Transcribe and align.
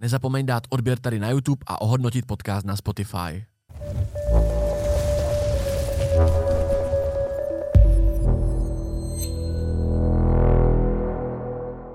Nezapomeň 0.00 0.46
dát 0.46 0.62
odběr 0.68 0.98
tady 0.98 1.18
na 1.18 1.30
YouTube 1.30 1.64
a 1.66 1.80
ohodnotit 1.80 2.26
podcast 2.26 2.66
na 2.66 2.76
Spotify. 2.76 3.44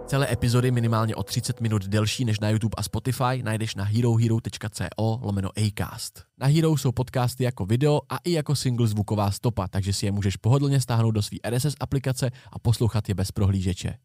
Celé 0.08 0.32
epizody 0.32 0.72
minimálně 0.72 1.16
o 1.16 1.24
30 1.24 1.62
minut 1.62 1.88
delší 1.88 2.26
než 2.26 2.40
na 2.40 2.50
YouTube 2.50 2.74
a 2.78 2.84
Spotify 2.84 3.44
najdeš 3.44 3.76
na 3.76 3.84
herohero.co 3.84 5.20
lomeno 5.22 5.50
Acast. 5.58 6.24
Na 6.38 6.48
Hero 6.48 6.78
jsou 6.78 6.92
podcasty 6.92 7.44
jako 7.44 7.66
video 7.66 8.02
a 8.10 8.18
i 8.18 8.32
jako 8.32 8.56
single 8.56 8.88
zvuková 8.88 9.32
stopa, 9.32 9.68
takže 9.68 9.94
si 9.94 10.06
je 10.06 10.12
můžeš 10.12 10.38
pohodlně 10.38 10.82
stáhnout 10.82 11.12
do 11.12 11.22
své 11.22 11.38
RSS 11.50 11.76
aplikace 11.80 12.32
a 12.52 12.60
poslouchat 12.60 13.10
je 13.10 13.16
bez 13.16 13.32
prohlížeče. 13.32 13.98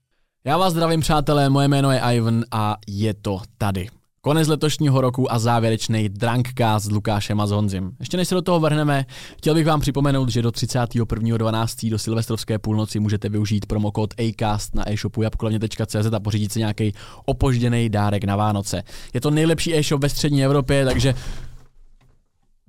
Já 0.44 0.58
vás 0.58 0.72
zdravím 0.72 1.00
přátelé, 1.00 1.48
moje 1.48 1.68
jméno 1.68 1.90
je 1.90 2.00
Ivan 2.00 2.44
a 2.50 2.76
je 2.86 3.14
to 3.14 3.40
tady. 3.58 3.88
Konec 4.20 4.48
letošního 4.48 5.00
roku 5.00 5.32
a 5.32 5.38
závěrečný 5.38 6.08
Drunkcast 6.08 6.86
s 6.86 6.90
Lukášem 6.90 7.40
a 7.40 7.46
s 7.46 7.50
Honzim. 7.50 7.92
Ještě 8.00 8.16
než 8.16 8.28
se 8.28 8.34
do 8.34 8.42
toho 8.42 8.60
vrhneme, 8.60 9.06
chtěl 9.38 9.54
bych 9.54 9.66
vám 9.66 9.80
připomenout, 9.80 10.28
že 10.28 10.42
do 10.42 10.50
31.12. 10.50 11.90
do 11.90 11.98
silvestrovské 11.98 12.58
půlnoci 12.58 13.00
můžete 13.00 13.28
využít 13.28 13.66
promokód 13.66 14.14
ACAST 14.20 14.74
na 14.74 14.90
e-shopu 14.90 15.22
jabkulavně.cz 15.22 16.12
a 16.12 16.20
pořídit 16.20 16.52
si 16.52 16.58
nějaký 16.58 16.92
opožděný 17.24 17.88
dárek 17.88 18.24
na 18.24 18.36
Vánoce. 18.36 18.82
Je 19.14 19.20
to 19.20 19.30
nejlepší 19.30 19.74
e-shop 19.74 20.02
ve 20.02 20.08
střední 20.08 20.44
Evropě, 20.44 20.84
takže... 20.84 21.14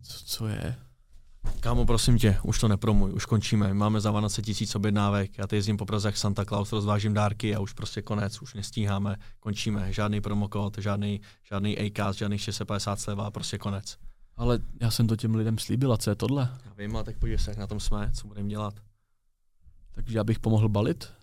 Co, 0.04 0.26
co 0.26 0.48
je? 0.48 0.76
Kámo, 1.62 1.86
prosím 1.86 2.18
tě, 2.18 2.40
už 2.44 2.60
to 2.60 2.68
nepromuj, 2.68 3.14
už 3.14 3.26
končíme. 3.26 3.74
Máme 3.74 4.02
za 4.02 4.12
Vánoce 4.12 4.42
tisíc 4.42 4.76
objednávek, 4.76 5.38
já 5.38 5.48
teď 5.48 5.58
jezdím 5.58 5.78
po 5.78 5.86
Praze 5.86 6.08
jak 6.08 6.18
Santa 6.18 6.46
Claus, 6.46 6.72
rozvážím 6.72 7.14
dárky 7.14 7.56
a 7.56 7.60
už 7.60 7.74
prostě 7.74 8.02
konec, 8.02 8.42
už 8.42 8.54
nestíháme, 8.54 9.16
končíme. 9.40 9.94
Žádný 9.94 10.22
promokód, 10.22 10.78
žádný, 10.78 11.22
žádný 11.44 11.78
ACAS, 11.78 12.16
žádný 12.16 12.38
650 12.38 13.00
sleva, 13.00 13.32
prostě 13.32 13.58
konec. 13.58 13.98
Ale 14.38 14.60
já 14.82 14.92
jsem 14.92 15.08
to 15.08 15.16
těm 15.16 15.35
lidem 15.35 15.58
slíbil, 15.58 15.94
a 15.94 15.98
co 15.98 16.10
je 16.10 16.16
tohle? 16.16 16.58
Já 16.66 16.74
vím, 16.77 16.96
a 16.98 17.04
tak 17.04 17.18
podívej 17.18 17.40
se, 17.40 17.52
jak 17.52 17.58
na 17.58 17.68
tom 17.68 17.80
jsme, 17.80 18.12
co 18.13 18.28
budeme 18.28 18.50
dělat. 18.50 18.74
Takže 19.91 20.18
já 20.18 20.24
bych 20.24 20.40
pomohl 20.40 20.70
balit? 20.70 21.13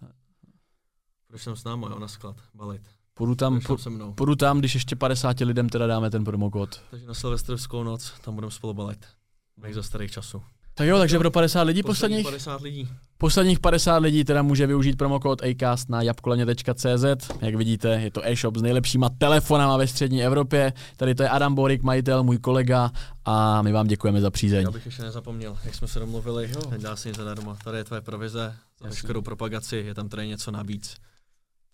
Proč 1.26 1.42
jsem 1.42 1.56
s 1.56 1.64
námi, 1.64 1.86
jo, 1.90 1.98
na 1.98 2.08
sklad, 2.08 2.36
balit. 2.54 2.82
Půjdu 3.14 3.34
tam, 3.34 3.60
po, 3.60 3.78
se 3.78 3.90
mnou. 3.90 4.12
půjdu 4.12 4.36
tam, 4.36 4.58
když 4.58 4.74
ještě 4.74 4.96
50 4.96 5.40
lidem 5.40 5.68
teda 5.68 5.86
dáme 5.86 6.10
ten 6.10 6.24
promokód. 6.24 6.82
Takže 6.90 7.06
na 7.06 7.14
Silvestrovskou 7.14 7.82
noc 7.82 8.12
tam 8.24 8.34
budeme 8.34 8.50
spolu 8.50 8.74
balit. 8.74 9.17
Jak 9.62 9.74
za 9.74 9.82
starých 9.82 10.10
časů. 10.10 10.42
Tak 10.74 10.86
jo, 10.86 10.98
takže 10.98 11.18
pro 11.18 11.30
50 11.30 11.62
lidí 11.62 11.82
Posledních 11.82 12.22
posledních, 12.26 12.44
50 12.44 12.60
lidí. 12.62 12.88
posledních 13.18 13.60
50 13.60 13.96
lidí 13.96 14.24
teda 14.24 14.42
může 14.42 14.66
využít 14.66 14.96
promokód 14.96 15.42
ACAST 15.42 15.88
na 15.88 16.02
jabkoleně.cz. 16.02 17.30
Jak 17.40 17.54
vidíte, 17.54 17.88
je 17.88 18.10
to 18.10 18.28
e-shop 18.28 18.56
s 18.56 18.62
nejlepšíma 18.62 19.08
telefonama 19.18 19.76
ve 19.76 19.86
střední 19.86 20.24
Evropě. 20.24 20.72
Tady 20.96 21.14
to 21.14 21.22
je 21.22 21.28
Adam 21.28 21.54
Borik, 21.54 21.82
majitel, 21.82 22.22
můj 22.22 22.38
kolega 22.38 22.90
a 23.24 23.62
my 23.62 23.72
vám 23.72 23.86
děkujeme 23.86 24.20
za 24.20 24.30
přízeň. 24.30 24.62
Já 24.62 24.70
bych 24.70 24.86
ještě 24.86 25.02
nezapomněl, 25.02 25.58
jak 25.64 25.74
jsme 25.74 25.88
se 25.88 25.98
domluvili, 25.98 26.50
nedá 26.70 26.96
se 26.96 27.08
nic 27.08 27.16
zadarmo. 27.16 27.56
Tady 27.64 27.78
je 27.78 27.84
tvoje 27.84 28.00
provize 28.00 28.54
za 28.80 28.88
veškerou 28.88 29.22
propagaci, 29.22 29.76
je 29.76 29.94
tam 29.94 30.08
tady 30.08 30.28
něco 30.28 30.50
navíc. 30.50 30.96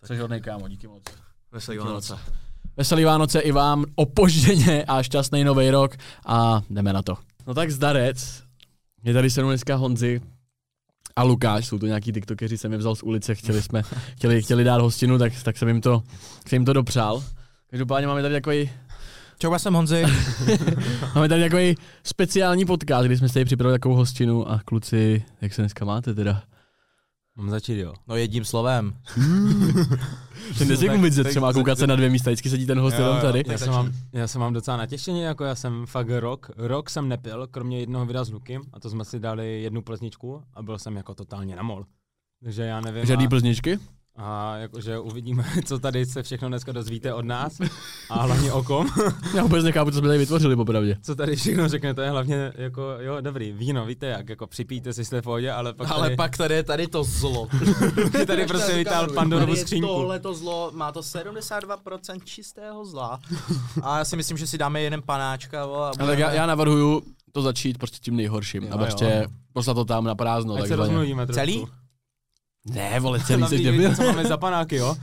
Jsi 0.03 0.17
hodnej 0.17 0.41
kámo, 0.41 0.67
díky 0.67 0.87
moc. 0.87 1.03
Veselý 1.51 1.77
Vánoce. 1.77 2.17
Veselý 2.77 3.03
Vánoce 3.03 3.39
i 3.39 3.51
vám, 3.51 3.85
opožděně 3.95 4.83
a 4.83 5.03
šťastný 5.03 5.43
nový 5.43 5.69
rok 5.69 5.95
a 6.25 6.61
jdeme 6.69 6.93
na 6.93 7.01
to. 7.01 7.17
No 7.47 7.53
tak 7.53 7.71
zdarec, 7.71 8.43
je 9.03 9.13
tady 9.13 9.29
se 9.29 9.41
mnou 9.41 9.49
dneska 9.49 9.75
Honzi 9.75 10.21
a 11.15 11.23
Lukáš, 11.23 11.67
jsou 11.67 11.79
to 11.79 11.85
nějaký 11.85 12.11
tiktokeři, 12.11 12.57
jsem 12.57 12.71
je 12.71 12.77
vzal 12.77 12.95
z 12.95 13.03
ulice, 13.03 13.35
chtěli 13.35 13.61
jsme, 13.61 13.81
chtěli, 14.15 14.41
chtěli 14.41 14.63
dát 14.63 14.81
hostinu, 14.81 15.17
tak, 15.17 15.43
tak 15.43 15.57
jsem 15.57 15.67
jim 15.67 15.81
to, 15.81 16.03
jsem 16.47 16.55
jim 16.55 16.65
to 16.65 16.73
dopřál. 16.73 17.23
Každopádně 17.69 18.07
máme 18.07 18.21
tady 18.21 18.33
takový, 18.33 18.69
Čau, 19.39 19.53
já 19.53 19.59
jsem 19.59 19.73
Honzi. 19.73 20.03
máme 21.15 21.29
tady 21.29 21.41
takový 21.43 21.75
speciální 22.03 22.65
podcast, 22.65 23.05
kdy 23.05 23.17
jsme 23.17 23.27
si 23.27 23.33
tady 23.33 23.45
připravili 23.45 23.79
takovou 23.79 23.95
hostinu 23.95 24.51
a 24.51 24.59
kluci, 24.65 25.23
jak 25.41 25.53
se 25.53 25.61
dneska 25.61 25.85
máte 25.85 26.13
teda? 26.13 26.43
Mám 27.37 27.49
začít, 27.49 27.79
jo. 27.79 27.93
No 28.07 28.15
jedním 28.15 28.45
slovem. 28.45 28.93
Ten 30.57 30.91
mluvit 30.91 31.13
ze 31.13 31.23
tak- 31.23 31.31
třema, 31.31 31.53
koukat 31.53 31.77
se 31.77 31.87
na 31.87 31.95
dvě 31.95 32.09
místa, 32.09 32.29
vždycky 32.29 32.49
sedí 32.49 32.65
ten 32.65 32.79
host 32.79 32.97
jenom 32.99 33.21
tady. 33.21 33.43
Já 33.47 33.57
jsem, 33.57 33.73
mám, 33.73 33.91
já 34.13 34.27
jsem 34.27 34.41
mám 34.41 34.53
docela 34.53 34.77
natěšení, 34.77 35.21
jako 35.21 35.43
já 35.43 35.55
jsem 35.55 35.85
fakt 35.85 36.09
rok, 36.09 36.51
rok 36.57 36.89
jsem 36.89 37.09
nepil, 37.09 37.47
kromě 37.47 37.79
jednoho 37.79 38.05
videa 38.05 38.23
s 38.23 38.29
Lukem, 38.31 38.61
a 38.73 38.79
to 38.79 38.89
jsme 38.89 39.05
si 39.05 39.19
dali 39.19 39.61
jednu 39.61 39.81
plzničku 39.81 40.43
a 40.53 40.63
byl 40.63 40.79
jsem 40.79 40.95
jako 40.95 41.15
totálně 41.15 41.55
na 41.55 41.63
mol. 41.63 41.85
Takže 42.43 42.63
já 42.63 42.81
nevím. 42.81 43.05
Žádný 43.05 43.25
a, 43.25 43.29
plzničky? 43.29 43.79
A 44.17 44.57
jakože 44.57 44.99
uvidíme, 44.99 45.45
co 45.65 45.79
tady 45.79 46.05
se 46.05 46.23
všechno 46.23 46.47
dneska 46.47 46.71
dozvíte 46.71 47.13
od 47.13 47.25
nás 47.25 47.53
a 48.09 48.21
hlavně 48.21 48.51
o 48.51 48.63
kom. 48.63 48.87
Já 49.35 49.43
vůbec 49.43 49.63
nechápu, 49.63 49.91
co 49.91 49.97
jsme 49.97 50.07
tady 50.07 50.19
vytvořili, 50.19 50.55
popravdě. 50.55 50.97
Co 51.01 51.15
tady 51.15 51.35
všechno 51.35 51.69
řeknete, 51.69 52.09
hlavně 52.09 52.53
jako, 52.55 52.81
jo, 52.99 53.21
dobrý, 53.21 53.51
víno, 53.51 53.85
víte 53.85 54.05
jak, 54.05 54.29
jako 54.29 54.47
připijte 54.47 54.93
si 54.93 55.05
jste 55.05 55.21
v 55.21 55.23
pohodě, 55.23 55.51
ale 55.51 55.73
pak 55.73 55.91
Ale 55.91 56.01
tady, 56.01 56.15
pak 56.15 56.37
tady 56.37 56.55
je 56.55 56.63
tady 56.63 56.87
to 56.87 57.03
zlo. 57.03 57.47
Ty 58.11 58.25
tady 58.25 58.45
prostě 58.45 58.73
vytáhl 58.75 59.13
Pandorovu 59.13 59.55
skřínku. 59.55 59.87
Tohle 59.87 60.19
to 60.19 60.33
zlo, 60.33 60.71
má 60.73 60.91
to 60.91 60.99
72% 60.99 62.19
čistého 62.23 62.85
zla. 62.85 63.19
A 63.81 63.97
já 63.97 64.05
si 64.05 64.15
myslím, 64.15 64.37
že 64.37 64.47
si 64.47 64.57
dáme 64.57 64.81
jeden 64.81 65.01
panáčka. 65.01 65.65
Vole, 65.65 65.79
a 65.79 65.83
Ale 65.85 65.93
tak 65.97 66.19
já, 66.19 66.25
budeme- 66.27 66.35
já 66.35 66.45
navrhuju 66.45 67.01
to 67.31 67.41
začít 67.41 67.77
prostě 67.77 67.97
tím 68.01 68.15
nejhorším 68.15 68.63
Jo, 68.63 68.69
a 68.73 68.77
prostě 68.77 69.19
jo. 69.23 69.29
poslat 69.53 69.73
to 69.73 69.85
tam 69.85 70.03
na 70.03 70.15
prázdno. 70.15 70.55
Ať 70.55 70.67
se 70.67 70.75
rozmluvíme 70.75 71.25
trošku. 71.25 71.39
Celý? 71.39 71.65
Ne, 72.65 72.99
vole, 72.99 73.19
celý 73.19 73.47
jsi 73.47 73.57
víte, 73.57 73.71
debil. 73.71 73.95
co 73.95 74.03
máme 74.03 74.25
za 74.25 74.37
panáky, 74.37 74.75
jo? 74.75 74.95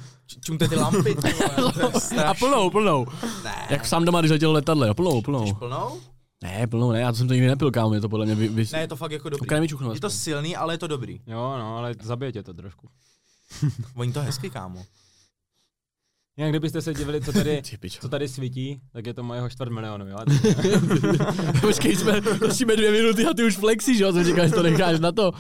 Čumte 0.45 0.69
ty 0.69 0.77
lampy. 0.77 1.15
ty 1.15 1.33
vole, 1.33 2.25
A 2.25 2.35
plnou, 2.35 2.71
plnou. 2.71 3.07
Ne. 3.45 3.67
Jak 3.71 3.87
sám 3.87 4.05
doma, 4.05 4.21
když 4.21 4.31
letěl 4.31 4.53
letadle, 4.53 4.89
jo, 4.89 4.95
plnou, 4.95 5.23
plnou. 5.23 5.43
Chceš 5.43 5.59
plnou? 5.59 6.01
Ne, 6.43 6.67
plnou, 6.67 6.93
ne, 6.93 7.01
já 7.01 7.13
to 7.13 7.19
jsem 7.19 7.29
to 7.29 7.35
nikdy 7.35 7.49
nepil, 7.49 7.71
kámo, 7.71 7.95
je 7.95 8.01
to 8.01 8.09
podle 8.09 8.27
mě 8.27 8.35
vy, 8.35 8.49
vy, 8.49 8.65
Ne, 8.73 8.81
je 8.81 8.89
to 8.89 8.97
fakt 8.97 9.13
jako 9.13 9.29
dobrý. 9.29 9.47
Okraj 9.47 9.61
mi 9.61 9.69
čuchnu 9.69 9.95
Je 9.95 10.01
to 10.01 10.11
silný, 10.11 10.57
ale 10.57 10.75
je 10.75 10.79
to 10.79 10.87
dobrý. 10.87 11.21
Jo, 11.27 11.57
no, 11.59 11.77
ale 11.77 11.95
zabije 12.03 12.33
tě 12.33 12.43
to 12.43 12.55
trošku. 12.55 12.89
Oni 13.95 14.13
to 14.13 14.21
hezky, 14.21 14.51
kámo. 14.51 14.83
Jinak 16.37 16.53
kdybyste 16.53 16.83
se 16.83 16.95
divili, 16.95 17.21
co 17.21 17.33
tady, 17.33 17.63
co 18.01 18.09
tady 18.09 18.29
svítí, 18.29 18.81
tak 18.93 19.07
je 19.07 19.15
to 19.15 19.23
mojeho 19.23 19.49
čtvrt 19.49 19.73
milionu, 19.73 20.09
jo? 20.09 20.17
Počkej, 21.61 21.97
jsme, 21.97 22.21
musíme 22.47 22.77
dvě 22.77 22.93
minuty 22.93 23.27
a 23.27 23.35
ty 23.35 23.45
už 23.45 23.57
flexíš, 23.57 23.99
jo, 23.99 24.13
jsem 24.13 24.25
říkal, 24.25 24.47
že 24.49 24.53
to 24.55 24.63
necháš 24.63 25.01
na 25.01 25.13
to. 25.13 25.33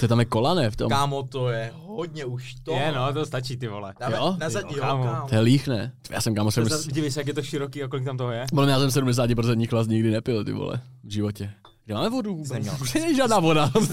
To 0.00 0.08
tam 0.08 0.18
je 0.18 0.24
kola, 0.24 0.54
ne, 0.54 0.70
v 0.70 0.76
tom. 0.76 0.88
Kámo, 0.88 1.22
to 1.22 1.48
je 1.48 1.72
hodně 1.74 2.24
už 2.24 2.54
to. 2.62 2.72
Je, 2.72 2.92
no, 2.92 3.12
to 3.12 3.26
stačí, 3.26 3.56
ty 3.56 3.68
vole. 3.68 3.94
Dáme 4.00 4.16
Jo? 4.16 4.36
na 4.40 4.50
zadní, 4.50 4.76
Jo, 4.76 4.80
kámo. 4.82 5.04
kámo. 5.04 5.28
To 5.28 5.34
je 5.34 5.40
líh, 5.40 5.68
ne? 5.68 5.92
Já 6.10 6.20
jsem 6.20 6.34
kámo, 6.34 6.50
jsem, 6.50 6.64
Diví 6.92 7.10
se, 7.10 7.20
jak 7.20 7.26
je 7.26 7.34
to 7.34 7.42
široký 7.42 7.82
a 7.82 7.88
kolik 7.88 8.04
tam 8.04 8.16
toho 8.16 8.30
je. 8.30 8.46
podle 8.50 8.64
mě 8.66 8.72
já 8.72 8.90
jsem 8.90 9.04
70% 9.04 9.66
klas 9.68 9.86
nikdy 9.86 10.10
nepil, 10.10 10.44
ty 10.44 10.52
vole, 10.52 10.80
v 11.04 11.12
životě. 11.12 11.50
Kde 11.84 11.94
máme 11.94 12.10
vodu 12.10 12.36
vůbec? 12.36 12.80
Už 12.82 12.94
není 12.94 13.16
žádná 13.16 13.38
voda 13.38 13.66
v 13.66 13.88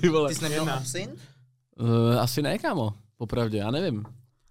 ty 0.00 0.08
vole. 0.08 0.28
Ty 0.28 0.34
jsi 0.34 0.42
neměl 0.42 0.70
absint? 0.70 1.10
Uh, 1.80 2.20
asi 2.20 2.42
ne, 2.42 2.58
kámo, 2.58 2.92
popravdě, 3.16 3.58
já 3.58 3.70
nevím. 3.70 4.04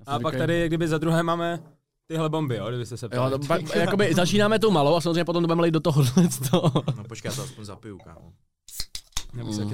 A 0.05 0.19
pak 0.19 0.35
tady, 0.35 0.67
kdyby 0.67 0.87
za 0.87 0.97
druhé 0.97 1.23
máme 1.23 1.59
tyhle 2.07 2.29
bomby, 2.29 2.55
jo, 2.55 2.69
kdybyste 2.69 2.97
se 2.97 3.05
Jo, 3.05 3.09
ptali. 3.09 3.31
to, 3.31 3.39
pak, 3.39 3.75
jakoby 3.75 4.13
začínáme 4.13 4.59
tou 4.59 4.71
malou 4.71 4.95
a 4.95 5.01
samozřejmě 5.01 5.25
potom 5.25 5.43
to 5.43 5.47
budeme 5.47 5.61
lít 5.63 5.71
do 5.71 5.79
toho. 5.79 6.03
toho. 6.51 6.71
No 6.97 7.03
počkej, 7.03 7.29
já 7.29 7.35
to 7.35 7.41
aspoň 7.43 7.65
zapiju, 7.65 7.97
kámo. 7.97 8.33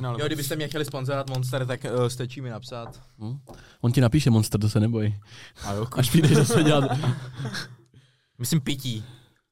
Nalil. 0.02 0.20
Jo, 0.20 0.26
kdybyste 0.28 0.56
mě 0.56 0.68
chtěli 0.68 0.86
sponzorovat 0.86 1.30
Monster, 1.30 1.66
tak 1.66 1.84
uh, 1.84 2.06
stačí 2.08 2.42
mi 2.42 2.50
napsat. 2.50 3.02
Hm? 3.20 3.40
On 3.82 3.92
ti 3.92 4.02
napíše 4.02 4.30
monster, 4.30 4.62
to 4.62 4.70
se 4.70 4.80
neboj. 4.80 5.16
A 5.66 5.74
jo, 5.74 5.88
Až 5.92 6.10
přijdeš 6.10 6.32
zase 6.32 6.64
dělat. 6.64 6.92
Myslím 8.38 8.62
pití. 8.62 9.04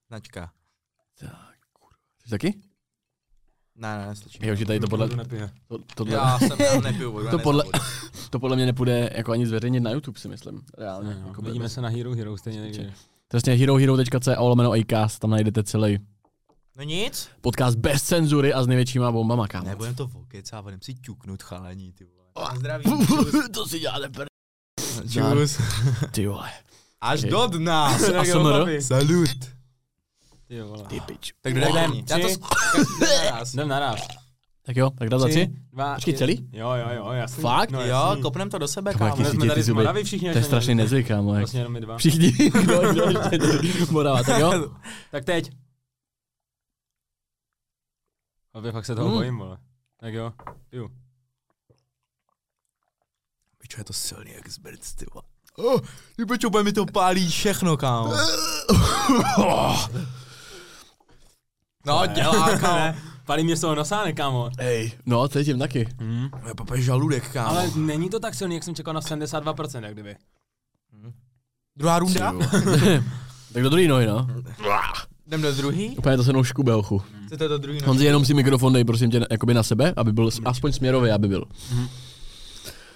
Značka. 0.08 0.52
Jsi 2.24 2.30
taky? 2.30 2.62
Ne, 3.76 3.98
ne, 3.98 4.08
nestačí. 4.08 4.40
Jo, 4.42 4.56
že 4.56 4.66
tady 4.66 4.80
to 4.80 4.88
podle, 4.88 5.10
To 5.10 5.16
nepije. 5.16 5.50
to, 5.68 5.78
tohle, 5.96 6.14
Já 6.14 6.40
jsem 6.40 6.62
já 6.62 6.82
nepiju 6.82 7.12
vodu, 7.12 7.28
to, 7.32 7.40
podle, 7.40 7.64
to 8.30 8.40
podle 8.40 8.56
mě 8.56 8.66
nepůjde 8.66 9.10
jako 9.16 9.32
ani 9.32 9.48
zveřejnit 9.48 9.80
na 9.80 9.92
YouTube, 9.92 10.20
si 10.20 10.28
myslím. 10.28 10.62
Reálně. 10.78 11.16
No, 11.22 11.28
jako 11.28 11.42
vidíme 11.42 11.66
bez- 11.66 11.74
se 11.74 11.82
na 11.82 11.90
Hero 11.90 12.16
Hero 12.16 12.38
stejně 12.38 12.62
někdy. 12.62 12.94
Přesně 13.28 13.54
herohero.co 13.54 14.32
lomeno 14.44 14.72
acast, 14.72 15.20
tam 15.20 15.30
najdete 15.30 15.64
celý 15.64 16.00
No 16.78 16.84
nic. 16.84 17.30
podcast 17.42 17.78
bez 17.78 18.04
cenzury 18.04 18.54
a 18.54 18.64
s 18.64 18.68
největšíma 18.68 19.12
bombama, 19.12 19.48
kámo. 19.48 19.66
Nebudem 19.70 19.96
to 19.96 20.08
vokec 20.08 20.54
a 20.54 20.62
budem 20.62 20.81
si 20.81 20.94
ťuknout 20.96 21.44
chalení, 21.44 21.94
ty 21.94 22.04
vole. 22.06 22.50
A 22.50 22.56
zdraví. 22.56 22.84
to 23.54 23.66
si 23.68 23.80
děláte 23.80 24.10
pr... 24.10 24.26
Čus. 25.10 25.62
Ty 26.12 26.28
vole. 26.28 26.50
Až 27.02 27.22
do 27.22 27.48
dna. 27.48 27.98
Salut. 28.80 29.54
Ty 30.88 31.00
pič. 31.00 31.34
Tak 31.42 31.56
jdem? 31.56 31.72
jdem, 31.72 31.94
Já 32.10 32.18
to 32.20 32.28
naraz. 33.32 33.54
Jdem 33.54 33.68
naraz. 33.68 34.00
Tak 34.66 34.76
jo, 34.78 34.90
tak 34.90 35.10
dá 35.10 35.20
za 35.20 35.28
tři? 35.28 35.48
dva, 35.74 35.96
Počkej, 35.96 36.14
celý? 36.14 36.50
Jo, 36.52 36.72
jo, 36.74 36.90
jo, 36.96 37.12
jasný. 37.12 37.42
Fakt? 37.42 37.70
No, 37.72 37.82
Jo, 37.82 37.88
jasný. 37.88 38.22
kopnem 38.22 38.50
to 38.50 38.58
do 38.58 38.68
sebe, 38.68 38.94
Kámo, 38.94 39.16
kámo. 39.16 39.30
jsme 39.30 39.48
tady 39.48 39.64
z. 39.64 39.70
Moravy 39.70 40.04
všichni. 40.04 40.32
To 40.32 40.38
je 40.38 40.44
strašný 40.44 40.76
nezvyk, 40.76 41.08
kámo. 41.08 41.34
Jak... 41.34 41.40
Vlastně 41.42 41.60
jenom 41.60 41.74
my 41.74 41.82
dva. 41.82 41.98
Všichni, 41.98 42.32
kdo, 42.32 42.92
kdo 42.92 43.04
ještě 43.04 43.40
Morava, 43.92 44.24
tak 44.24 44.40
jo? 44.40 44.70
Tak 45.12 45.26
teď. 45.26 45.52
Ale 48.54 48.72
fakt 48.72 48.86
se 48.86 48.96
toho 48.96 49.08
Mm. 49.10 49.14
bojím, 49.14 49.38
vole. 49.38 49.58
Tak 50.00 50.14
jo, 50.14 50.34
piju. 50.70 50.90
Pičo, 53.58 53.80
je 53.80 53.84
to 53.84 53.94
silný 53.94 54.32
jak 54.32 54.50
zbrc, 54.50 54.94
ty 54.94 55.06
vole. 55.14 55.24
Oh, 55.56 55.82
ty 56.16 56.26
bude 56.26 56.64
mi 56.64 56.74
to 56.74 56.86
pálí 56.86 57.30
všechno, 57.30 57.78
kámo. 57.78 58.14
No, 61.85 62.03
dělá, 62.13 62.57
kámo. 62.59 62.75
Ne, 62.75 62.95
Palí 63.25 63.44
mě 63.44 63.56
z 63.57 63.62
toho 63.62 63.75
nosa, 63.75 64.03
ne, 64.06 64.13
kámo. 64.13 64.50
Ej, 64.57 64.91
no, 65.06 65.27
cítím 65.27 65.59
taky. 65.59 65.88
Hmm. 66.00 66.30
Je 66.47 66.56
pape 66.57 66.81
žaludek, 66.81 67.30
kámo. 67.31 67.50
Ale 67.50 67.69
není 67.75 68.09
to 68.09 68.19
tak 68.19 68.35
silný, 68.35 68.56
jak 68.56 68.63
jsem 68.63 68.75
čekal 68.75 68.94
na 68.94 69.01
72%, 69.01 69.83
jak 69.83 69.94
kdyby. 69.94 70.15
Druhá 71.75 72.00
runda? 72.00 72.33
tak 73.53 73.63
do 73.63 73.69
druhý 73.69 73.88
nohy, 73.88 74.07
no. 74.07 74.27
Jdem 75.27 75.41
do 75.41 75.56
druhý? 75.56 75.89
Úplně 75.97 76.18
to 76.18 76.24
se 76.24 76.31
mnou 76.31 76.44
škube, 76.44 76.75
ochu. 76.75 77.01
Chcete 77.25 77.47
do 77.47 77.57
druhý 77.57 77.80
Honzi, 77.85 78.06
jenom 78.06 78.25
si 78.25 78.33
mikrofon 78.33 78.74
dej, 78.74 78.83
prosím 78.83 79.12
tě, 79.12 79.25
jakoby 79.31 79.53
na 79.53 79.63
sebe, 79.63 79.94
aby 79.97 80.13
byl 80.13 80.30
aspoň 80.45 80.71
směrový, 80.71 81.12
aby 81.12 81.27
byl. 81.27 81.45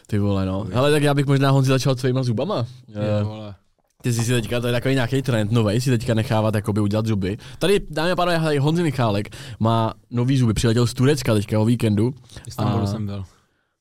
Ty 0.07 0.19
vole, 0.19 0.45
no. 0.45 0.67
Ale 0.75 0.91
tak 0.91 1.03
já 1.03 1.13
bych 1.13 1.25
možná 1.25 1.49
Honzi 1.49 1.69
začal 1.69 1.95
tvýma 1.95 2.23
zubama. 2.23 2.65
Eh, 2.95 3.23
vole. 3.23 3.55
Ty 4.03 4.13
jsi 4.13 4.23
si 4.25 4.31
teďka, 4.31 4.59
to 4.59 4.67
je 4.67 4.73
takový 4.73 4.93
nějaký 4.95 5.21
trend 5.21 5.51
nový, 5.51 5.81
si 5.81 5.89
teďka 5.89 6.13
nechávat 6.13 6.55
jakoby 6.55 6.81
udělat 6.81 7.05
zuby. 7.05 7.37
Tady, 7.59 7.79
dámy 7.89 8.11
a 8.11 8.15
pánové, 8.15 8.39
tady 8.39 8.57
Honzi 8.57 8.83
Michálek 8.83 9.29
má 9.59 9.93
nový 10.11 10.37
zuby, 10.37 10.53
přiletěl 10.53 10.87
z 10.87 10.93
Turecka 10.93 11.33
teďka 11.33 11.59
o 11.59 11.65
víkendu. 11.65 12.11
V 12.43 12.47
Istanbulu 12.47 12.83
A- 12.83 12.87
jsem 12.87 13.05
byl. 13.05 13.23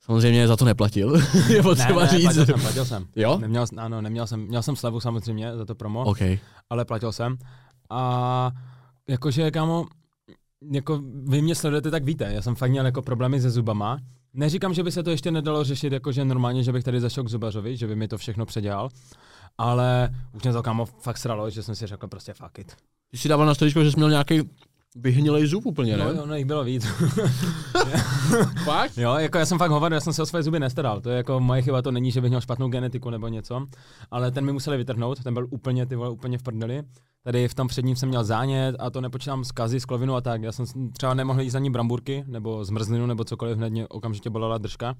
Samozřejmě 0.01 0.49
za 0.49 0.57
to 0.57 0.65
neplatil, 0.65 1.21
je 1.49 1.63
potřeba 1.63 2.01
ne, 2.05 2.13
ne, 2.13 2.19
říct. 2.19 2.23
platil 2.25 2.47
jsem, 2.47 2.61
platil 2.61 2.85
jsem. 2.85 3.07
Jo? 3.17 3.39
Neměl, 3.39 3.67
ano, 3.77 4.01
neměl 4.03 4.27
jsem, 4.27 4.41
měl 4.41 4.63
jsem 4.63 4.77
slavu 4.77 5.01
samozřejmě 5.01 5.57
za 5.57 5.65
to 5.65 5.75
promo, 5.75 6.05
OK. 6.05 6.19
ale 6.71 6.85
platil 6.85 7.13
jsem. 7.13 7.37
A 7.91 8.51
jakože, 9.09 9.51
kámo, 9.51 9.87
jako 10.73 11.03
vy 11.29 11.43
mě 11.43 11.55
sledujete, 11.55 11.91
tak 11.91 12.05
víte, 12.05 12.25
já 12.33 12.43
jsem 12.43 12.55
fakt 12.55 12.71
měl 12.71 12.87
jako 12.87 13.03
problémy 13.03 13.41
se 13.41 13.51
zubama. 13.51 13.99
Neříkám, 14.35 14.75
že 14.75 14.83
by 14.83 14.93
se 14.93 15.03
to 15.03 15.11
ještě 15.11 15.31
nedalo 15.31 15.65
řešit 15.65 15.93
jakože 15.93 16.25
normálně, 16.25 16.63
že 16.63 16.73
bych 16.73 16.85
tady 16.85 17.01
zašel 17.01 17.25
k 17.25 17.29
zubařovi, 17.29 17.77
že 17.77 17.87
by 17.87 17.97
mi 17.97 18.09
to 18.09 18.19
všechno 18.19 18.47
předělal, 18.47 18.89
ale 19.59 20.11
už 20.33 20.43
mě 20.43 20.53
to 20.53 20.63
kámo 20.63 20.87
fakt 20.87 21.19
sralo, 21.19 21.51
že 21.51 21.63
jsem 21.63 21.75
si 21.75 21.87
řekl 21.87 22.07
prostě 22.07 22.33
fuck 22.35 22.59
it. 22.59 22.77
Ty 23.11 23.19
jsi 23.19 23.29
dával 23.29 23.47
na 23.47 23.55
storičko, 23.55 23.85
že 23.85 23.91
jsi 23.91 23.97
měl 23.97 24.11
nějaký 24.11 24.43
vyhnilej 24.97 25.47
zub 25.47 25.67
úplně, 25.67 25.97
ne? 25.97 26.05
No, 26.05 26.11
jo, 26.11 26.27
no, 26.27 26.35
jich 26.35 26.45
bylo 26.45 26.65
víc. 26.65 26.87
Fakt? 28.65 28.99
Jo, 28.99 29.15
jako 29.15 29.39
já 29.39 29.47
jsem 29.47 29.59
fakt 29.59 29.71
hovado, 29.71 29.95
já 29.95 30.01
jsem 30.01 30.13
se 30.13 30.23
o 30.23 30.27
své 30.27 30.43
zuby 30.43 30.61
nestaral. 30.61 31.01
To 31.01 31.11
je 31.11 31.17
jako 31.17 31.41
moje 31.41 31.63
chyba, 31.63 31.83
to 31.83 31.91
není, 31.91 32.11
že 32.11 32.21
bych 32.21 32.31
měl 32.31 32.41
špatnou 32.41 32.69
genetiku 32.69 33.11
nebo 33.11 33.29
něco, 33.29 33.67
ale 34.11 34.31
ten 34.31 34.45
mi 34.45 34.53
museli 34.53 34.77
vytrhnout, 34.77 35.23
ten 35.23 35.35
byl 35.35 35.47
úplně, 35.51 35.87
ty 35.87 35.97
vole, 35.97 36.11
úplně 36.11 36.39
v 36.39 36.43
prdeli. 36.43 36.83
Tady 37.23 37.49
v 37.49 37.55
tom 37.55 37.69
předním 37.69 37.97
jsem 37.97 38.09
měl 38.09 38.25
zánět 38.25 38.77
a 38.79 38.91
to 38.91 39.01
nepočítám 39.01 39.45
zkazy, 39.45 39.81
sklovinu 39.81 40.15
a 40.15 40.21
tak. 40.21 40.43
Já 40.43 40.53
jsem 40.53 40.67
třeba 40.93 41.15
nemohl 41.15 41.41
jíst 41.41 41.55
ani 41.55 41.71
bramburky 41.71 42.25
nebo 42.27 42.65
zmrzlinu 42.65 43.07
nebo 43.07 43.25
cokoliv, 43.25 43.57
hned 43.57 43.71
mě 43.71 43.89
okamžitě 43.89 44.31
bolela 44.31 44.59
držka. 44.59 44.95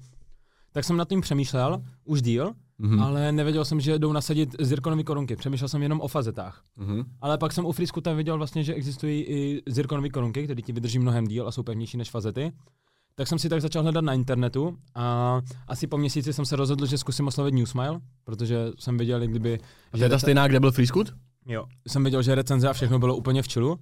Tak 0.77 0.83
jsem 0.85 0.97
nad 0.97 1.09
tím 1.09 1.21
přemýšlel 1.21 1.81
už 2.05 2.21
díl, 2.21 2.51
Mhm. 2.79 2.99
ale 3.03 3.31
nevěděl 3.31 3.65
jsem, 3.65 3.79
že 3.79 3.99
jdou 3.99 4.11
nasadit 4.13 4.55
zirkonové 4.59 5.03
korunky. 5.03 5.35
Přemýšlel 5.35 5.67
jsem 5.69 5.83
jenom 5.83 6.01
o 6.01 6.07
fazetách. 6.07 6.61
Mhm. 6.77 7.03
Ale 7.21 7.37
pak 7.37 7.53
jsem 7.53 7.65
u 7.65 7.71
Frýsku 7.71 8.01
tam 8.01 8.17
viděl 8.17 8.37
vlastně, 8.37 8.63
že 8.63 8.73
existují 8.73 9.21
i 9.21 9.61
zirkonové 9.67 10.09
korunky, 10.09 10.43
které 10.43 10.61
ti 10.61 10.73
vydrží 10.73 10.99
mnohem 10.99 11.27
díl 11.27 11.47
a 11.47 11.51
jsou 11.51 11.63
pevnější 11.63 11.97
než 11.97 12.11
fazety. 12.11 12.51
Tak 13.15 13.27
jsem 13.27 13.39
si 13.39 13.49
tak 13.49 13.61
začal 13.61 13.83
hledat 13.83 14.03
na 14.03 14.13
internetu 14.13 14.77
a 14.95 15.41
asi 15.67 15.87
po 15.87 15.97
měsíci 15.97 16.33
jsem 16.33 16.45
se 16.45 16.55
rozhodl, 16.55 16.85
že 16.85 16.97
zkusím 16.97 17.27
oslovit 17.27 17.53
Newsmile, 17.53 17.99
protože 18.23 18.57
jsem 18.79 18.97
viděl, 18.97 19.19
kdyby... 19.27 19.59
A 19.93 19.97
to 19.97 20.03
je 20.03 20.09
ta 20.09 20.19
stejná, 20.19 20.47
kde 20.47 20.59
byl 20.59 20.71
Freescoot? 20.71 21.13
Jo. 21.47 21.65
Jsem 21.87 22.03
viděl, 22.03 22.21
že 22.21 22.35
recenze 22.35 22.69
a 22.69 22.73
všechno 22.73 22.99
bylo 22.99 23.15
úplně 23.15 23.41
v 23.41 23.47
čilu. 23.47 23.79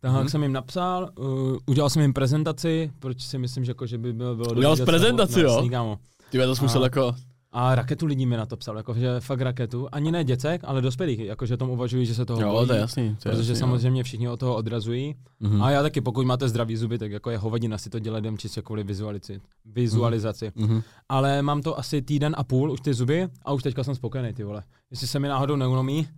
Tak 0.00 0.10
Mhm. 0.10 0.20
hmm. 0.20 0.28
jsem 0.28 0.42
jim 0.42 0.52
napsal, 0.52 1.10
uh, 1.18 1.56
udělal 1.66 1.90
jsem 1.90 2.02
jim 2.02 2.12
prezentaci, 2.12 2.90
proč 2.98 3.22
si 3.22 3.38
myslím, 3.38 3.64
že, 3.64 3.70
jako, 3.70 3.86
že 3.86 3.98
by 3.98 4.12
bylo, 4.12 4.34
Udělal 4.56 4.76
jsi 4.76 4.84
prezentaci, 4.84 5.40
jo? 5.40 5.60
No, 5.62 5.68
kámo. 5.68 5.98
Ty 6.30 6.38
to 6.38 6.56
zkusil 6.56 6.80
A- 6.82 6.84
jako... 6.84 7.14
A 7.52 7.74
raketu 7.74 8.06
lidí 8.06 8.26
mi 8.26 8.36
na 8.36 8.46
to 8.46 8.56
psal, 8.56 8.76
jakože 8.76 9.20
fakt 9.20 9.40
raketu. 9.40 9.88
Ani 9.92 10.12
ne 10.12 10.24
děcek, 10.24 10.60
ale 10.64 10.82
dospělých, 10.82 11.18
jakože 11.18 11.56
tomu 11.56 11.72
uvažují, 11.72 12.06
že 12.06 12.14
se 12.14 12.24
toho 12.26 12.40
Jo, 12.42 12.52
bojí. 12.52 12.66
to 12.66 12.72
je 12.74 12.80
jasný. 12.80 13.16
To 13.22 13.28
je 13.28 13.34
Protože 13.34 13.50
jasný, 13.52 13.60
samozřejmě 13.60 14.02
všichni 14.02 14.28
od 14.28 14.40
toho 14.40 14.56
odrazují. 14.56 15.06
Jo. 15.08 15.14
Hmm. 15.40 15.52
Mhm. 15.52 15.62
A 15.62 15.70
já 15.70 15.82
taky, 15.82 16.00
pokud 16.00 16.26
máte 16.26 16.48
zdravý 16.48 16.76
zuby, 16.76 16.98
tak 16.98 17.10
jako 17.10 17.30
je 17.30 17.38
hovadina 17.38 17.78
si 17.78 17.90
to 17.90 17.98
dělat 17.98 18.24
jen 18.24 18.38
čistě 18.38 18.62
kvůli 18.62 18.84
vizualizaci. 18.84 19.40
vizualizaci. 19.64 20.52
Mhm. 20.54 20.82
Ale 21.08 21.42
mám 21.42 21.62
to 21.62 21.78
asi 21.78 22.02
týden 22.02 22.34
a 22.38 22.44
půl 22.44 22.72
už 22.72 22.80
ty 22.80 22.94
zuby 22.94 23.28
a 23.44 23.52
už 23.52 23.62
teďka 23.62 23.84
jsem 23.84 23.94
spokojený, 23.94 24.32
ty 24.32 24.44
vole. 24.44 24.62
Jestli 24.90 25.06
se 25.06 25.18
mi 25.18 25.28
náhodou 25.28 25.56
neunomí, 25.56 26.08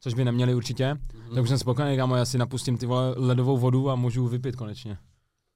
což 0.00 0.14
by 0.14 0.24
neměli 0.24 0.54
určitě, 0.54 0.96
tak 1.34 1.42
už 1.42 1.48
jsem 1.48 1.58
spokojený, 1.58 1.96
kámo, 1.96 2.16
já 2.16 2.24
si 2.24 2.38
napustím 2.38 2.78
ty 2.78 2.86
vole 2.86 3.14
ledovou 3.16 3.58
vodu 3.58 3.90
a 3.90 3.94
můžu 3.94 4.28
vypít 4.28 4.56
konečně. 4.56 4.98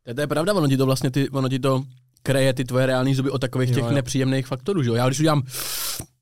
To, 0.06 0.15
to 0.15 0.21
je 0.21 0.27
pravda, 0.27 0.55
ono 0.55 0.69
ti 0.69 0.77
to 0.77 0.87
vlastně, 0.87 1.11
ty, 1.11 1.31
ono 1.31 1.49
ti 1.49 1.59
to 1.59 1.85
kreje 2.33 2.53
ty 2.55 2.65
tvoje 2.65 2.87
reální 2.87 3.15
zuby 3.15 3.31
od 3.31 3.39
takových 3.41 3.69
Jo, 3.71 3.75
těch 3.75 3.85
jo. 3.85 3.91
nepříjemných 3.91 4.47
faktorů, 4.47 4.83
že 4.83 4.89
jo? 4.89 4.95
Já 4.95 5.07
když 5.07 5.21
udělám, 5.21 5.43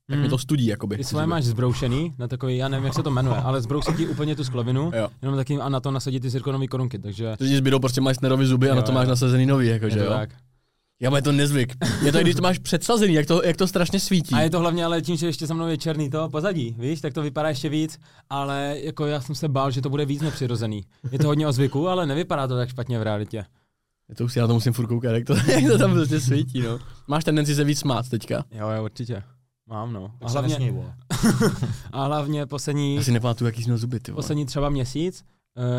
tak 0.07 0.15
mi 0.15 0.17
Mhm. 0.17 0.29
to 0.29 0.37
studí, 0.37 0.65
jakoby. 0.67 0.97
Ty 0.97 1.03
svoje 1.03 1.27
máš 1.27 1.43
zbroušený, 1.43 2.13
na 2.19 2.27
takový, 2.27 2.57
já 2.57 2.67
nevím, 2.67 2.85
jak 2.85 2.93
se 2.93 3.03
to 3.03 3.11
jmenuje, 3.11 3.37
ale 3.37 3.61
zbrousí 3.61 3.93
ti 3.93 4.07
úplně 4.07 4.35
tu 4.35 4.43
sklovinu, 4.43 4.91
Jo. 4.95 5.07
jenom 5.21 5.35
taky 5.37 5.55
a 5.57 5.69
na 5.69 5.79
to 5.79 5.91
nasadit 5.91 6.19
ty 6.19 6.29
zirkonové 6.29 6.67
korunky, 6.67 6.99
takže 6.99 7.33
To 7.37 7.45
ti 7.45 7.57
zbydou 7.57 7.79
prostě 7.79 8.01
Meissnerovi 8.01 8.45
zuby 8.47 8.67
a 8.67 8.69
Jo, 8.69 8.75
na 8.75 8.81
to 8.81 8.91
jo. 8.91 8.95
máš 8.95 9.07
nasazený 9.07 9.45
nový, 9.45 9.67
jakože 9.67 9.99
jo? 9.99 10.09
tak. 10.09 10.29
Já 11.01 11.09
mám 11.09 11.21
to 11.21 11.31
nezvyk. 11.31 11.73
Je 12.05 12.11
to, 12.11 12.19
i 12.19 12.21
když 12.21 12.35
to 12.35 12.41
máš 12.41 12.57
předsazený, 12.59 13.13
jak 13.13 13.25
to, 13.25 13.41
jak 13.45 13.57
to 13.57 13.67
strašně 13.67 13.99
svítí. 13.99 14.35
A 14.35 14.41
je 14.41 14.49
to 14.49 14.59
hlavně 14.59 14.85
ale 14.85 15.01
tím, 15.01 15.15
že 15.17 15.25
ještě 15.25 15.47
za 15.47 15.53
mnou 15.53 15.67
je 15.67 15.77
černý 15.77 16.09
to 16.09 16.29
pozadí, 16.29 16.75
víš, 16.79 17.01
tak 17.01 17.13
to 17.13 17.21
vypadá 17.21 17.49
ještě 17.49 17.69
víc, 17.69 17.99
ale 18.29 18.75
jako 18.83 19.05
já 19.05 19.21
jsem 19.21 19.35
se 19.35 19.47
bál, 19.47 19.71
že 19.71 19.81
to 19.81 19.89
bude 19.89 20.05
víc 20.05 20.21
nepřirozený. 20.21 20.83
Je 21.11 21.19
to 21.19 21.27
hodně 21.27 21.47
o 21.47 21.51
zvyku, 21.51 21.87
ale 21.89 22.05
nevypadá 22.05 22.47
to 22.47 22.55
tak 22.55 22.69
špatně 22.69 22.99
v 22.99 23.03
realitě. 23.03 23.45
To 24.15 24.23
už 24.25 24.33
si 24.33 24.39
na 24.39 24.47
to 24.47 24.53
musím 24.53 24.73
furt 24.73 24.87
koukat, 24.87 25.13
jak 25.13 25.25
to, 25.25 25.35
jak 25.51 25.71
to 25.71 25.77
tam 25.77 25.91
prostě 25.93 26.19
svítí, 26.19 26.61
no. 26.61 26.79
Máš 27.07 27.23
tendenci 27.23 27.55
se 27.55 27.63
víc 27.63 27.79
smát 27.79 28.09
teďka. 28.09 28.43
Jo, 28.51 28.69
jo, 28.69 28.83
určitě. 28.83 29.23
Mám, 29.69 29.93
no. 29.93 30.11
A 30.21 30.29
hlavně, 30.29 30.49
nesměj, 30.49 30.83
a 31.91 32.05
hlavně 32.05 32.45
poslední, 32.45 32.95
Já 32.95 33.03
si 33.03 33.11
nepamatuju, 33.11 33.45
jaký 33.45 33.63
jsi 33.63 33.67
měl 33.69 33.77
zuby, 33.77 33.99
ty 33.99 34.11
vole. 34.11 34.15
poslední 34.23 34.45
třeba 34.45 34.69
měsíc, 34.69 35.23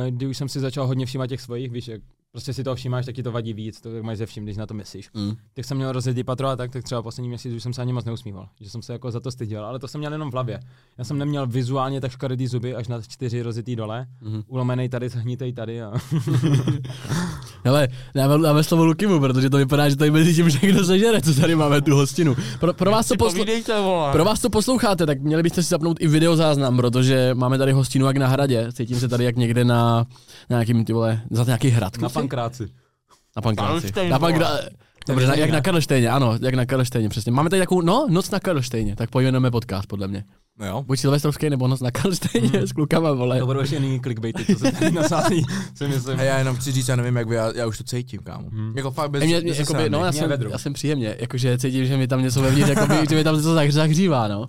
eh, 0.07 0.11
kdy 0.11 0.27
už 0.27 0.37
jsem 0.37 0.49
si 0.49 0.61
začal 0.61 0.87
hodně 0.87 1.07
všímat 1.07 1.27
těch 1.27 1.41
svojich, 1.41 1.73
víš, 1.73 1.89
jak 1.89 2.01
prostě 2.33 2.53
si 2.53 2.65
to 2.65 2.75
všímáš, 2.75 3.07
tak 3.07 3.15
ti 3.15 3.23
to 3.23 3.33
vadí 3.33 3.53
víc, 3.53 3.81
to 3.81 3.91
jak 3.95 4.05
máš 4.05 4.19
ze 4.19 4.27
vším, 4.27 4.45
když 4.45 4.57
na 4.57 4.67
to 4.67 4.75
myslíš. 4.75 5.09
Mm. 5.15 5.33
Tak 5.55 5.65
jsem 5.65 5.77
měl 5.77 5.93
rozjetý 5.93 6.25
patro 6.25 6.49
a 6.49 6.57
tak, 6.57 6.71
tak 6.71 6.85
třeba 6.85 7.03
poslední 7.03 7.29
měsíc 7.29 7.53
už 7.55 7.63
jsem 7.63 7.73
se 7.73 7.83
ani 7.83 7.93
moc 7.93 8.05
neusmíval, 8.05 8.49
že 8.61 8.71
jsem 8.71 8.83
se 8.83 8.93
jako 8.93 9.11
za 9.11 9.21
to 9.21 9.31
styděl, 9.31 9.65
ale 9.65 9.79
to 9.79 9.89
jsem 9.89 9.99
měl 9.99 10.13
jenom 10.13 10.31
v 10.31 10.33
hlavě. 10.33 10.61
Já 10.99 11.05
jsem 11.05 11.19
neměl 11.19 11.47
vizuálně 11.47 12.01
tak 12.01 12.11
škaredý 12.11 12.47
zuby 12.47 12.75
až 12.75 12.89
na 12.89 13.03
čtyři 13.03 13.43
rozjetý 13.43 13.77
dole, 13.77 14.07
Mhm. 14.23 14.43
ulomený 14.47 14.89
tady, 14.89 15.09
zhnitej 15.09 15.53
tady 15.53 15.83
a 15.83 15.93
Hele, 17.65 17.89
dáme, 18.15 18.39
dáme 18.43 18.65
slovo 18.65 18.85
Lukimu, 18.85 19.21
protože 19.21 19.51
to 19.51 19.57
vypadá, 19.57 19.89
že 19.89 19.97
tady 19.97 20.11
mezi 20.11 20.35
tím 20.35 20.49
někdo 20.63 20.85
sežere, 20.85 21.21
co 21.23 21.35
tady 21.41 21.55
máme 21.55 21.81
tu 21.81 21.95
hostinu. 21.95 22.37
Pro, 22.61 22.73
pro, 22.75 22.91
vás, 22.91 23.09
to 23.09 23.15
poslu- 23.15 23.45
pro 24.13 24.25
vás 24.25 24.41
to 24.41 24.51
posloucháte, 24.51 25.07
tak 25.07 25.21
měli 25.21 25.43
byste 25.43 25.63
si 25.63 25.69
zapnout 25.69 25.97
i 26.01 26.09
videozáznam, 26.09 26.77
protože 26.77 27.31
máme 27.35 27.59
tady 27.59 27.73
hostinu 27.73 28.07
jak 28.07 28.17
na 28.17 28.29
hradě. 28.29 28.69
Cítím 28.73 29.01
se 29.01 29.09
tady 29.09 29.25
jak 29.25 29.37
někde 29.37 29.65
na, 29.65 30.07
na 30.51 30.57
nějakým 30.57 30.85
ty 30.85 30.93
vole, 30.93 31.21
za 31.31 31.45
nějaký 31.45 31.69
hrad. 31.69 31.97
na? 31.99 32.09
Pankráci. 32.21 32.69
Na 33.37 33.43
Pankráci. 33.43 33.93
Na 34.11 34.19
Pankra... 34.19 34.49
vole. 34.49 34.71
Dobře, 35.09 35.27
na, 35.27 35.35
jak 35.35 35.51
na 35.51 35.61
Karlštejně, 35.61 36.11
ano, 36.11 36.39
jak 36.43 36.55
na 36.55 36.67
Karlštejně, 36.67 37.09
přesně. 37.09 37.33
Máme 37.33 37.51
tady 37.51 37.63
takovou, 37.63 37.81
no, 37.81 38.07
noc 38.11 38.31
na 38.31 38.41
Karlštejně, 38.41 38.97
tak 38.97 39.11
pojmenujeme 39.11 39.51
podcast, 39.51 39.87
podle 39.87 40.09
mě. 40.09 40.25
No 40.59 40.67
jo. 40.67 40.85
Buď 40.87 40.99
Silvestrovský, 40.99 41.51
nebo 41.51 41.69
noc 41.69 41.81
na 41.81 41.91
Karlštejně 41.91 42.67
s 42.67 42.73
klukama, 42.73 43.13
vole. 43.13 43.39
To 43.39 43.47
budou 43.47 43.61
ještě 43.61 43.77
jiný 43.77 44.01
clickbaity, 44.01 44.45
co 44.45 44.59
se 44.59 44.73
tady 44.73 44.91
nasází, 44.95 45.45
si 45.75 45.89
myslím. 45.89 46.21
A 46.21 46.23
já 46.23 46.39
jenom 46.39 46.57
chci 46.57 46.73
říct, 46.73 46.89
já 46.89 46.97
nevím, 46.97 47.17
jak 47.17 47.29
vy, 47.29 47.35
já, 47.35 47.53
já 47.57 47.67
už 47.67 47.79
to 47.79 47.85
cítím, 47.85 48.21
kámo. 48.21 48.49
Hmm. 48.51 48.73
Jako 48.77 48.91
fakt 48.91 49.11
bez, 49.11 49.25
Mě, 49.25 49.41
mě, 49.41 49.51
bez 49.51 49.59
jakoby, 49.59 49.91
no, 49.91 50.05
já 50.05 50.13
jsem, 50.13 50.31
já 50.51 50.59
jsem 50.59 50.73
příjemně, 50.73 51.17
jakože 51.19 51.59
cítím, 51.59 51.87
že 51.87 51.97
mi 51.97 52.09
tam 52.09 52.23
něco 52.23 52.43
vevnitř, 52.43 52.69
jakoby, 52.69 52.95
že 53.11 53.17
mi 53.17 53.25
tam 53.25 53.37
něco 53.37 53.55
zah- 53.55 53.71
zahřívá, 53.71 54.29
no. 54.29 54.49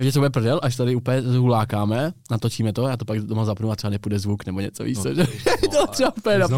Takže 0.00 0.12
co 0.12 0.18
bude 0.20 0.30
prdel, 0.30 0.60
až 0.62 0.76
tady 0.76 0.94
úplně 0.96 1.22
zhulákáme, 1.22 2.12
natočíme 2.30 2.72
to, 2.72 2.88
já 2.88 2.96
to 2.96 3.04
pak 3.04 3.20
doma 3.20 3.44
zapnu 3.44 3.70
a 3.70 3.76
třeba 3.76 3.90
nepůjde 3.90 4.18
zvuk 4.18 4.46
nebo 4.46 4.60
něco, 4.60 4.84
víš 4.84 4.98
co, 4.98 5.14
že 5.14 5.26
to 5.72 5.86
třeba 5.86 6.16
úplně 6.16 6.38
na, 6.38 6.48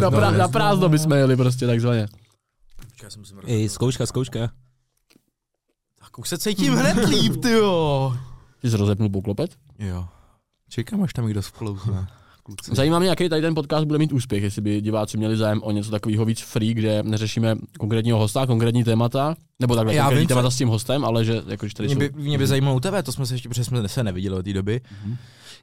na, 0.00 0.10
pra, 0.10 0.30
na 0.30 0.48
prázdno 0.48 0.88
bychom 0.88 1.12
jeli 1.12 1.36
prostě 1.36 1.66
takzvaně. 1.66 2.06
Ej, 3.46 3.68
zkouška, 3.68 4.06
zkouška. 4.06 4.38
Tak 6.00 6.18
už 6.18 6.28
se 6.28 6.38
cítím 6.38 6.74
hned 6.74 7.08
líp, 7.08 7.42
ty 7.42 7.50
jo. 7.50 8.16
Ty 8.60 8.70
jsi 8.70 8.76
rozepnul 8.76 9.08
poklopec? 9.08 9.50
Jo. 9.78 10.08
Čekám, 10.68 11.02
až 11.02 11.12
tam 11.12 11.24
někdo 11.24 11.42
sklouzne. 11.42 12.08
Kluci. 12.56 12.74
Zajímá 12.74 12.98
mě, 12.98 13.08
jaký 13.08 13.28
tady 13.28 13.42
ten 13.42 13.54
podcast 13.54 13.84
bude 13.84 13.98
mít 13.98 14.12
úspěch, 14.12 14.42
jestli 14.42 14.62
by 14.62 14.80
diváci 14.80 15.16
měli 15.16 15.36
zájem 15.36 15.60
o 15.62 15.70
něco 15.70 15.90
takového 15.90 16.24
víc 16.24 16.40
free, 16.40 16.74
kde 16.74 17.02
neřešíme 17.02 17.56
konkrétního 17.78 18.18
hosta, 18.18 18.46
konkrétní 18.46 18.84
témata, 18.84 19.34
nebo 19.60 19.76
takhle 19.76 19.94
Já 19.94 20.02
konkrétní 20.02 20.20
vím, 20.20 20.28
co- 20.28 20.34
témata 20.34 20.50
s 20.50 20.56
tím 20.56 20.68
hostem, 20.68 21.04
ale 21.04 21.24
že 21.24 21.42
jakože 21.46 21.74
tady 21.74 21.86
Mě 21.86 21.94
jsou... 21.94 21.98
by, 22.16 22.22
mě 22.22 22.38
by 22.38 22.46
zajímalo 22.46 22.76
u 22.76 22.80
tebe, 22.80 23.02
to 23.02 23.12
jsme 23.12 23.26
se 23.26 23.34
ještě, 23.34 23.48
protože 23.48 23.64
jsme 23.64 23.88
se 23.88 24.04
neviděli 24.04 24.36
od 24.36 24.44
té 24.44 24.52
doby. 24.52 24.80
Mhm. 25.04 25.16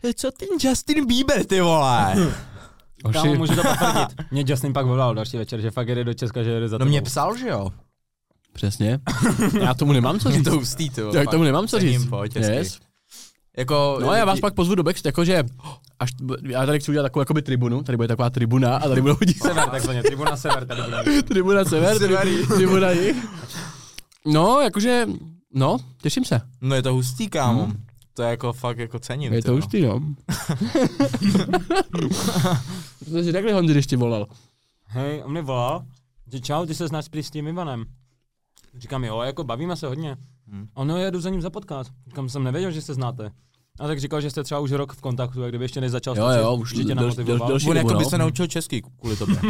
Je, 0.04 0.14
Co 0.14 0.32
ten 0.32 0.48
Justin 0.70 1.06
Bieber, 1.06 1.46
ty 1.46 1.62
vole? 1.62 2.16
Kámo, 3.14 3.36
můžu 3.36 3.56
to 3.56 3.62
potvrdit. 3.64 4.16
Mě 4.32 4.44
Justin 4.48 4.74
pak 4.74 4.86
volal 4.86 5.16
další 5.16 5.38
večer, 5.38 5.62
že 5.62 5.72
fakt 5.72 5.88
jede 5.88 6.04
do 6.04 6.14
Česka, 6.14 6.44
že 6.44 6.50
jede 6.50 6.70
za 6.70 6.78
No 6.78 6.86
mě 6.86 7.02
psal, 7.02 7.38
že 7.38 7.48
jo? 7.50 7.70
Přesně. 8.54 9.00
Já 9.62 9.74
tomu 9.74 9.92
nemám 9.94 10.20
co 10.20 10.32
říct. 10.32 10.44
to 10.44 10.52
hustý, 10.52 10.90
ty 10.90 11.02
vole. 11.02 11.18
Já 11.18 11.26
k 11.26 11.32
tomu 11.32 11.44
nemám 11.44 11.68
co 11.68 11.78
Cením, 11.78 12.02
říct. 12.02 12.10
pojď. 12.10 12.36
Yes. 12.36 12.80
Jako, 13.58 13.98
No 14.02 14.14
já 14.14 14.26
vás 14.26 14.40
pak 14.40 14.54
pozvu 14.54 14.76
do 14.76 14.84
backstage, 14.84 15.10
jakože 15.10 15.44
až, 16.00 16.10
já 16.44 16.66
tady 16.66 16.80
chci 16.80 16.92
udělat 16.92 17.04
takovou 17.04 17.22
jakoby 17.22 17.42
tribunu, 17.42 17.84
tady 17.84 17.96
bude 17.96 18.08
taková 18.08 18.30
tribuna 18.30 18.78
a 18.78 18.88
tady 18.88 19.02
budou 19.02 19.16
hodit 19.20 19.38
Sever, 19.44 19.70
takzvaně, 19.70 20.04
tribuna 20.04 20.38
Sever 20.38 20.66
tady 20.66 20.82
bude. 20.82 21.24
tribuna 21.28 21.66
sever, 21.66 21.98
tri, 22.00 22.48
tribuna 22.48 22.92
jich. 22.92 23.28
No, 24.26 24.62
jakože 24.62 25.06
No, 25.54 25.78
těším 26.02 26.26
se. 26.26 26.42
No 26.62 26.76
je 26.76 26.84
to 26.84 26.94
hustý, 26.94 27.30
kámo. 27.30 27.72
To 28.14 28.24
je 28.24 28.30
jako 28.30 28.54
fakt 28.54 28.78
jako 28.78 29.00
cením. 29.00 29.34
Je 29.34 29.42
ty 29.42 29.46
to 29.46 29.52
no. 29.52 29.56
hustý, 29.56 29.82
no. 29.82 30.00
to 33.12 33.24
si 33.24 33.34
takhle 33.34 33.54
Honzi, 33.54 33.74
když 33.74 33.88
ti 33.88 33.96
volal. 33.96 34.28
Hej, 34.86 35.22
on 35.26 35.34
mi 35.34 35.42
volal, 35.42 35.86
že 36.32 36.40
čau, 36.40 36.66
ty 36.66 36.76
se 36.76 36.88
znáš 36.88 37.08
prý 37.08 37.24
s 37.24 37.32
tím 37.32 37.48
Ivanem. 37.48 37.86
Říkám, 38.78 39.04
jo, 39.04 39.22
jako 39.22 39.44
bavíme 39.44 39.76
se 39.76 39.88
hodně. 39.88 40.18
Hmm. 40.48 40.68
Ono 40.74 40.98
jedu 40.98 41.22
za 41.22 41.30
ním 41.30 41.42
za 41.42 41.50
podcast. 41.50 41.92
Říkám, 42.08 42.30
jsem 42.30 42.44
nevěděl, 42.44 42.72
že 42.72 42.82
se 42.82 42.94
znáte. 42.94 43.32
A 43.80 43.88
tak 43.88 44.00
říkal, 44.00 44.22
že 44.22 44.30
jste 44.30 44.44
třeba 44.44 44.60
už 44.60 44.72
rok 44.72 44.94
v 44.94 45.02
kontaktu, 45.02 45.42
jak 45.42 45.52
kdyby 45.52 45.66
ještě 45.66 45.82
než 45.82 45.92
začal 45.92 46.18
Jo, 46.18 46.30
jo, 46.30 46.56
už 46.56 46.74
tě 46.74 46.96
namotivoval. 46.96 47.58
On 47.70 47.78
jako 47.78 47.94
by 47.94 48.04
no. 48.04 48.10
se 48.10 48.18
naučil 48.18 48.48
česky 48.48 48.82
kvůli 49.00 49.16
tobě. 49.16 49.38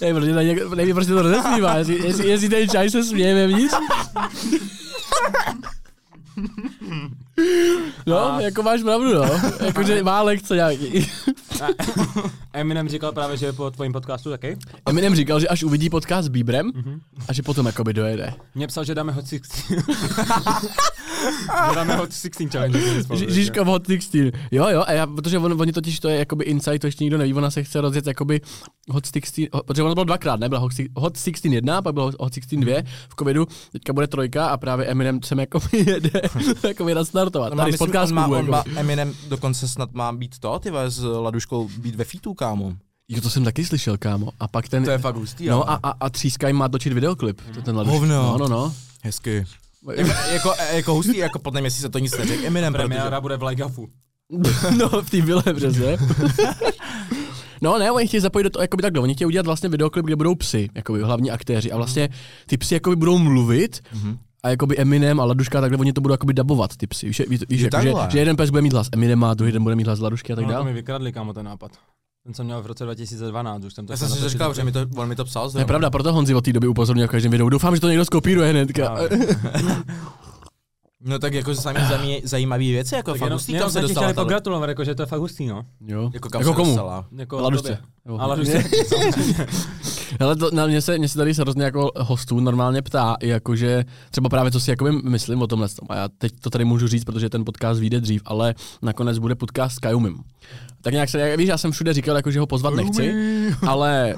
Ej, 0.00 0.14
protože 0.14 0.34
tady 0.34 0.54
něk- 0.54 0.74
nevím, 0.74 0.94
prostě 0.94 1.12
to 1.12 1.22
rozesmívá, 1.22 1.76
jestli, 1.76 2.06
jestli, 2.06 2.28
jestli 2.28 2.48
ten 2.48 2.68
čaj 2.68 2.90
se 2.90 3.04
směje 3.04 3.34
vevnitř. 3.34 3.74
No, 8.06 8.32
A- 8.32 8.40
jako 8.40 8.62
máš 8.62 8.82
pravdu, 8.82 9.14
no. 9.14 9.24
Jakože 9.66 10.02
má 10.02 10.22
lekce 10.22 10.54
nějaký. 10.54 11.06
Eminem 12.52 12.88
říkal 12.88 13.12
právě, 13.12 13.36
že 13.36 13.46
je 13.46 13.52
po 13.52 13.70
tvojím 13.70 13.92
podcastu 13.92 14.30
taky. 14.30 14.56
Eminem 14.86 15.14
říkal, 15.14 15.40
že 15.40 15.48
až 15.48 15.62
uvidí 15.62 15.90
podcast 15.90 16.24
s 16.26 16.28
Bíbrem 16.28 16.66
Mhm. 16.74 17.00
a 17.28 17.32
že 17.32 17.42
potom 17.42 17.66
jakoby 17.66 17.92
dojede. 17.92 18.32
Mně 18.54 18.66
psal, 18.66 18.84
že 18.84 18.94
dáme 18.94 19.12
Hot 19.12 19.24
16. 19.28 19.68
že 21.68 21.74
dáme 21.74 21.96
Hot 21.96 22.12
16 22.12 22.48
challenge. 22.52 22.80
že 22.94 23.02
spolu, 23.02 23.18
Ži- 23.20 23.24
takže- 23.24 23.34
Žižka 23.40 23.62
v 23.62 23.66
Hot 23.66 23.86
16. 23.86 24.32
Jo, 24.50 24.68
jo, 24.68 24.84
a 24.86 24.92
já, 24.92 25.06
protože 25.06 25.38
on, 25.38 25.60
oni 25.60 25.72
totiž 25.72 26.00
to 26.00 26.08
je 26.08 26.18
jakoby 26.18 26.44
insight, 26.44 26.80
to 26.80 26.86
ještě 26.86 27.04
nikdo 27.04 27.18
neví, 27.18 27.34
ona 27.34 27.50
se 27.50 27.62
chce 27.62 27.80
rozjet 27.80 28.06
jakoby 28.06 28.40
Hot 28.90 29.04
16, 29.06 29.48
ho- 29.52 29.62
protože 29.62 29.82
ono 29.82 29.94
bylo 29.94 30.04
dvakrát, 30.04 30.40
ne? 30.40 30.48
Byla 30.48 30.60
Hot 30.60 30.72
Hot 30.96 31.16
16 31.18 31.52
1, 31.54 31.82
pak 31.82 31.94
bylo 31.94 32.12
Hot 32.20 32.34
16 32.34 32.60
2 32.60 32.82
v 33.08 33.14
covidu, 33.18 33.46
teďka 33.72 33.92
bude 33.92 34.06
trojka 34.06 34.46
a 34.46 34.56
právě 34.56 34.86
Eminem 34.86 35.20
sem 35.22 35.38
jakoby 35.40 35.66
jede 35.86 36.20
jakoby 36.68 36.94
nastartovat. 36.94 37.25
On 37.34 37.56
má, 37.56 37.56
Tady 37.56 37.72
z 37.72 37.74
myslím, 37.74 37.84
on 37.84 37.88
podcastu. 37.92 38.14
má, 38.14 38.26
on 38.26 38.32
jakoby. 38.46 38.50
má, 38.50 38.64
Eminem 38.80 39.12
dokonce 39.28 39.68
snad 39.68 39.92
má 39.92 40.12
být 40.12 40.38
to, 40.38 40.58
ty 40.58 40.70
vole, 40.70 40.90
s 40.90 41.04
Laduškou 41.20 41.68
být 41.78 41.94
ve 41.94 42.04
featu, 42.04 42.34
kámo. 42.34 42.72
Jo, 43.08 43.20
to 43.20 43.30
jsem 43.30 43.44
taky 43.44 43.64
slyšel, 43.64 43.96
kámo. 43.98 44.28
A 44.40 44.48
pak 44.48 44.68
ten... 44.68 44.84
To 44.84 44.90
je 44.90 44.98
fakt 44.98 45.16
hustý, 45.16 45.46
No 45.46 45.68
ale. 45.68 45.78
a, 45.82 45.88
a, 45.90 45.94
a 46.00 46.10
Tříska 46.10 46.46
jim 46.48 46.56
má 46.56 46.68
točit 46.68 46.92
videoklip. 46.92 47.40
To 47.54 47.62
ten 47.62 47.76
Laduš. 47.76 47.92
Hovno. 47.92 48.22
No, 48.22 48.38
no, 48.38 48.48
no. 48.48 48.74
Hezky. 49.02 49.44
jako, 49.96 50.10
jako, 50.32 50.52
jako 50.72 50.94
hustý, 50.94 51.16
jako 51.16 51.38
podle 51.38 51.60
mě 51.60 51.70
si 51.70 51.80
se 51.80 51.88
to 51.88 51.98
nic 51.98 52.18
neřekl 52.18 52.46
Eminem, 52.46 52.72
protože... 52.72 52.88
Premiéra 52.88 53.20
bude 53.20 53.36
v 53.36 53.42
Legafu. 53.42 53.88
no, 54.78 54.88
v 55.02 55.10
té 55.10 55.20
vile, 55.20 55.42
přesně. 55.56 55.96
No 57.62 57.78
ne, 57.78 57.90
oni 57.90 58.06
chtějí 58.08 58.20
zapojit 58.20 58.44
do 58.44 58.50
toho, 58.50 58.62
jakoby 58.62 58.82
takhle, 58.82 59.02
oni 59.02 59.14
chtějí 59.14 59.26
udělat 59.26 59.46
vlastně 59.46 59.68
videoklip, 59.68 60.04
kde 60.06 60.16
budou 60.16 60.34
psy, 60.34 60.68
jakoby 60.74 61.02
hlavní 61.02 61.30
aktéři 61.30 61.72
a 61.72 61.76
vlastně 61.76 62.08
ty 62.46 62.56
psy 62.58 62.74
jakoby 62.74 62.96
budou 62.96 63.18
mluvit 63.18 63.80
Mhm. 63.94 64.18
A 64.42 64.48
jakoby 64.48 64.78
Eminem 64.78 65.20
a 65.20 65.24
Laduška 65.24 65.60
takhle 65.60 65.78
oni 65.78 65.92
to 65.92 66.00
budou 66.00 66.12
jakoby 66.12 66.34
dabovat 66.34 66.76
ty 66.76 66.86
psy. 66.86 67.06
Víš, 67.06 67.22
víš, 67.28 67.40
víš 67.48 67.60
jako, 67.60 67.80
že, 67.82 67.92
že, 68.08 68.18
jeden 68.18 68.36
pes 68.36 68.50
bude 68.50 68.62
mít 68.62 68.72
hlas 68.72 68.88
Eminema, 68.92 69.34
druhý 69.34 69.52
den 69.52 69.62
bude 69.62 69.76
mít 69.76 69.86
hlas 69.86 70.00
Ladušky 70.00 70.32
a 70.32 70.36
tak 70.36 70.42
No, 70.42 70.48
to 70.48 70.52
dále. 70.52 70.64
mi 70.64 70.72
vykradli, 70.72 71.12
kámo, 71.12 71.32
ten 71.32 71.44
nápad. 71.46 71.70
Ten 72.24 72.34
jsem 72.34 72.46
měl 72.46 72.62
v 72.62 72.66
roce 72.66 72.84
2012, 72.84 73.64
už 73.64 73.74
jsem 73.74 73.86
to 73.86 73.92
Já 73.92 73.96
jsem 73.96 74.08
si 74.08 74.28
říkal, 74.28 74.54
že 74.54 74.64
mi 74.64 74.72
to, 74.72 74.80
on 74.96 75.08
mi 75.08 75.16
to 75.16 75.24
psal 75.24 75.42
To 75.42 75.46
je 75.48 75.50
zrovna. 75.50 75.66
pravda, 75.66 75.90
proto 75.90 76.12
Honzi 76.12 76.34
od 76.34 76.44
té 76.44 76.52
doby 76.52 76.66
upozorňuje 76.68 77.06
v 77.06 77.10
každém 77.10 77.32
videu. 77.32 77.48
Doufám, 77.48 77.74
že 77.74 77.80
to 77.80 77.88
někdo 77.88 78.04
skopíruje 78.04 78.50
hnedka. 78.50 78.96
No 81.06 81.18
tak 81.18 81.34
jako 81.34 81.54
sami 81.54 81.78
zají- 81.80 82.20
zajímavý 82.24 82.72
věci, 82.72 82.94
jako 82.94 83.10
Tak 83.10 83.18
fakt 83.18 83.26
jenom, 83.26 83.36
hustý, 83.36 83.52
jenom 83.52 83.64
kam 83.64 83.72
se 83.72 83.80
dostala 83.80 84.06
chtěli 84.06 84.24
pogratulovat, 84.24 84.68
jako, 84.68 84.84
že 84.84 84.94
to 84.94 85.02
je 85.02 85.06
fakt 85.06 85.20
hustý, 85.20 85.46
no. 85.46 85.62
Jo. 85.86 86.10
Jako 86.14 86.28
kam 86.28 86.40
jako 86.40 86.52
se 86.52 86.56
komu? 86.56 86.70
dostala. 86.70 87.04
Jako 87.16 87.40
Ladušce. 87.40 87.78
Ladušce, 88.08 88.64
to, 90.38 90.50
na 90.52 90.66
mě 90.66 90.82
se, 90.82 90.98
mě 90.98 91.08
se 91.08 91.18
tady 91.18 91.34
se 91.34 91.42
hrozně 91.42 91.64
jako 91.64 91.90
hostů 91.98 92.40
normálně 92.40 92.82
ptá, 92.82 93.16
i 93.20 93.28
jakože 93.28 93.84
třeba 94.10 94.28
právě 94.28 94.50
co 94.52 94.60
si 94.60 94.70
jakoby 94.70 94.92
myslím 94.92 95.42
o 95.42 95.46
tomhle. 95.46 95.68
tom. 95.68 95.86
A 95.90 95.96
já 95.96 96.08
teď 96.18 96.32
to 96.40 96.50
tady 96.50 96.64
můžu 96.64 96.88
říct, 96.88 97.04
protože 97.04 97.28
ten 97.30 97.44
podcast 97.44 97.80
vyjde 97.80 98.00
dřív, 98.00 98.22
ale 98.24 98.54
nakonec 98.82 99.18
bude 99.18 99.34
podcast 99.34 99.76
s 99.76 99.78
Kajumim. 99.78 100.18
Tak 100.82 100.92
nějak 100.92 101.08
se, 101.08 101.20
jak 101.20 101.38
víš, 101.38 101.48
já 101.48 101.58
jsem 101.58 101.72
všude 101.72 101.92
říkal, 101.92 102.16
jako, 102.16 102.30
že 102.30 102.40
ho 102.40 102.46
pozvat 102.46 102.74
nechci, 102.74 103.14
ale 103.66 104.14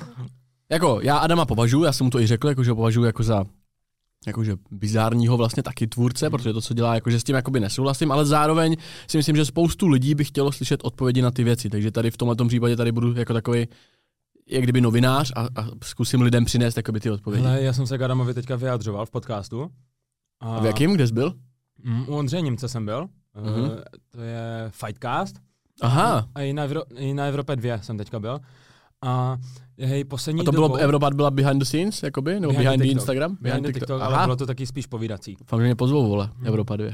jako 0.71 0.99
já 1.03 1.17
Adama 1.19 1.47
považuji, 1.47 1.85
já 1.85 1.93
jsem 1.93 2.05
mu 2.05 2.11
to 2.11 2.21
i 2.21 2.27
řekl, 2.27 2.49
jako, 2.49 2.65
že 2.65 2.71
ho 2.71 2.77
považuji 2.77 3.05
jako 3.05 3.23
za 3.23 3.45
jakože 4.27 4.57
bizárního 4.71 5.37
vlastně 5.37 5.63
taky 5.63 5.87
tvůrce, 5.87 6.31
protože 6.31 6.53
to, 6.53 6.61
co 6.61 6.75
dělá, 6.75 6.95
jakože 6.95 7.21
s 7.21 7.25
tím 7.25 7.37
jakoby 7.37 7.61
nesouhlasím, 7.61 8.13
ale 8.13 8.27
zároveň 8.27 8.77
si 9.09 9.17
myslím, 9.17 9.37
že 9.37 9.45
spoustu 9.45 9.89
lidí 9.89 10.15
by 10.15 10.25
chtělo 10.25 10.53
slyšet 10.53 10.81
odpovědi 10.85 11.23
na 11.23 11.31
ty 11.31 11.45
věci, 11.45 11.71
takže 11.71 11.91
tady 11.91 12.11
v 12.11 12.17
tomhle 12.17 12.37
případě 12.49 12.77
tady 12.77 12.93
budu 12.93 13.15
jako 13.15 13.33
takový 13.33 13.67
jak 14.51 14.63
kdyby 14.63 14.81
novinář 14.81 15.33
a, 15.37 15.41
a 15.41 15.67
zkusím 15.85 16.23
lidem 16.23 16.45
přinést 16.45 16.77
jakoby 16.77 17.01
ty 17.01 17.11
odpovědi. 17.11 17.47
Ale 17.47 17.63
já 17.63 17.73
jsem 17.73 17.87
se 17.87 17.99
k 17.99 18.03
Adamovi 18.03 18.35
teďka 18.35 18.57
vyjadřoval 18.57 19.07
v 19.07 19.11
podcastu. 19.11 19.71
A 20.41 20.57
A 20.57 20.61
v 20.61 20.67
jakým, 20.67 20.93
kde 20.95 21.07
jsi 21.07 21.13
byl? 21.15 21.35
Mm, 21.85 22.09
U 22.09 22.17
Ondřeje 22.17 22.41
Němce 22.41 22.69
jsem 22.69 22.85
byl. 22.85 23.07
Mhm. 23.35 23.61
Uh, 23.61 23.69
to 24.09 24.21
je 24.21 24.67
Fightcast. 24.71 25.37
Aha, 25.81 26.29
A 26.35 26.41
i 26.43 26.53
na, 26.53 26.67
Evro- 26.69 26.83
i 26.97 27.15
na 27.15 27.25
Evropě 27.25 27.57
2 27.57 27.79
jsem 27.83 27.99
teďka 27.99 28.21
byl. 28.21 28.41
A 29.03 29.37
hej, 29.87 30.05
poslední 30.05 30.41
a 30.41 30.45
to 30.45 30.51
bylo, 30.53 30.69
dobou, 30.69 30.77
Evropa 30.81 31.11
byla 31.11 31.31
behind 31.31 31.59
the 31.59 31.65
scenes, 31.65 32.03
jakoby? 32.03 32.41
Nebo 32.41 32.53
behind, 32.53 32.69
the 32.79 32.83
TikTok. 32.85 32.93
Instagram? 32.93 33.37
Behind 33.41 33.67
the 33.67 33.73
TikTok, 33.73 34.01
ale 34.03 34.15
Aha, 34.15 34.25
bylo 34.27 34.37
to 34.37 34.47
taky 34.47 34.67
spíš 34.67 34.87
povídací. 34.87 35.37
fakt, 35.47 35.61
že 35.61 35.65
mě 35.65 35.75
pozvou, 35.75 36.09
vole, 36.09 36.31
Evropa 36.45 36.77
2. 36.77 36.87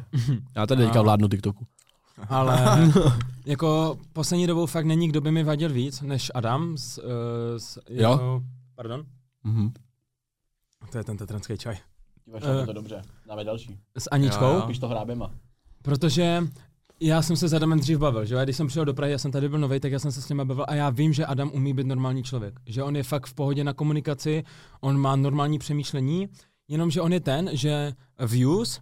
Já 0.56 0.66
tady 0.66 0.84
teďka 0.84 1.02
vládnu 1.02 1.28
TikToku. 1.28 1.66
Ale 2.28 2.58
jako 3.46 3.98
poslední 4.12 4.46
dobou 4.46 4.66
fakt 4.66 4.84
není, 4.84 5.08
kdo 5.08 5.20
by 5.20 5.30
mi 5.30 5.44
vadil 5.44 5.72
víc, 5.72 6.00
než 6.02 6.30
Adam 6.34 6.76
s, 6.76 6.98
uh, 6.98 7.04
s 7.56 7.76
Jo. 7.76 8.10
jeho, 8.10 8.42
pardon, 8.74 9.04
Mhm. 9.44 9.72
to 10.92 10.98
je 10.98 11.04
ten 11.04 11.16
tetranský 11.16 11.58
čaj, 11.58 11.76
Díváš 12.26 12.42
Eh. 12.62 12.66
to 12.66 12.72
dobře, 12.72 13.02
dáme 13.28 13.44
další. 13.44 13.78
s 13.98 14.08
Aničkou, 14.10 14.44
Jo, 14.44 14.50
jo. 14.54 14.62
Píš 14.66 14.78
to 14.78 14.88
hrábema. 14.88 15.30
protože 15.82 16.42
já 17.00 17.22
jsem 17.22 17.36
se 17.36 17.48
s 17.48 17.54
Adamem 17.54 17.80
dřív 17.80 17.98
bavil, 17.98 18.24
že 18.24 18.36
když 18.44 18.56
jsem 18.56 18.66
přišel 18.66 18.84
do 18.84 18.94
Prahy, 18.94 19.12
já 19.12 19.18
jsem 19.18 19.32
tady 19.32 19.48
byl 19.48 19.58
nový, 19.58 19.80
tak 19.80 19.92
já 19.92 19.98
jsem 19.98 20.12
se 20.12 20.22
s 20.22 20.28
ním 20.28 20.38
bavil 20.38 20.64
a 20.68 20.74
já 20.74 20.90
vím, 20.90 21.12
že 21.12 21.26
Adam 21.26 21.50
umí 21.54 21.74
být 21.74 21.86
normální 21.86 22.22
člověk. 22.22 22.60
Že 22.66 22.82
on 22.82 22.96
je 22.96 23.02
fakt 23.02 23.26
v 23.26 23.34
pohodě 23.34 23.64
na 23.64 23.72
komunikaci, 23.72 24.44
on 24.80 24.98
má 24.98 25.16
normální 25.16 25.58
přemýšlení, 25.58 26.28
jenomže 26.68 27.00
on 27.00 27.12
je 27.12 27.20
ten, 27.20 27.50
že 27.52 27.92
views 28.26 28.80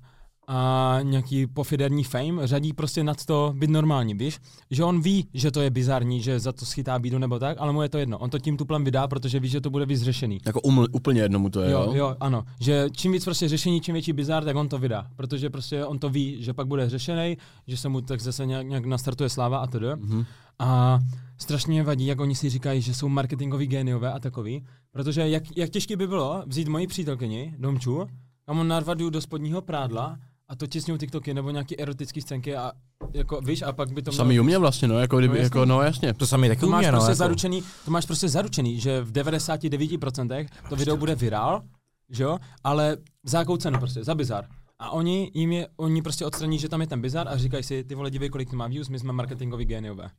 a 0.48 0.98
nějaký 1.02 1.46
pofiderní 1.46 2.04
fame 2.04 2.46
řadí 2.46 2.72
prostě 2.72 3.04
nad 3.04 3.24
to 3.24 3.54
být 3.56 3.70
normální, 3.70 4.14
víš? 4.14 4.38
Že 4.70 4.84
on 4.84 5.00
ví, 5.00 5.28
že 5.34 5.50
to 5.50 5.60
je 5.60 5.70
bizarní, 5.70 6.20
že 6.20 6.40
za 6.40 6.52
to 6.52 6.66
schytá 6.66 6.98
bídu 6.98 7.18
nebo 7.18 7.38
tak, 7.38 7.56
ale 7.60 7.72
mu 7.72 7.82
je 7.82 7.88
to 7.88 7.98
jedno. 7.98 8.18
On 8.18 8.30
to 8.30 8.38
tím 8.38 8.56
tuplem 8.56 8.84
vydá, 8.84 9.08
protože 9.08 9.40
ví, 9.40 9.48
že 9.48 9.60
to 9.60 9.70
bude 9.70 9.86
víc 9.86 10.02
řešený. 10.02 10.38
Jako 10.46 10.60
uml, 10.60 10.86
úplně 10.92 11.20
jednomu 11.20 11.50
to 11.50 11.60
je, 11.60 11.70
Jo, 11.70 11.82
jo? 11.86 11.94
jo, 11.94 12.16
ano. 12.20 12.44
Že 12.60 12.86
čím 12.92 13.12
víc 13.12 13.24
prostě 13.24 13.48
řešení, 13.48 13.80
čím 13.80 13.92
větší 13.92 14.12
bizar, 14.12 14.44
tak 14.44 14.56
on 14.56 14.68
to 14.68 14.78
vydá. 14.78 15.06
Protože 15.16 15.50
prostě 15.50 15.84
on 15.84 15.98
to 15.98 16.10
ví, 16.10 16.42
že 16.42 16.52
pak 16.52 16.66
bude 16.66 16.88
řešený, 16.88 17.36
že 17.66 17.76
se 17.76 17.88
mu 17.88 18.00
tak 18.00 18.20
zase 18.20 18.46
nějak, 18.46 18.66
nějak 18.66 18.84
nastartuje 18.84 19.28
sláva 19.28 19.58
a 19.58 19.66
tedy. 19.66 19.86
Mhm. 19.96 20.24
A 20.58 20.98
strašně 21.38 21.70
mě 21.70 21.82
vadí, 21.82 22.06
jak 22.06 22.20
oni 22.20 22.34
si 22.34 22.50
říkají, 22.50 22.80
že 22.80 22.94
jsou 22.94 23.08
marketingoví 23.08 23.66
géniové 23.66 24.12
a 24.12 24.18
takový. 24.18 24.64
Protože 24.90 25.28
jak, 25.28 25.56
jak 25.56 25.70
těžké 25.70 25.96
by 25.96 26.06
bylo 26.06 26.42
vzít 26.46 26.68
moji 26.68 26.86
přítelkyni, 26.86 27.54
Domču, 27.58 28.06
kam 28.46 28.58
on 28.58 28.68
narvat 28.68 29.00
ju 29.00 29.10
do 29.10 29.20
spodního 29.20 29.62
prádla 29.62 30.18
a 30.48 30.56
točit 30.56 30.82
s 30.82 30.86
ňou 30.86 30.96
TikToky 30.96 31.34
nebo 31.34 31.50
nějaký 31.50 31.80
erotický 31.80 32.20
scénky 32.20 32.56
a 32.56 32.72
jako, 33.14 33.40
víš, 33.40 33.62
a 33.62 33.72
pak 33.72 33.92
by 33.92 34.02
to 34.02 34.10
To 34.10 34.16
samý 34.16 34.40
u 34.40 34.42
mě 34.42 34.58
vlastně, 34.58 34.88
no, 34.88 34.98
jako, 34.98 35.18
kdyby, 35.18 35.34
No, 35.34 35.40
jasně. 35.42 35.58
jako, 35.58 35.64
no 35.64 35.82
jasně. 35.82 36.14
To 36.14 36.26
sami 36.26 36.48
taky 36.48 36.60
to 36.60 36.66
máš 36.66 36.78
umě, 36.78 36.92
no, 36.92 36.98
prostě 36.98 37.10
jako. 37.10 37.16
zaručený, 37.16 37.62
to 37.84 37.90
máš 37.90 38.06
prostě 38.06 38.28
zaručený, 38.28 38.80
že 38.80 39.00
v 39.00 39.12
99% 39.12 40.46
to 40.68 40.76
video 40.76 40.96
bude 40.96 41.14
virál, 41.14 41.62
že 42.10 42.22
jo, 42.22 42.38
ale 42.64 42.96
za 43.24 43.38
jakou 43.38 43.56
cenu 43.56 43.78
prostě, 43.78 44.04
za 44.04 44.14
bizar. 44.14 44.44
A 44.78 44.90
oni 44.90 45.30
jim 45.34 45.52
je, 45.52 45.68
oni 45.76 46.02
prostě 46.02 46.26
odstraní, 46.26 46.58
že 46.58 46.68
tam 46.68 46.80
je 46.80 46.86
ten 46.86 47.00
bizar 47.00 47.28
a 47.28 47.36
říkají 47.36 47.62
si, 47.62 47.84
ty 47.84 47.94
vole, 47.94 48.10
dívej, 48.10 48.28
kolik 48.28 48.50
to 48.50 48.56
má 48.56 48.66
views, 48.68 48.88
my 48.88 48.98
jsme 48.98 49.12
marketingoví 49.12 49.64
géniové. 49.64 50.10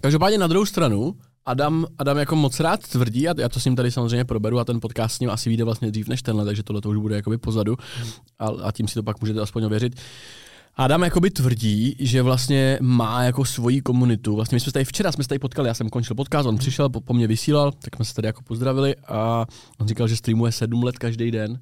Každopádně 0.00 0.38
na 0.38 0.46
druhou 0.46 0.66
stranu, 0.66 1.14
Adam, 1.46 1.86
Adam 1.98 2.18
jako 2.18 2.36
moc 2.36 2.60
rád 2.60 2.88
tvrdí, 2.88 3.28
a 3.28 3.34
já 3.38 3.48
to 3.48 3.60
s 3.60 3.64
ním 3.64 3.76
tady 3.76 3.90
samozřejmě 3.90 4.24
proberu 4.24 4.58
a 4.58 4.64
ten 4.64 4.80
podcast 4.80 5.16
s 5.16 5.20
ním 5.20 5.30
asi 5.30 5.48
vyjde 5.48 5.64
vlastně 5.64 5.90
dřív 5.90 6.08
než 6.08 6.22
tenhle, 6.22 6.44
takže 6.44 6.62
tohle 6.62 6.80
to 6.80 6.90
už 6.90 6.96
bude 6.96 7.16
jakoby 7.16 7.38
pozadu 7.38 7.76
a, 8.38 8.46
a 8.62 8.72
tím 8.72 8.88
si 8.88 8.94
to 8.94 9.02
pak 9.02 9.20
můžete 9.20 9.40
aspoň 9.40 9.64
ověřit. 9.64 10.00
Adam 10.76 11.02
jakoby 11.02 11.30
tvrdí, 11.30 11.96
že 11.98 12.22
vlastně 12.22 12.78
má 12.80 13.22
jako 13.22 13.44
svoji 13.44 13.80
komunitu. 13.80 14.36
Vlastně 14.36 14.56
my 14.56 14.60
jsme 14.60 14.64
se 14.64 14.72
tady 14.72 14.84
včera 14.84 15.12
jsme 15.12 15.24
se 15.24 15.28
tady 15.28 15.38
potkali, 15.38 15.68
já 15.68 15.74
jsem 15.74 15.88
končil 15.88 16.16
podcast, 16.16 16.48
on 16.48 16.58
přišel, 16.58 16.88
po, 16.88 17.00
po 17.00 17.14
mně 17.14 17.26
vysílal, 17.26 17.72
tak 17.72 17.96
jsme 17.96 18.04
se 18.04 18.14
tady 18.14 18.26
jako 18.26 18.42
pozdravili 18.42 18.96
a 19.08 19.46
on 19.78 19.88
říkal, 19.88 20.08
že 20.08 20.16
streamuje 20.16 20.52
sedm 20.52 20.82
let 20.82 20.98
každý 20.98 21.30
den 21.30 21.58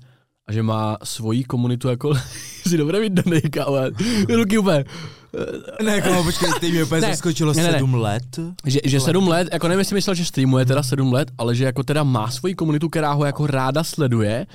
a 0.47 0.53
že 0.53 0.63
má 0.63 0.97
svoji 1.05 1.45
komunitu 1.45 1.89
jako 1.89 2.15
si 2.69 2.77
dobře 2.77 3.01
mít 3.01 3.13
daný, 3.13 3.41
ale 3.67 3.91
ruky 4.29 4.59
úplně. 4.59 4.85
Ne, 5.85 6.01
kámo, 6.01 6.25
počkej, 6.25 6.49
ty 6.61 6.71
mě 6.71 6.85
úplně 6.85 7.01
Ne, 7.01 7.09
zaskočilo 7.11 7.53
ne, 7.53 7.63
ne, 7.63 7.69
ne. 7.69 7.75
sedm 7.75 7.95
let. 7.95 8.39
Že, 8.67 8.81
že 8.85 9.01
sedm 9.01 9.29
let, 9.29 9.49
jako 9.53 9.69
nevím, 9.69 9.79
jestli 9.79 9.95
myslel, 9.95 10.15
že 10.15 10.25
streamuje 10.25 10.65
teda 10.67 10.83
sedm 10.83 11.13
let, 11.13 11.31
ale 11.39 11.55
že 11.55 11.65
jako 11.65 11.83
teda 11.83 12.03
má 12.05 12.31
svoji 12.31 12.55
komunitu, 12.55 12.89
která 12.89 13.13
ho 13.13 13.25
jako 13.25 13.47
ráda 13.47 13.85
sleduje, 13.85 14.47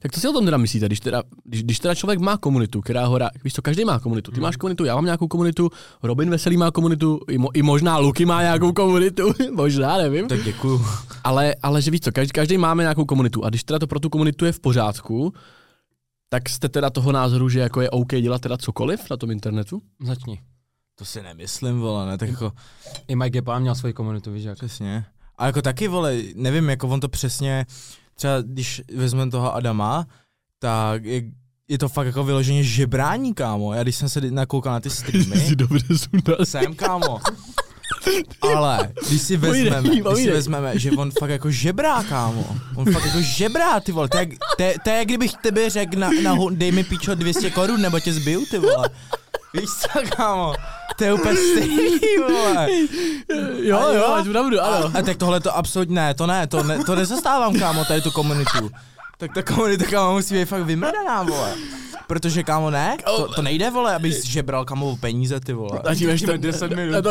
tak 0.00 0.12
co 0.12 0.20
si 0.20 0.28
o 0.28 0.32
tom 0.32 0.44
teda 0.44 0.56
myslíte, 0.56 0.86
když 0.86 1.00
teda, 1.00 1.22
když, 1.44 1.62
když 1.62 1.78
teda 1.78 1.94
člověk 1.94 2.20
má 2.20 2.36
komunitu, 2.36 2.80
která 2.80 3.06
ho 3.06 3.18
ráda, 3.18 3.30
víš 3.44 3.54
co, 3.54 3.62
každý 3.62 3.84
má 3.84 3.98
komunitu, 3.98 4.30
ty 4.30 4.40
máš 4.40 4.56
komunitu, 4.56 4.84
já 4.84 4.94
mám 4.94 5.04
nějakou 5.04 5.28
komunitu, 5.28 5.70
Robin 6.02 6.30
Veselý 6.30 6.56
má 6.56 6.70
komunitu, 6.70 7.20
i, 7.30 7.38
mo, 7.38 7.48
i 7.54 7.62
možná 7.62 7.98
Luky 7.98 8.24
má 8.24 8.42
nějakou 8.42 8.72
komunitu, 8.72 9.32
možná, 9.52 9.96
nevím. 9.98 10.28
Tak 10.28 10.44
děkuju. 10.44 10.86
Ale, 11.24 11.54
ale 11.62 11.82
že 11.82 11.90
víš 11.90 12.00
co, 12.00 12.12
každý, 12.12 12.32
každý 12.32 12.58
máme 12.58 12.82
nějakou 12.82 13.04
komunitu 13.04 13.44
a 13.44 13.48
když 13.48 13.64
teda 13.64 13.78
to 13.78 13.86
pro 13.86 14.00
tu 14.00 14.08
komunitu 14.08 14.44
je 14.44 14.52
v 14.52 14.60
pořádku, 14.60 15.32
tak 16.32 16.48
jste 16.48 16.68
teda 16.68 16.90
toho 16.90 17.12
názoru, 17.12 17.48
že 17.48 17.60
jako 17.60 17.80
je 17.80 17.90
OK 17.90 18.08
dělat 18.08 18.42
teda 18.42 18.56
cokoliv 18.56 19.10
na 19.10 19.16
tom 19.16 19.30
internetu? 19.30 19.82
Začni. 20.04 20.40
To 20.94 21.04
si 21.04 21.22
nemyslím, 21.22 21.80
vole, 21.80 22.06
ne, 22.06 22.18
tak 22.18 22.28
jako, 22.28 22.52
I 23.08 23.16
Mike 23.16 23.30
Gepa 23.30 23.58
měl 23.58 23.74
svoji 23.74 23.94
komunitu, 23.94 24.32
víš 24.32 24.44
jak. 24.44 24.58
přesně. 24.58 25.04
A 25.38 25.46
jako 25.46 25.62
taky, 25.62 25.88
vole, 25.88 26.16
nevím, 26.34 26.68
jako 26.68 26.88
on 26.88 27.00
to 27.00 27.08
přesně, 27.08 27.66
třeba 28.14 28.40
když 28.40 28.82
vezmeme 28.96 29.30
toho 29.30 29.54
Adama, 29.54 30.06
tak 30.58 31.04
je, 31.04 31.22
je 31.68 31.78
to 31.78 31.88
fakt 31.88 32.06
jako 32.06 32.24
vyloženě 32.24 32.64
žebrání, 32.64 33.34
kámo. 33.34 33.74
Já 33.74 33.82
když 33.82 33.96
jsem 33.96 34.08
se 34.08 34.20
nakoukal 34.20 34.72
na 34.72 34.80
ty 34.80 34.90
streamy, 35.00 35.56
dobře 35.56 35.98
sundal. 35.98 36.44
jsem, 36.44 36.74
kámo. 36.74 37.20
Ale 38.40 38.88
když 39.08 39.22
si 39.22 39.36
vezmeme, 39.36 39.88
když 39.88 40.24
si 40.24 40.30
vezmeme, 40.30 40.78
že 40.78 40.90
on 40.90 41.10
fakt 41.10 41.30
jako 41.30 41.50
žebrá, 41.50 42.02
kámo. 42.02 42.56
On 42.76 42.92
fakt 42.92 43.04
jako 43.04 43.18
žebrá, 43.20 43.80
ty 43.80 43.92
vole. 43.92 44.08
To 44.08 44.18
je, 44.18 44.26
to 44.56 44.62
je, 44.62 44.74
to 44.84 44.90
je 44.90 45.04
kdybych 45.04 45.32
tebe 45.42 45.70
řekl 45.70 45.98
na, 45.98 46.10
na, 46.22 46.36
dej 46.50 46.72
mi 46.72 46.84
píčo 46.84 47.14
200 47.14 47.50
korun, 47.50 47.80
nebo 47.80 48.00
tě 48.00 48.12
zbiju, 48.12 48.44
ty 48.50 48.58
vole. 48.58 48.88
Víš 49.54 49.70
co, 49.80 50.16
kámo? 50.16 50.52
To 50.98 51.04
je 51.04 51.12
úplně 51.12 51.36
stejný, 51.36 51.98
vole. 52.28 52.68
Jo, 53.62 53.78
A 53.78 53.92
jo, 53.92 53.94
jo? 53.94 54.08
máš 54.08 54.28
pravdu, 54.28 54.60
ano. 54.60 54.90
A, 54.94 54.98
a 54.98 55.02
tak 55.02 55.16
tohle 55.16 55.40
to 55.40 55.56
absolutně 55.56 55.94
ne, 55.94 56.14
to 56.14 56.26
ne, 56.26 56.46
to, 56.46 56.62
ne, 56.62 56.84
to 56.84 56.94
nezastávám, 56.94 57.58
kámo, 57.58 57.84
tady 57.84 58.00
tu 58.00 58.10
komunitu. 58.10 58.70
Tak 59.22 59.34
ta 59.34 59.42
komunita, 59.42 59.84
kámo, 59.84 60.12
musí 60.12 60.34
být 60.34 60.44
fakt 60.44 60.62
vymrdaná, 60.62 61.22
vole. 61.22 61.54
Protože, 62.06 62.42
kámo, 62.42 62.70
ne, 62.70 62.96
to, 63.04 63.28
to 63.28 63.42
nejde, 63.42 63.70
vole, 63.70 63.94
abys 63.94 64.24
žebral, 64.24 64.64
kámo, 64.64 64.90
o 64.90 64.96
peníze, 64.96 65.40
ty 65.40 65.52
vole. 65.52 65.80
A 65.88 65.94
tím 65.94 66.08
ještě 66.08 66.38
10 66.38 66.70
minut. 66.70 67.02
To, 67.02 67.10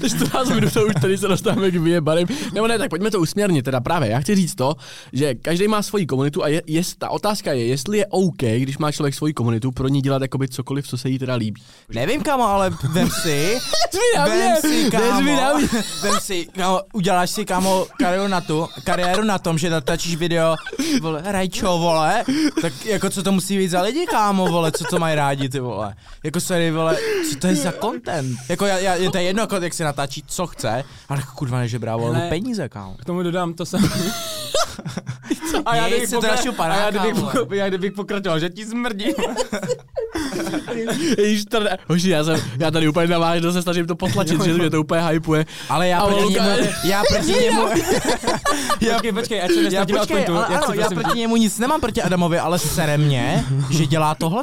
to 0.00 0.08
14 0.08 0.48
minut, 0.48 0.72
to 0.72 0.86
už 0.86 0.92
tady 1.00 1.18
se 1.18 1.28
dostáváme 1.28 1.70
k 1.70 1.76
vyjebaným. 1.76 2.28
Nebo 2.52 2.66
ne, 2.66 2.78
tak 2.78 2.90
pojďme 2.90 3.10
to 3.10 3.20
usměrnit, 3.20 3.64
teda 3.64 3.80
právě. 3.80 4.10
Já 4.10 4.20
chci 4.20 4.34
říct 4.34 4.54
to, 4.54 4.74
že 5.12 5.34
každý 5.34 5.68
má 5.68 5.82
svoji 5.82 6.06
komunitu 6.06 6.44
a 6.44 6.48
je, 6.48 6.62
je, 6.66 6.82
ta 6.98 7.10
otázka 7.10 7.52
je, 7.52 7.66
jestli 7.66 7.98
je 7.98 8.06
OK, 8.06 8.42
když 8.42 8.78
má 8.78 8.92
člověk 8.92 9.14
svoji 9.14 9.32
komunitu, 9.32 9.72
pro 9.72 9.88
ní 9.88 10.02
dělat 10.02 10.22
jakoby 10.22 10.48
cokoliv, 10.48 10.88
co 10.88 10.98
se 10.98 11.08
jí 11.08 11.18
teda 11.18 11.34
líbí. 11.34 11.62
Nevím, 11.88 12.22
kámo, 12.22 12.44
ale 12.44 12.70
vem 12.92 13.08
si, 13.22 13.58
vem 14.16 14.56
si, 14.60 14.90
kámo, 14.90 15.58
vem 16.02 16.20
si, 16.20 16.46
kámo, 16.46 16.80
uděláš 16.92 17.30
si, 17.30 17.44
kámo, 17.44 17.86
kariéru 17.98 18.28
na, 18.28 18.40
tu, 18.40 18.68
kariéru 18.84 19.22
na 19.22 19.38
tom, 19.38 19.58
že 19.58 19.70
natačíš 19.70 20.16
video, 20.16 20.56
vole, 21.00 21.22
Rajčo, 21.24 21.78
vole, 21.78 22.24
tak 22.62 22.86
jako 22.86 23.10
co 23.10 23.22
to 23.22 23.32
musí 23.32 23.58
být 23.58 23.68
za 23.68 23.82
lidi, 23.82 24.06
kámo, 24.06 24.46
vole, 24.46 24.72
co 24.72 24.84
to 24.84 24.98
mají 24.98 25.14
rádi, 25.14 25.48
ty 25.48 25.60
vole. 25.60 25.94
Jako 26.24 26.40
sorry, 26.40 26.70
vole, 26.70 26.96
co 27.30 27.38
to 27.38 27.46
je 27.46 27.56
za 27.56 27.72
content? 27.72 28.38
Jako 28.48 28.66
já, 28.66 28.78
já, 28.78 28.94
je 28.94 29.10
to 29.10 29.18
jedno, 29.18 29.42
jako, 29.42 29.56
jak 29.56 29.74
se 29.74 29.84
natáčí, 29.84 30.24
co 30.26 30.46
chce, 30.46 30.84
ale 31.08 31.22
kurva 31.34 31.58
nežebrá, 31.58 31.96
vole, 31.96 32.16
Hele. 32.16 32.28
peníze, 32.28 32.68
kámo. 32.68 32.96
K 33.00 33.04
tomu 33.04 33.22
dodám 33.22 33.54
to 33.54 33.66
samé. 33.66 33.88
A 35.66 35.76
já 35.76 35.82
Nic, 35.88 35.92
kdybych, 35.96 36.10
to 36.10 36.20
pokra- 36.20 36.30
našel 36.30 36.52
a 36.58 36.66
já 36.66 36.90
panáka, 36.90 36.90
kdybych, 36.90 37.24
poko- 37.24 37.54
já 37.54 37.68
kdybych 37.68 37.92
pokračoval, 37.92 38.38
že 38.40 38.48
ti 38.50 38.66
smrdí. 38.66 39.04
Ježíš, 41.18 41.44
to 41.44 41.60
ne, 41.60 41.78
hoši, 41.88 42.10
já, 42.10 42.24
jsem, 42.24 42.40
já 42.58 42.70
tady 42.70 42.88
úplně 42.88 43.06
navážu, 43.06 43.52
se 43.52 43.62
snažím 43.62 43.86
to 43.86 43.96
potlačit, 43.96 44.42
že 44.44 44.54
mě 44.54 44.70
to 44.70 44.80
úplně 44.80 45.00
hypuje. 45.08 45.46
Ale 45.68 45.88
já 45.88 46.06
proti 46.06 46.22
Luka- 46.24 46.56
němu, 46.56 46.70
já 46.84 47.02
proti 47.08 47.32
němu, 47.32 47.62
já, 48.80 48.92
Počkej, 48.94 49.12
počkej, 49.12 49.42
ať 49.42 49.50
se 49.50 49.56
já 49.56 49.62
nestratíme 49.62 49.98
od 49.98 50.02
počkej, 50.02 50.16
pointu. 50.16 50.36
ale 50.36 50.46
ano, 50.46 50.74
já 50.74 50.88
proti 50.88 51.18
němu 51.18 51.36
nic 51.36 51.58
nemám 51.58 51.80
proti 51.80 52.02
Adamovi, 52.02 52.38
ale 52.38 52.58
sere 52.58 52.98
mě, 52.98 53.44
že 53.70 53.86
dělá 53.86 54.14
tohle 54.14 54.42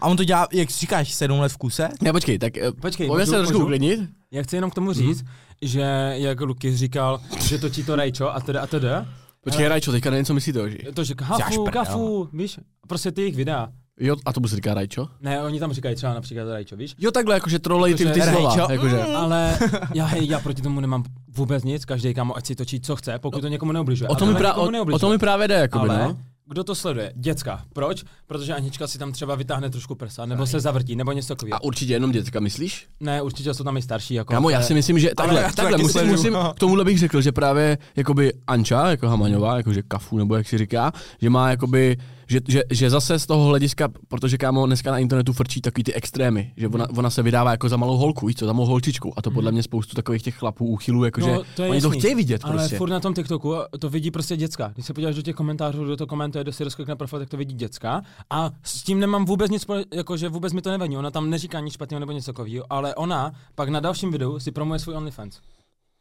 A 0.00 0.06
on 0.08 0.16
to 0.16 0.24
dělá, 0.24 0.48
jak 0.52 0.70
říkáš, 0.70 1.14
sedm 1.14 1.40
let 1.40 1.52
v 1.52 1.56
kuse? 1.56 1.88
Ne, 2.02 2.12
počkej, 2.12 2.38
tak 2.38 2.56
eh, 2.56 2.72
Počkej, 2.72 3.06
pojďme 3.06 3.26
se 3.26 3.30
můžu- 3.32 3.38
trošku 3.38 3.52
můžu? 3.58 3.64
uklidnit. 3.64 4.00
Já 4.32 4.42
chci 4.42 4.56
jenom 4.56 4.70
k 4.70 4.74
tomu 4.74 4.92
říct, 4.92 5.24
že 5.62 6.12
jak 6.14 6.40
Luky 6.40 6.76
říkal, 6.76 7.20
že 7.42 7.58
točí 7.58 7.84
to 7.84 7.96
Rajčo 7.96 8.34
a 8.34 8.40
teda 8.40 8.60
a 8.60 8.66
teda. 8.66 9.06
Počkej, 9.44 9.68
Rajčo, 9.68 9.92
teďka 9.92 10.10
nevím, 10.10 10.24
co 10.24 10.34
myslíte, 10.34 10.60
hoši. 10.60 10.78
To, 10.94 11.04
že 11.04 11.14
prdel. 11.14 11.70
kafu, 11.72 12.28
víš, 12.32 12.60
prostě 12.88 13.12
ty 13.12 13.20
jejich 13.20 13.36
videa. 13.36 13.68
Jo, 14.00 14.16
a 14.26 14.32
to 14.32 14.48
se 14.48 14.56
říká 14.56 14.74
Rajčo? 14.74 15.08
Ne, 15.20 15.42
oni 15.42 15.60
tam 15.60 15.72
říkají 15.72 15.96
třeba 15.96 16.14
například 16.14 16.52
Rajčo, 16.52 16.76
víš? 16.76 16.94
Jo, 16.98 17.10
takhle, 17.10 17.34
jakože 17.34 17.58
trolej 17.58 17.94
ty, 17.94 18.06
ty 18.06 18.20
slova, 18.20 18.56
Rajčo, 18.56 18.72
jakože. 18.72 19.02
Ale 19.02 19.58
já, 19.94 20.04
hej, 20.04 20.28
já 20.28 20.40
proti 20.40 20.62
tomu 20.62 20.80
nemám 20.80 21.04
vůbec 21.36 21.64
nic, 21.64 21.84
každý 21.84 22.14
kámo, 22.14 22.36
ať 22.36 22.46
si 22.46 22.54
točí, 22.54 22.80
co 22.80 22.96
chce, 22.96 23.18
pokud 23.18 23.40
to 23.40 23.48
někomu 23.48 23.72
neubližuje. 23.72 24.08
O 24.08 24.14
tom, 24.14 24.28
mi, 24.34 24.34
o, 24.34 24.70
neubližuje. 24.70 24.96
o 24.96 24.98
tom 24.98 25.10
mi 25.10 25.18
právě 25.18 25.48
jde, 25.48 25.54
jakoby, 25.54 25.88
ale 25.88 25.98
no. 25.98 26.16
Kdo 26.50 26.64
to 26.64 26.74
sleduje? 26.74 27.12
Děcka. 27.16 27.62
Proč? 27.72 28.04
Protože 28.26 28.54
Anička 28.54 28.86
si 28.86 28.98
tam 28.98 29.12
třeba 29.12 29.34
vytáhne 29.34 29.70
trošku 29.70 29.94
prsa, 29.94 30.26
nebo 30.26 30.46
se 30.46 30.60
zavrtí, 30.60 30.96
nebo 30.96 31.12
něco 31.12 31.28
takového. 31.34 31.56
A 31.56 31.62
určitě 31.62 31.92
jenom 31.92 32.12
děcka, 32.12 32.40
myslíš? 32.40 32.86
Ne, 33.00 33.22
určitě 33.22 33.54
jsou 33.54 33.64
tam 33.64 33.76
i 33.76 33.82
starší. 33.82 34.14
Jako, 34.14 34.32
Kámo, 34.32 34.50
já 34.50 34.62
si 34.62 34.74
myslím, 34.74 34.98
že 34.98 35.10
takhle, 35.16 35.40
já 35.40 35.52
takhle 35.52 35.78
musím, 35.78 35.92
sleduju. 35.92 36.12
musím, 36.12 36.34
k 36.54 36.58
tomuhle 36.58 36.84
bych 36.84 36.98
řekl, 36.98 37.20
že 37.20 37.32
právě 37.32 37.78
jakoby 37.96 38.32
Anča, 38.46 38.90
jako 38.90 39.08
Hamaňová, 39.08 39.56
jakože 39.56 39.82
kafu, 39.82 40.18
nebo 40.18 40.36
jak 40.36 40.48
si 40.48 40.58
říká, 40.58 40.92
že 41.22 41.30
má 41.30 41.50
jakoby, 41.50 41.96
že, 42.30 42.40
že, 42.48 42.62
že 42.70 42.90
zase 42.90 43.18
z 43.18 43.26
toho 43.26 43.44
hlediska, 43.44 43.88
protože 44.08 44.38
kámo 44.38 44.66
dneska 44.66 44.90
na 44.90 44.98
internetu 44.98 45.32
frčí 45.32 45.60
takový 45.60 45.84
ty 45.84 45.94
extrémy, 45.94 46.52
že 46.56 46.68
ona, 46.68 46.86
ona 46.96 47.10
se 47.10 47.22
vydává 47.22 47.50
jako 47.50 47.68
za 47.68 47.76
malou 47.76 47.96
holku, 47.96 48.26
víš 48.26 48.36
co, 48.36 48.46
za 48.46 48.52
malou 48.52 48.66
holčičku 48.66 49.12
a 49.16 49.22
to 49.22 49.30
podle 49.30 49.52
mě 49.52 49.62
spoustu 49.62 49.96
takových 49.96 50.22
těch 50.22 50.34
chlapů 50.34 50.66
úchylů, 50.66 51.04
jakože 51.04 51.32
No, 51.32 51.42
to 51.56 51.62
je 51.62 51.70
oni 51.70 51.80
to 51.80 51.86
jasný. 51.86 52.00
chtějí 52.00 52.14
vidět 52.14 52.40
Ale 52.44 52.52
prostě. 52.54 52.76
furt 52.76 52.90
na 52.90 53.00
tom 53.00 53.14
TikToku 53.14 53.54
to 53.78 53.90
vidí 53.90 54.10
prostě 54.10 54.36
děcka. 54.36 54.70
Když 54.74 54.86
se 54.86 54.94
podíváš 54.94 55.14
do 55.14 55.22
těch 55.22 55.34
komentářů, 55.36 55.84
kdo 55.84 55.96
to 55.96 56.06
komentuje, 56.06 56.44
kdo 56.44 56.52
si 56.52 56.64
rozklikne 56.64 56.96
profil, 56.96 57.18
tak 57.18 57.28
to 57.28 57.36
vidí 57.36 57.54
děcka. 57.54 58.02
A 58.30 58.50
s 58.62 58.82
tím 58.82 59.00
nemám 59.00 59.24
vůbec 59.24 59.50
nic, 59.50 59.66
jakože 59.94 60.28
vůbec 60.28 60.52
mi 60.52 60.62
to 60.62 60.70
nevadí. 60.70 60.96
Ona 60.96 61.10
tam 61.10 61.30
neříká 61.30 61.60
nic 61.60 61.74
špatného 61.74 62.00
nebo 62.00 62.12
něco 62.12 62.32
takového, 62.32 62.64
ale 62.70 62.94
ona 62.94 63.32
pak 63.54 63.68
na 63.68 63.80
dalším 63.80 64.10
videu 64.12 64.38
si 64.38 64.50
promuje 64.52 64.78
svůj 64.78 64.94
OnlyFans. 64.94 65.38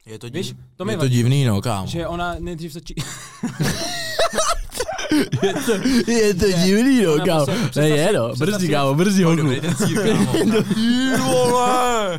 Je 0.06 0.20
to, 0.20 0.30
Víš, 0.30 0.54
to 0.76 0.90
je 0.92 0.98
to 0.98 1.08
divný, 1.08 1.46
no, 1.46 1.62
kámo. 1.62 1.88
Že 1.88 2.08
ona 2.08 2.36
nejdřív 2.40 2.74
začí... 2.74 2.96
Je 5.44 5.54
to, 5.54 5.72
je 6.12 6.34
to 6.34 6.52
divný, 6.66 7.04
no, 7.04 7.26
kámo. 7.26 7.46
Ne, 7.76 7.90
je, 7.90 8.14
no, 8.14 8.36
brzdí, 8.36 8.70
kámo, 8.70 8.94
brzdí 8.94 9.24
holku. 9.24 9.62
ten 9.62 9.76
cíl, 9.76 10.04
kámo. 10.04 10.34
Ty 10.74 11.18
vole, 11.18 12.18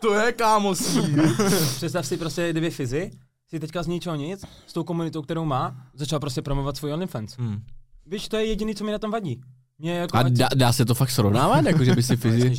to 0.00 0.14
je, 0.14 0.32
kámo, 0.32 0.74
sír. 0.74 1.34
Představ 1.76 2.06
si 2.06 2.16
prostě, 2.16 2.50
kdyby 2.50 2.70
Fizi 2.70 3.10
si 3.48 3.60
teďka 3.60 3.82
z 3.82 3.86
ničeho 3.86 4.16
nic, 4.16 4.44
s 4.66 4.72
tou 4.72 4.84
komunitou, 4.84 5.22
kterou 5.22 5.44
má, 5.44 5.76
začal 5.94 6.20
prostě 6.20 6.42
promovat 6.42 6.76
svůj 6.76 6.92
OnlyFans. 6.92 7.38
Hmm. 7.38 7.62
Víš, 8.06 8.28
to 8.28 8.36
je 8.36 8.44
jediný, 8.44 8.74
co 8.74 8.84
mi 8.84 8.92
na 8.92 8.98
tom 8.98 9.10
vadí. 9.10 9.40
Mě 9.82 9.94
jako 9.94 10.16
A 10.16 10.20
ať- 10.20 10.32
dá, 10.32 10.48
dá, 10.54 10.72
se 10.72 10.84
to 10.84 10.94
fakt 10.94 11.10
srovnávat, 11.10 11.64
jako 11.66 11.84
že 11.84 11.92
by 11.94 12.02
si 12.02 12.16
fyzi... 12.22 12.54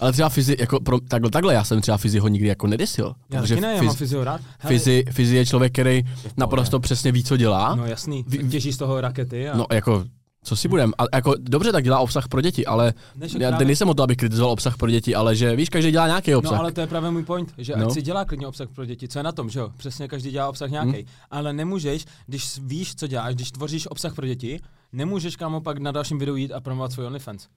Ale 0.00 0.12
třeba 0.12 0.28
fyzi, 0.28 0.56
jako 0.58 0.80
pro, 0.80 1.00
takhle, 1.00 1.30
takhle, 1.30 1.54
já 1.54 1.64
jsem 1.64 1.80
třeba 1.80 1.96
fyzi 1.96 2.18
ho 2.18 2.28
nikdy 2.28 2.48
jako 2.48 2.66
nedesil. 2.66 3.12
Já 3.30 3.40
taky 3.42 3.60
ne, 3.60 3.74
já 3.74 3.80
fyz- 3.82 3.86
mám 3.86 3.94
fyzio 3.96 4.24
rád. 4.24 4.40
Hele, 4.58 4.74
fyzi, 4.78 5.04
fyzi 5.10 5.36
je 5.36 5.46
člověk, 5.46 5.72
který 5.72 6.02
naprosto 6.36 6.80
přesně 6.80 7.12
ví, 7.12 7.24
co 7.24 7.36
dělá. 7.36 7.74
No 7.74 7.86
jasný, 7.86 8.24
těží 8.50 8.72
z 8.72 8.76
toho 8.76 9.00
rakety 9.00 9.48
a 9.48 9.56
No 9.56 9.66
jako, 9.72 10.04
co 10.44 10.56
si 10.56 10.68
budem, 10.68 10.92
a, 10.98 11.16
jako 11.16 11.34
dobře 11.38 11.72
tak 11.72 11.84
dělá 11.84 11.98
obsah 11.98 12.28
pro 12.28 12.40
děti, 12.40 12.66
ale 12.66 12.94
Než 13.16 13.32
já 13.38 13.48
právě- 13.48 13.66
nejsem 13.66 13.88
o 13.88 13.94
to, 13.94 14.02
aby 14.02 14.16
kritizoval 14.16 14.52
obsah 14.52 14.76
pro 14.76 14.90
děti, 14.90 15.14
ale 15.14 15.36
že 15.36 15.56
víš, 15.56 15.68
každý 15.68 15.90
dělá 15.90 16.06
nějaký 16.06 16.34
obsah. 16.34 16.52
No 16.52 16.58
ale 16.60 16.72
to 16.72 16.80
je 16.80 16.86
právě 16.86 17.10
můj 17.10 17.22
point, 17.24 17.54
že 17.58 17.74
ať 17.74 17.80
No. 17.80 17.90
si 17.90 18.02
dělá 18.02 18.24
klidně 18.24 18.46
obsah 18.46 18.68
pro 18.74 18.84
děti, 18.84 19.08
co 19.08 19.18
je 19.18 19.22
na 19.22 19.32
tom, 19.32 19.50
že 19.50 19.58
jo? 19.60 19.70
Přesně 19.76 20.08
každý 20.08 20.30
dělá 20.30 20.48
obsah 20.48 20.70
nějaký. 20.70 20.90
Hmm. 20.92 21.02
Ale 21.30 21.52
nemůžeš, 21.52 22.04
když 22.26 22.58
víš, 22.62 22.94
co 22.94 23.06
děláš, 23.06 23.34
když 23.34 23.50
tvoříš 23.50 23.86
obsah 23.90 24.14
pro 24.14 24.26
děti, 24.26 24.60
nemůžeš 24.92 25.36
kámo 25.36 25.60
pak 25.60 25.78
na 25.78 25.92
dalším 25.92 26.18
videu 26.18 26.36
jít 26.36 26.52
a 26.52 26.60
promovat 26.60 26.92
svůj 26.92 27.06
OnlyFans. 27.06 27.48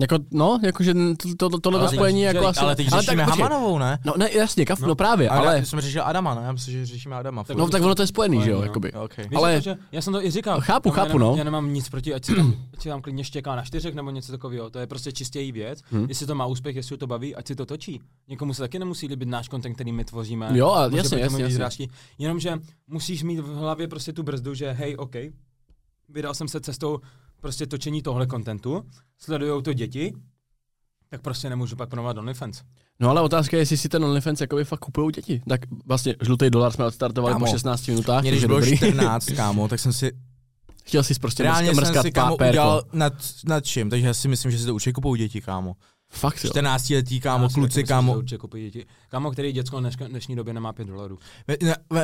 Jako, 0.00 0.18
no, 0.32 0.60
jakože 0.62 0.94
to, 1.38 1.50
to, 1.50 1.58
tohle 1.58 1.80
Ale 1.80 1.88
spojení 1.88 2.22
jako 2.22 2.46
asi... 2.46 2.60
Ale 2.60 2.76
teď 2.76 2.90
tak 2.90 3.00
řešíme 3.00 3.24
počkej. 3.24 3.42
Hamanovou, 3.42 3.78
ne? 3.78 3.98
No 4.04 4.12
ne, 4.16 4.32
jasně, 4.32 4.64
kaf, 4.64 4.80
no, 4.80 4.88
No. 4.88 4.94
právě, 4.94 5.28
Ale, 5.28 5.46
ale... 5.46 5.58
já 5.58 5.64
jsem 5.64 5.80
řešil 5.80 6.02
Adama, 6.04 6.34
ne? 6.34 6.42
Já 6.44 6.52
myslím, 6.52 6.74
že 6.74 6.86
řešíme 6.86 7.16
Adama. 7.16 7.44
furt. 7.44 7.56
No 7.56 7.68
tak 7.68 7.82
ono 7.82 7.94
to 7.94 8.02
je 8.02 8.06
spojený, 8.06 8.42
že 8.42 8.50
jo, 8.50 8.56
no. 8.56 8.62
jakoby. 8.62 8.92
Okay. 8.92 9.24
Víš, 9.24 9.36
Ale- 9.36 9.52
ale... 9.52 9.60
že 9.60 9.76
já 9.92 10.02
jsem 10.02 10.12
to 10.12 10.24
i 10.24 10.30
říkal. 10.30 10.60
Chápu, 10.60 10.88
já 10.88 10.94
chápu, 10.94 11.18
nemám, 11.18 11.20
no. 11.32 11.36
Já 11.36 11.44
nemám 11.44 11.72
nic 11.72 11.88
proti, 11.88 12.14
ať 12.14 12.24
si 12.24 12.34
tam, 12.34 12.54
ať 12.74 12.82
si 12.82 12.88
tam 12.88 13.02
klidně 13.02 13.24
štěká 13.24 13.56
na 13.56 13.62
čtyřech 13.62 13.94
nebo 13.94 14.10
něco 14.10 14.32
takového. 14.32 14.70
To 14.70 14.78
je 14.78 14.86
prostě 14.86 15.12
čistě 15.12 15.40
její 15.40 15.52
věc. 15.52 15.80
Hm. 15.92 15.98
Hmm. 15.98 16.08
Jestli 16.08 16.26
to 16.26 16.34
má 16.34 16.46
úspěch, 16.46 16.76
jestli 16.76 16.96
to 16.96 17.06
baví, 17.06 17.34
ať 17.34 17.46
si 17.46 17.56
to 17.56 17.66
točí. 17.66 18.00
Někomu 18.28 18.54
se 18.54 18.62
taky 18.62 18.78
nemusí 18.78 19.08
líbit 19.08 19.28
náš 19.28 19.48
content, 19.48 19.74
který 19.74 19.92
my 19.92 20.04
tvoříme. 20.04 20.48
Jo, 20.52 20.70
a 20.72 20.88
jasně, 20.92 21.20
jasně, 21.20 21.44
jasně. 21.58 21.88
Jenomže 22.18 22.58
musíš 22.86 23.22
mít 23.22 23.40
v 23.40 23.54
hlavě 23.54 23.88
prostě 23.88 24.12
tu 24.12 24.22
brzdu, 24.22 24.54
že 24.54 24.70
hej, 24.72 24.96
OK, 24.98 25.14
vydal 26.08 26.34
jsem 26.34 26.48
se 26.48 26.60
cestou 26.60 26.98
prostě 27.40 27.66
točení 27.66 28.02
tohle 28.02 28.26
kontentu, 28.26 28.84
sledujou 29.18 29.60
to 29.60 29.72
děti, 29.72 30.12
tak 31.10 31.22
prostě 31.22 31.50
nemůžu 31.50 31.76
pak 31.76 31.88
promovat 31.88 32.18
OnlyFans. 32.18 32.62
No 33.00 33.10
ale 33.10 33.20
otázka 33.20 33.56
je, 33.56 33.60
jestli 33.60 33.76
si 33.76 33.88
ten 33.88 34.04
OnlyFans 34.04 34.40
jakoby 34.40 34.64
fakt 34.64 34.80
kupují 34.80 35.12
děti. 35.12 35.42
Tak 35.48 35.60
vlastně 35.86 36.16
žlutý 36.20 36.50
dolar 36.50 36.72
jsme 36.72 36.84
odstartovali 36.84 37.34
Kámo, 37.34 37.46
po 37.46 37.52
16 37.52 37.86
minutách, 37.86 38.22
Mě 38.22 38.30
když 38.30 38.44
bylo 38.44 38.60
dobrý. 38.60 38.76
14, 38.76 39.30
kámo, 39.36 39.68
tak 39.68 39.80
jsem 39.80 39.92
si 39.92 40.12
Chtěl 40.84 41.02
jsi 41.02 41.14
prostě 41.14 41.42
reálně 41.42 41.68
mrskat, 41.68 41.84
jsem 41.84 41.92
mrskat 41.92 42.02
si 42.02 42.12
kámo 42.12 42.36
udělal 42.48 42.82
nad, 42.92 43.12
nad 43.44 43.64
čím, 43.64 43.90
takže 43.90 44.06
já 44.06 44.14
si 44.14 44.28
myslím, 44.28 44.50
že 44.50 44.58
si 44.58 44.66
to 44.66 44.74
určitě 44.74 44.92
kupují 44.92 45.18
děti, 45.18 45.40
kámo. 45.40 45.76
Fakt 46.12 46.44
jo. 46.44 46.50
14 46.50 46.90
letý, 46.90 47.20
kámo, 47.20 47.44
Já 47.44 47.48
kluci, 47.54 47.84
kámo. 47.84 48.16
kupují 48.40 48.64
děti. 48.70 48.86
Kámo, 49.10 49.30
který 49.30 49.52
děcko 49.52 49.76
v 49.76 49.80
dneška- 49.80 50.08
dnešní 50.08 50.36
době 50.36 50.54
nemá 50.54 50.72
5 50.72 50.84
dolarů. 50.88 51.18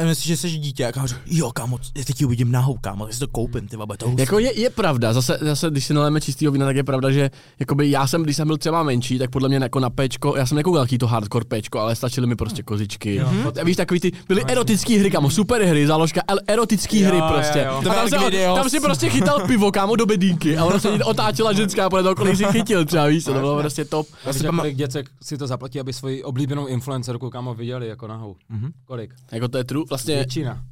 Myslím, 0.04 0.28
že 0.28 0.36
jsi 0.36 0.50
dítě 0.50 0.86
a 0.86 0.92
kámo, 0.92 1.06
jo, 1.26 1.50
kámo, 1.52 1.78
já 1.96 2.04
teď 2.04 2.20
ji 2.20 2.26
uvidím 2.26 2.52
nahou, 2.52 2.78
kámo, 2.80 3.04
tak 3.04 3.14
si 3.14 3.20
to 3.20 3.28
koupím, 3.28 3.68
ty 3.68 3.76
vole, 3.76 3.96
to 3.96 4.06
hustý. 4.06 4.20
Jako 4.20 4.38
je, 4.38 4.60
je 4.60 4.70
pravda, 4.70 5.12
zase, 5.12 5.38
zase 5.40 5.70
když 5.70 5.84
si 5.86 5.94
naléme 5.94 6.20
čistýho 6.20 6.52
vína, 6.52 6.66
tak 6.66 6.76
je 6.76 6.84
pravda, 6.84 7.10
že 7.10 7.30
jakoby 7.60 7.90
já 7.90 8.06
jsem, 8.06 8.22
když 8.22 8.36
jsem 8.36 8.46
byl 8.46 8.56
třeba 8.58 8.82
menší, 8.82 9.18
tak 9.18 9.30
podle 9.30 9.48
mě 9.48 9.58
jako 9.62 9.80
na 9.80 9.90
péčko, 9.90 10.36
já 10.36 10.46
jsem 10.46 10.56
nekoukal 10.56 10.86
to 11.00 11.06
hardcore 11.06 11.44
péčko, 11.44 11.78
ale 11.78 11.96
stačily 11.96 12.26
mi 12.26 12.36
prostě 12.36 12.62
kozičky. 12.62 13.14
Jo. 13.14 13.28
A 13.60 13.64
víš, 13.64 13.76
takový 13.76 14.00
ty, 14.00 14.12
byly 14.28 14.44
erotický 14.48 14.98
hry, 14.98 15.10
kámo, 15.10 15.30
super 15.30 15.62
hry, 15.62 15.86
záložka, 15.86 16.20
erotický 16.46 17.00
Jo, 17.00 17.08
hry 17.08 17.18
jo, 17.18 17.24
prostě. 17.34 17.58
jo. 17.66 17.74
A 17.78 17.82
To 17.82 17.88
tam, 17.88 18.08
se, 18.08 18.16
tam 18.54 18.70
si 18.70 18.80
prostě 18.80 19.10
chytal 19.10 19.46
pivo, 19.46 19.72
kámo, 19.72 19.96
do 19.96 20.06
bedínky 20.06 20.56
a 20.56 20.64
ono 20.64 20.80
se 20.80 20.90
otáčela 21.04 21.52
ženská, 21.52 21.90
podle 21.90 22.02
toho, 22.02 22.14
kolik 22.14 22.36
si 22.36 22.44
chytil 22.44 22.84
třeba, 22.84 23.06
víš, 23.06 23.24
to 23.24 23.32
bylo 23.32 23.60
prostě 23.60 23.84
top. 23.90 24.06
Já 24.26 24.32
si 24.32 24.46
kolik 24.46 24.76
děcek 24.76 25.10
si 25.22 25.38
to 25.38 25.46
zaplatí, 25.46 25.80
aby 25.80 25.92
svoji 25.92 26.24
oblíbenou 26.24 26.66
influencerku 26.66 27.30
kámo 27.30 27.54
viděli 27.54 27.88
jako 27.88 28.06
nahou. 28.06 28.36
Mhm. 28.48 28.70
Kolik? 28.84 29.14
Jako 29.32 29.48
to 29.48 29.58
je 29.58 29.64
true, 29.64 29.84
vlastně, 29.88 30.14
Většina. 30.14 30.64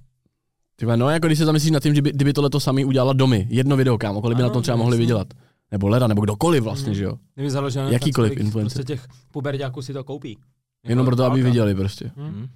vole, 0.83 0.97
no 0.97 1.09
jako 1.11 1.27
když 1.27 1.39
se 1.39 1.45
zamyslíš 1.45 1.71
nad 1.71 1.83
tím, 1.83 1.95
že 1.95 2.03
by, 2.03 2.13
kdyby 2.13 2.33
tohle 2.33 2.51
to 2.51 2.61
sami 2.61 2.85
udělala 2.85 3.13
domy, 3.13 3.47
jedno 3.51 3.77
video, 3.77 3.99
kámo, 3.99 4.21
kolik 4.21 4.37
by 4.37 4.43
Ano, 4.43 4.49
na 4.49 4.53
tom 4.53 4.63
třeba 4.63 4.77
mohli 4.77 4.97
vydělat. 4.99 5.29
Nebo 5.73 5.89
Lera, 5.89 6.07
nebo 6.07 6.21
kdokoliv 6.21 6.63
vlastně, 6.65 6.87
Mhm. 6.91 6.95
že 6.95 7.05
jo. 7.05 7.15
Kdyby 7.35 7.51
založil 7.51 7.89
Jakýkoliv 7.89 8.31
kolik 8.31 8.41
influencer. 8.41 8.77
Prostě 8.85 8.93
těch 8.93 9.07
puberťáků 9.33 9.83
si 9.83 9.93
to 9.93 10.05
koupí. 10.05 10.39
Jenom 10.85 11.05
Jako 11.05 11.07
proto, 11.07 11.25
aby 11.25 11.43
viděli 11.43 11.75
prostě. 11.75 12.11
Hm? 12.17 12.47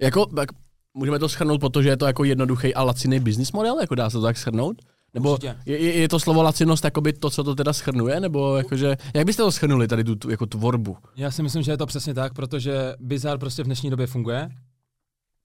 Jako, 0.00 0.26
tak 0.26 0.48
můžeme 0.94 1.18
to 1.18 1.28
schrnout 1.28 1.60
po 1.60 1.68
to, 1.68 1.82
že 1.82 1.88
je 1.88 1.96
to 1.96 2.06
jako 2.06 2.24
jednoduchý 2.24 2.74
a 2.74 2.82
laciný 2.82 3.20
business 3.20 3.52
model, 3.52 3.80
jako 3.80 3.94
dá 3.94 4.10
se 4.10 4.16
to 4.16 4.22
tak 4.22 4.36
schrnout? 4.38 4.76
Nebo 5.18 5.32
Určitě. 5.32 5.56
je, 5.66 5.78
je, 5.78 6.08
to 6.08 6.20
slovo 6.20 6.42
lacinost 6.42 6.84
jakoby 6.84 7.12
to, 7.12 7.30
co 7.30 7.44
to 7.44 7.54
teda 7.54 7.72
schrnuje, 7.72 8.20
nebo 8.20 8.56
jakože, 8.56 8.96
jak 9.14 9.26
byste 9.26 9.42
to 9.42 9.52
schrnuli 9.52 9.88
tady 9.88 10.04
tu, 10.04 10.16
tu 10.16 10.30
jako 10.30 10.46
tvorbu? 10.46 10.96
Já 11.16 11.30
si 11.30 11.42
myslím, 11.42 11.62
že 11.62 11.72
je 11.72 11.76
to 11.76 11.86
přesně 11.86 12.14
tak, 12.14 12.34
protože 12.34 12.94
bizar 13.00 13.38
prostě 13.38 13.62
v 13.62 13.66
dnešní 13.66 13.90
době 13.90 14.06
funguje, 14.06 14.48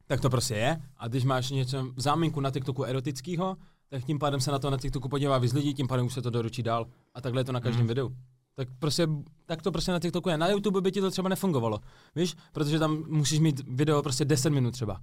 tak 0.08 0.22
to 0.22 0.30
prostě 0.30 0.54
je. 0.56 0.82
A 0.98 1.08
když 1.08 1.24
máš 1.24 1.50
něco 1.50 1.88
záminku 1.98 2.40
na 2.42 2.52
TikToku 2.52 2.84
erotického, 2.84 3.58
tak 3.90 4.04
tím 4.06 4.20
pádem 4.20 4.40
se 4.42 4.52
na 4.52 4.60
to 4.60 4.70
na 4.70 4.78
TikToku 4.78 5.10
podívá 5.10 5.38
víc 5.38 5.54
lidí, 5.54 5.74
tím 5.74 5.88
pádem 5.88 6.06
už 6.06 6.14
se 6.14 6.22
to 6.22 6.30
doručí 6.30 6.64
dál. 6.64 6.86
A 7.14 7.22
takhle 7.22 7.40
je 7.42 7.46
to 7.46 7.52
na 7.52 7.60
každém 7.60 7.78
Mhm. 7.80 7.84
mm. 7.84 7.88
videu. 7.88 8.12
Tak 8.56 8.68
prostě, 8.80 9.08
tak 9.46 9.62
to 9.62 9.72
prostě 9.72 9.92
na 9.92 10.00
TikToku 10.00 10.30
je. 10.30 10.38
Na 10.38 10.48
YouTube 10.50 10.82
by 10.82 10.92
ti 10.92 11.02
to 11.02 11.12
třeba 11.12 11.30
nefungovalo, 11.30 11.80
víš? 12.16 12.36
Protože 12.52 12.80
tam 12.80 13.04
musíš 13.08 13.40
mít 13.40 13.62
video 13.68 14.02
prostě 14.04 14.26
10 14.26 14.50
minut 14.50 14.72
třeba. 14.72 15.02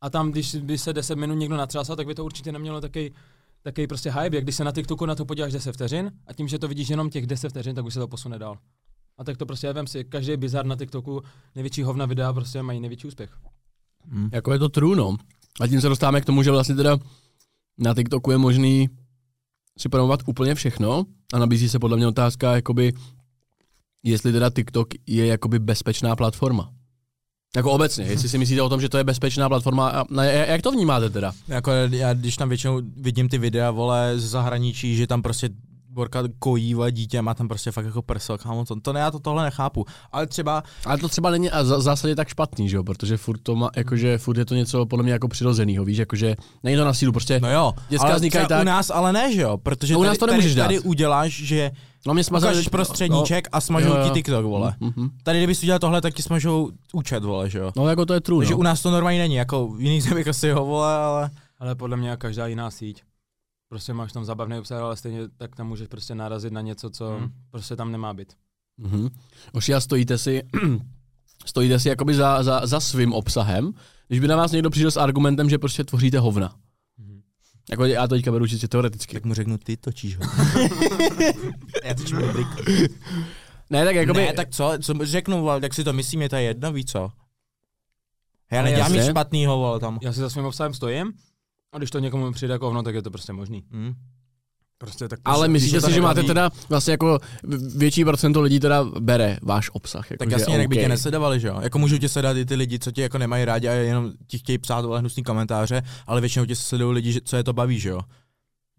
A 0.00 0.10
tam, 0.10 0.30
když 0.30 0.54
by 0.54 0.78
se 0.78 0.92
10 0.92 1.14
minut 1.18 1.34
někdo 1.34 1.56
natřásal, 1.56 1.96
tak 1.96 2.06
by 2.06 2.14
to 2.14 2.24
určitě 2.24 2.52
nemělo 2.52 2.80
taky 2.80 3.12
takový 3.62 3.86
prostě 3.86 4.10
hype, 4.10 4.36
jak 4.36 4.44
když 4.44 4.56
se 4.56 4.64
na 4.64 4.72
TikToku 4.72 5.06
na 5.06 5.14
to 5.14 5.24
podíváš 5.24 5.52
10 5.52 5.72
vteřin 5.72 6.12
a 6.26 6.32
tím, 6.32 6.48
že 6.48 6.58
to 6.58 6.68
vidíš 6.68 6.88
jenom 6.88 7.10
těch 7.10 7.26
10 7.26 7.48
vteřin, 7.48 7.74
tak 7.74 7.84
už 7.84 7.94
se 7.94 8.00
to 8.00 8.08
posune 8.08 8.38
dál. 8.38 8.58
A 9.18 9.24
tak 9.24 9.36
to 9.36 9.46
prostě, 9.46 9.72
vem 9.72 9.86
si, 9.86 10.04
každý 10.04 10.36
bizar 10.36 10.66
na 10.66 10.76
TikToku, 10.76 11.22
největší 11.54 11.82
hovna 11.82 12.06
videa 12.06 12.32
prostě 12.32 12.62
mají 12.62 12.80
největší 12.80 13.06
úspěch. 13.06 13.38
Jako 14.32 14.52
je 14.52 14.58
to 14.58 14.68
true, 14.68 14.96
no. 14.96 15.16
A 15.60 15.66
tím 15.66 15.80
se 15.80 15.88
dostáváme 15.88 16.20
k 16.20 16.24
tomu, 16.24 16.42
že 16.42 16.50
vlastně 16.50 16.74
teda 16.74 16.98
na 17.78 17.94
TikToku 17.94 18.30
je 18.30 18.38
možný 18.38 18.88
si 19.78 19.88
promovat 19.88 20.20
úplně 20.26 20.54
všechno 20.54 21.04
a 21.34 21.38
nabízí 21.38 21.68
se 21.68 21.78
podle 21.78 21.96
mě 21.96 22.06
otázka, 22.06 22.56
jakoby, 22.56 22.92
jestli 24.02 24.32
teda 24.32 24.50
TikTok 24.50 24.88
je 25.06 25.26
jakoby 25.26 25.58
bezpečná 25.58 26.16
platforma. 26.16 26.72
Jako 27.56 27.72
obecně, 27.72 28.04
jestli 28.04 28.28
si 28.28 28.38
myslíte 28.38 28.62
o 28.62 28.68
tom, 28.68 28.80
že 28.80 28.88
to 28.88 28.98
je 28.98 29.04
bezpečná 29.04 29.48
platforma, 29.48 30.04
jak 30.46 30.62
to 30.62 30.70
vnímáte 30.72 31.10
teda? 31.10 31.32
Jako 31.48 31.70
já, 31.90 32.14
když 32.14 32.36
tam 32.36 32.48
většinou 32.48 32.80
vidím 32.96 33.28
ty 33.28 33.38
videa, 33.38 33.70
vole, 33.70 34.12
z 34.16 34.24
zahraničí, 34.24 34.96
že 34.96 35.06
tam 35.06 35.22
prostě 35.22 35.48
Borka 35.88 36.22
kojí, 36.38 36.74
vole, 36.74 36.92
dítě 36.92 37.22
má 37.22 37.34
tam 37.34 37.48
prostě 37.48 37.70
fakt 37.70 37.84
jako 37.84 38.02
prso, 38.02 38.38
kámo, 38.38 38.64
to, 38.64 38.80
to 38.80 38.92
ne, 38.92 39.00
já 39.00 39.10
to 39.10 39.18
tohle 39.18 39.44
nechápu. 39.44 39.84
Ale 40.12 40.26
třeba, 40.26 40.62
Ale 40.84 40.98
to 40.98 41.08
třeba 41.08 41.30
není 41.30 41.50
a 41.50 41.62
v 41.62 41.66
zásadě 41.66 42.16
tak 42.16 42.28
špatný, 42.28 42.68
že 42.68 42.76
jo, 42.76 42.84
protože 42.84 43.16
furt 43.16 43.38
to 43.42 43.56
má, 43.56 43.70
jakože 43.76 44.18
furt 44.18 44.38
je 44.38 44.44
to 44.44 44.54
něco 44.54 44.86
podle 44.86 45.02
mě 45.02 45.12
jako 45.12 45.28
přirozenýho, 45.28 45.84
víš, 45.84 45.98
jakože 45.98 46.36
není 46.62 46.76
to 46.76 46.84
na 46.84 46.94
sílu, 46.94 47.12
prostě, 47.12 47.40
no 47.40 47.52
jo, 47.52 47.72
ale 47.98 48.14
vznikají 48.16 48.46
tak- 48.46 48.62
u 48.62 48.64
nás 48.64 48.90
ale 48.90 49.12
ne, 49.12 49.34
že 49.34 49.40
jo, 49.40 49.58
protože 49.58 49.94
No 49.94 50.00
u 50.00 50.02
nás 50.02 50.10
tady, 50.10 50.18
to 50.18 50.26
nemůžeš 50.26 50.54
tady, 50.54 50.64
tady 50.76 50.80
uděláš, 50.80 51.32
že 51.32 51.70
no 52.06 52.14
mě 52.14 52.24
smazali, 52.24 52.52
ukážeš 52.52 52.68
prostředníček 52.68 53.48
a 53.52 53.60
smažou 53.60 53.88
Jo, 53.88 53.96
jo. 53.96 54.04
ti 54.04 54.10
TikTok, 54.10 54.44
vole. 54.44 54.74
Mhm. 54.80 55.10
Tady 55.22 55.38
kdybys 55.38 55.62
udělal 55.62 55.78
tohle, 55.78 56.00
tak 56.00 56.14
ti 56.14 56.22
smažou 56.22 56.70
účet, 56.92 57.24
vole, 57.24 57.50
že 57.50 57.58
jo. 57.58 57.72
No 57.76 57.88
jako 57.88 58.06
to 58.06 58.14
je 58.14 58.20
true, 58.20 58.40
Takže 58.40 58.54
no. 58.54 58.58
u 58.58 58.62
nás 58.62 58.82
to 58.82 58.90
normálně 58.90 59.18
není, 59.18 59.34
jako 59.34 59.68
v 59.68 59.80
jiných 59.80 60.02
zemích 60.02 60.28
asi 60.28 60.50
ho, 60.50 60.66
vole, 60.66 60.94
ale... 60.94 61.30
Ale 61.58 61.74
podle 61.74 61.96
mě 61.96 62.16
každá 62.16 62.46
jiná 62.46 62.70
síť. 62.70 63.02
Prostě 63.68 63.92
máš 63.92 64.12
tam 64.12 64.24
zábavný 64.24 64.58
obsah, 64.58 64.80
ale 64.80 64.96
stejně 64.96 65.20
tak 65.36 65.56
tam 65.56 65.68
můžeš 65.68 65.88
prostě 65.88 66.14
narazit 66.14 66.52
na 66.52 66.60
něco, 66.60 66.90
co 66.90 67.08
hmm. 67.08 67.28
prostě 67.50 67.76
tam 67.76 67.92
nemá 67.92 68.14
být. 68.14 68.32
Mhm. 68.76 69.08
Oši, 69.52 69.74
a 69.74 69.80
stojíte 69.80 70.18
si, 70.18 70.42
stojíte 71.46 71.78
si 71.78 71.88
jakoby 71.88 72.14
za, 72.14 72.42
za, 72.42 72.66
za 72.66 72.80
svým 72.80 73.12
obsahem, 73.12 73.72
když 74.08 74.20
by 74.20 74.28
na 74.28 74.36
vás 74.36 74.52
někdo 74.52 74.70
přišel 74.70 74.90
s 74.90 74.96
argumentem, 74.96 75.50
že 75.50 75.58
prostě 75.58 75.84
tvoříte 75.84 76.18
hovna. 76.18 76.54
Jako 77.70 77.84
já 77.84 78.08
to 78.08 78.14
teďka 78.14 78.32
beru 78.32 78.46
čistě 78.46 78.68
teoreticky. 78.68 79.14
Tak 79.14 79.24
mu 79.24 79.34
řeknu, 79.34 79.58
ty 79.58 79.76
točíš 79.76 80.16
ho. 80.16 80.24
Já 81.84 81.94
točím 81.94 82.18
rubriku. 82.18 82.50
Ne, 83.70 83.84
tak 83.84 83.94
jakoby, 83.96 84.20
Ne, 84.20 84.32
tak 84.32 84.50
co, 84.50 84.72
co 84.82 84.94
řeknu, 85.02 85.40
vole, 85.40 85.60
tak 85.60 85.74
si 85.74 85.84
to 85.84 85.92
myslím, 85.92 86.22
je 86.22 86.28
to 86.28 86.36
jedno, 86.36 86.72
víš 86.72 86.84
co? 86.84 87.10
Já 88.52 88.60
Ale 88.60 88.70
nedělám 88.70 88.92
nic 88.92 88.96
jasně. 88.98 89.10
špatnýho, 89.12 89.58
vole, 89.58 89.80
tam. 89.80 89.98
Já 90.02 90.12
si 90.12 90.20
za 90.20 90.30
svým 90.30 90.44
obsahem 90.44 90.74
stojím 90.74 91.12
a 91.72 91.78
když 91.78 91.90
to 91.90 91.98
někomu 91.98 92.32
přijde 92.32 92.52
jako 92.52 92.64
hovno, 92.66 92.82
tak 92.82 92.94
je 92.94 93.02
to 93.02 93.10
prostě 93.10 93.32
možný. 93.32 93.64
Hm. 93.70 93.94
Prostě 94.82 95.08
tak 95.08 95.20
ale 95.24 95.48
myslíte 95.48 95.80
si, 95.80 95.92
že 95.92 96.00
máte 96.00 96.22
teda 96.22 96.50
vlastně 96.68 96.90
jako 96.90 97.18
větší 97.76 98.04
procento 98.04 98.40
lidí 98.40 98.60
teda 98.60 98.84
bere 98.84 99.38
váš 99.42 99.70
obsah? 99.72 100.10
Jako 100.10 100.24
Tak 100.24 100.30
jasně, 100.30 100.54
jinak 100.54 100.68
by 100.68 100.76
OK. 100.76 100.82
tě 100.82 100.88
nesledovali, 100.88 101.40
že 101.40 101.48
jo? 101.48 101.60
Jako 101.60 101.78
můžou 101.78 101.98
tě 101.98 102.08
sledovat 102.08 102.36
i 102.36 102.44
ty 102.44 102.54
lidi, 102.54 102.78
co 102.78 102.90
tě 102.92 103.02
jako 103.02 103.18
nemají 103.18 103.44
rádi 103.44 103.68
a 103.68 103.72
jenom 103.72 104.12
ti 104.26 104.38
chtějí 104.38 104.58
psát 104.58 104.84
vole 104.84 104.98
hnusný 105.00 105.22
komentáře, 105.22 105.82
ale 106.06 106.20
většinou 106.20 106.44
tě 106.46 106.56
sledují 106.56 106.94
lidi, 106.94 107.12
že- 107.12 107.20
co 107.24 107.36
je 107.36 107.44
to 107.44 107.52
baví, 107.52 107.78
že 107.78 107.88
jo? 107.88 108.00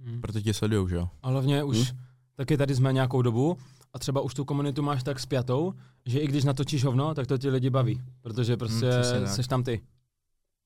Hmm. 0.05 0.21
Proto 0.21 0.41
tě 0.41 0.53
sledují, 0.53 0.89
že 0.89 0.95
jo? 0.95 1.09
A 1.23 1.29
hlavně 1.29 1.63
už 1.63 1.77
Hm? 1.91 1.97
taky 2.35 2.57
tady 2.57 2.75
jsme 2.75 2.93
nějakou 2.93 3.21
dobu 3.21 3.57
a 3.93 3.99
třeba 3.99 4.21
už 4.21 4.33
tu 4.33 4.45
komunitu 4.45 4.81
máš 4.81 5.03
tak 5.03 5.19
spjatou, 5.19 5.73
že 6.05 6.19
i 6.19 6.27
když 6.27 6.43
natočíš 6.43 6.83
hovno, 6.83 7.13
tak 7.13 7.27
to 7.27 7.37
ti 7.37 7.49
lidi 7.49 7.69
baví, 7.69 8.01
protože 8.21 8.57
prostě 8.57 8.85
Hmm, 8.91 9.17
hmm, 9.17 9.27
seš 9.27 9.47
tam 9.47 9.63
ty. 9.63 9.81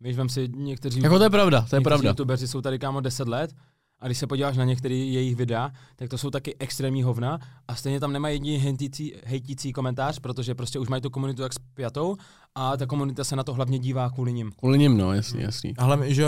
Víš, 0.02 0.16
vem 0.18 0.30
si 0.30 0.50
někteří, 0.56 1.02
Jako 1.02 1.18
to 1.18 1.24
je 1.24 1.30
pravda, 1.30 1.66
to 1.70 1.76
je 1.76 1.82
pravda. 1.82 2.10
youtubeři 2.10 2.48
jsou 2.48 2.62
tady 2.62 2.80
kámo 2.80 3.02
10 3.02 3.28
let 3.28 3.52
a 4.00 4.06
když 4.06 4.18
se 4.18 4.28
podíváš 4.28 4.58
na 4.58 4.64
některé 4.64 4.96
jejich 4.96 5.36
videa, 5.36 5.72
tak 5.96 6.10
to 6.10 6.18
jsou 6.18 6.30
taky 6.30 6.56
extrémní 6.60 7.04
hovna 7.04 7.40
a 7.68 7.76
stejně 7.76 8.00
tam 8.00 8.14
nemají 8.14 8.36
jediný 8.36 8.58
hejtící, 8.58 9.14
hejtící 9.26 9.74
komentář, 9.74 10.20
protože 10.20 10.56
prostě 10.56 10.80
už 10.80 10.88
mají 10.88 11.02
tu 11.02 11.10
komunitu 11.10 11.42
jak 11.42 11.54
spjatou 11.54 12.16
a 12.56 12.78
ta 12.78 12.86
komunita 12.86 13.24
se 13.24 13.36
na 13.36 13.44
to 13.44 13.54
hlavně 13.54 13.80
dívá 13.80 14.10
kvůli 14.10 14.34
nim. 14.34 14.52
Kvůli 14.60 14.78
ním, 14.78 14.98
no, 14.98 15.14
jasný, 15.14 15.42
jasný. 15.42 15.74
A 15.78 15.84
hlavně, 15.84 16.14
že 16.14 16.26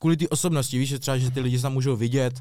kvůli 0.00 0.16
ty 0.16 0.28
osobnosti, 0.28 0.78
víš, 0.78 0.88
že 0.88 0.98
třeba, 0.98 1.18
že 1.18 1.30
ty 1.30 1.40
lidi 1.40 1.58
se 1.58 1.62
tam 1.62 1.72
můžou 1.72 1.96
vidět, 1.96 2.34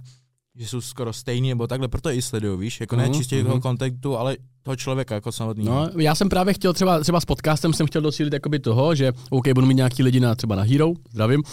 že 0.56 0.68
jsou 0.68 0.82
skoro 0.82 1.13
stejný 1.13 1.50
nebo 1.50 1.68
takhle, 1.68 1.88
proto 1.88 2.10
je 2.10 2.16
i 2.16 2.22
sledují, 2.22 2.60
víš, 2.60 2.82
jako 2.82 2.96
ne 2.96 3.04
Mhm, 3.04 3.13
čistě 3.13 3.36
mhm. 3.36 3.46
toho 3.46 3.62
kontaktu, 3.62 4.18
ale 4.18 4.38
toho 4.63 4.76
člověka 4.76 5.16
jako 5.16 5.32
samotného. 5.32 5.76
No, 5.76 6.02
já 6.02 6.16
jsem 6.16 6.30
právě 6.30 6.54
chtěl 6.54 6.74
třeba, 6.74 7.00
třeba 7.00 7.20
s 7.20 7.26
podcastem 7.26 7.74
jsem 7.74 7.88
chtěl 7.88 8.02
docílit 8.02 8.34
jakoby 8.34 8.60
toho, 8.60 8.96
že 8.96 9.12
OK, 9.30 9.48
budu 9.48 9.68
mít 9.68 9.76
nějaký 9.76 10.04
lidi 10.04 10.20
na 10.20 10.36
třeba 10.36 10.56
na 10.56 10.63
Hero, 10.63 10.92
zdravím, 11.12 11.44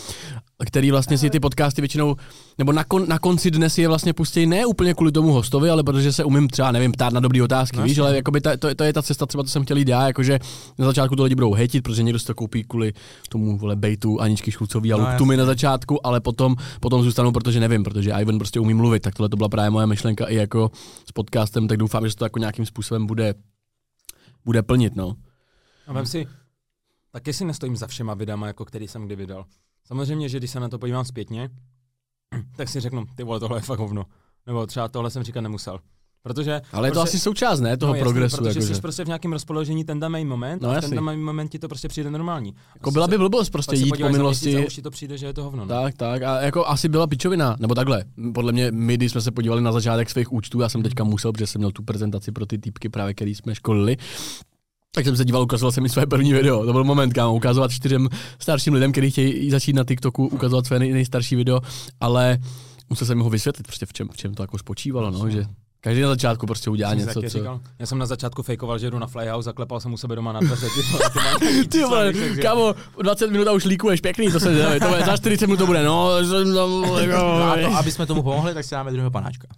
který 0.65 0.91
vlastně 0.91 1.19
si 1.19 1.31
ty 1.31 1.41
podcasty 1.41 1.83
většinou, 1.83 2.17
nebo 2.59 2.73
na, 2.73 2.85
kon, 2.85 3.09
na 3.09 3.19
konci 3.19 3.51
dne 3.51 3.71
si 3.71 3.83
je 3.83 3.89
vlastně 3.89 4.13
pustí 4.13 4.47
ne 4.47 4.67
úplně 4.67 4.95
kvůli 4.95 5.13
tomu 5.13 5.33
hostovi, 5.33 5.71
ale 5.71 5.83
protože 5.83 6.13
se 6.13 6.25
umím 6.25 6.49
třeba, 6.49 6.73
nevím, 6.73 6.93
ptát 6.93 7.13
na 7.13 7.21
dobrý 7.21 7.43
otázky, 7.43 7.77
No, 7.77 7.83
víš, 7.83 7.99
ale 7.99 8.17
jakoby 8.17 8.41
ta, 8.41 8.57
to, 8.57 8.75
to, 8.75 8.85
je 8.85 8.93
ta 8.93 9.03
cesta 9.03 9.27
třeba, 9.27 9.45
co 9.45 9.51
jsem 9.51 9.65
chtěl 9.65 9.77
jít 9.77 9.89
já, 9.89 10.07
jakože 10.07 10.39
na 10.79 10.87
začátku 10.87 11.17
to 11.17 11.23
lidi 11.25 11.35
budou 11.35 11.53
hejtit, 11.53 11.83
protože 11.83 12.03
někdo 12.03 12.19
si 12.19 12.27
to 12.27 12.35
koupí 12.35 12.65
kvůli 12.65 12.93
tomu 13.29 13.59
vole 13.59 13.77
bejtu 13.77 14.21
Aničky 14.21 14.51
Šulcový 14.51 14.93
a 14.93 14.97
No, 14.97 15.07
Luktumy 15.09 15.37
na 15.37 15.45
začátku, 15.45 16.07
ale 16.07 16.21
potom, 16.21 16.57
potom 16.81 17.03
zůstanou, 17.03 17.33
protože 17.33 17.61
nevím, 17.61 17.85
protože 17.85 18.11
Ivan 18.11 18.39
prostě 18.39 18.61
umí 18.61 18.75
mluvit, 18.75 19.01
tak 19.01 19.15
tohle 19.15 19.29
to 19.29 19.37
byla 19.37 19.49
právě 19.49 19.71
moje 19.71 19.87
myšlenka 19.87 20.25
i 20.25 20.35
jako 20.35 20.71
s 21.09 21.13
podcastem, 21.13 21.69
tak 21.69 21.79
doufám, 21.79 22.05
že 22.05 22.11
se 22.11 22.17
to 22.17 22.25
jako 22.25 22.39
nějakým 22.39 22.67
způsobem 22.67 23.07
bude 23.07 23.35
bude 24.45 24.63
plnit, 24.63 24.97
no. 24.97 25.17
A 25.87 25.93
vem 25.93 26.07
si, 26.07 26.27
taky 27.11 27.33
si 27.33 27.45
nestojím 27.45 27.77
za 27.77 27.87
všema 27.87 28.15
videama, 28.15 28.47
jako 28.47 28.65
který 28.65 28.89
jsem 28.89 29.07
kdy 29.07 29.17
vydal. 29.17 29.45
Samozřejmě, 29.87 30.29
že 30.29 30.39
když 30.39 30.51
se 30.51 30.61
na 30.61 30.69
to 30.69 30.79
podívám 30.79 31.05
zpětně, 31.05 31.49
tak 32.57 32.69
si 32.69 32.81
řeknu, 32.81 33.05
ty 33.17 33.23
vole, 33.23 33.41
tohle 33.41 33.59
je 33.59 33.63
fakt 33.63 33.79
hovno. 33.79 34.05
Nebo 34.47 34.67
třeba 34.67 34.89
tohle 34.89 35.11
jsem 35.11 35.23
říkat 35.23 35.41
nemusel. 35.41 35.79
Protože 36.23 36.61
Ale 36.73 36.89
je 36.89 36.93
to 36.93 37.01
prostě- 37.01 37.17
asi 37.17 37.21
součást, 37.23 37.61
ne, 37.61 37.77
toho 37.77 37.93
no, 37.93 37.97
jasně, 37.97 38.05
progresu. 38.05 38.37
protože 38.37 38.49
jakože. 38.61 38.75
jsi 38.75 38.81
prostě 38.81 39.05
v 39.05 39.07
nějakém 39.07 39.33
rozpoložení 39.33 39.85
ten 39.85 40.01
daný 40.01 40.25
moment 40.25 40.63
No, 40.63 40.71
a 40.71 40.75
jasný. 40.75 40.91
ten 40.97 41.05
daný 41.07 41.23
moment 41.23 41.49
ti 41.49 41.59
to 41.59 41.69
prostě 41.69 41.89
přijde 41.89 42.11
normální. 42.11 42.55
Jako 42.75 42.91
byla 42.91 43.07
by 43.07 43.19
blbost 43.19 43.51
prostě 43.51 43.77
jít 43.77 43.91
po 44.03 44.09
minulosti. 44.09 44.57
A 44.63 44.67
už 44.67 44.75
ti 44.75 44.83
to 44.83 44.91
přijde, 44.91 45.19
že 45.19 45.27
je 45.27 45.33
to 45.35 45.45
hovno. 45.45 45.65
No. 45.65 45.69
Tak, 45.69 45.95
tak. 45.95 46.23
A 46.23 46.41
jako 46.41 46.67
asi 46.67 46.89
byla 46.89 47.07
pičovina, 47.07 47.57
nebo 47.61 47.75
takhle. 47.75 48.05
Podle 48.35 48.53
mě, 48.53 48.71
my, 48.71 48.95
když 48.97 49.13
jsme 49.13 49.21
se 49.21 49.31
podívali 49.31 49.63
na 49.63 49.73
začátek 49.73 50.11
svých 50.11 50.33
účtů, 50.33 50.61
já 50.61 50.69
jsem 50.69 50.83
teďka 50.83 51.05
musel, 51.05 51.33
protože 51.33 51.47
jsem 51.47 51.59
měl 51.59 51.71
tu 51.73 51.83
prezentaci 51.83 52.33
pro 52.33 52.47
ty 52.47 52.59
týpky 52.59 52.89
právě, 52.89 53.15
který 53.15 53.35
jsme 53.35 53.55
školili, 53.55 53.97
tak 54.95 55.05
jsem 55.05 55.17
se 55.17 55.25
díval, 55.25 55.43
ukazoval 55.43 55.73
jsem 55.73 55.83
mi 55.83 55.89
své 55.89 56.07
první 56.07 56.33
video. 56.33 56.67
To 56.67 56.73
byl 56.73 56.85
moment, 56.85 57.13
kámo, 57.13 57.35
ukazovat 57.35 57.71
čtyřem 57.71 58.09
starším 58.39 58.75
lidem, 58.75 58.93
kteří 58.93 59.11
chtějí 59.11 59.51
začít 59.51 59.73
na 59.73 59.85
TikToku, 59.85 60.27
ukazovat 60.27 60.67
své 60.67 60.79
nej, 60.79 60.93
nejstarší 60.93 61.37
video, 61.37 61.61
ale 62.01 62.39
musel 62.91 63.07
jsem 63.07 63.21
ho 63.21 63.31
vysvětlit, 63.31 63.67
prostě 63.67 63.87
v 63.87 63.93
čem, 63.93 64.09
v 64.09 64.17
čem 64.17 64.35
to 64.35 64.43
jako 64.43 64.59
spočívalo, 64.59 65.11
no, 65.11 65.31
že 65.31 65.45
Každý 65.81 66.03
na 66.03 66.09
začátku 66.09 66.47
prostě 66.47 66.71
udělá 66.71 66.91
Jsem 66.91 66.99
něco, 66.99 67.23
co... 67.23 67.29
říkal. 67.29 67.61
Já 67.79 67.87
jsem 67.87 67.99
na 67.99 68.07
začátku 68.07 68.43
fejkoval, 68.43 68.79
že 68.79 68.91
jdu 68.91 68.99
na 68.99 69.07
flyhouse, 69.07 69.45
zaklepal 69.45 69.81
jsem 69.81 69.93
u 69.93 69.97
sebe 69.97 70.17
doma 70.17 70.33
na 70.33 70.41
dveře. 70.41 70.67
Ty, 71.69 71.83
vole, 71.83 72.13
kámo, 72.43 72.75
20 73.03 73.31
minut 73.31 73.49
a 73.49 73.53
už 73.53 73.65
líkuješ, 73.65 74.01
pěkný, 74.01 74.33
to 74.33 74.41
se 74.41 74.79
to 74.81 74.89
bude, 74.89 75.05
za 75.05 75.17
40 75.17 75.47
minut 75.47 75.57
to 75.57 75.67
bude, 75.67 75.85
no, 75.85 76.25
jsem 76.25 76.55
tam, 76.55 76.71
No 77.11 77.43
a 77.43 77.57
to, 77.57 77.77
aby 77.77 77.91
jsme 77.91 78.07
tomu 78.07 78.23
pomohli, 78.23 78.55
tak 78.55 78.65
si 78.65 78.71
dáme 78.71 78.91
druhého 78.91 79.11
panáčka. 79.11 79.49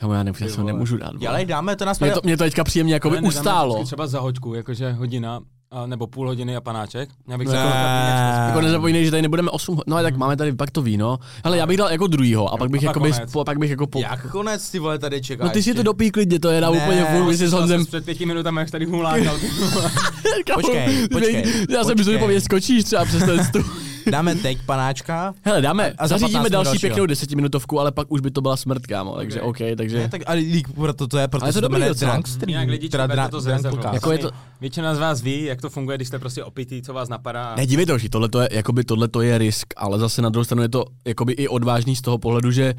Kámo, 0.00 0.14
já 0.14 0.22
nevím, 0.22 0.46
já 0.46 0.54
se 0.54 0.60
ho 0.60 0.66
nemůžu 0.66 0.96
dát. 0.96 1.12
Ale 1.28 1.44
dáme 1.44 1.76
to 1.76 1.84
na 1.84 1.92
Mě 2.00 2.10
to, 2.10 2.20
mě 2.24 2.36
to 2.36 2.44
teďka 2.44 2.64
příjemně 2.64 2.94
jako 2.94 3.10
by 3.10 3.20
ustálo. 3.20 3.84
Třeba 3.84 4.06
za 4.06 4.20
hoďku, 4.20 4.54
jakože 4.54 4.92
hodina, 4.92 5.40
a, 5.70 5.86
nebo 5.86 6.06
půl 6.06 6.26
hodiny 6.28 6.56
a 6.56 6.60
panáček. 6.60 7.08
Já 7.28 7.38
bych 7.38 7.48
Ne. 7.48 8.44
Jako 8.46 8.60
nezapomenej, 8.60 9.04
že 9.04 9.10
tady 9.10 9.22
nebudeme 9.22 9.50
8, 9.50 9.80
no 9.86 9.96
ale 9.96 10.02
tak 10.02 10.16
máme 10.16 10.36
tady 10.36 10.52
pak 10.52 10.70
to 10.70 10.82
víno. 10.82 11.18
Ale 11.44 11.58
já 11.58 11.66
bych 11.66 11.76
dal 11.76 11.90
jako 11.90 12.06
druhýho 12.06 12.52
a 12.52 12.56
pak 12.56 12.70
bych 12.70 12.80
A 12.82 12.86
pak 12.86 12.96
jako 12.96 13.00
konec. 13.00 13.32
po, 13.32 13.44
pak 13.44 13.58
bych 13.58 13.70
jako 13.70 13.86
po... 13.86 14.00
Jak 14.00 14.30
konec 14.30 14.70
ty 14.70 14.78
vole 14.78 14.98
tady 14.98 15.22
čeká 15.22 15.44
No 15.44 15.50
ty 15.50 15.62
si 15.62 15.74
to 15.74 15.82
dopí 15.82 16.10
klidně, 16.10 16.40
to 16.40 16.48
je 16.50 16.60
na 16.60 16.70
úplně 16.70 17.04
furt, 17.04 17.32
s 17.34 17.52
Honzem... 17.52 17.86
Před 17.86 18.04
pěti 18.04 18.26
minutami, 18.26 18.60
jak 18.60 18.70
tady 18.70 18.84
hulákal. 18.84 19.38
Počkej, 20.54 21.08
počkej, 21.08 21.44
Já 21.70 21.84
jsem 21.84 21.96
myslel, 21.96 22.18
že 22.18 22.24
po 22.24 22.40
skočíš 22.40 22.84
třeba 22.84 23.04
přes 23.04 23.24
ten 23.24 23.44
stůl. 23.44 23.64
Dáme 24.10 24.34
teď 24.34 24.58
panáčka. 24.66 25.34
Hele, 25.42 25.62
dáme, 25.62 25.92
A 25.98 26.08
za 26.08 26.14
15 26.14 26.20
zařídíme 26.20 26.50
další 26.50 26.64
dalšího. 26.64 26.80
pěknou 26.80 27.06
desetinutovku, 27.06 27.80
ale 27.80 27.92
pak 27.92 28.12
už 28.12 28.20
by 28.20 28.30
to 28.30 28.40
byla 28.40 28.56
smrt, 28.56 28.86
kámo, 28.86 29.16
takže 29.16 29.40
OK, 29.42 29.56
takže... 29.76 29.98
Ne, 29.98 30.08
tak 30.08 30.22
ale 30.26 30.36
lík, 30.38 30.68
proto 30.74 31.06
to 31.06 31.18
je, 31.18 31.28
proto 31.28 31.44
Ale 31.44 31.52
to 31.52 31.56
to 31.56 31.68
dobrý 31.68 31.80
jmenuje. 31.80 31.94
Drunk 31.94 32.28
Stream. 32.28 32.48
Jinak 32.48 32.68
lidi 32.68 32.88
teda 32.88 33.28
to 33.28 33.40
Podcast. 33.70 33.94
Jako 33.94 34.12
je 34.12 34.18
to- 34.18 34.30
Většina 34.60 34.94
z 34.94 34.98
vás 34.98 35.22
ví, 35.22 35.44
jak 35.44 35.60
to 35.60 35.70
funguje, 35.70 35.96
když 35.98 36.08
jste 36.08 36.18
prostě 36.18 36.44
opitý, 36.44 36.82
co 36.82 36.92
vás 36.94 37.08
napadá. 37.08 37.54
Ne, 37.56 37.66
dívejte, 37.66 37.92
hoši, 37.92 38.08
tohle 38.08 38.28
to 38.28 38.40
je, 38.40 38.48
jakoby 38.52 38.84
tohle 38.84 39.08
to 39.08 39.22
je 39.22 39.38
risk, 39.38 39.66
ale 39.76 39.98
zase 39.98 40.22
na 40.22 40.28
druhou 40.28 40.44
stranu 40.44 40.62
je 40.62 40.68
to 40.68 40.84
jakoby 41.04 41.32
i 41.32 41.48
odvážný 41.48 41.96
z 41.96 42.02
toho 42.02 42.18
pohledu, 42.18 42.50
že 42.50 42.74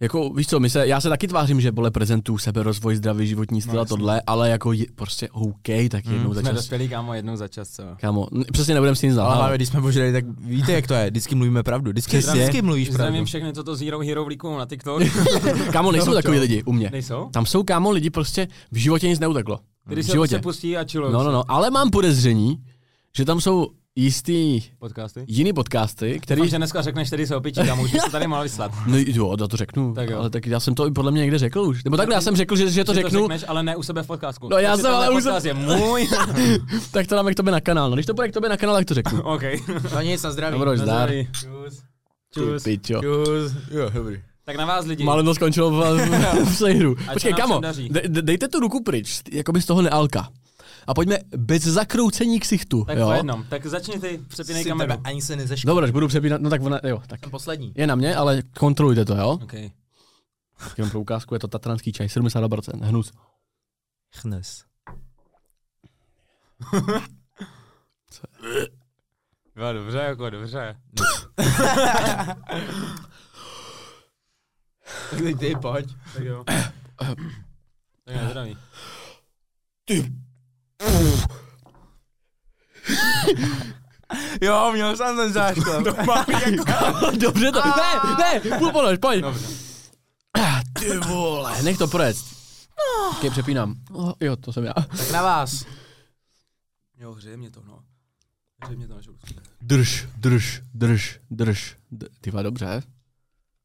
jako, 0.00 0.30
víš 0.30 0.46
co, 0.46 0.60
my 0.60 0.70
se, 0.70 0.86
já 0.86 1.00
se 1.00 1.08
taky 1.08 1.28
tvářím, 1.28 1.60
že 1.60 1.72
bole 1.72 1.90
prezentuju 1.90 2.38
sebe, 2.38 2.62
rozvoj, 2.62 2.96
zdravý 2.96 3.26
životní 3.26 3.60
styl 3.62 3.74
No, 3.74 3.80
a 3.80 3.84
tohle, 3.84 4.22
ale 4.26 4.50
jako 4.50 4.72
je, 4.72 4.84
prostě 4.94 5.28
OK, 5.28 5.68
tak 5.90 6.06
jednou 6.06 6.34
za 6.34 6.40
Jsme 6.40 6.50
čas. 6.50 6.56
dospělí, 6.56 6.88
kámo, 6.88 7.14
jednou 7.14 7.36
za 7.36 7.48
čas, 7.48 7.68
co? 7.68 7.82
Kámo, 8.00 8.28
přesně 8.52 8.74
nebudem 8.74 8.96
si 8.96 9.06
nic 9.06 9.10
Ale 9.12 9.16
zalhávat. 9.16 9.38
hlavně, 9.40 9.56
když 9.58 9.68
jsme 9.68 9.80
božili, 9.80 10.12
tak 10.12 10.24
víte, 10.38 10.72
jak 10.72 10.86
to 10.86 10.94
je. 10.94 11.10
Vždycky 11.10 11.34
mluvíme 11.34 11.62
pravdu. 11.62 11.90
Vždycky, 11.90 12.18
Přesně. 12.18 12.40
vždycky 12.40 12.62
mluvíš 12.62 12.88
pravdu. 12.88 13.02
Zdravím 13.04 13.24
všechny, 13.24 13.52
co 13.52 13.64
to 13.64 13.76
Zero 13.76 13.98
Hero 13.98 14.26
na 14.58 14.66
TikTok. 14.66 15.02
Kámo, 15.72 15.92
nejsou 15.92 16.06
No, 16.10 16.14
takový 16.14 16.36
čo? 16.36 16.40
lidi 16.42 16.62
u 16.62 16.72
mě. 16.72 16.88
Nejsou? 16.92 17.28
Tam 17.32 17.46
jsou, 17.46 17.62
kámo, 17.62 17.90
lidi 17.90 18.10
prostě 18.10 18.48
v 18.72 18.76
životě 18.76 19.08
nic 19.08 19.20
neuteklo. 19.20 19.58
V 19.86 19.94
se 20.02 20.02
životě. 20.12 20.38
prostě 20.38 20.42
pustí 20.42 20.76
a 20.76 20.84
chillujou 20.90 21.12
No, 21.12 21.24
no, 21.24 21.32
no, 21.32 21.42
ale 21.48 21.70
mám 21.70 21.90
podezření, 21.90 22.56
že 23.16 23.24
tam 23.24 23.40
jsou 23.40 23.66
jistý 23.96 24.62
Podcasty. 24.78 25.24
jiný 25.28 25.52
podcasty, 25.52 26.20
který... 26.20 26.38
Doufám, 26.38 26.50
že 26.50 26.56
dneska 26.56 26.82
řekneš, 26.82 27.08
který 27.08 27.26
se 27.26 27.36
opičí, 27.36 27.60
kámo, 27.66 27.82
už 27.82 27.90
to 27.92 28.10
tady 28.10 28.26
mohl 28.26 28.42
vyslat. 28.42 28.72
No 28.86 28.96
jo, 28.98 29.36
já 29.40 29.46
to 29.46 29.56
řeknu, 29.56 29.94
Tak 29.94 30.10
jo. 30.10 30.18
ale 30.18 30.30
tak 30.30 30.46
já 30.46 30.60
jsem 30.60 30.74
to 30.74 30.86
i 30.86 30.90
podle 30.90 31.10
mě 31.10 31.20
někde 31.20 31.38
řekl 31.38 31.60
už. 31.60 31.84
Nebo 31.84 31.96
takhle, 31.96 32.14
já 32.14 32.20
jsem 32.20 32.36
řekl, 32.36 32.56
že, 32.56 32.70
že 32.70 32.84
to 32.84 32.94
Že 32.94 33.02
řeknu, 33.02 33.10
To 33.20 33.24
řekneš, 33.24 33.44
ale 33.48 33.62
ne 33.62 33.76
u 33.76 33.82
sebe 33.82 34.02
v 34.02 34.06
podcastu. 34.06 34.48
No, 34.48 34.58
já 34.58 34.70
Takže 34.70 34.82
jsem, 34.82 34.94
ale 34.94 35.10
už 35.10 35.22
jsem- 35.22 35.32
podcast 35.32 35.46
je 35.46 35.54
můj. 35.54 36.08
tak 36.90 37.06
to 37.06 37.14
dáme 37.14 37.32
k 37.32 37.36
tobě 37.36 37.52
na 37.52 37.60
kanál. 37.60 37.90
No 37.90 37.96
když 37.96 38.06
to 38.06 38.14
bude 38.14 38.28
k 38.28 38.32
tobě 38.32 38.50
na 38.50 38.56
kanál, 38.56 38.76
tak 38.76 38.84
to 38.86 38.94
řeknu. 38.94 39.22
OK. 39.34 39.42
No 39.94 40.00
nic, 40.00 40.22
na 40.22 40.30
zdraví. 40.30 40.52
Dobro, 40.52 40.76
zdar. 40.76 41.08
Zdraví. 41.08 41.28
Čus. 41.32 41.82
Čus. 42.34 42.62
Čus. 42.86 43.52
Jo, 43.70 43.90
dobrý. 43.94 44.22
Tak 44.44 44.56
na 44.56 44.66
vás 44.66 44.86
lidi. 44.86 45.04
Málem 45.04 45.24
to 45.24 45.34
skončilo 45.34 45.70
v, 45.70 45.74
v. 46.44 46.96
Ať 47.08 47.12
Počkej, 47.12 47.32
se 47.32 47.40
kamo, 47.40 47.60
dejte 48.08 48.48
tu 48.48 48.60
ruku 48.60 48.82
pryč, 48.82 49.20
jakoby 49.32 49.62
z 49.62 49.66
toho 49.66 49.82
nealka. 49.82 50.28
A 50.86 50.94
pojďme 50.94 51.16
bez 51.36 51.62
zakroucení 51.62 52.40
ksichtu, 52.40 52.84
Tak 52.84 52.98
jo? 52.98 53.06
po 53.06 53.12
jednom. 53.12 53.44
Tak 53.48 53.66
začni 53.66 53.98
ty, 54.00 54.20
přepínej 54.28 54.64
kameru. 54.64 54.90
tebe 54.92 55.02
ani 55.04 55.22
se 55.22 55.36
nezeškol. 55.36 55.68
Dobro, 55.68 55.84
až 55.84 55.90
budu 55.90 56.08
přepínat, 56.08 56.40
no 56.40 56.50
tak 56.50 56.62
ona, 56.62 56.80
jo, 56.84 57.02
tak. 57.06 57.20
Jsem 57.20 57.30
poslední. 57.30 57.72
Je 57.76 57.86
na 57.86 57.94
mě, 57.94 58.16
ale 58.16 58.42
kontrolujte 58.42 59.04
to, 59.04 59.14
jo? 59.16 59.28
OK. 59.42 59.52
Jenom 60.76 60.90
pro 60.90 61.00
ukázku 61.00 61.34
je 61.34 61.38
to 61.40 61.48
tatranský 61.48 61.92
čaj, 61.92 62.06
72%, 62.06 62.84
hnus. 62.84 63.12
Chnes. 64.16 64.64
Jo, 69.56 69.72
dobře, 69.72 69.98
jako 69.98 70.30
dobře. 70.30 70.76
Tak 75.10 75.18
teď 75.22 75.38
ty 75.38 75.54
pojď. 75.62 75.96
Tak 76.14 76.24
jo. 76.24 76.44
Tak 78.04 78.16
na 78.16 78.28
zdraví. 78.30 78.56
Jo, 84.40 84.70
měl 84.72 84.96
jsem 84.96 85.16
ten 85.16 85.32
zášklep. 85.32 85.84
Dobře 87.18 87.52
to, 87.52 87.60
ne, 87.66 88.14
ne, 88.18 88.58
půl 88.58 88.72
ponož, 88.72 88.98
pojď. 88.98 89.20
Dobře. 89.22 89.46
Ah, 90.38 90.60
Ty 90.80 90.98
vole, 90.98 91.62
nech 91.62 91.78
to 91.78 91.88
projet. 91.88 92.16
Ok, 93.10 93.30
přepínám. 93.30 93.74
Oh, 93.92 94.12
jo, 94.20 94.36
to 94.36 94.52
jsem 94.52 94.64
já. 94.64 94.72
tak 94.72 95.10
na 95.12 95.22
vás. 95.22 95.64
Jo, 96.98 97.12
hřeje 97.12 97.36
mě 97.36 97.50
to, 97.50 97.62
no. 97.62 97.78
Hřeje 98.64 98.76
mě 98.76 98.88
to 98.88 98.94
na 98.94 99.00
žaludku. 99.00 99.26
Drž, 99.60 100.08
drž, 100.16 100.62
drž, 100.74 101.20
drž. 101.30 101.76
D- 101.90 102.06
ty 102.20 102.30
vole, 102.30 102.42
dobře. 102.42 102.82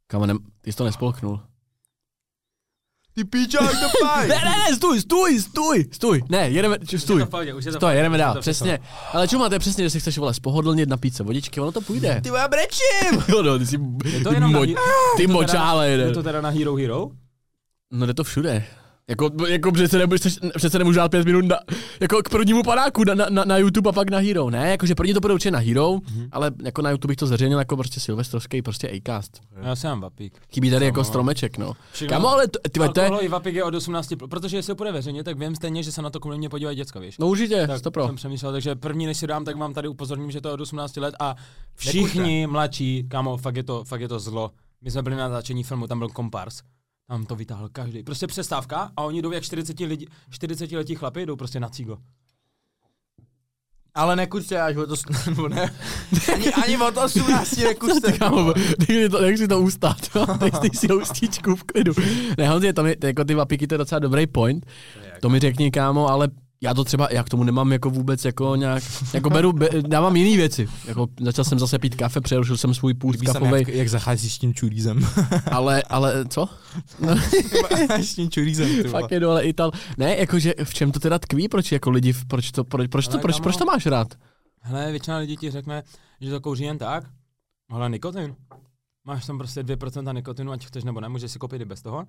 Kamo, 0.07 0.25
ne, 0.25 0.33
ty 0.61 0.71
jsi 0.71 0.77
to 0.77 0.83
nespolknul. 0.85 1.41
Ty 3.19 3.25
píčák, 3.25 3.71
to 3.71 4.05
paj. 4.05 4.27
Ne, 4.27 4.35
ne, 4.35 4.55
ne, 4.69 4.75
stůj, 4.75 5.01
stůj, 5.01 5.39
stůj, 5.39 5.85
stůj. 5.91 6.23
Ne, 6.29 6.49
jedeme, 6.49 6.77
č- 6.79 6.83
Už 6.83 6.91
je 6.91 6.99
stůj. 6.99 7.19
to 7.19 7.25
v 7.25 7.29
pohodě, 7.29 7.53
už 7.53 7.65
je 7.65 7.71
to 7.71 7.77
Stůj, 7.77 7.93
jedeme 7.95 8.17
dál, 8.17 8.33
to 8.33 8.39
přesně. 8.39 8.79
Ale 9.13 9.27
čuma, 9.27 9.49
to 9.49 9.55
je 9.55 9.59
přesně, 9.59 9.83
že 9.83 9.89
si 9.89 9.99
chceš 9.99 10.17
vole 10.17 10.33
spohodlnit 10.33 10.89
napít 10.89 11.15
se 11.15 11.23
vodičky, 11.23 11.59
ono 11.61 11.71
to 11.71 11.81
půjde. 11.81 12.21
Ty 12.23 12.29
vole, 12.29 12.47
brečím. 12.49 13.23
Jo, 13.35 13.41
no, 13.43 13.59
ty 13.59 13.65
jsi, 13.65 13.79
Je 14.05 14.23
to 14.23 14.29
ty, 14.29 14.35
jenom 14.35 14.51
na, 14.53 14.59
mo, 14.59 14.65
He- 14.65 14.73
ty 15.17 15.23
je 15.23 15.27
to 15.27 15.33
teda- 15.33 15.33
močále 15.33 15.89
Je 15.89 16.11
to 16.11 16.23
teda 16.23 16.41
na 16.41 16.49
Hero 16.49 16.75
Hero? 16.75 17.09
No 17.91 18.05
jde 18.05 18.13
to 18.13 18.23
všude. 18.23 18.65
Jako, 19.09 19.29
jako 19.47 19.71
přece, 19.71 19.97
nemůžu, 19.97 20.29
přece 20.55 20.77
nemůžu 20.79 20.97
dát 20.97 21.09
pět 21.11 21.25
minut 21.25 21.45
na, 21.45 21.57
jako 21.99 22.23
k 22.23 22.29
prvnímu 22.29 22.63
panáku 22.63 23.03
na, 23.03 23.13
na, 23.29 23.43
na, 23.45 23.57
YouTube 23.57 23.89
a 23.89 23.93
pak 23.93 24.09
na 24.09 24.17
Hero. 24.17 24.49
Ne, 24.49 24.69
jakože 24.71 24.95
první 24.95 25.13
to 25.13 25.19
bude 25.19 25.33
určitě 25.33 25.51
na 25.51 25.59
Hero, 25.59 25.91
mm-hmm. 25.91 26.29
ale 26.31 26.51
jako 26.63 26.81
na 26.81 26.89
YouTube 26.89 27.11
bych 27.11 27.17
to 27.17 27.27
zveřejnil 27.27 27.59
jako 27.59 27.77
prostě 27.77 27.99
silvestrovský 27.99 28.61
prostě 28.61 28.89
Acast. 28.89 29.41
Já 29.61 29.75
jsem 29.75 29.89
mám 29.89 30.01
vapík. 30.01 30.39
Chybí 30.53 30.69
tady 30.69 30.79
No. 30.79 30.85
jako 30.85 31.03
stromeček, 31.03 31.57
no. 31.57 31.73
Všechno- 31.91 32.15
Kamo, 32.15 32.29
ale 32.29 32.47
to, 32.47 32.59
ty, 32.71 32.79
to 32.93 33.01
je, 33.01 33.09
i 33.21 33.27
vapík 33.27 33.55
je 33.55 33.63
od 33.63 33.75
18, 33.75 34.11
pl- 34.11 34.27
protože 34.27 34.57
jestli 34.57 34.71
to 34.71 34.75
bude 34.75 34.91
veřejně, 34.91 35.23
tak 35.23 35.39
vím 35.39 35.55
stejně, 35.55 35.83
že 35.83 35.91
se 35.91 36.01
na 36.01 36.09
to 36.09 36.19
kvůli 36.19 36.37
mě 36.37 36.49
podívají 36.49 36.77
děcka, 36.77 36.99
víš. 36.99 37.17
no 37.17 37.27
určitě, 37.27 37.67
tak 37.67 37.81
to 37.81 37.91
pro. 37.91 38.05
jsem 38.05 38.15
přemýšlel, 38.15 38.51
takže 38.51 38.75
první, 38.75 39.05
než 39.05 39.17
si 39.17 39.27
dám, 39.27 39.45
tak 39.45 39.57
vám 39.57 39.73
tady 39.73 39.87
upozorním, 39.87 40.31
že 40.31 40.41
to 40.41 40.47
je 40.47 40.53
od 40.53 40.61
18 40.61 40.97
let 40.97 41.15
a 41.19 41.35
všichni 41.75 42.47
mladší, 42.47 43.03
kámo, 43.07 43.37
fakt 43.37 43.55
je, 43.55 43.63
to, 43.63 43.83
fakt 43.83 44.01
je 44.01 44.07
to 44.07 44.19
zlo. 44.19 44.51
My 44.81 44.91
jsme 44.91 45.01
byli 45.01 45.15
na 45.15 45.27
natáčení 45.29 45.63
filmu, 45.63 45.87
tam 45.87 45.99
byl 45.99 46.09
kompars. 46.09 46.61
Tam 47.09 47.25
to 47.25 47.35
vytáhl 47.35 47.69
každý. 47.69 48.03
Prostě 48.03 48.27
přestávka 48.27 48.91
a 48.97 49.03
oni 49.03 49.21
jdou 49.21 49.31
jak 49.31 49.43
40, 49.43 49.79
lidi, 49.79 50.07
40 50.29 50.71
letí 50.71 50.95
chlapy, 50.95 51.25
jdou 51.25 51.35
prostě 51.35 51.59
na 51.59 51.69
cígo. 51.69 51.97
Ale 53.95 54.15
nekuřte 54.15 54.61
až 54.61 54.75
od 54.75 54.91
18, 54.91 55.25
nebo 55.27 55.47
ne. 55.47 55.73
Ani, 56.33 56.53
ani 56.53 56.77
od 56.77 56.97
18 56.97 57.57
nekuřte. 57.57 58.11
Kámo, 58.11 58.53
to, 59.11 59.21
nech 59.21 59.37
si 59.37 59.47
to 59.47 59.61
ustát? 59.61 59.97
Dej 60.39 60.51
si 60.73 60.87
houstíčku 60.87 61.55
v 61.55 61.63
klidu. 61.63 61.93
Ne, 62.37 62.49
Honzi, 62.49 62.73
to 62.73 62.83
mi, 62.83 62.95
to 62.95 63.07
jako 63.07 63.23
ty 63.23 63.33
vapiky, 63.33 63.67
to 63.67 63.73
je 63.73 63.77
docela 63.77 63.99
dobrý 63.99 64.27
point. 64.27 64.65
To 65.21 65.29
mi 65.29 65.39
řekni, 65.39 65.71
kámo, 65.71 66.07
ale 66.07 66.27
já 66.61 66.73
to 66.73 66.83
třeba, 66.83 67.07
já 67.11 67.23
k 67.23 67.29
tomu 67.29 67.43
nemám 67.43 67.71
jako 67.71 67.89
vůbec 67.89 68.25
jako 68.25 68.55
nějak, 68.55 68.83
jako 69.13 69.29
beru, 69.29 69.53
be, 69.53 69.69
dávám 69.81 70.15
jiné 70.15 70.37
věci. 70.37 70.69
Jako 70.85 71.07
začal 71.21 71.45
jsem 71.45 71.59
zase 71.59 71.79
pít 71.79 71.95
kafe, 71.95 72.21
přerušil 72.21 72.57
jsem 72.57 72.73
svůj 72.73 72.93
tam, 72.93 73.11
kafovej, 73.25 73.61
jak, 73.61 73.67
jak 73.67 73.89
zacházíš 73.89 74.33
s 74.33 74.37
tím 74.37 74.53
čurízem. 74.53 74.99
ale, 75.51 75.83
ale, 75.83 76.25
co? 76.25 76.49
s 77.99 78.15
tím 78.15 78.29
čurízem, 78.31 78.83
ty. 78.83 78.89
Fakt 78.89 79.11
je 79.11 79.19
dole 79.19 79.45
Ital. 79.45 79.71
Ne, 79.97 80.17
jakože 80.17 80.53
v 80.63 80.73
čem 80.73 80.91
to 80.91 80.99
teda 80.99 81.19
tkví, 81.19 81.47
proč 81.47 81.71
jako 81.71 81.89
lidi, 81.89 82.13
proč 82.27 82.51
to, 82.51 82.63
proč, 82.63 82.87
proč 82.87 83.07
to, 83.07 83.19
proč, 83.19 83.39
proč 83.39 83.57
to 83.57 83.65
máš 83.65 83.85
rád? 83.85 84.07
Hele, 84.61 84.91
většina 84.91 85.17
lidí 85.17 85.37
ti 85.37 85.51
řekne, 85.51 85.83
že 86.21 86.29
to 86.29 86.41
kouří 86.41 86.63
jen 86.63 86.77
tak, 86.77 87.03
ale 87.69 87.89
nikotin. 87.89 88.35
Máš 89.05 89.25
tam 89.25 89.37
prostě 89.37 89.63
2% 89.63 90.15
nikotinu, 90.15 90.51
ať 90.51 90.65
chceš 90.65 90.83
nebo 90.83 91.01
ne, 91.01 91.09
můžeš 91.09 91.31
si 91.31 91.39
koupit 91.39 91.61
i 91.61 91.65
bez 91.65 91.81
toho. 91.81 92.05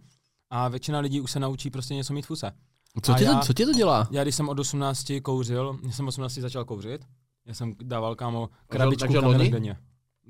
A 0.50 0.68
většina 0.68 0.98
lidí 0.98 1.20
už 1.20 1.30
se 1.30 1.40
naučí 1.40 1.70
prostě 1.70 1.94
něco 1.94 2.12
mít 2.12 2.22
v 2.22 2.26
fuse. 2.26 2.52
Co 3.02 3.14
ti, 3.14 3.24
to, 3.24 3.30
já- 3.32 3.40
co 3.40 3.52
ti 3.52 3.66
to 3.66 3.72
dělá? 3.72 4.08
Já 4.10 4.22
když 4.22 4.34
jsem 4.34 4.48
od 4.48 4.58
18 4.58 5.12
kouřil, 5.22 5.78
když 5.82 5.96
jsem 5.96 6.08
18 6.08 6.32
začal 6.34 6.64
kouřit, 6.64 7.04
já 7.46 7.54
jsem 7.54 7.74
dával 7.82 8.14
kámo 8.14 8.48
krabičku 8.68 9.14
loni? 9.20 9.50
denně. 9.50 9.76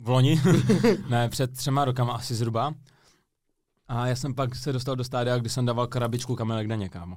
V 0.02 0.08
loni? 0.08 0.40
ne, 1.08 1.28
před 1.28 1.56
třema 1.56 1.84
rokama 1.84 2.12
asi 2.12 2.34
zhruba. 2.34 2.74
A 3.88 4.06
já 4.06 4.16
jsem 4.16 4.34
pak 4.34 4.54
se 4.54 4.72
dostal 4.72 4.96
do 4.96 5.04
stádia, 5.04 5.38
kdy 5.38 5.48
jsem 5.48 5.66
dával 5.66 5.86
krabičku 5.86 6.36
kamelek 6.36 6.68
denně, 6.68 6.88
kámo. 6.88 7.16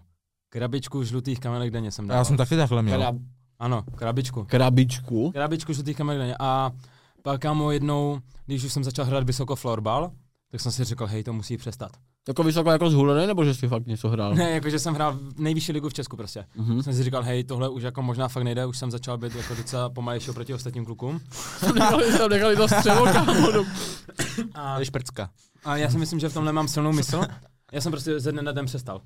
Krabičku 0.49 1.03
žlutých 1.03 1.39
kamelek 1.39 1.71
denně 1.71 1.91
jsem 1.91 2.07
dával. 2.07 2.19
Já 2.19 2.25
jsem 2.25 2.37
taky 2.37 2.55
takhle 2.57 2.81
měl. 2.81 2.99
Krab, 2.99 3.15
Ano, 3.59 3.83
krabičku. 3.95 4.43
krabičku. 4.45 5.31
Krabičku 5.31 5.73
žlutých 5.73 5.97
kamelek 5.97 6.19
denně. 6.21 6.35
A 6.39 6.71
pak 7.21 7.41
kámo 7.41 7.71
jednou, 7.71 8.19
když 8.45 8.63
už 8.63 8.73
jsem 8.73 8.83
začal 8.83 9.05
hrát 9.05 9.23
vysoko 9.23 9.55
florbal, 9.55 10.11
tak 10.51 10.61
jsem 10.61 10.71
si 10.71 10.83
řekl, 10.83 11.05
hej, 11.07 11.23
to 11.23 11.33
musí 11.33 11.57
přestat. 11.57 11.91
Jako 12.27 12.43
vysoko 12.43 12.71
jako 12.71 12.89
zhulený, 12.89 13.27
nebo 13.27 13.45
že 13.45 13.53
jsi 13.53 13.67
fakt 13.67 13.85
něco 13.85 14.09
hrál? 14.09 14.35
Ne, 14.35 14.51
jakože 14.51 14.79
jsem 14.79 14.93
hrál 14.93 15.13
v 15.13 15.39
nejvyšší 15.39 15.71
ligu 15.71 15.89
v 15.89 15.93
Česku 15.93 16.17
prostě. 16.17 16.45
Mhm. 16.55 16.83
Jsem 16.83 16.93
si 16.93 17.03
říkal, 17.03 17.23
hej, 17.23 17.43
tohle 17.43 17.69
už 17.69 17.83
jako 17.83 18.01
možná 18.01 18.27
fakt 18.27 18.43
nejde, 18.43 18.65
už 18.65 18.77
jsem 18.77 18.91
začal 18.91 19.17
být 19.17 19.35
jako 19.35 19.55
docela 19.55 19.89
pomalejší 19.89 20.29
oproti 20.29 20.53
ostatním 20.53 20.85
klukům. 20.85 21.21
nechali, 21.73 22.17
tam 22.17 22.29
nechali 22.29 22.55
to 22.55 22.67
střelo, 22.67 23.05
kámo. 23.05 23.33
A, 24.53 24.83
šprcka. 24.83 25.29
a 25.63 25.77
já 25.77 25.89
si 25.89 25.97
myslím, 25.97 26.19
že 26.19 26.29
v 26.29 26.33
tomhle 26.33 26.53
mám 26.53 26.67
silnou 26.67 26.91
mysl. 26.91 27.21
Já 27.71 27.81
jsem 27.81 27.91
prostě 27.91 28.19
ze 28.19 28.31
dne 28.31 28.41
na 28.41 28.51
den 28.51 28.65
přestal. 28.65 29.01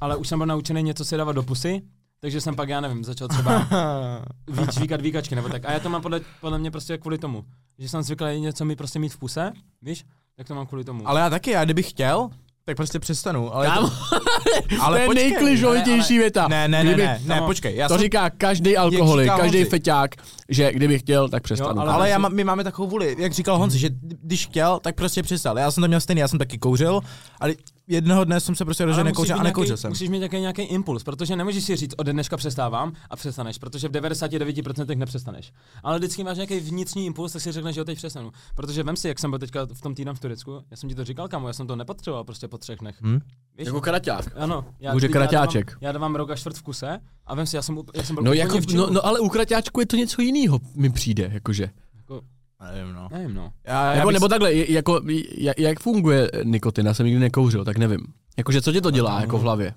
ale 0.00 0.16
už 0.16 0.28
jsem 0.28 0.38
byl 0.38 0.46
naučený 0.46 0.82
něco 0.82 1.04
si 1.04 1.16
dávat 1.16 1.32
do 1.32 1.42
pusy, 1.42 1.82
takže 2.20 2.40
jsem 2.40 2.56
pak, 2.56 2.68
já 2.68 2.80
nevím, 2.80 3.04
začal 3.04 3.28
třeba 3.28 3.68
víc 4.50 4.74
žvíkat 4.74 5.00
výkačky 5.00 5.34
nebo 5.34 5.48
tak. 5.48 5.64
A 5.64 5.72
já 5.72 5.80
to 5.80 5.90
mám 5.90 6.02
podle, 6.02 6.20
podle 6.40 6.58
mě 6.58 6.70
prostě 6.70 6.98
kvůli 6.98 7.18
tomu, 7.18 7.44
že 7.78 7.88
jsem 7.88 8.02
zvyklý 8.02 8.40
něco 8.40 8.64
mi 8.64 8.76
prostě 8.76 8.98
mít 8.98 9.12
v 9.12 9.18
puse, 9.18 9.52
víš, 9.82 10.04
tak 10.36 10.46
to 10.48 10.54
mám 10.54 10.66
kvůli 10.66 10.84
tomu. 10.84 11.08
Ale 11.08 11.20
já 11.20 11.30
taky, 11.30 11.50
já 11.50 11.64
kdybych 11.64 11.90
chtěl, 11.90 12.28
tak 12.64 12.76
prostě 12.76 12.98
přestanu. 12.98 13.54
Ale 13.54 13.66
Kámo, 13.66 13.90
ale 14.80 15.06
to 15.06 15.12
je 15.12 15.14
nejkližovitější 15.14 16.14
ne, 16.14 16.18
věta. 16.20 16.48
Ne, 16.48 16.68
ne, 16.68 16.84
ne, 16.84 16.90
Kdyby- 16.90 17.02
ne, 17.06 17.20
ne, 17.24 17.34
Kámo, 17.34 17.46
počkej. 17.46 17.76
Já 17.76 17.88
to 17.88 17.94
jsem, 17.94 18.00
říká 18.02 18.30
každý 18.30 18.76
alkoholik, 18.76 19.28
každý 19.36 19.64
feťák, 19.64 20.10
že 20.48 20.72
kdyby 20.72 20.98
chtěl, 20.98 21.28
tak 21.28 21.42
přestanu. 21.42 21.80
ale- 21.80 21.92
ale 21.92 22.08
já, 22.08 22.18
my 22.18 22.44
máme 22.44 22.64
takovou 22.64 22.88
vůli, 22.88 23.16
jak 23.18 23.32
říkal 23.32 23.58
Honzi, 23.58 23.78
že 23.78 23.88
když 24.22 24.46
chtěl, 24.46 24.80
tak 24.82 24.94
prostě 24.94 25.22
přestal. 25.22 25.58
Já 25.58 25.70
jsem 25.70 25.80
to 25.82 25.88
měl 25.88 26.00
stejný, 26.00 26.20
já 26.20 26.28
jsem 26.28 26.38
taky 26.38 26.58
kouřil, 26.58 27.00
ale 27.40 27.54
jednoho 27.88 28.24
dne 28.24 28.40
jsem 28.40 28.54
se 28.54 28.64
prostě 28.64 28.84
rozhodl, 28.84 29.04
nekouřil 29.04 29.36
musíš 29.36 29.40
a 29.40 29.42
mít 29.42 29.48
nekouřil 29.48 29.68
nějaký, 29.68 29.80
jsem. 29.80 29.90
Musíš 29.90 30.08
mít 30.08 30.18
nějaký, 30.18 30.40
nějaký 30.40 30.62
impuls, 30.62 31.02
protože 31.04 31.36
nemůžeš 31.36 31.64
si 31.64 31.76
říct, 31.76 31.94
ode 31.96 32.12
dneška 32.12 32.36
přestávám 32.36 32.92
a 33.10 33.16
přestaneš, 33.16 33.58
protože 33.58 33.88
v 33.88 33.92
99% 33.92 34.96
nepřestaneš. 34.98 35.52
Ale 35.82 35.98
vždycky 35.98 36.24
máš 36.24 36.36
nějaký 36.36 36.60
vnitřní 36.60 37.06
impuls, 37.06 37.32
tak 37.32 37.42
si 37.42 37.52
řekneš, 37.52 37.74
že 37.74 37.80
jo, 37.80 37.84
teď 37.84 37.98
přestanu. 37.98 38.32
Protože 38.54 38.82
vem 38.82 38.96
si, 38.96 39.08
jak 39.08 39.18
jsem 39.18 39.30
byl 39.30 39.38
teďka 39.38 39.66
v 39.74 39.80
tom 39.80 39.94
týdnu 39.94 40.14
v 40.14 40.20
Turecku, 40.20 40.62
já 40.70 40.76
jsem 40.76 40.88
ti 40.88 40.94
to 40.94 41.04
říkal, 41.04 41.28
kamo, 41.28 41.46
já 41.46 41.52
jsem 41.52 41.66
to 41.66 41.76
nepotřeboval 41.76 42.24
prostě 42.24 42.48
po 42.48 42.58
třech 42.58 42.78
dnech. 42.78 42.96
Hm? 43.02 43.18
Víš? 43.58 43.66
Jako 43.66 43.80
karaťák. 43.80 44.24
Ano, 44.36 44.64
já, 44.80 44.92
Může 44.92 45.06
já 45.06 45.12
kraťáček. 45.12 45.66
dávám, 45.66 45.78
já 45.80 45.92
dávám 45.92 46.14
rok 46.14 46.30
a 46.30 46.36
čtvrt 46.36 46.56
v 46.56 46.62
kuse 46.62 47.00
a 47.26 47.34
vem 47.34 47.46
si, 47.46 47.56
já 47.56 47.62
jsem, 47.62 47.78
já 47.94 48.02
jsem 48.02 48.14
byl 48.16 48.24
No, 48.24 48.32
jako, 48.32 48.58
v 48.60 48.66
no, 48.74 48.90
no, 48.90 49.06
ale 49.06 49.20
u 49.20 49.28
kraťáčku 49.28 49.80
je 49.80 49.86
to 49.86 49.96
něco 49.96 50.22
jiného, 50.22 50.60
mi 50.74 50.90
přijde, 50.90 51.30
jakože. 51.32 51.70
Jako, 52.60 52.74
Nevím, 52.74 52.94
no. 52.94 53.08
nevím, 53.12 53.34
no. 53.34 53.52
Já, 53.64 53.84
já 53.90 53.94
Nebo, 53.96 54.06
bych- 54.08 54.14
nebo 54.14 54.28
takhle, 54.28 54.54
jako, 54.54 55.00
jak, 55.38 55.58
jak 55.58 55.80
funguje 55.80 56.30
nikotin, 56.44 56.86
já 56.86 56.94
jsem 56.94 57.06
nikdy 57.06 57.20
nekouřil, 57.20 57.64
tak 57.64 57.76
nevím. 57.76 58.06
Jakože 58.38 58.62
co 58.62 58.72
tě 58.72 58.80
to 58.80 58.90
dělá, 58.90 59.20
jako 59.20 59.38
v 59.38 59.42
hlavě? 59.42 59.74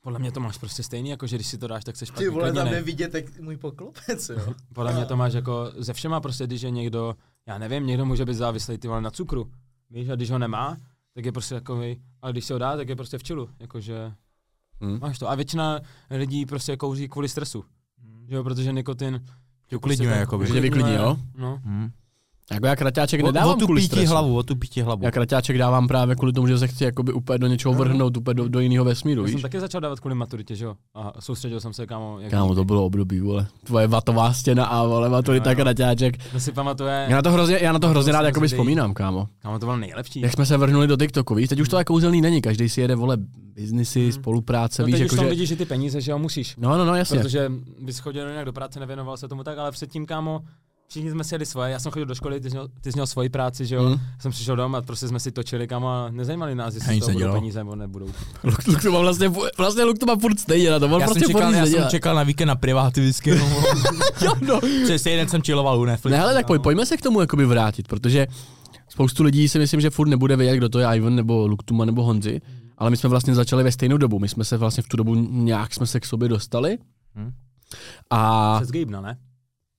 Podle 0.00 0.18
mě 0.18 0.32
to 0.32 0.40
máš 0.40 0.58
prostě 0.58 0.82
stejný, 0.82 1.10
jako 1.10 1.26
že 1.26 1.36
když 1.36 1.46
si 1.46 1.58
to 1.58 1.66
dáš, 1.66 1.84
tak 1.84 1.98
Ty 1.98 2.06
špatně 2.06 2.30
vole, 2.30 2.52
tam 2.52 2.70
nevidět 2.70 3.12
tak 3.12 3.40
můj 3.40 3.56
poklopec, 3.56 4.28
jo. 4.28 4.54
Podle 4.74 4.92
mě 4.92 5.04
to 5.06 5.16
máš 5.16 5.32
jako 5.32 5.72
ze 5.76 5.92
všema 5.92 6.20
prostě, 6.20 6.46
když 6.46 6.62
je 6.62 6.70
někdo, 6.70 7.14
já 7.46 7.58
nevím, 7.58 7.86
někdo 7.86 8.04
může 8.06 8.24
být 8.24 8.34
závislý 8.34 8.78
ty 8.78 8.88
vole 8.88 9.00
na 9.00 9.10
cukru, 9.10 9.50
víš, 9.90 10.08
a 10.08 10.14
když 10.16 10.30
ho 10.30 10.38
nemá, 10.38 10.76
tak 11.14 11.24
je 11.24 11.32
prostě 11.32 11.54
takový, 11.54 12.02
ale 12.22 12.32
když 12.32 12.44
se 12.44 12.52
ho 12.52 12.58
dá, 12.58 12.76
tak 12.76 12.88
je 12.88 12.96
prostě 12.96 13.18
v 13.18 13.22
čilu, 13.22 13.48
jakože 13.60 14.12
Hm. 14.84 14.98
máš 15.00 15.18
to. 15.18 15.30
A 15.30 15.34
většina 15.34 15.80
lidí 16.10 16.46
prostě 16.46 16.76
kouří 16.76 17.08
kvůli 17.08 17.28
stresu, 17.28 17.64
že 18.28 18.34
jo, 18.34 18.44
protože 18.44 18.72
nikotin 18.72 19.24
uklidňuje, 19.76 20.08
prostě 20.10 20.20
jakoby. 20.20 20.46
Že 20.46 20.52
tě 20.52 20.60
vyklidní, 20.60 20.94
jo? 20.94 21.16
No, 21.36 21.60
Hm. 21.64 21.90
Jako 22.50 22.66
já 22.66 22.76
kraťáček 22.76 23.22
O, 23.22 23.26
nedávám 23.26 23.50
o 23.56 23.58
tu 23.58 23.64
kvůli 23.64 23.80
pítí 23.80 23.88
stresu. 23.88 24.10
hlavu, 24.12 24.36
o 24.36 24.42
tu 24.42 24.56
pítí 24.56 24.80
hlavu. 24.80 25.04
Já 25.04 25.10
kraťáček 25.10 25.58
dávám 25.58 25.88
právě 25.88 26.16
kvůli 26.16 26.32
tomu, 26.32 26.46
že 26.46 26.58
se 26.58 26.68
chci 26.68 26.84
jakoby 26.84 27.12
úplně 27.12 27.38
do 27.38 27.46
něčeho 27.46 27.74
vrhnout, 27.74 28.16
úplně 28.16 28.34
do, 28.34 28.48
do 28.48 28.60
jiného 28.60 28.84
vesmíru, 28.84 29.20
já 29.20 29.24
víš? 29.24 29.32
jsem 29.32 29.42
taky 29.42 29.60
začal 29.60 29.80
dávat 29.80 30.00
kvůli 30.00 30.14
maturitě, 30.14 30.56
že 30.56 30.64
jo, 30.64 30.74
a 30.94 31.12
soustředil 31.20 31.60
jsem 31.60 31.72
se, 31.72 31.86
kámo, 31.86 32.20
jak 32.20 32.30
Kámo, 32.30 32.54
to 32.54 32.64
bylo 32.64 32.84
období, 32.84 33.20
vole. 33.20 33.46
Tvoje 33.64 33.86
vatová 33.86 34.32
stěna 34.32 34.64
a 34.66 34.86
vole, 34.86 35.08
maturita 35.08 35.50
jo. 35.50 35.56
kraťáček. 35.56 36.32
to 36.32 36.40
si 36.40 36.52
pamatuje, 36.52 37.06
Já 37.08 37.16
na 37.16 37.22
to 37.22 37.32
hrozně, 37.32 37.58
já 37.62 37.72
na 37.72 37.78
to 37.78 37.88
hrozně 37.88 38.12
rád 38.12 38.22
jakoby 38.24 38.48
vzpomínám, 38.48 38.94
kámo. 38.94 39.28
kámo, 39.38 39.58
to 39.58 39.66
bylo 39.66 39.76
nejlepší. 39.76 40.20
Jak 40.20 40.32
jsme 40.32 40.46
se 40.46 40.56
vrhnuli 40.56 40.86
do 40.86 40.96
TikToku, 40.96 41.34
víš? 41.34 41.48
Teď 41.48 41.60
už 41.60 41.68
to 41.68 41.76
tak 41.76 41.86
kouzelný 41.86 42.20
není, 42.20 42.42
každý 42.42 42.68
si 42.68 42.80
jede, 42.80 42.94
vole, 42.94 43.16
biznisy, 43.54 44.12
spolupráce, 44.12 44.82
no 44.82 44.86
víš, 44.86 44.94
teď 44.94 45.04
už 45.04 45.10
tam 45.10 45.18
jakože... 45.18 45.30
vidíš, 45.30 45.48
že 45.48 45.56
ty 45.56 45.64
peníze, 45.64 46.00
že 46.00 46.10
jo, 46.10 46.18
musíš. 46.18 46.56
No, 46.56 46.78
no, 46.78 46.84
no, 46.84 46.94
jasně. 46.94 47.18
Protože 47.18 47.52
bys 47.80 47.98
chodil 47.98 48.28
jinak 48.28 48.44
do 48.44 48.52
práce, 48.52 48.80
nevěnoval 48.80 49.16
se 49.16 49.28
tomu 49.28 49.44
tak, 49.44 49.58
ale 49.58 49.70
předtím, 49.72 50.06
kámo, 50.06 50.40
všichni 50.92 51.10
jsme 51.10 51.24
si 51.24 51.34
jeli 51.34 51.46
svoje, 51.46 51.70
já 51.72 51.78
jsem 51.78 51.92
chodil 51.92 52.06
do 52.06 52.14
školy, 52.14 52.40
ty 52.40 52.50
jsi 52.50 52.54
měl, 52.56 52.68
ty 52.80 52.92
jsi 52.92 52.96
měl 52.96 53.06
svoji 53.06 53.28
práci, 53.28 53.66
že 53.66 53.74
jo, 53.74 53.82
Mm. 53.88 54.00
jsem 54.18 54.32
přišel 54.32 54.56
doma 54.56 54.78
a 54.78 54.82
prostě 54.82 55.08
jsme 55.08 55.20
si 55.20 55.32
točili, 55.32 55.66
kámo, 55.68 55.88
a 55.88 56.10
nezajímali 56.10 56.54
nás, 56.54 56.74
jestli 56.74 57.00
toho 57.00 57.12
budou 57.12 57.32
peníze 57.32 57.58
nebo 57.60 57.76
nebudou. 57.76 58.06
Luk, 58.44 58.66
Luk 58.66 58.82
to 58.82 58.92
má 58.92 58.98
vlastně, 58.98 59.32
vlastně 59.58 59.84
Luk 59.84 59.98
to 59.98 60.06
má 60.06 60.16
furt 60.16 60.40
stejně 60.40 60.70
na 60.70 60.78
to, 60.78 60.86
on 60.86 61.00
Já, 61.00 61.06
prostě 61.06 61.20
jsem 61.20 61.28
čekal, 61.34 61.54
já 61.54 61.66
jsem 61.66 61.84
čekal 61.90 62.14
na 62.14 62.22
víkend 62.22 62.48
na 62.48 62.56
priváty 62.56 63.00
vždycky. 63.00 63.34
no. 63.34 63.46
Jo, 64.22 64.32
no. 64.48 64.60
Přes 64.84 65.06
jeden 65.06 65.28
jsem 65.28 65.42
chilloval 65.42 65.80
u 65.80 65.84
Netflixu. 65.84 66.16
Ne, 66.16 66.22
ale 66.22 66.34
tak 66.34 66.46
poj, 66.46 66.56
kámo. 66.58 66.62
pojďme 66.62 66.86
se 66.86 66.96
k 66.96 67.02
tomu 67.02 67.20
jakoby 67.20 67.46
vrátit, 67.46 67.88
protože 67.88 68.26
spoustu 68.88 69.22
lidí 69.22 69.48
si 69.48 69.58
myslím, 69.58 69.80
že 69.80 69.90
furt 69.90 70.08
nebude 70.08 70.36
vědět, 70.36 70.56
kdo 70.56 70.68
to 70.68 70.78
je 70.78 70.86
Ivan 70.96 71.14
nebo 71.16 71.46
Luktuma 71.46 71.84
nebo 71.84 72.02
Honzi, 72.04 72.40
ale 72.78 72.90
my 72.90 72.96
jsme 72.96 73.08
vlastně 73.08 73.34
začali 73.34 73.62
ve 73.64 73.72
stejnou 73.72 73.96
dobu. 73.96 74.18
My 74.18 74.28
jsme 74.28 74.44
se 74.44 74.56
vlastně 74.56 74.82
v 74.82 74.88
tu 74.88 74.96
dobu 74.96 75.14
nějak 75.30 75.74
jsme 75.74 75.86
se 75.86 76.00
k 76.00 76.06
sobě 76.06 76.28
dostali. 76.28 76.78
Hm. 77.16 77.32
A 78.10 78.56
Přes 78.60 78.70
Gabena, 78.70 79.00
ne? 79.00 79.16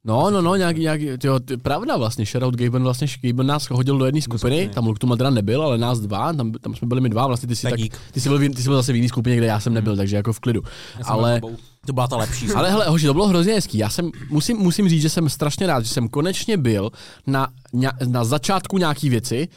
No, 0.06 0.32
no, 0.32 0.42
no, 0.42 0.56
nějak, 0.56 0.78
nějak 0.78 1.02
tyjo, 1.18 1.40
ty, 1.40 1.58
pravda 1.58 1.98
vlastně, 1.98 2.26
shoutout 2.26 2.56
Gaben, 2.56 2.84
vlastně 2.84 3.08
Gaben 3.22 3.48
nás 3.48 3.70
hodil 3.70 3.98
do 3.98 4.06
jedné 4.06 4.22
skupiny, 4.22 4.70
tam 4.74 4.88
Luktuma 4.88 5.16
teda 5.16 5.30
nebyl, 5.30 5.62
ale 5.62 5.78
nás 5.78 6.00
dva, 6.00 6.34
tam, 6.34 6.52
tam 6.52 6.76
jsme 6.76 6.88
byli 6.88 7.02
my 7.02 7.10
dva, 7.10 7.28
vlastně 7.28 7.48
ty 7.48 7.56
jsi, 7.56 7.62
Tak 7.62 7.80
tak, 7.80 8.00
ty 8.12 8.20
jsi, 8.20 8.30
byl, 8.30 8.40
ty 8.40 8.56
jsi 8.56 8.64
byl 8.64 8.76
zase 8.76 8.94
v 8.94 8.96
jiné 8.96 9.10
skupině, 9.10 9.38
kde 9.38 9.46
já 9.46 9.60
jsem 9.60 9.74
nebyl, 9.74 9.98
takže 9.98 10.16
jako 10.16 10.34
v 10.34 10.40
klidu. 10.40 10.62
Ale-. 11.04 11.42
To 11.86 11.94
byla 11.94 12.08
ta 12.08 12.18
lepší. 12.18 12.50
Ale 12.50 12.72
hele, 12.72 12.86
hoši, 12.86 13.06
to 13.06 13.14
bylo 13.14 13.28
hrozně 13.28 13.54
hezký. 13.54 13.78
Já 13.78 13.90
jsem, 13.90 14.12
musím, 14.30 14.58
musím 14.58 14.90
říct, 14.90 15.02
že 15.02 15.10
jsem 15.10 15.30
strašně 15.30 15.68
rád, 15.68 15.82
že 15.86 15.94
jsem 15.94 16.08
konečně 16.08 16.58
byl 16.58 16.92
na, 17.28 17.48
na 18.06 18.24
začátku 18.24 18.78
nějaký 18.78 19.10
věci, 19.10 19.48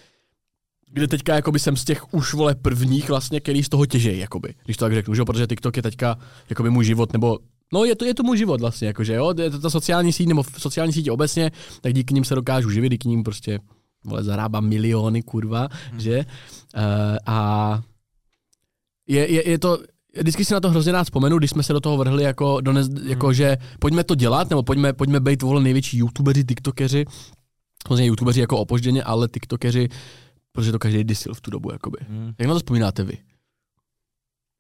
kde 0.93 1.09
teďka 1.09 1.35
jakoby 1.35 1.59
jsem 1.59 1.77
z 1.77 1.85
těch 1.85 2.15
už 2.15 2.35
vole 2.35 2.55
prvních 2.55 3.09
vlastně, 3.09 3.41
který 3.41 3.63
z 3.63 3.69
toho 3.69 3.87
těžej, 3.87 4.19
jakoby, 4.19 4.55
když 4.65 4.77
to 4.77 4.85
tak 4.85 4.95
řeknu, 4.95 5.15
že? 5.15 5.21
jo, 5.21 5.25
protože 5.25 5.47
TikTok 5.47 5.77
je 5.77 5.83
teďka 5.83 6.19
jakoby 6.51 6.71
můj 6.71 6.85
život, 6.85 7.13
nebo 7.13 7.39
No 7.73 7.85
je 7.85 7.97
to, 7.97 8.05
je 8.05 8.15
to 8.15 8.23
můj 8.23 8.39
život 8.39 8.61
vlastně, 8.61 8.87
jakože 8.87 9.15
jo, 9.15 9.35
je 9.43 9.51
to 9.51 9.59
ta 9.59 9.71
sociální 9.71 10.13
síť, 10.13 10.29
nebo 10.29 10.45
sociální 10.59 10.93
sítě 10.93 11.13
obecně, 11.13 11.51
tak 11.81 11.95
díky 11.95 12.15
nim 12.15 12.25
se 12.25 12.35
dokážu 12.35 12.71
živit, 12.71 12.89
díky 12.89 13.09
nim 13.09 13.25
prostě, 13.25 13.59
vole, 14.05 14.25
zarábám 14.25 14.69
miliony, 14.69 15.23
kurva, 15.23 15.69
hmm. 15.91 16.01
že? 16.01 16.19
Uh, 16.77 16.83
a 17.27 17.81
je, 19.09 19.33
je, 19.33 19.51
je 19.51 19.59
to, 19.59 19.79
vždycky 20.19 20.45
si 20.45 20.55
na 20.55 20.61
to 20.61 20.71
hrozně 20.71 20.93
rád 20.93 21.05
vzpomenu, 21.05 21.39
když 21.39 21.51
jsme 21.51 21.63
se 21.63 21.73
do 21.73 21.81
toho 21.81 21.97
vrhli 21.97 22.23
jako, 22.23 22.61
dones, 22.61 22.89
jako 23.05 23.33
že 23.33 23.57
pojďme 23.79 24.05
to 24.05 24.15
dělat, 24.15 24.51
nebo 24.51 24.63
pojďme, 24.63 24.93
pojďme 24.93 25.21
být 25.21 25.43
vole 25.43 25.63
největší 25.63 25.99
youtubeři, 25.99 26.45
tiktokeři, 26.45 27.05
samozřejmě 27.87 28.07
youtubeři 28.07 28.41
jako 28.41 28.59
opožděně, 28.59 29.03
ale 29.03 29.29
tiktokeři, 29.29 29.89
protože 30.53 30.73
to 30.73 30.79
každý 30.79 31.05
disil 31.05 31.35
v 31.35 31.41
tu 31.41 31.51
dobu, 31.51 31.73
jakoby. 31.73 31.99
Hm. 32.09 32.33
Jak 32.39 32.49
na 32.49 32.55
to 32.55 32.61
vzpomínáte 32.61 33.05
vy? 33.05 33.19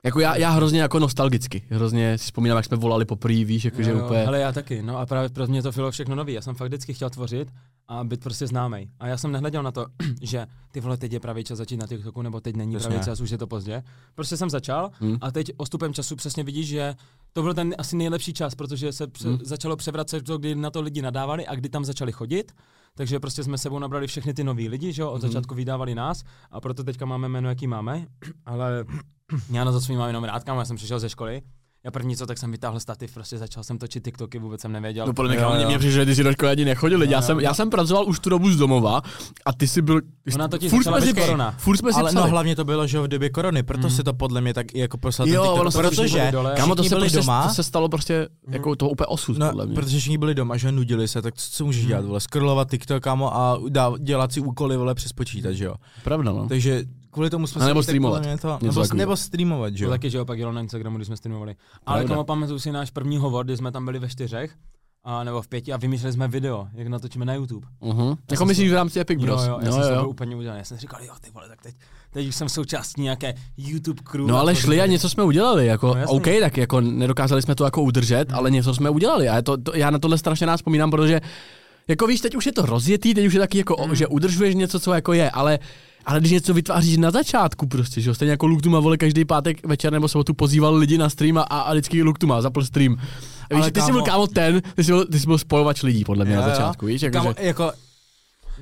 Jako 0.06 0.20
já, 0.20 0.36
já 0.36 0.50
hrozně 0.50 0.80
jako 0.80 0.98
nostalgicky, 0.98 1.62
hrozně 1.70 2.18
si 2.18 2.24
vzpomínám, 2.24 2.56
jak 2.56 2.64
jsme 2.64 2.76
volali 2.76 3.04
poprvé, 3.04 3.44
víš, 3.44 3.64
jakože 3.64 3.90
Jo, 3.90 3.98
jo, 3.98 4.04
úplně... 4.04 4.26
Ale 4.26 4.40
já 4.40 4.52
taky, 4.52 4.82
no 4.82 4.98
a 4.98 5.06
právě 5.06 5.28
pro 5.28 5.46
mě 5.46 5.62
to 5.62 5.72
bylo 5.72 5.90
všechno 5.90 6.14
nový. 6.14 6.32
Já 6.32 6.42
jsem 6.42 6.54
fakt 6.54 6.68
vždycky 6.68 6.94
chtěl 6.94 7.10
tvořit 7.10 7.48
a 7.88 8.04
být 8.04 8.22
prostě 8.22 8.46
známý. 8.46 8.90
A 9.00 9.06
já 9.06 9.16
jsem 9.16 9.32
nehleděl 9.32 9.62
na 9.62 9.72
to, 9.72 9.86
že 10.22 10.46
ty 10.70 10.80
vole, 10.80 10.96
teď 10.96 11.12
je 11.12 11.20
pravý 11.20 11.44
čas 11.44 11.58
začít 11.58 11.76
na 11.76 11.86
TikToku, 11.86 12.22
nebo 12.22 12.40
teď 12.40 12.56
není 12.56 12.76
Přesně. 12.76 12.88
pravý 12.90 13.04
čas, 13.04 13.20
už 13.20 13.30
je 13.30 13.38
to 13.38 13.46
pozdě. 13.46 13.82
Prostě 14.14 14.36
jsem 14.36 14.50
začal 14.50 14.90
Hmm. 15.00 15.16
a 15.20 15.30
teď 15.30 15.50
ostupem 15.56 15.94
času 15.94 16.16
přesně 16.16 16.44
vidíš, 16.44 16.66
že 16.68 16.94
to 17.32 17.42
byl 17.42 17.54
ten 17.54 17.74
asi 17.78 17.96
nejlepší 17.96 18.32
čas, 18.32 18.54
protože 18.54 18.92
se 18.92 19.06
pře- 19.06 19.28
Hmm. 19.28 19.38
začalo 19.42 19.76
převracet 19.76 20.24
to, 20.24 20.38
kdy 20.38 20.54
na 20.54 20.70
to 20.70 20.80
lidi 20.80 21.02
nadávali 21.02 21.46
a 21.46 21.54
kdy 21.54 21.68
tam 21.68 21.84
začali 21.84 22.12
chodit. 22.12 22.52
Takže 22.94 23.20
prostě 23.20 23.44
jsme 23.44 23.58
sebou 23.58 23.78
nabrali 23.78 24.06
všechny 24.06 24.34
ty 24.34 24.44
nový 24.44 24.68
lidi, 24.68 24.92
že 24.92 25.02
jo, 25.02 25.10
od 25.10 25.22
Mhm. 25.22 25.28
začátku 25.32 25.54
vydávali 25.54 25.94
nás 25.94 26.22
a 26.50 26.60
proto 26.60 26.84
teďka 26.84 27.06
máme 27.06 27.28
jméno, 27.28 27.48
jaký 27.48 27.66
máme. 27.66 28.06
Ale 28.44 28.84
já 29.52 29.64
na 29.64 29.72
to 29.72 29.80
svým 29.80 29.98
mám 29.98 30.06
jenom 30.08 30.24
rád, 30.24 30.44
kámo, 30.44 30.60
já 30.60 30.64
jsem 30.64 30.76
přišel 30.76 30.98
ze 31.00 31.08
školy. 31.08 31.42
Já 31.86 31.90
první 31.90 32.16
co, 32.16 32.26
tak 32.26 32.38
jsem 32.38 32.52
vytáhl 32.52 32.80
stativ, 32.80 33.14
prostě 33.14 33.38
začal 33.38 33.64
jsem 33.64 33.78
točit 33.78 34.04
TikToky, 34.04 34.38
vůbec 34.38 34.60
jsem 34.60 34.72
nevěděl. 34.72 35.06
No 35.06 35.12
podle 35.14 35.30
mě, 35.34 35.42
jo. 35.42 35.66
mě 35.68 35.78
přišlo, 35.78 35.94
že 35.94 36.06
ty 36.06 36.14
si 36.14 36.24
do 36.24 36.32
školy 36.32 36.50
ani 36.50 36.64
nechodil, 36.64 37.02
Jo, 37.02 37.10
já, 37.10 37.22
jsem, 37.22 37.40
já 37.40 37.54
jsem 37.54 37.70
pracoval 37.70 38.08
už 38.08 38.20
tu 38.20 38.30
dobu 38.30 38.50
z 38.50 38.56
domova 38.56 39.02
a 39.46 39.52
ty 39.52 39.68
jsi 39.68 39.82
byl... 39.82 40.00
Ona 40.34 40.48
totiž 40.48 40.70
furt 40.70 40.82
jsme 40.84 41.00
si, 41.00 41.12
bez 41.12 41.24
korona. 41.24 41.54
furt 41.58 41.76
jsme 41.76 41.92
si 41.92 42.00
Ale 42.00 42.12
no 42.12 42.20
psali. 42.20 42.30
hlavně 42.30 42.56
to 42.56 42.64
bylo, 42.64 42.86
že 42.86 42.96
jo, 42.96 43.02
v 43.02 43.08
době 43.08 43.30
korony, 43.30 43.62
proto 43.62 43.86
Mhm. 43.86 43.96
se 43.96 44.04
to 44.04 44.14
podle 44.14 44.40
mě 44.40 44.54
tak 44.54 44.74
i 44.74 44.78
jako 44.78 44.98
poslal 44.98 45.28
Jo, 45.28 45.42
ten 45.42 45.50
ono 45.60 45.70
TikTok, 45.70 45.92
všichni 45.92 46.20
protože. 46.20 46.32
Kámo, 46.56 46.74
to 46.74 46.82
se, 46.84 46.88
byli 46.88 47.00
prostě, 47.00 47.18
doma. 47.18 47.48
to 47.48 47.54
se 47.54 47.62
stalo 47.62 47.88
prostě 47.88 48.28
jako 48.48 48.76
to 48.76 48.88
úplně 48.88 49.06
osud, 49.06 49.38
No, 49.38 49.46
podle 49.48 49.66
mě. 49.66 49.74
protože 49.74 49.98
všichni 49.98 50.18
byli 50.18 50.34
doma, 50.34 50.56
že 50.56 50.72
nudili 50.72 51.08
se, 51.08 51.22
tak 51.22 51.34
co, 51.34 51.50
co 51.50 51.64
můžeš 51.64 51.82
Hmm. 51.82 51.88
dělat, 51.88 52.04
vole, 52.04 52.20
scrollovat 52.20 52.70
TikTok, 52.70 53.02
kámo, 53.02 53.36
a 53.36 53.58
dělat 53.98 54.32
si 54.32 54.40
úkoly, 54.40 54.76
vole, 54.76 54.94
přes 54.94 55.12
počítač, 55.12 55.56
že 55.56 55.64
jo. 55.64 55.74
Pravda, 56.04 56.32
no. 56.32 56.48
Takže 56.48 56.84
kvůli 57.16 57.30
tomu 57.30 57.46
jsme 57.46 57.62
A 57.64 57.66
nebo 57.68 57.82
streamovat. 57.82 58.22
To, 58.40 58.58
nebo, 58.62 58.84
nebo 58.94 59.16
streamovat, 59.16 59.72
že 59.74 59.84
To 59.84 59.84
jo. 59.84 59.90
taky, 59.90 60.10
že 60.10 60.18
jo, 60.18 60.24
pak 60.24 60.38
jelo 60.38 60.52
na 60.52 60.60
Instagramu, 60.60 60.96
když 60.96 61.06
jsme 61.06 61.16
streamovali. 61.16 61.54
Ale 61.86 62.04
komu 62.04 62.24
pamatuju 62.24 62.58
si 62.58 62.72
náš 62.72 62.90
první 62.90 63.18
hovor, 63.18 63.44
kdy 63.44 63.56
jsme 63.56 63.72
tam 63.72 63.84
byli 63.84 63.98
ve 63.98 64.08
čtyřech, 64.08 64.50
a, 65.04 65.24
nebo 65.24 65.42
v 65.42 65.48
pěti 65.48 65.72
a 65.72 65.76
vymýšleli 65.76 66.12
jsme 66.12 66.28
video, 66.28 66.68
jak 66.74 66.86
natočíme 66.86 67.24
na 67.24 67.34
YouTube. 67.34 67.66
Uh-huh. 67.82 68.08
Jako 68.30 68.36
jsem 68.36 68.48
myslíš 68.48 68.68
si- 68.68 68.72
v 68.72 68.74
rámci 68.74 69.00
Epic 69.00 69.20
Bros? 69.20 69.42
Jo, 69.42 69.48
jo, 69.50 69.58
já 69.60 69.66
jo, 69.66 69.72
jsem 69.72 69.82
se 69.82 69.88
jo. 69.90 69.96
byl 69.96 70.08
úplně 70.08 70.36
udělaný. 70.36 70.58
Já 70.58 70.64
jsem 70.64 70.78
říkal, 70.78 71.00
jo, 71.02 71.12
ty 71.20 71.30
vole, 71.30 71.48
tak 71.48 71.62
teď, 71.62 71.74
teď 72.12 72.28
už 72.28 72.34
jsem 72.36 72.48
součástí 72.48 73.02
nějaké 73.02 73.34
YouTube 73.56 74.02
crew. 74.04 74.26
No 74.26 74.38
ale 74.38 74.54
šli 74.56 74.80
a 74.80 74.86
něco 74.86 75.08
jsme 75.08 75.22
udělali, 75.24 75.66
jako 75.66 75.86
No, 75.86 75.94
jasný. 76.00 76.16
OK, 76.16 76.26
tak 76.40 76.56
jako 76.56 76.80
nedokázali 76.80 77.42
jsme 77.42 77.54
to 77.54 77.64
jako 77.64 77.82
udržet, 77.82 78.32
ale 78.32 78.50
něco 78.50 78.74
jsme 78.74 78.90
udělali 78.90 79.28
a 79.28 79.42
to, 79.42 79.56
to, 79.56 79.76
já 79.76 79.90
na 79.90 79.98
tohle 79.98 80.18
strašně 80.18 80.46
nás 80.46 80.58
vzpomínám, 80.60 80.90
protože 80.90 81.20
jako 81.88 82.06
víš, 82.06 82.20
teď 82.20 82.34
už 82.36 82.46
je 82.46 82.52
to 82.52 82.66
rozjetý, 82.66 83.14
teď 83.14 83.26
už 83.26 83.34
je 83.34 83.40
taky 83.40 83.58
jako, 83.58 83.86
Mm. 83.86 83.94
že 83.94 84.06
udržuješ 84.06 84.54
něco, 84.54 84.80
co 84.80 84.92
jako 84.94 85.12
je, 85.12 85.30
ale 85.30 85.58
ale 86.06 86.20
když 86.20 86.32
něco 86.32 86.54
vytváříš 86.54 86.96
na 86.96 87.10
začátku 87.10 87.66
prostě, 87.66 88.00
že 88.00 88.10
jo, 88.10 88.14
stejně 88.14 88.30
jako 88.30 88.46
Luktuma 88.46 88.80
vole 88.80 88.96
každý 88.96 89.24
pátek 89.24 89.66
večer 89.66 89.92
nebo 89.92 90.08
sobotu 90.08 90.34
pozýval 90.34 90.74
lidi 90.74 90.98
na 90.98 91.08
stream 91.08 91.38
a, 91.38 91.42
a 91.42 91.72
vždycky 91.72 92.02
Luktuma 92.02 92.42
zapl 92.42 92.64
stream. 92.64 92.96
Víš, 93.50 93.60
Ale 93.62 93.70
ty 93.70 93.80
jsi 93.80 93.92
byl 93.92 94.00
kámo- 94.02 94.06
kámo 94.06 94.26
ten, 94.26 94.62
ty 94.74 94.84
jsi 94.84 94.92
byl, 94.92 95.04
ty 95.06 95.20
jsi 95.20 95.26
byl 95.26 95.38
spojovač 95.38 95.82
lidí 95.82 96.04
podle 96.04 96.24
mě 96.24 96.34
Jo, 96.34 96.40
na 96.40 96.46
jo. 96.46 96.52
začátku, 96.54 96.86
víš, 96.86 97.02
jako, 97.02 97.12
Kámo, 97.18 97.34
že, 97.38 97.46
jako, 97.46 97.72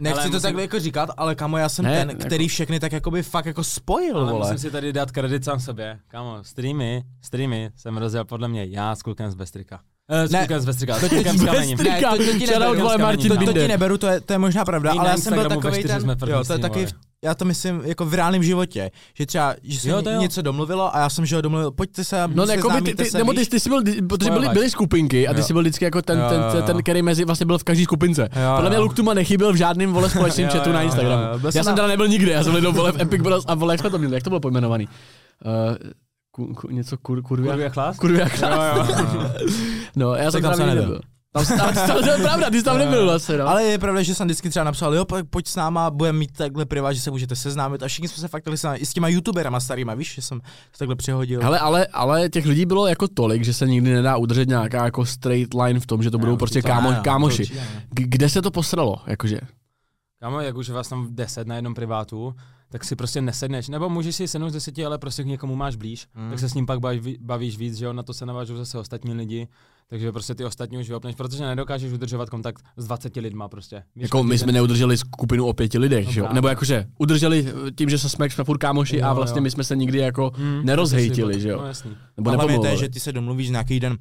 Nechci 0.01 0.19
Ale 0.21 0.29
to 0.29 0.33
musím- 0.33 0.43
takhle 0.43 0.63
jako 0.63 0.81
říkat, 0.81 1.11
ale 1.17 1.35
kamo, 1.35 1.59
já 1.59 1.69
jsem 1.69 1.85
Ne, 1.85 1.99
ten, 1.99 2.11
jako- 2.11 2.25
který 2.25 2.49
všechny 2.49 2.81
tak 2.81 2.93
jako 2.93 3.11
by 3.11 3.23
fakt 3.23 3.47
jako 3.47 3.65
spojil, 3.65 4.17
Ale 4.19 4.33
vole. 4.33 4.45
musím 4.47 4.59
si 4.59 4.71
tady 4.71 4.93
dát 4.93 5.11
kredit 5.11 5.45
sám 5.45 5.61
sobě. 5.61 5.99
Kámo, 6.09 6.39
streamy, 6.43 7.03
streamy 7.23 7.71
jsem 7.77 7.97
rozjel 7.97 8.25
podle 8.25 8.49
mě 8.49 8.65
já 8.65 8.95
s 8.97 9.03
klukem 9.03 9.31
z 9.31 9.35
Bestrika. 9.35 9.81
Eh, 10.09 10.29
s 10.29 10.31
Ne, 10.31 10.39
klukem 10.39 10.61
z 10.61 10.65
Bestrika, 10.65 10.95
s 10.99 11.01
to 11.01 11.09
klukem 11.09 11.25
teď 11.33 11.39
z 11.43 11.45
Kamením. 11.45 11.79
Ne, 11.79 12.01
to, 12.01 12.17
to 12.17 12.25
ti 12.39 12.47
neberu, 12.47 12.77
to, 12.77 13.47
to 13.47 13.53
ti 13.53 13.69
neberu, 13.69 13.99
to 13.99 14.07
je, 14.07 14.21
to 14.21 14.33
je 14.33 14.39
možná 14.39 14.65
pravda, 14.65 14.93
ale 14.99 15.09
já 15.11 15.17
jsem 15.17 15.35
byl 15.35 15.49
takový 15.49 15.83
ten, 15.83 16.01
jsme 16.01 16.17
první 16.17 16.33
jo, 16.35 16.45
to 16.45 16.53
je 16.53 16.59
taky, 16.59 16.87
streamovali. 16.87 17.14
Já 17.25 17.35
to 17.35 17.45
myslím 17.45 17.83
jako 17.85 18.05
v 18.07 18.15
reálném 18.15 18.43
životě, 18.43 18.91
že 19.15 19.27
třeba, 19.27 19.55
že 19.63 19.81
se 19.81 19.89
Jo, 19.89 19.97
jo, 20.07 20.11
jo. 20.13 20.21
něco 20.21 20.43
domluvilo 20.43 20.97
a 20.97 20.99
já 20.99 21.09
jsem 21.11 21.27
že 21.27 21.37
ho 21.37 21.43
domluvil, 21.43 21.71
pojďte 21.71 22.05
se, 22.05 22.29
No 22.35 22.45
jako 22.45 22.71
by 22.71 22.83
ty, 22.83 22.95
ty, 22.95 23.19
nebo 23.19 23.33
ty, 23.33 23.47
ty 23.47 23.61
jsi 23.61 23.69
byl, 23.69 23.83
protože 24.09 24.31
byly, 24.31 24.49
byly 24.49 24.71
skupinky 24.71 25.29
a 25.29 25.35
ty 25.35 25.41
Jo. 25.41 25.47
jsi 25.47 25.53
byl 25.53 25.63
vždycky 25.63 25.85
jako 25.85 26.03
ten, 26.03 26.19
Jo, 26.19 26.25
ten, 26.29 26.41
jo, 26.43 26.49
ten, 26.51 26.61
jo. 26.61 26.67
ten, 26.67 26.83
který 26.83 27.03
mezi 27.03 27.25
vlastně 27.25 27.47
byl 27.47 27.59
v 27.59 27.65
každé 27.65 27.85
skupince. 27.85 28.23
Jo, 28.23 28.53
Podle 28.55 28.71
mě 28.71 28.77
jo. 28.77 28.83
Luke 28.83 28.95
Tuma 28.95 29.15
nechyběl 29.15 29.53
v 29.53 29.57
žádném 29.57 29.93
vole 29.93 30.11
společném 30.11 30.47
Jo, 30.49 30.53
chatu 30.53 30.69
jo, 30.69 30.75
na 30.75 30.81
jo, 30.81 30.87
Instagramu. 30.87 31.23
jo, 31.23 31.29
jo. 31.33 31.39
Byl 31.39 31.51
Já 31.55 31.63
jsem 31.63 31.71
na- 31.71 31.77
teda 31.77 31.89
nebyl 31.89 32.09
nikdy, 32.09 32.31
já 32.31 32.45
jsem 32.45 32.55
jenom 32.57 32.75
vole 32.75 32.93
v 32.93 33.01
Epic 33.01 33.23
Bros 33.23 33.45
a 33.49 33.55
vole, 33.55 33.75
jak 33.75 33.81
jsme 33.81 33.91
to 33.91 33.99
měli, 33.99 34.15
jak 34.15 34.23
to 34.23 34.31
bylo 34.31 34.41
pojmenovaný? 34.41 34.89
Uh, 35.45 35.53
ku, 36.31 36.55
ku, 36.55 36.71
něco 36.71 36.97
kur, 36.99 37.23
kurvia? 37.23 37.53
Kurvě 37.53 37.71
chlás? 37.71 37.97
Kurvia 37.99 38.29
klás. 38.29 38.89
No, 39.97 40.15
já 40.15 40.31
jsem 40.31 40.43
tam 40.43 40.59
nebyl. 40.59 41.01
Tam, 41.35 41.45
tam, 41.47 41.75
tam, 41.75 42.03
to 42.03 42.11
je 42.11 42.17
pravda, 42.19 42.51
ty 42.51 42.59
jsi 42.59 42.65
tam 42.65 42.79
nebyl 42.79 43.05
vlastně, 43.05 43.39
no. 43.39 43.49
Ale 43.49 43.63
je 43.65 43.79
pravda, 43.79 44.03
že 44.03 44.15
jsem 44.15 44.27
vždycky 44.27 44.51
třeba 44.51 44.65
napsal, 44.65 44.95
jo, 44.95 45.05
pojď- 45.05 45.27
pojď 45.31 45.49
s 45.49 45.57
náma, 45.57 45.91
budeme 45.91 46.19
mít 46.19 46.33
takhle 46.33 46.65
privát, 46.67 46.93
že 46.93 47.01
se 47.01 47.11
můžete 47.11 47.37
seznámit 47.37 47.83
a 47.83 47.89
všichni 47.89 48.09
jsme 48.09 48.21
se 48.21 48.29
fakt 48.29 48.45
seznámili. 48.51 48.83
I 48.83 48.87
s 48.87 48.93
těma 48.93 49.09
youtuberama 49.09 49.61
starýma, 49.61 49.95
víš, 49.95 50.15
že 50.15 50.23
jsem 50.23 50.41
to 50.41 50.79
takhle 50.79 50.97
přehodil. 50.97 51.43
Hele, 51.43 51.59
ale, 51.59 51.87
ale 51.87 52.29
těch 52.29 52.47
lidí 52.47 52.67
bylo 52.67 52.87
jako 52.87 53.09
tolik, 53.09 53.45
že 53.45 53.53
se 53.53 53.67
nikdy 53.67 53.91
nedá 53.95 54.17
udržet 54.17 54.49
nějaká 54.49 54.85
jako 54.85 55.07
straight 55.07 55.55
line 55.55 55.81
v 55.81 55.87
tom, 55.87 56.03
že 56.03 56.11
to 56.11 56.19
budou 56.19 56.37
prostě 56.37 56.63
to 56.63 56.69
kámo, 56.69 56.91
ne, 56.91 56.97
no, 56.97 57.03
kámoši. 57.03 57.43
určitě 57.43 57.61
Kde 57.95 58.29
se 58.29 58.43
to 58.43 58.51
posralo, 58.51 58.97
jakože? 59.07 59.39
Kámo, 60.21 60.41
jak 60.41 60.57
už 60.57 60.71
vás 60.71 60.89
tam 60.89 61.07
10 61.11 61.47
na 61.47 61.55
jednom 61.55 61.75
privátu, 61.75 62.35
tak 62.71 62.85
si 62.85 62.97
prostě 62.97 63.21
nesedneš. 63.23 63.69
Nebo 63.69 63.89
můžeš 63.89 64.17
si 64.17 64.29
sednout 64.29 64.49
z 64.51 64.53
deseti, 64.53 64.85
ale 64.87 64.99
prostě 64.99 65.23
k 65.23 65.27
někomu 65.27 65.57
máš 65.57 65.77
blíž, 65.77 66.07
Hmm. 66.15 66.31
tak 66.31 66.39
se 66.39 66.49
s 66.49 66.55
ním 66.55 66.67
pak 66.67 66.81
baví, 66.81 67.19
bavíš 67.21 67.59
víc, 67.59 67.77
že 67.77 67.85
jo, 67.85 67.93
na 67.93 68.03
to 68.03 68.15
se 68.15 68.27
navážou 68.27 68.57
zase 68.57 68.79
ostatní 68.79 69.15
lidi. 69.15 69.49
Takže 69.91 70.13
prostě 70.13 70.35
ty 70.35 70.45
ostatní 70.45 70.79
už 70.79 70.89
vyopneš, 70.89 71.15
protože 71.15 71.45
nedokážeš 71.45 71.93
udržovat 71.93 72.31
kontakt 72.31 72.65
s 72.77 72.87
20 72.87 73.17
lidma 73.21 73.49
prostě. 73.49 73.83
Víš, 73.97 74.03
Jako 74.03 74.23
my 74.23 74.39
jsme 74.39 74.47
ten- 74.47 74.55
neudrželi 74.55 74.97
skupinu 74.99 75.47
o 75.47 75.53
pěti 75.53 75.79
lidech, 75.79 76.07
No 76.07 76.13
že 76.13 76.21
jo? 76.21 76.29
Nebo 76.33 76.49
jakože 76.49 76.87
udrželi 76.99 77.47
tím, 77.77 77.91
že 77.91 77.99
jsme 77.99 78.31
jsme 78.31 78.45
furt 78.45 78.59
kámoši 78.59 79.03
a 79.03 79.09
Jo, 79.09 79.15
vlastně 79.15 79.39
jo. 79.39 79.43
my 79.43 79.51
jsme 79.51 79.65
se 79.65 79.77
nikdy 79.77 79.99
jako 79.99 80.33
Hmm, 80.37 80.65
nerozhejtili, 80.65 81.41
že 81.41 81.49
jo? 81.49 81.59
No 81.61 81.67
jasný. 81.67 81.97
Nebo 82.17 82.31
A 82.31 82.35
hlavně 82.35 82.59
to 82.59 82.67
je, 82.67 82.77
že 82.77 82.89
ty 82.89 83.01
se 83.01 83.13
domluvíš 83.13 83.51
nějaký 83.51 83.81
den 83.81 83.99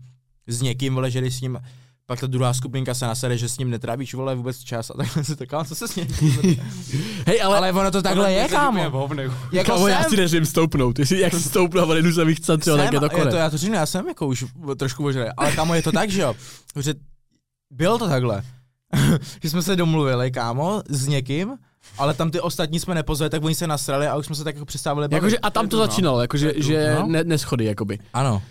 s 0.47 0.61
někým, 0.61 0.95
vole, 0.95 1.11
že 1.11 1.31
s 1.31 1.41
ním, 1.41 1.59
pak 2.05 2.19
ta 2.19 2.27
druhá 2.27 2.53
skupinka 2.53 2.93
se 2.93 3.05
nasere, 3.05 3.37
že 3.37 3.49
s 3.49 3.57
ním 3.57 3.69
netrávíš, 3.69 4.13
vole, 4.13 4.35
vůbec 4.35 4.59
čas 4.59 4.89
a 4.89 4.93
takhle 4.93 5.23
se 5.23 5.35
to 5.35 5.45
kámo, 5.45 5.65
co 5.67 5.75
se 5.75 5.87
s 5.87 5.95
ním? 5.95 6.07
Hej, 7.27 7.41
ale, 7.43 7.57
Ale 7.57 7.71
ono 7.71 7.91
to 7.91 8.01
takhle 8.01 8.33
je, 8.33 8.47
kámo. 8.47 9.07
Jako 9.51 9.71
kámo, 9.71 9.87
já 9.87 10.01
jsem, 10.01 10.09
si 10.09 10.17
neřím 10.17 10.45
stoupnout. 10.45 10.99
Jestli 10.99 11.19
jak 11.19 11.33
si 11.33 11.41
stoupnu 11.43 11.81
a 11.91 11.95
jdu 11.95 12.11
se 12.13 12.25
vychcat, 12.25 12.59
třeba, 12.59 12.77
tak 12.77 12.85
jsem, 12.85 12.93
je 12.93 12.99
to 12.99 13.05
já, 13.05 13.09
konec. 13.09 13.29
to, 13.33 13.37
já 13.37 13.49
to 13.49 13.57
říkám, 13.57 13.75
já 13.75 13.85
jsem 13.85 14.07
jako 14.07 14.27
už 14.27 14.45
trošku 14.77 15.05
ožralý, 15.05 15.29
ale 15.37 15.51
kámo, 15.51 15.73
je 15.75 15.81
to 15.83 15.91
tak, 15.91 16.09
že 16.09 16.21
jo, 16.21 16.35
že 16.79 16.93
bylo 17.73 17.97
to 17.97 18.07
takhle, 18.07 18.43
že 19.43 19.49
jsme 19.49 19.61
se 19.61 19.75
domluvili, 19.75 20.31
kámo, 20.31 20.81
s 20.89 21.07
někým, 21.07 21.53
ale 21.97 22.13
tam 22.13 22.31
ty 22.31 22.39
ostatní 22.39 22.79
jsme 22.79 22.95
nepozvali, 22.95 23.29
tak 23.29 23.43
oni 23.43 23.55
se 23.55 23.67
nasrali 23.67 24.07
a 24.07 24.15
už 24.15 24.25
jsme 24.25 24.35
se 24.35 24.43
tak 24.43 24.55
jako 24.55 24.65
přestávali. 24.65 25.07
Jakože, 25.11 25.37
a 25.39 25.49
tam 25.49 25.67
to 25.67 25.77
No. 25.77 25.83
začínalo, 25.85 26.21
jakože 26.21 26.53
že 26.57 26.95
No. 26.99 27.07
ne, 27.07 27.23
neschody, 27.23 27.65
jakoby. 27.65 27.99
Ano. 28.13 28.41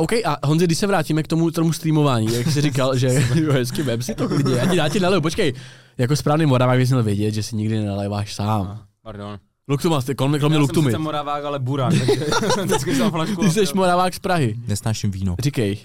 OK, 0.00 0.12
a 0.12 0.46
Honzi, 0.46 0.64
když 0.64 0.78
se 0.78 0.86
vrátíme 0.86 1.22
k 1.22 1.28
tomu, 1.28 1.50
tomu 1.50 1.72
streamování, 1.72 2.34
jak 2.34 2.46
jsi 2.46 2.60
říkal, 2.60 2.96
že 2.96 3.08
jo, 3.34 3.52
hezky 3.52 3.82
vem 3.82 4.02
si 4.02 4.14
to 4.14 4.28
klidně, 4.28 4.54
já 4.54 4.66
ti, 4.66 4.76
já 4.76 4.88
ti 4.88 5.00
naleju, 5.00 5.22
počkej, 5.22 5.54
jako 5.98 6.16
správný 6.16 6.46
Moravák 6.46 6.78
bys 6.78 6.90
měl 6.90 7.02
vědět, 7.02 7.30
že 7.34 7.42
si 7.42 7.56
nikdy 7.56 7.78
nenaléváš 7.78 8.34
sám. 8.34 8.84
Pardon. 9.02 9.38
Luktuma, 9.68 10.02
ty 10.02 10.14
kromě, 10.14 10.38
kromě 10.38 10.56
Já 10.56 10.58
jsem 10.58 10.62
Luktumy. 10.62 10.98
Moravák, 10.98 11.44
ale 11.44 11.58
Burán, 11.58 11.98
takže 11.98 12.12
vždycky 12.64 12.96
jsem 12.96 13.10
flašku. 13.10 13.42
Ty 13.42 13.50
jsi 13.50 13.74
Moravák 13.74 14.14
z 14.14 14.18
Prahy. 14.18 14.56
Nesnáším 14.66 15.10
víno. 15.10 15.36
Říkej, 15.38 15.84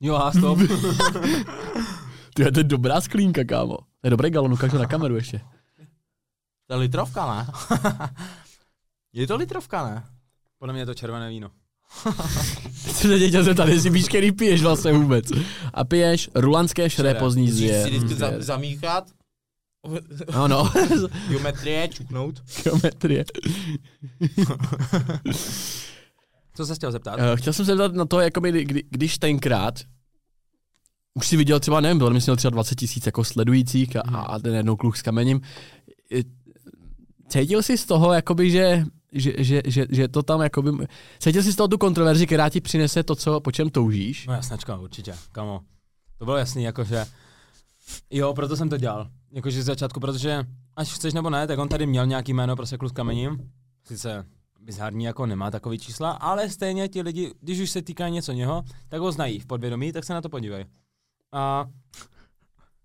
Jo, 0.00 0.14
a 0.14 0.32
stop. 0.32 0.58
ty, 2.34 2.52
to 2.52 2.60
je 2.60 2.64
dobrá 2.64 3.00
sklínka, 3.00 3.44
kámo. 3.44 3.76
To 3.76 4.06
je 4.06 4.10
dobrý 4.10 4.30
galon, 4.30 4.52
ukážu 4.52 4.78
na 4.78 4.86
kameru 4.86 5.16
ještě. 5.16 5.40
To 6.66 6.74
je 6.74 6.78
litrovka, 6.80 7.34
ne? 7.34 7.46
je 9.12 9.26
to 9.26 9.36
litrovka, 9.36 9.84
ne? 9.84 10.04
Podle 10.58 10.72
mě 10.72 10.82
je 10.82 10.86
to 10.86 10.94
červené 10.94 11.28
víno. 11.28 11.50
Teď 12.84 12.94
jsem 12.96 13.18
se 13.18 13.28
chtěl 13.28 13.44
zeptat, 13.44 13.68
jestli 13.68 13.90
víš, 13.90 14.08
který 14.08 14.32
piješ 14.32 14.62
vlastně 14.62 14.92
vůbec. 14.92 15.24
A 15.74 15.84
piješ 15.84 16.30
rulanské 16.34 16.90
šré 16.90 17.14
pozdní 17.14 17.50
zvěr. 17.50 17.82
si 17.84 17.90
vždycky 17.90 18.14
za, 18.14 18.26
zvěr. 18.26 18.42
zamíchat, 18.42 19.10
Ano, 20.32 20.70
geometrie, 21.28 21.88
čuknout. 21.88 22.42
geometrie. 22.64 23.24
Co 26.54 26.66
se 26.66 26.74
chtěl 26.74 26.92
zeptat? 26.92 27.16
Eh, 27.20 27.36
Chtěl 27.36 27.52
jsem 27.52 27.64
se 27.66 27.72
zeptat 27.76 27.94
na 27.94 28.04
to, 28.04 28.20
jakoby, 28.20 28.64
kdy, 28.64 28.82
když 28.90 29.18
tenkrát 29.18 29.74
už 31.14 31.26
si 31.28 31.36
viděl 31.36 31.60
třeba, 31.60 31.80
nevím, 31.80 31.98
byl 31.98 32.10
myslím 32.10 32.36
třeba 32.36 32.50
20 32.50 32.74
tisíc 32.74 33.06
jako 33.06 33.24
sledujících 33.24 33.96
a, 33.96 34.00
a 34.00 34.38
ten 34.38 34.54
jednou 34.54 34.76
kluk 34.76 34.96
s 34.96 35.02
kamením. 35.02 35.40
Eh, 36.14 36.22
Cítil 37.28 37.62
jsi 37.62 37.78
z 37.78 37.84
toho, 37.86 38.12
jakoby, 38.12 38.50
že, 38.50 38.84
že, 39.12 39.32
že, 39.38 39.62
že, 39.64 39.86
že 39.90 40.08
to 40.08 40.22
tam, 40.22 40.40
jakoby, 40.40 40.70
cítil 41.18 41.42
jsi 41.42 41.52
z 41.52 41.56
toho 41.56 41.68
tu 41.68 41.78
kontroverzi, 41.78 42.26
která 42.26 42.48
ti 42.48 42.60
přinese 42.60 43.02
to, 43.02 43.14
co, 43.14 43.40
po 43.40 43.52
čem 43.52 43.70
toužíš? 43.70 44.26
No 44.26 44.32
jasnačka, 44.34 44.76
určitě, 44.76 45.14
kamo. 45.32 45.60
To 46.18 46.24
bylo 46.24 46.36
jasný, 46.36 46.62
jakože, 46.62 47.06
jo, 48.10 48.34
proto 48.34 48.56
jsem 48.56 48.68
to 48.68 48.76
dělal. 48.76 49.08
Jakože 49.32 49.62
z 49.62 49.66
začátku, 49.66 50.00
protože 50.00 50.44
až 50.76 50.94
chceš 50.94 51.14
nebo 51.14 51.30
ne, 51.30 51.46
tak 51.46 51.58
on 51.58 51.68
tady 51.68 51.86
měl 51.86 52.06
nějaký 52.06 52.32
jméno 52.32 52.56
prostě 52.56 52.76
kluk 52.76 52.90
s 52.90 52.94
kamením. 52.94 53.50
Sice 53.84 54.26
bizarní 54.60 55.04
jako 55.04 55.26
nemá 55.26 55.50
takový 55.50 55.78
čísla, 55.78 56.10
ale 56.10 56.50
stejně 56.50 56.88
ti 56.88 57.02
lidi, 57.02 57.34
když 57.40 57.60
už 57.60 57.70
se 57.70 57.82
týká 57.82 58.08
něco 58.08 58.32
něho, 58.32 58.62
tak 58.88 59.00
ho 59.00 59.12
znají 59.12 59.40
v 59.40 59.46
podvědomí, 59.46 59.92
tak 59.92 60.04
se 60.04 60.14
na 60.14 60.20
to 60.20 60.28
podívej. 60.28 60.64
A 61.32 61.66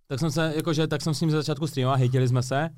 tak 0.07 0.19
jsem 0.19 0.31
se, 0.31 0.53
jakože, 0.55 0.87
tak 0.87 1.01
jsem 1.01 1.13
s 1.13 1.21
ním 1.21 1.31
ze 1.31 1.37
začátku 1.37 1.67
streamoval, 1.67 1.97
hejtili 1.97 2.27
jsme 2.27 2.43
se. 2.43 2.69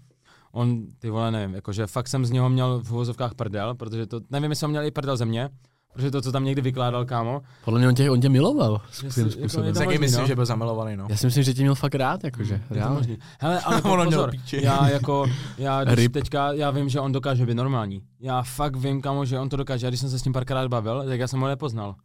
On, 0.57 0.85
ty 0.99 1.09
vole, 1.09 1.31
nevím, 1.31 1.55
jakože 1.55 1.87
fakt 1.87 2.07
jsem 2.07 2.25
z 2.25 2.31
něho 2.31 2.49
měl 2.49 2.79
v 2.83 2.91
uvozovkách 2.91 3.33
prdel, 3.33 3.75
protože 3.75 4.05
to, 4.07 4.19
nevím, 4.29 4.51
jestli 4.51 4.65
on 4.65 4.71
měl 4.71 4.83
i 4.83 4.91
prdel 4.91 5.17
ze 5.17 5.25
mě, 5.25 5.49
protože 5.93 6.11
to, 6.11 6.21
co 6.21 6.31
tam 6.31 6.43
někdy 6.43 6.61
vykládal, 6.61 7.05
kámo, 7.05 7.41
Podle 7.65 7.79
mě 7.79 7.87
on 7.87 7.95
tě, 7.95 8.11
on 8.11 8.21
tě 8.21 8.29
miloval 8.29 8.81
svým 8.91 9.11
jako 9.17 9.31
způsobem. 9.31 9.67
je 9.67 9.73
to 9.73 9.79
Taky 9.79 9.97
myslím, 9.97 10.21
no. 10.21 10.27
že 10.27 10.35
byl 10.35 10.45
zamilovaný, 10.45 10.97
no. 10.97 11.07
Já 11.09 11.17
si 11.17 11.25
myslím, 11.25 11.43
že 11.43 11.53
tě 11.53 11.61
měl 11.61 11.75
fakt 11.75 11.95
rád, 11.95 12.23
jakože. 12.23 12.53
Je 12.53 12.61
to 12.67 12.73
reálně. 12.73 12.95
možný. 12.97 13.17
Hele, 13.39 13.59
ale 13.61 13.81
měl 13.95 14.05
pozor, 14.05 14.31
píči. 14.31 14.59
já 14.63 14.89
jako, 14.89 15.25
já 15.57 15.83
když 15.83 16.07
teďka, 16.13 16.51
já 16.53 16.71
vím, 16.71 16.89
že 16.89 16.99
on 16.99 17.11
dokáže 17.11 17.45
být 17.45 17.55
normální. 17.55 18.01
Já 18.19 18.41
fakt 18.43 18.75
vím, 18.75 19.01
kamo, 19.01 19.25
že 19.25 19.39
on 19.39 19.49
to 19.49 19.57
dokáže. 19.57 19.87
A 19.87 19.89
když 19.89 19.99
jsem 19.99 20.09
se 20.09 20.19
s 20.19 20.21
tím 20.21 20.33
párkrát 20.33 20.67
bavil, 20.67 21.03
tak 21.05 21.19
já 21.19 21.27
jsem 21.27 21.39
ho 21.39 21.47
nepoznal. 21.47 21.95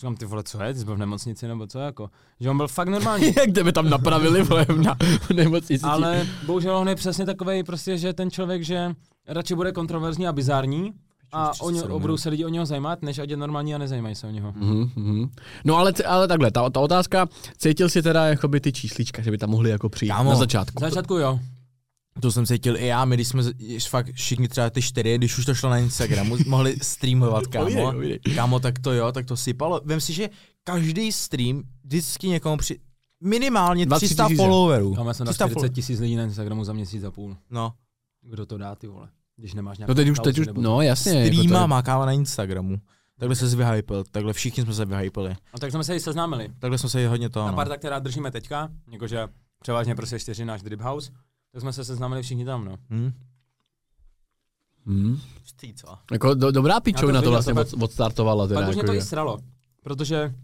Říkám, 0.00 0.16
ty 0.16 0.24
vole, 0.24 0.42
co 0.42 0.62
je, 0.62 0.72
ty 0.72 0.78
jsi 0.78 0.84
byl 0.84 0.94
v 0.94 0.98
nemocnici 0.98 1.48
nebo 1.48 1.66
co 1.66 1.78
jako? 1.78 2.10
Že 2.40 2.50
on 2.50 2.56
byl 2.56 2.68
fakt 2.68 2.88
normální. 2.88 3.26
Jak 3.36 3.52
tebe 3.54 3.72
tam 3.72 3.90
napravili 3.90 4.42
vole, 4.42 4.66
na 4.84 4.96
v 5.20 5.30
nemocnici. 5.30 5.84
ale 5.84 6.26
bohužel 6.46 6.76
on 6.76 6.88
je 6.88 6.94
přesně 6.94 7.26
takový, 7.26 7.62
prostě, 7.62 7.98
že 7.98 8.12
ten 8.12 8.30
člověk, 8.30 8.64
že 8.64 8.94
radši 9.28 9.54
bude 9.54 9.72
kontroverzní 9.72 10.28
a 10.28 10.32
bizární 10.32 10.92
a 11.32 11.52
o 11.60 11.70
ně, 11.70 11.82
o, 11.82 12.00
budou 12.00 12.16
se 12.16 12.28
lidi 12.28 12.44
o 12.44 12.48
něho 12.48 12.66
zajímat, 12.66 13.02
než 13.02 13.18
ať 13.18 13.30
je 13.30 13.36
normální 13.36 13.74
a 13.74 13.78
nezajímají 13.78 14.14
se 14.14 14.26
o 14.26 14.30
něho. 14.30 14.52
Mhm, 14.56 14.90
mhm. 14.96 15.30
No 15.64 15.76
ale, 15.76 15.92
ale 16.06 16.28
takhle, 16.28 16.50
ta, 16.50 16.70
ta 16.70 16.80
otázka, 16.80 17.26
cítil 17.58 17.88
si 17.88 18.02
teda 18.02 18.26
jakoby 18.26 18.60
ty 18.60 18.72
číslička, 18.72 19.22
že 19.22 19.30
by 19.30 19.38
tam 19.38 19.50
mohly 19.50 19.70
jako 19.70 19.88
přijít 19.88 20.10
Kámo, 20.10 20.30
na 20.30 20.36
začátku. 20.36 20.80
V 20.80 20.80
začátku 20.80 21.14
jo. 21.14 21.40
To 22.20 22.32
jsem 22.32 22.46
cítil 22.46 22.76
i 22.76 22.86
já, 22.86 23.04
my 23.04 23.16
když 23.16 23.28
jsme 23.28 23.42
fakt 23.88 24.12
všichni 24.12 24.48
třeba 24.48 24.70
ty 24.70 24.82
čtyři, 24.82 25.18
když 25.18 25.38
už 25.38 25.44
to 25.44 25.54
šlo 25.54 25.70
na 25.70 25.78
Instagramu, 25.78 26.36
mohli 26.46 26.76
streamovat, 26.82 27.46
kámo. 27.46 27.94
Kámo, 28.34 28.60
tak 28.60 28.78
to 28.78 28.92
jo, 28.92 29.12
tak 29.12 29.26
to 29.26 29.36
sypalo. 29.36 29.80
Vem 29.84 30.00
si, 30.00 30.12
že 30.12 30.30
každý 30.64 31.12
stream 31.12 31.62
vždycky 31.84 32.28
někomu 32.28 32.56
při... 32.56 32.78
Minimálně 33.20 33.86
20 33.86 34.06
300 34.06 34.24
tisíce. 34.24 34.42
followerů. 34.42 34.94
Tam 34.94 35.06
já 35.06 35.14
jsem 35.14 35.26
na 35.26 35.32
300 35.32 35.48
40 35.48 35.68
tisíc 35.68 36.00
lidí 36.00 36.16
na 36.16 36.22
Instagramu 36.24 36.64
za 36.64 36.72
měsíc 36.72 37.04
a 37.04 37.10
půl. 37.10 37.36
No. 37.50 37.72
Kdo 38.22 38.46
to 38.46 38.58
dá, 38.58 38.74
ty 38.74 38.86
vole? 38.86 39.08
Když 39.36 39.54
nemáš 39.54 39.78
nějakou 39.78 39.90
No 39.90 39.94
teď 39.94 40.08
už, 40.08 40.18
teď 40.18 40.38
už, 40.38 40.46
no 40.54 40.80
jasně. 40.82 41.12
jako 41.12 41.36
to 41.36 41.42
Streama 41.42 41.66
má 41.66 41.82
káva 41.82 42.06
na 42.06 42.12
Instagramu. 42.12 42.76
Takhle 43.18 43.36
se 43.36 43.56
vyhypil, 43.56 44.04
takhle 44.10 44.32
všichni 44.32 44.62
jsme 44.62 44.74
se 44.74 44.84
vyhypili. 44.84 45.36
No 45.54 45.58
tak 45.58 45.70
jsme 45.70 45.84
se 45.84 45.96
i 45.96 46.00
seznámili. 46.00 46.48
Takhle 46.58 46.78
jsme 46.78 46.88
se 46.88 47.02
i 47.02 47.06
hodně 47.06 47.28
toho, 47.28 47.46
Ta 47.46 47.50
no. 47.50 47.56
parta, 47.56 47.76
která 47.76 47.98
držíme 47.98 48.30
teďka, 48.30 48.68
jakože 48.92 49.28
převážně 49.62 49.94
prostě 49.94 50.18
čtyři 50.18 50.44
náš 50.44 50.62
Drip 50.62 50.80
House, 50.80 51.12
tak 51.56 51.60
jsme 51.60 51.72
se 51.72 51.84
seznámili 51.84 52.22
všichni 52.22 52.44
tam, 52.44 52.64
no. 52.64 52.76
Hm? 52.90 53.12
Hmm. 54.86 55.18
Ty 55.56 55.74
co? 55.74 55.86
Jako 56.12 56.34
do, 56.34 56.50
dobrá 56.50 56.80
pičovina 56.80 57.22
to 57.22 57.30
vlastně 57.30 57.54
to 57.54 57.60
od, 57.60 57.82
odstartovala. 57.82 58.46
Teda, 58.46 58.60
Pak 58.60 58.68
už 58.68 58.74
mě 58.74 58.80
jako, 58.80 58.86
to 58.86 58.94
i 58.94 58.96
že- 59.00 59.04
sralo, 59.04 59.38
protože 59.82 60.34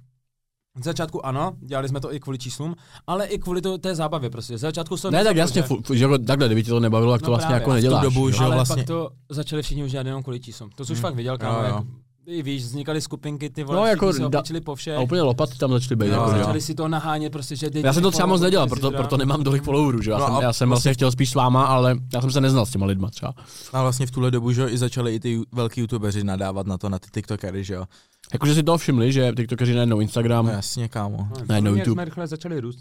z 0.80 0.84
začátku 0.84 1.26
ano, 1.26 1.52
dělali 1.60 1.88
jsme 1.88 2.00
to 2.00 2.14
i 2.14 2.20
kvůli 2.20 2.38
číslům, 2.38 2.74
ale 3.06 3.26
i 3.26 3.38
kvůli 3.38 3.62
to, 3.62 3.78
té 3.78 3.94
zábavě 3.94 4.30
prostě. 4.30 4.58
Z 4.58 4.60
začátku 4.60 4.96
se 4.96 5.02
to 5.02 5.10
Ne, 5.10 5.24
tak 5.24 5.36
jasně, 5.36 5.62
že- 5.62 5.68
fu, 5.68 5.82
fu, 5.82 5.94
že 5.94 6.04
jako 6.04 6.18
takhle, 6.18 6.48
kdyby 6.48 6.62
ti 6.62 6.70
to 6.70 6.80
nebavilo, 6.80 7.12
tak 7.12 7.20
to 7.20 7.26
No 7.26 7.30
vlastně 7.30 7.46
právě. 7.48 7.60
jako 7.60 7.70
tu 7.70 7.74
neděláš. 7.74 8.02
dobu, 8.04 8.28
jo. 8.28 8.34
že- 8.36 8.44
ale 8.44 8.54
vlastně- 8.56 8.76
pak 8.76 8.86
to 8.86 9.10
začali 9.30 9.62
všichni 9.62 9.84
už 9.84 9.90
dělat 9.90 10.06
jenom 10.06 10.22
kvůli 10.22 10.40
číslům. 10.40 10.70
To 10.70 10.84
jsi 10.84 10.92
už 10.92 10.98
Hmm. 10.98 11.02
fakt 11.02 11.14
viděl, 11.14 11.38
kámo, 11.38 11.58
Jo, 11.58 11.64
jo. 11.68 11.74
jak 11.76 11.84
Ty 12.24 12.42
víš, 12.42 12.62
vznikaly 12.62 13.00
skupinky, 13.00 13.50
ty 13.50 13.64
vole, 13.64 13.76
No, 13.76 13.82
no, 13.82 13.86
jako 13.88 14.12
se 14.12 14.22
da- 14.22 14.38
opičili 14.38 14.60
po 14.60 14.74
vše. 14.74 14.96
A 14.96 15.00
úplně 15.00 15.22
lopaty 15.22 15.58
tam 15.58 15.72
začaly 15.72 15.96
být. 15.96 16.06
Jo, 16.06 16.12
jako? 16.12 16.30
Začali 16.30 16.60
si 16.60 16.74
to 16.74 16.88
nahánět, 16.88 17.32
prostě, 17.32 17.56
že 17.56 17.70
Já 17.74 17.92
jsem 17.92 18.02
to 18.02 18.10
třeba 18.10 18.26
moc 18.26 18.40
nedělal, 18.40 18.68
proto, 18.68 18.90
proto, 18.90 19.16
nemám 19.16 19.44
tolik 19.44 19.62
followerů, 19.62 20.02
že 20.02 20.10
já 20.10 20.18
No 20.18 20.26
jsem, 20.26 20.34
já 20.42 20.52
jsem 20.52 20.68
vlastně 20.68 20.94
chtěl 20.94 21.12
spíš 21.12 21.30
s 21.30 21.34
váma, 21.34 21.64
ale 21.66 21.96
já 22.14 22.20
jsem 22.20 22.30
se 22.30 22.40
neznal 22.40 22.66
s 22.66 22.70
těma 22.70 22.86
lidma 22.86 23.10
třeba. 23.10 23.34
A 23.72 23.82
vlastně 23.82 24.06
v 24.06 24.10
tuhle 24.10 24.30
dobu, 24.30 24.52
že 24.52 24.60
jo, 24.62 24.68
i 24.68 24.78
začali 24.78 25.14
i 25.14 25.20
ty 25.20 25.40
velký 25.52 25.80
youtubeři 25.80 26.24
nadávat 26.24 26.66
na 26.66 26.78
to, 26.78 26.88
na 26.88 26.98
ty 26.98 27.08
tiktokery, 27.10 27.64
že 27.64 27.74
jo. 27.74 27.84
Jakože 28.32 28.54
si 28.54 28.62
toho 28.62 28.78
všimli, 28.78 29.12
že 29.12 29.32
tiktokeři 29.36 29.74
najednou 29.74 30.00
Instagram, 30.00 30.46
No 30.46 30.52
jasně, 30.52 30.88
kámo. 30.88 31.28
najednou 31.48 31.70
Jak 31.70 31.78
YouTube. 31.78 31.94
jsme 31.94 32.04
rychle 32.04 32.26
začali 32.26 32.60
růst. 32.60 32.78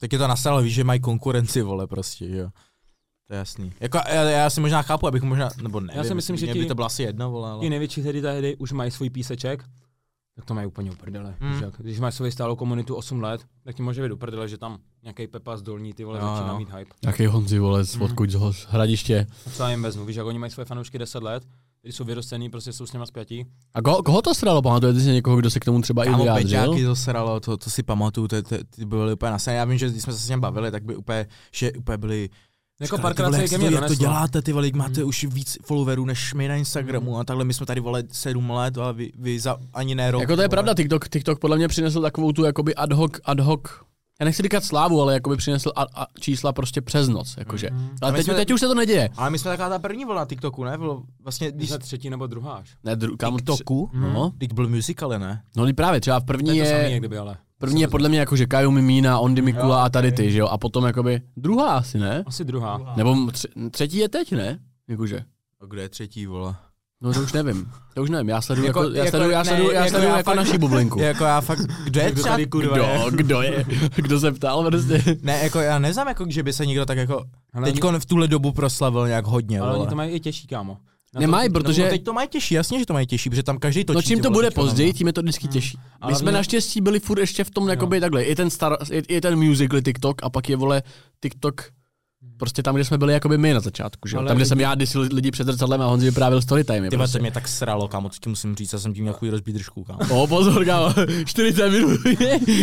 Tak 0.00 0.12
je 0.12 0.18
to 0.18 0.28
nasalo, 0.28 0.62
víš, 0.62 0.74
že 0.74 0.84
mají 0.84 1.00
konkurenci, 1.00 1.62
vole, 1.62 1.86
prostě, 1.86 2.28
že 2.28 2.36
jo. 2.36 2.48
To 3.34 3.36
je 3.36 3.38
jasný. 3.38 3.72
Jako, 3.80 3.98
já, 4.08 4.22
já 4.22 4.50
si 4.50 4.60
možná 4.60 4.82
chápu, 4.82 5.06
abych 5.06 5.22
možná, 5.22 5.48
nebo 5.62 5.80
nevím, 5.80 6.04
si 6.04 6.14
myslím, 6.14 6.36
že 6.36 6.46
ti- 6.46 6.58
by 6.58 6.66
to 6.66 6.74
bylo 6.74 6.86
asi 6.86 7.02
jedno, 7.02 7.30
vole, 7.30 7.50
ale... 7.50 7.60
Ti 7.60 7.70
největší 7.70 8.02
hry 8.02 8.22
tehdy 8.22 8.56
už 8.56 8.72
mají 8.72 8.90
svůj 8.90 9.10
píseček, 9.10 9.64
tak 10.36 10.44
to 10.44 10.54
mají 10.54 10.66
úplně 10.66 10.90
uprdele. 10.90 11.34
Hmm. 11.40 11.52
Hmm. 11.52 11.70
Když 11.78 12.00
máš 12.00 12.14
svoji 12.14 12.32
stálou 12.32 12.56
komunitu 12.56 12.94
8 12.94 13.22
let, 13.22 13.40
tak 13.64 13.74
ti 13.76 13.82
může 13.82 14.02
být 14.02 14.12
uprdele, 14.12 14.48
že 14.48 14.58
tam 14.58 14.78
nějaký 15.02 15.26
Pepa 15.26 15.56
z 15.56 15.62
dolní 15.62 15.92
ty 15.92 16.04
vole 16.04 16.18
Jo, 16.18 16.26
začíná 16.26 16.52
jo. 16.52 16.58
mít 16.58 16.68
hype. 16.70 16.90
Jaký 17.06 17.26
Honzi, 17.26 17.58
vole, 17.58 17.84
z 17.84 17.96
odkud 17.96 18.30
z 18.30 18.34
Hos- 18.34 18.66
hradiště. 18.68 19.26
A 19.46 19.50
co 19.50 19.62
já 19.62 19.70
jim 19.70 19.82
vezmu, 19.82 20.04
víš, 20.04 20.16
jak 20.16 20.26
oni 20.26 20.38
mají 20.38 20.50
svoje 20.52 20.64
fanoušky 20.64 20.98
10 20.98 21.22
let, 21.22 21.44
když 21.82 21.94
jsou 21.96 22.04
vyrostený, 22.04 22.50
prostě 22.50 22.72
jsou 22.72 22.86
s 22.86 22.92
nimi 22.92 23.06
zpětí. 23.06 23.46
A 23.74 23.82
koho, 23.82 24.02
koho 24.02 24.22
to 24.22 24.34
sralo? 24.34 24.62
Pamatujete 24.62 25.00
si 25.00 25.06
někoho, 25.12 25.36
kdo 25.36 25.50
se 25.50 25.60
k 25.60 25.64
tomu 25.64 25.80
třeba 25.82 26.04
i 26.04 26.06
Kámo, 26.10 26.22
vyjádřil? 26.22 26.60
Beťáky 26.60 26.84
to 26.84 26.96
sralo, 26.96 27.40
to, 27.40 27.56
to 27.56 27.70
si 27.70 27.82
pamatuju, 27.82 28.28
to, 28.28 28.42
to, 28.42 28.56
ty 28.76 28.84
byly 28.84 29.12
úplně 29.12 29.30
nasané. 29.32 29.56
Já 29.56 29.64
vím, 29.64 29.78
že 29.78 29.88
když 29.90 30.02
jsme 30.02 30.12
se 30.12 30.18
s 30.18 30.28
ním 30.28 30.40
bavili, 30.40 30.70
tak 30.70 30.84
by 30.84 30.96
úplně, 30.96 31.26
že 31.52 31.72
úplně 31.72 31.98
byli 31.98 32.30
Jako 32.80 32.98
párkrát 32.98 33.32
se 33.32 33.40
jak 33.42 33.50
ke 33.50 33.58
to, 33.58 33.66
mně 33.66 33.74
jak 33.76 33.86
to 33.86 33.94
děláte, 33.94 34.42
ty 34.42 34.52
vole, 34.52 34.68
máte 34.74 35.00
Hmm. 35.00 35.08
už 35.08 35.24
víc 35.24 35.58
followerů 35.64 36.04
než 36.04 36.34
my 36.34 36.48
na 36.48 36.56
Instagramu 36.56 37.18
a 37.18 37.24
takhle, 37.24 37.44
my 37.44 37.54
jsme 37.54 37.66
tady, 37.66 37.80
vole, 37.80 38.02
sedm 38.12 38.50
let, 38.50 38.78
ale 38.78 38.92
vy, 38.92 39.12
vy 39.18 39.40
za 39.40 39.56
ani 39.74 39.94
ne 39.94 40.10
rok. 40.10 40.20
Jako 40.20 40.36
to 40.36 40.42
je 40.42 40.48
vole. 40.48 40.48
pravda, 40.48 40.74
TikTok, 40.74 41.08
TikTok 41.08 41.38
podle 41.38 41.56
mě 41.56 41.68
přinesl 41.68 42.00
takovou 42.02 42.32
tu 42.32 42.44
jakoby 42.44 42.74
ad 42.74 42.92
hoc, 42.92 43.12
ad 43.24 43.40
hoc 43.40 43.60
já 44.20 44.24
nechci 44.24 44.42
říkat 44.42 44.64
slávu, 44.64 45.02
ale 45.02 45.14
jakoby 45.14 45.36
přinesl 45.36 45.72
a, 45.76 45.82
a 45.94 46.06
čísla 46.20 46.52
prostě 46.52 46.80
přes 46.80 47.08
noc, 47.08 47.34
jakože. 47.38 47.68
Mhm. 47.72 47.88
Ale 48.02 48.12
A 48.12 48.14
teď, 48.14 48.24
jsme- 48.24 48.34
teď 48.34 48.50
už 48.50 48.60
se 48.60 48.66
to 48.66 48.74
neděje. 48.74 49.08
Ale 49.16 49.30
my 49.30 49.38
jsme 49.38 49.50
taková 49.50 49.68
ta 49.68 49.78
první 49.78 50.04
vlna 50.04 50.24
TikToku, 50.26 50.64
ne? 50.64 50.78
Bylo 50.78 51.02
vlastně, 51.22 51.48
Když 51.50 51.56
když 51.56 51.68
jsme 51.70 51.78
třetí 51.78 52.10
nebo 52.10 52.26
druhá 52.26 52.52
až. 52.52 52.76
Ne, 52.84 52.96
dru, 52.96 53.16
kámo, 53.16 53.36
tři, 53.36 53.44
TikToku, 53.44 53.90
no, 53.94 54.32
teď 54.38 54.52
byl 54.52 54.68
musical, 54.68 55.08
ne? 55.18 55.42
no 55.56 55.66
právě, 55.76 56.00
třeba 56.00 56.20
v 56.20 56.22
To 56.22 56.26
první 56.26 56.56
je 56.58 56.64
to 56.64 56.70
samý, 56.70 56.82
je, 56.84 56.90
jak 56.90 56.98
kdyby, 56.98 57.18
ale. 57.18 57.36
První 57.64 57.80
je 57.80 57.88
podle 57.88 58.08
mě 58.08 58.18
jako, 58.18 58.36
že 58.36 58.46
Kajo 58.46 58.70
Mimína, 58.70 59.18
Ondy 59.18 59.42
Mikula 59.42 59.64
Jo, 59.78 59.84
a 59.84 59.88
tady 59.88 60.12
ty, 60.12 60.30
že 60.32 60.38
jo, 60.38 60.46
a 60.46 60.58
potom 60.58 60.84
jakoby 60.84 61.20
druhá 61.36 61.76
asi, 61.76 61.98
ne? 61.98 62.22
Asi 62.26 62.44
druhá. 62.44 62.94
Nebo 62.96 63.30
tři, 63.32 63.48
třetí 63.70 63.96
je 63.98 64.08
teď, 64.08 64.32
ne? 64.32 64.58
Jakože. 64.88 65.20
A 65.62 65.66
kde 65.66 65.82
je 65.82 65.88
třetí, 65.88 66.26
vole? 66.26 66.54
No 67.02 67.12
to 67.14 67.20
už 67.20 67.32
nevím. 67.32 67.70
To 67.94 68.02
už 68.02 68.10
nevím. 68.10 68.28
Já 68.28 68.40
sleduju 68.40 68.66
Jako- 68.66 68.82
jako, 68.82 68.94
já 68.94 69.04
jako- 69.04 69.10
sleduju, 69.10 69.30
já 69.30 69.38
ne, 69.38 69.44
sleduju, 69.44 69.70
já 69.70 69.78
jako 69.80 69.90
sleduju 69.90 70.10
já 70.10 70.16
jako 70.16 70.30
fakt- 70.30 70.36
naší 70.36 70.58
bublinku. 70.58 71.00
Jako 71.10 71.24
já 71.24 71.40
fakt, 71.40 71.58
kdo 71.84 72.00
je 72.00 72.10
Kdo 72.12 72.20
třeba, 72.22 72.34
tady 72.34 72.46
kurva 72.46 72.74
Kdo, 72.76 72.82
je? 72.84 73.10
kdo 73.10 73.42
je? 73.42 73.64
Kdo 73.96 74.20
se 74.20 74.32
ptal 74.32 74.64
prostě? 74.64 75.02
ne, 75.22 75.38
jako 75.42 75.60
já 75.60 75.78
neznám, 75.78 76.08
jako, 76.08 76.24
že 76.28 76.42
by 76.42 76.52
se 76.52 76.66
někdo 76.66 76.86
tak 76.86 76.98
jako, 76.98 77.24
teďko 77.64 77.98
v 78.00 78.06
tuhle 78.06 78.28
dobu 78.28 78.52
proslavil 78.52 79.06
nějak 79.08 79.26
hodně, 79.26 79.60
Ale 79.60 79.76
oni 79.78 79.86
to 79.86 79.94
mají 79.94 80.10
i 80.10 80.20
těžší, 80.20 80.46
kámo. 80.46 80.76
Na 81.14 81.20
Nemají, 81.20 81.48
to- 81.48 81.52
protože- 81.52 81.82
No, 81.84 81.88
teď 81.88 82.04
to 82.04 82.12
mají 82.12 82.28
těžší, 82.28 82.54
jasně, 82.54 82.78
že 82.78 82.86
to 82.86 82.92
mají 82.92 83.06
těžší, 83.06 83.30
protože 83.30 83.42
tam 83.42 83.58
každý 83.58 83.84
točí. 83.84 83.94
No 83.96 84.02
čím 84.02 84.18
ty 84.18 84.22
to 84.22 84.30
bude 84.30 84.50
později, 84.50 84.86
mě. 84.86 84.92
tím 84.92 85.06
je 85.06 85.12
to 85.12 85.22
vždycky 85.22 85.48
těžší. 85.48 85.76
My 85.76 85.82
Ale 86.00 86.14
jsme 86.14 86.24
mě- 86.30 86.32
naštěstí 86.38 86.80
byli 86.80 87.00
furt 87.00 87.18
ještě 87.18 87.44
v 87.44 87.50
tom, 87.50 87.68
jakoby 87.68 88.00
takhle, 88.00 88.24
je 88.24 88.36
ten, 88.36 88.50
star, 88.50 88.76
je, 88.92 89.02
je 89.08 89.20
ten 89.20 89.36
musical 89.48 89.80
TikTok 89.80 90.22
a 90.22 90.30
pak 90.30 90.48
je, 90.48 90.56
vole, 90.56 90.82
TikTok 91.22 91.62
prostě 92.38 92.62
tam, 92.62 92.74
kde 92.74 92.84
jsme 92.84 92.98
byli 92.98 93.12
jakoby 93.12 93.38
my 93.38 93.54
na 93.54 93.60
začátku, 93.60 94.08
že? 94.08 94.16
Ale 94.16 94.26
Tam, 94.28 94.36
kde 94.36 94.42
lidi- 94.42 94.48
jsem 94.48 94.60
já 94.60 94.74
dysil 94.74 95.08
lidi 95.12 95.30
před 95.30 95.46
zrcadlem 95.46 95.80
a 95.82 95.86
Honzi 95.86 96.06
vyprávěl 96.06 96.42
storytime. 96.42 96.90
Ty 96.90 96.96
vole, 96.96 97.06
Prostě. 97.06 97.18
mě 97.18 97.30
tak 97.30 97.48
sralo, 97.48 97.88
kámo, 97.88 98.08
co 98.08 98.18
ti 98.20 98.28
musím 98.28 98.56
říct, 98.56 98.72
já 98.72 98.78
jsem 98.78 98.94
tím 98.94 99.02
měl 99.04 99.14
chuj 99.14 99.30
rozbít 99.30 99.54
držku, 99.54 99.84
kámo. 99.84 100.22
O, 100.22 100.26
pozor, 100.26 100.64
kámo, 100.64 100.94
40 101.24 101.70
minut. 101.70 102.00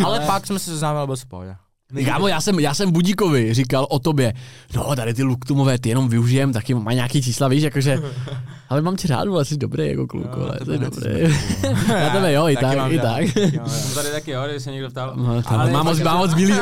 Ale 0.06 0.20
pak 0.20 0.48
jsme 0.48 0.60
se 0.60 0.66
seznámili 0.72 1.08
bez 1.08 1.26
pohodě. 1.26 1.56
Kámo, 2.06 2.28
já 2.28 2.42
jsem, 2.42 2.60
já 2.60 2.74
jsem 2.74 2.92
Budíkovi 2.92 3.54
říkal 3.54 3.88
o 3.90 4.00
tobě, 4.00 4.34
no 4.76 4.96
tady 4.96 5.14
ty 5.14 5.24
luktumové, 5.24 5.80
ty 5.80 5.90
jenom 5.90 6.10
využijem, 6.10 6.54
taky 6.54 6.74
má 6.74 6.94
nějaký 6.94 7.22
čísla, 7.22 7.48
víš, 7.48 7.64
jakože, 7.64 8.00
ale 8.70 8.82
mám 8.82 8.96
tě 8.96 9.08
rád, 9.08 9.28
vole, 9.28 9.46
jsi 9.46 9.58
dobrý 9.58 9.88
jako 9.88 10.08
kluk, 10.08 10.26
Jo, 10.38 10.44
ale 10.44 10.60
jsi 10.66 10.80
nechci 10.80 11.00
dobrý. 11.02 11.36
Já 11.94 12.10
tebe 12.10 12.34
jo, 12.34 12.48
i 12.48 12.56
Taky 12.56 12.76
tak, 12.78 12.92
i 12.92 13.00
tak. 13.00 13.28
Jsem 13.68 13.94
tady 13.96 14.10
taky, 14.10 14.32
jo, 14.32 14.42
když 14.52 14.64
se 14.64 14.72
někdo 14.72 14.90
ptal. 14.90 15.14
No, 15.16 15.44
Ale 15.46 15.72
mám 15.72 15.86
moc, 15.86 15.98
fakt, 15.98 16.06
mám 16.06 16.18
moc 16.18 16.34
bílý, 16.34 16.54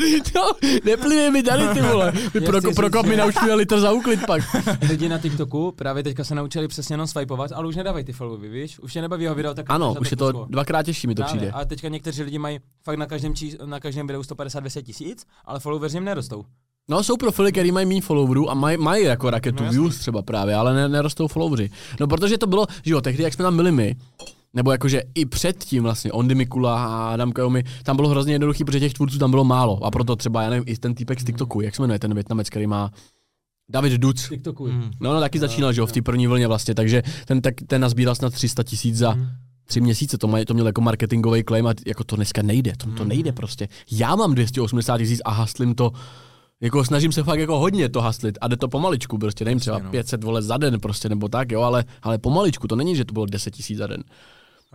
No, 0.34 0.52
neplivej 0.84 1.30
mi 1.30 1.42
tady 1.42 1.68
ty 1.68 1.80
vole. 1.82 2.12
Já 2.34 2.40
pro, 2.46 2.60
Prokop 2.74 3.06
mi 3.06 3.10
že- 3.14 3.16
naučil 3.20 3.56
litr 3.56 3.80
za 3.80 3.92
úklid 3.92 4.20
pak. 4.26 4.42
Lidi 4.90 5.08
na 5.08 5.18
TikToku 5.18 5.72
právě 5.76 6.02
teďka 6.02 6.24
se 6.24 6.34
naučili 6.34 6.68
přesně 6.68 6.92
jenom 6.92 7.06
swipeovat, 7.06 7.52
ale 7.52 7.68
už 7.68 7.76
nedávají 7.76 8.04
ty 8.04 8.12
followy, 8.12 8.48
víš? 8.48 8.78
Už 8.78 8.96
je 8.96 9.02
nebaví 9.02 9.26
ho 9.26 9.34
video 9.34 9.54
tak 9.54 9.66
Ano, 9.68 9.94
už 10.00 10.10
je 10.10 10.16
to 10.16 10.30
slovo. 10.30 10.46
dvakrát 10.50 10.82
těžší 10.82 11.06
mi 11.06 11.14
to 11.14 11.22
Právě. 11.22 11.36
přijde. 11.38 11.52
A 11.52 11.64
teďka 11.64 11.88
někteří 11.88 12.22
lidi 12.22 12.38
mají 12.38 12.58
fakt 12.84 12.96
na 12.98 13.06
každém, 13.06 13.34
čís, 13.34 13.56
na 13.64 13.80
každém 13.80 14.06
videu 14.06 14.20
150-200 14.22 14.82
tisíc, 14.82 15.26
ale 15.44 15.60
followers 15.60 15.94
jim 15.94 16.04
nerostou. 16.04 16.44
No, 16.88 17.02
jsou 17.02 17.16
profily, 17.16 17.52
který 17.52 17.72
mají 17.72 17.86
méně 17.86 18.02
followerů 18.02 18.50
a 18.50 18.54
mají, 18.54 18.76
mají 18.76 19.04
jako 19.04 19.30
raketu 19.30 19.64
No, 19.64 19.70
views 19.70 19.98
třeba 19.98 20.22
právě, 20.22 20.54
ale 20.54 20.74
ne, 20.74 20.88
nerostou 20.88 21.28
followeři. 21.28 21.70
No, 22.00 22.06
protože 22.06 22.38
to 22.38 22.46
bylo, 22.46 22.66
že 22.84 22.92
jo, 22.92 23.00
tehdy, 23.00 23.22
jak 23.22 23.34
jsme 23.34 23.42
tam 23.42 23.56
byli 23.56 23.72
my, 23.72 23.96
nebo 24.54 24.72
jakože 24.72 25.02
i 25.14 25.26
předtím 25.26 25.82
vlastně, 25.82 26.12
Ondy 26.12 26.34
Mikula 26.34 26.84
a 26.84 27.12
Adam 27.12 27.32
Kajomi, 27.32 27.64
tam 27.82 27.96
bylo 27.96 28.08
hrozně 28.08 28.34
jednoduchý, 28.34 28.64
protože 28.64 28.80
těch 28.80 28.92
tvůrců 28.92 29.18
tam 29.18 29.30
bylo 29.30 29.44
málo. 29.44 29.84
A 29.84 29.90
proto 29.90 30.16
třeba, 30.16 30.42
já 30.42 30.50
nevím, 30.50 30.64
i 30.66 30.76
ten 30.76 30.94
týpek 30.94 31.20
z 31.20 31.24
TikToku, 31.24 31.60
jak 31.60 31.76
se 31.76 31.82
jmenuje 31.82 31.98
ten 31.98 32.14
Větnamec, 32.14 32.50
který 32.50 32.66
má 32.66 32.90
David 33.68 33.92
Duc. 33.92 34.28
TikToku. 34.28 34.66
Mm. 34.66 34.90
No, 35.00 35.14
no 35.14 35.20
taky 35.20 35.38
začínal, 35.38 35.72
že 35.72 35.80
jo, 35.80 35.86
v 35.86 35.92
té 35.92 36.02
první 36.02 36.26
vlně 36.26 36.46
vlastně, 36.48 36.74
takže 36.74 37.02
ten, 37.26 37.40
tak, 37.40 37.54
ten 37.66 37.80
nazbíral 37.80 38.14
snad 38.14 38.32
300 38.32 38.62
tisíc 38.62 38.96
za 38.96 39.10
Mhm. 39.14 39.28
tři 39.64 39.80
měsíce, 39.80 40.18
to, 40.18 40.26
maj, 40.28 40.44
to 40.44 40.54
měl 40.54 40.66
jako 40.66 40.80
marketingový 40.80 41.44
claim 41.44 41.66
a 41.66 41.74
jako 41.86 42.04
to 42.04 42.16
dneska 42.16 42.42
nejde, 42.42 42.72
to, 42.76 42.90
to 42.90 43.04
nejde 43.04 43.32
prostě. 43.32 43.68
Já 43.90 44.16
mám 44.16 44.34
280 44.34 44.98
tisíc 44.98 45.20
a 45.24 45.30
haslím 45.30 45.74
to, 45.74 45.92
jako 46.60 46.84
snažím 46.84 47.12
se 47.12 47.22
fakt 47.22 47.40
jako 47.40 47.58
hodně 47.58 47.88
to 47.88 48.00
haslit 48.00 48.38
a 48.40 48.48
jde 48.48 48.56
to 48.56 48.68
pomaličku, 48.68 49.18
prostě 49.18 49.44
nevím, 49.44 49.60
třeba 49.60 49.78
no. 49.78 49.90
500 49.90 50.24
vole 50.24 50.42
za 50.42 50.56
den 50.56 50.80
prostě, 50.80 51.08
nebo 51.08 51.28
tak, 51.28 51.52
jo, 51.52 51.60
ale, 51.60 51.84
ale 52.02 52.18
pomaličku, 52.18 52.68
to 52.68 52.76
není, 52.76 52.96
že 52.96 53.04
to 53.04 53.12
bylo 53.12 53.26
10 53.26 53.50
tisíc 53.50 53.78
za 53.78 53.86
den. 53.86 54.02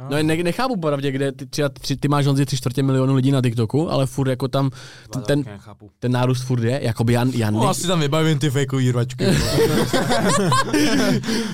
No 0.10 0.24
ne, 0.24 0.36
nechápu 0.38 0.78
pravdě, 0.78 1.12
kde 1.12 1.32
ty, 1.32 1.46
třeba 1.46 1.70
tři, 1.70 1.96
ty 1.98 2.08
máš 2.08 2.26
Honzi 2.26 2.46
tři 2.46 2.58
čtvrtě 2.58 2.84
milionu 2.84 3.16
lidí 3.16 3.32
na 3.32 3.41
TikToku, 3.41 3.91
ale 3.91 4.06
furt 4.06 4.30
jako 4.30 4.48
tam 4.48 4.70
ten, 5.26 5.43
Nechápu. 5.46 5.89
ten 6.00 6.12
nárůst 6.12 6.41
furt 6.43 6.64
je, 6.64 6.80
jakoby 6.84 7.14
já, 7.14 7.26
já 7.34 7.52
No, 7.52 7.60
ne, 7.64 7.68
asi 7.68 7.88
tam 7.88 8.00
vybavím 8.00 8.39
ty 8.39 8.50
fejkový 8.50 8.91
rvačky. 8.91 9.26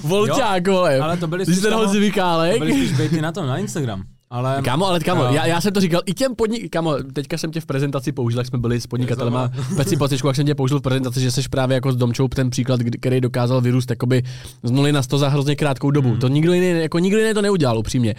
volťák, 0.04 0.68
vole, 0.68 1.00
Ale 1.00 1.18
to 1.18 1.28
byly 1.28 1.44
Když 1.44 1.56
spíš, 1.58 1.64
ten 1.64 1.74
Honzi 1.74 1.98
to 1.98 2.02
Mikálek. 2.02 2.60
byly 2.60 2.74
spíš 2.74 2.92
bejty 2.98 3.22
na 3.22 3.32
tom, 3.32 3.48
na 3.48 3.58
Instagram. 3.58 4.04
Ale 4.32 4.62
Kámo, 4.62 4.88
ale 4.88 5.00
kámo, 5.00 5.24
Jo. 5.24 5.30
já, 5.34 5.46
já, 5.46 5.62
jsem 5.62 5.74
to 5.74 5.80
říkal 5.82 6.02
i 6.06 6.14
těm 6.14 6.36
podnik... 6.36 6.72
Kámo, 6.72 6.96
teďka 7.14 7.38
jsem 7.38 7.52
tě 7.52 7.62
v 7.62 7.66
prezentaci 7.66 8.12
použil, 8.12 8.40
jak 8.40 8.48
jsme 8.48 8.58
byli 8.60 8.82
s 8.82 8.88
podnikatelema 8.88 9.52
Peci 9.76 9.98
Pocičku, 9.98 10.28
jak 10.28 10.36
jsem 10.36 10.46
tě 10.46 10.56
použil 10.56 10.80
v 10.80 10.82
prezentaci, 10.82 11.20
že 11.22 11.32
jsi 11.32 11.42
právě 11.50 11.76
jako 11.76 11.92
s 11.92 11.96
Domčou 11.96 12.28
ten 12.28 12.50
příklad, 12.50 12.80
který 13.00 13.22
dokázal 13.22 13.62
vyrůst 13.62 13.90
jakoby 13.90 14.24
z 14.64 14.72
nuly 14.72 14.92
na 14.92 15.02
100 15.04 15.18
za 15.18 15.30
hrozně 15.30 15.56
krátkou 15.56 15.92
dobu. 15.92 16.10
Hmm. 16.10 16.20
To 16.20 16.28
nikdo 16.28 16.54
jiný, 16.54 16.82
jako 16.82 17.00
nikdo 17.00 17.20
jiný 17.20 17.34
to 17.34 17.42
neudělal, 17.42 17.78
upřímně. 17.78 18.16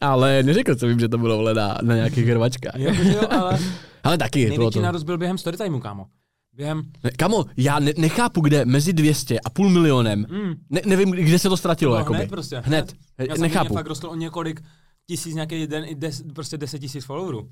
Ale 0.00 0.42
neřekl 0.42 0.74
jsem 0.74 0.88
jim, 0.88 1.00
že 1.00 1.08
to 1.08 1.18
bylo 1.18 1.36
vole 1.36 1.54
na, 1.54 1.78
na 1.82 1.94
nějakých 1.94 2.26
hrvačkách. 2.26 2.76
jakože 2.76 3.12
jo, 3.12 3.22
ale 3.30 3.58
Ale 4.04 4.18
taky, 4.18 4.48
největší 4.48 4.78
to. 4.78 4.82
nárůst 4.82 5.02
byl 5.02 5.18
během 5.18 5.38
storytimeu, 5.38 5.80
kámo. 5.80 6.06
Během, 6.56 6.82
Kamo, 7.16 7.44
já 7.56 7.78
ne, 7.78 7.92
nechápu, 7.98 8.40
kde 8.40 8.64
mezi 8.64 8.92
200 8.92 9.40
a 9.40 9.50
půl 9.50 9.70
milionem, 9.70 10.26
mm, 10.30 10.54
ne, 10.70 10.80
nevím, 10.86 11.10
kde 11.10 11.38
se 11.38 11.48
to 11.48 11.56
ztratilo, 11.56 11.92
no, 11.92 11.98
jakoby. 11.98 12.18
hned 12.18 12.30
prostě. 12.30 12.62
Hned. 12.64 12.92
Já 13.18 13.34
jsem 13.34 13.42
nechápu. 13.42 13.74
fakt 13.74 13.86
rostl 13.86 14.06
o 14.06 14.14
několik 14.14 14.60
tisíc, 15.06 15.34
nějaký 15.34 15.66
den, 15.66 15.84
i 15.84 15.94
des, 15.94 16.22
prostě 16.34 16.58
10 16.58 16.78
tisíc 16.78 17.04
followerů. 17.04 17.50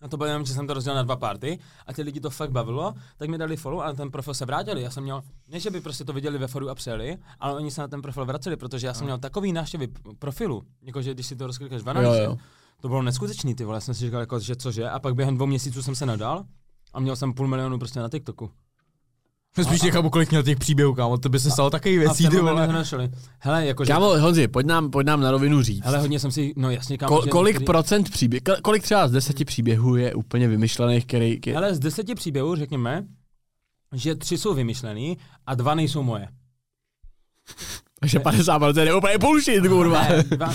A 0.00 0.08
to 0.08 0.16
bylo 0.16 0.26
jenom, 0.26 0.44
že 0.44 0.54
jsem 0.54 0.66
to 0.66 0.74
rozdělil 0.74 0.96
na 0.96 1.02
dva 1.02 1.16
party 1.16 1.58
a 1.86 1.92
ty 1.92 2.02
lidi 2.02 2.20
to 2.20 2.30
fakt 2.30 2.50
bavilo, 2.50 2.94
tak 3.16 3.28
mi 3.28 3.38
dali 3.38 3.56
follow 3.56 3.80
a 3.80 3.92
ten 3.92 4.10
profil 4.10 4.34
se 4.34 4.46
vrátili. 4.46 4.82
Já 4.82 4.90
jsem 4.90 5.02
měl, 5.02 5.22
ne 5.48 5.60
že 5.60 5.70
by 5.70 5.80
prostě 5.80 6.04
to 6.04 6.12
viděli 6.12 6.38
ve 6.38 6.46
foru 6.46 6.70
a 6.70 6.74
přijeli, 6.74 7.18
ale 7.40 7.54
oni 7.54 7.70
se 7.70 7.80
na 7.80 7.88
ten 7.88 8.02
profil 8.02 8.24
vraceli, 8.24 8.56
protože 8.56 8.86
já 8.86 8.94
jsem 8.94 9.04
měl 9.04 9.18
takový 9.18 9.52
návštěvy 9.52 9.88
profilu, 10.18 10.62
jakože 10.82 11.14
když 11.14 11.26
si 11.26 11.36
to 11.36 11.46
rozklikneš 11.46 11.82
v 11.82 11.90
analýze, 11.90 12.36
to 12.80 12.88
bylo 12.88 13.02
neskutečný, 13.02 13.54
ty 13.54 13.64
vole, 13.64 13.76
já 13.76 13.80
jsem 13.80 13.94
si 13.94 14.00
říkal, 14.04 14.20
jako, 14.20 14.40
že 14.40 14.56
cože, 14.56 14.90
a 14.90 14.98
pak 14.98 15.14
během 15.14 15.34
dvou 15.34 15.46
měsíců 15.46 15.82
jsem 15.82 15.94
se 15.94 16.06
nadal 16.06 16.44
a 16.92 17.00
měl 17.00 17.16
jsem 17.16 17.32
půl 17.34 17.48
milionu 17.48 17.78
prostě 17.78 18.00
na 18.00 18.08
TikToku. 18.08 18.50
Spíš 19.62 19.82
nechápu, 19.82 20.10
kolik 20.10 20.30
měl 20.30 20.42
těch 20.42 20.58
příběhů, 20.58 20.94
kámo, 20.94 21.18
to 21.18 21.28
by 21.28 21.40
se 21.40 21.50
stalo 21.50 21.70
v 21.70 21.82
věcí, 21.84 22.28
ty 22.28 22.36
vole. 22.36 22.60
mi 22.60 22.66
ho 22.66 22.72
našli. 22.72 23.10
Hele, 23.38 23.66
jakože, 23.66 23.92
Kámo, 23.92 24.06
Honzi, 24.06 24.48
pojď 24.48 24.66
nám, 24.66 24.90
pojď 24.90 25.06
nám 25.06 25.20
na 25.20 25.30
rovinu 25.30 25.62
říct. 25.62 25.84
hele, 25.84 25.98
hodně 25.98 26.18
jsem 26.18 26.30
si, 26.32 26.52
no 26.56 26.70
jasně, 26.70 26.98
kámo, 26.98 27.16
Ko, 27.20 27.26
kolik 27.28 27.54
některý- 27.54 27.64
procent 27.66 28.10
příběh, 28.10 28.42
kolik 28.62 28.82
třeba 28.82 29.08
z 29.08 29.12
deseti 29.12 29.44
příběhů 29.44 29.96
je 29.96 30.14
úplně 30.14 30.48
vymyšlených, 30.48 31.06
který, 31.06 31.40
který 31.40 31.56
Ale 31.56 31.74
z 31.74 31.78
deseti 31.78 32.14
příběhů 32.14 32.56
řekněme, 32.56 33.04
že 33.92 34.14
tři 34.14 34.38
jsou 34.38 34.54
vymyšlený 34.54 35.18
a 35.46 35.54
dva 35.54 35.74
nejsou 35.74 36.02
moje. 36.02 36.28
takže 38.00 38.18
50% 38.18 38.82
je 38.82 38.94
úplně 38.94 39.18
bullshit, 39.18 39.66
kurva. 39.68 40.02
Ne, 40.08 40.22
dva, 40.22 40.46
uh, 40.48 40.54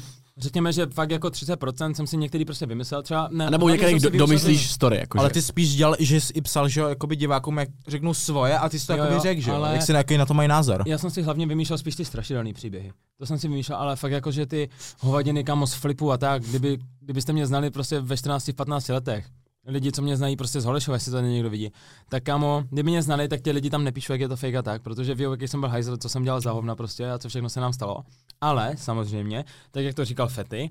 řekněme, 0.40 0.72
že 0.72 0.86
fakt 0.86 1.10
jako 1.10 1.28
30% 1.28 1.92
jsem 1.94 2.06
si 2.06 2.16
některý 2.16 2.44
prostě 2.44 2.66
vymyslel, 2.66 3.02
třeba 3.02 3.28
ne. 3.32 3.46
A 3.46 3.50
nebo 3.50 3.68
některý 3.68 3.92
do, 3.92 3.98
vymyslel 3.98 4.18
domyslíš 4.26 4.70
story. 4.70 4.96
Jako 4.96 5.18
Ale 5.18 5.30
ty 5.30 5.42
spíš 5.42 5.74
dělal, 5.76 5.96
že 5.98 6.20
jsi 6.20 6.32
i 6.32 6.40
psal, 6.40 6.68
že 6.68 6.80
jo, 6.80 6.88
jakoby 6.88 7.16
divákům, 7.16 7.58
jak 7.58 7.68
řeknu 7.88 8.14
svoje 8.14 8.58
a 8.58 8.68
ty 8.68 8.78
jsi 8.78 8.86
to 8.86 8.92
Jo, 8.92 8.98
jakoby 8.98 9.20
řekl, 9.20 9.40
že 9.40 9.50
jo? 9.50 9.56
ale- 9.56 9.72
Jak 9.72 9.82
si 9.82 9.92
na 9.92 9.98
jaký 9.98 10.16
na 10.16 10.26
to 10.26 10.34
mají 10.34 10.48
názor? 10.48 10.82
Já 10.86 10.98
jsem 10.98 11.10
si 11.10 11.22
hlavně 11.22 11.46
vymýšlel 11.46 11.78
spíš 11.78 11.96
ty 11.96 12.04
strašidelné 12.04 12.52
příběhy. 12.52 12.92
To 13.18 13.26
jsem 13.26 13.38
si 13.38 13.48
vymýšlel, 13.48 13.78
ale 13.78 13.96
fakt 13.96 14.12
jako, 14.12 14.30
že 14.32 14.46
ty 14.46 14.68
hovadiny 14.98 15.44
kamo 15.44 15.66
z 15.66 15.74
flipu 15.74 16.12
a 16.12 16.18
tak, 16.18 16.42
kdyby, 16.42 16.78
kdybyste 17.00 17.32
mě 17.32 17.46
znali 17.46 17.70
prostě 17.70 18.00
ve 18.00 18.16
14, 18.16 18.50
15 18.56 18.88
letech, 18.88 19.26
lidi, 19.66 19.92
co 19.92 20.02
mě 20.02 20.16
znají 20.16 20.36
prostě 20.36 20.60
z 20.60 20.64
Holešova, 20.64 20.96
jestli 20.96 21.12
to 21.12 21.20
někdo 21.20 21.50
vidí, 21.50 21.72
tak 22.08 22.22
kámo, 22.22 22.64
kdyby 22.70 22.90
mě 22.90 23.02
znali, 23.02 23.28
tak 23.28 23.40
ti 23.40 23.50
lidi 23.50 23.70
tam 23.70 23.84
nepíšou, 23.84 24.12
jak 24.12 24.20
je 24.20 24.28
to 24.28 24.36
fake 24.36 24.54
a 24.54 24.62
tak, 24.62 24.82
protože 24.82 25.14
ví, 25.14 25.24
jaký 25.24 25.48
jsem 25.48 25.60
byl 25.60 25.68
hajzl, 25.68 25.96
co 25.96 26.08
jsem 26.08 26.22
dělal 26.22 26.40
za 26.40 26.52
hovna 26.52 26.76
prostě 26.76 27.10
a 27.10 27.18
co 27.18 27.28
všechno 27.28 27.48
se 27.48 27.60
nám 27.60 27.72
stalo. 27.72 28.04
Ale 28.40 28.76
samozřejmě, 28.76 29.44
tak 29.70 29.84
jak 29.84 29.94
to 29.94 30.04
říkal 30.04 30.28
Fety, 30.28 30.70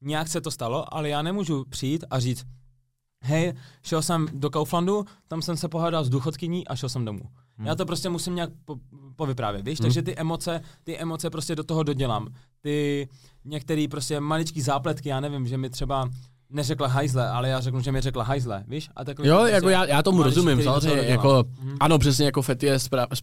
nějak 0.00 0.28
se 0.28 0.40
to 0.40 0.50
stalo, 0.50 0.94
ale 0.94 1.08
já 1.08 1.22
nemůžu 1.22 1.64
přijít 1.64 2.04
a 2.10 2.18
říct, 2.18 2.44
hej, 3.22 3.52
šel 3.82 4.02
jsem 4.02 4.28
do 4.32 4.50
Kauflandu, 4.50 5.04
tam 5.28 5.42
jsem 5.42 5.56
se 5.56 5.68
pohádal 5.68 6.04
s 6.04 6.08
důchodkyní 6.08 6.68
a 6.68 6.76
šel 6.76 6.88
jsem 6.88 7.04
domů. 7.04 7.22
Hmm. 7.56 7.66
Já 7.66 7.74
to 7.74 7.86
prostě 7.86 8.08
musím 8.08 8.34
nějak 8.34 8.50
po, 8.64 8.76
povyprávět, 9.16 9.66
víš? 9.66 9.78
Hmm. 9.78 9.84
Takže 9.84 10.02
ty 10.02 10.16
emoce, 10.16 10.60
ty 10.84 10.98
emoce 10.98 11.30
prostě 11.30 11.56
do 11.56 11.64
toho 11.64 11.82
dodělám. 11.82 12.34
Ty 12.60 13.08
některé 13.44 13.86
prostě 13.90 14.20
maličký 14.20 14.60
zápletky, 14.62 15.08
já 15.08 15.20
nevím, 15.20 15.46
že 15.46 15.58
mi 15.58 15.70
třeba 15.70 16.10
neřekla 16.52 16.88
hajzle, 16.88 17.28
ale 17.28 17.48
já 17.48 17.60
řeknu, 17.60 17.80
že 17.80 17.92
mi 17.92 18.00
řekla 18.00 18.24
hajzle, 18.24 18.64
víš? 18.68 18.88
A 18.96 19.04
takhle 19.04 19.28
Jo, 19.28 19.36
prostě 19.36 19.54
jako 19.54 19.68
já, 19.68 19.84
já 19.86 20.02
tomu 20.02 20.22
rozumím, 20.22 20.62
samozřejmě, 20.62 21.02
jako, 21.02 21.44
Mhm. 21.62 21.76
ano, 21.80 21.98
přesně 21.98 22.24
jako 22.24 22.42
Fety 22.42 22.66
je 22.66 22.78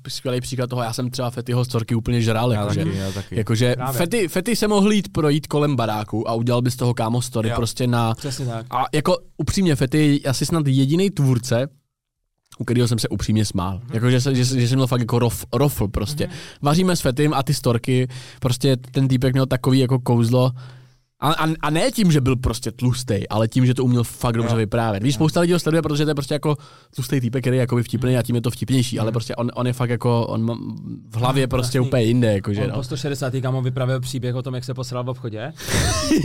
skvělý 0.07 0.41
příklad 0.41 0.69
toho, 0.69 0.81
já 0.81 0.93
jsem 0.93 1.09
třeba 1.09 1.29
Fetyho 1.29 1.65
storky 1.65 1.95
úplně 1.95 2.21
žral, 2.21 2.51
Já 2.53 2.59
jakože, 2.61 2.85
taky, 2.85 2.97
já 2.97 3.11
taky. 3.11 3.35
jakože. 3.37 3.75
Fety, 3.91 4.27
Fety 4.27 4.55
se 4.55 4.67
mohl 4.67 4.91
jít 4.91 5.11
projít 5.11 5.47
kolem 5.47 5.75
baráku 5.75 6.29
a 6.29 6.33
udělal 6.33 6.61
by 6.61 6.71
z 6.71 6.75
toho 6.75 6.93
kámo 6.93 7.21
story 7.21 7.49
Jo. 7.49 7.55
prostě 7.55 7.87
na, 7.87 8.13
Přesně 8.15 8.45
tak. 8.45 8.65
a 8.69 8.85
jako 8.93 9.17
upřímně 9.37 9.75
Fety 9.75 10.19
je 10.23 10.29
asi 10.29 10.45
snad 10.45 10.67
jediný 10.67 11.09
tvůrce, 11.09 11.67
u 12.59 12.63
kterého 12.63 12.87
jsem 12.87 12.99
se 12.99 13.07
upřímně 13.09 13.45
smál. 13.45 13.73
Mhm. 13.83 13.89
Jako, 13.93 14.09
že, 14.11 14.21
se, 14.21 14.35
že, 14.35 14.43
že 14.45 14.67
jsem 14.67 14.77
měl 14.77 14.87
fakt 14.87 14.99
jako 15.01 15.19
rof, 15.19 15.45
rofl 15.53 15.87
prostě. 15.87 16.29
Vaříme 16.61 16.95
s 16.95 17.01
Fetym 17.01 17.33
a 17.33 17.43
ty 17.43 17.53
storky, 17.53 18.07
prostě 18.39 18.77
ten 18.77 19.07
týpek 19.07 19.33
měl 19.33 19.45
takový 19.45 19.79
jako 19.79 19.99
kouzlo, 19.99 20.51
a, 21.19 21.31
a, 21.31 21.47
a 21.61 21.69
ne 21.69 21.91
tím, 21.91 22.11
že 22.11 22.21
byl 22.21 22.35
prostě 22.35 22.71
tlustý, 22.71 23.29
ale 23.29 23.47
tím, 23.47 23.65
že 23.65 23.73
to 23.73 23.83
uměl 23.85 24.03
fakt 24.03 24.37
dobře 24.37 24.53
Jo. 24.53 24.57
vyprávět. 24.57 25.03
Víš, 25.03 25.15
spousta 25.15 25.39
lidí 25.39 25.53
ho 25.53 25.59
sleduje, 25.59 25.81
protože 25.81 26.03
to 26.03 26.09
je 26.09 26.15
prostě 26.15 26.33
jako 26.35 26.55
tlustý 26.95 27.21
týpek, 27.21 27.43
který 27.43 27.57
je 27.57 27.61
jako 27.61 27.83
vtipný 27.83 28.17
a 28.17 28.23
tím 28.23 28.35
je 28.35 28.41
to 28.41 28.51
vtipnější, 28.51 28.99
ale 28.99 29.11
prostě 29.11 29.35
on, 29.35 29.51
on 29.55 29.67
je 29.67 29.73
fakt 29.73 29.89
jako, 29.89 30.27
on 30.27 30.45
v 31.09 31.15
hlavě 31.15 31.47
prostě 31.47 31.77
Krásný. 31.77 31.87
úplně 31.87 32.03
jinde, 32.03 32.33
jakože 32.33 32.61
On 32.63 32.69
no. 32.69 32.75
po 32.75 32.83
160. 32.83 33.33
kámo 33.41 33.61
vyprávěl 33.61 33.99
příběh 33.99 34.35
o 34.35 34.41
tom, 34.41 34.55
jak 34.55 34.63
se 34.63 34.73
posral 34.73 35.03
v 35.03 35.09
obchodě. 35.09 35.37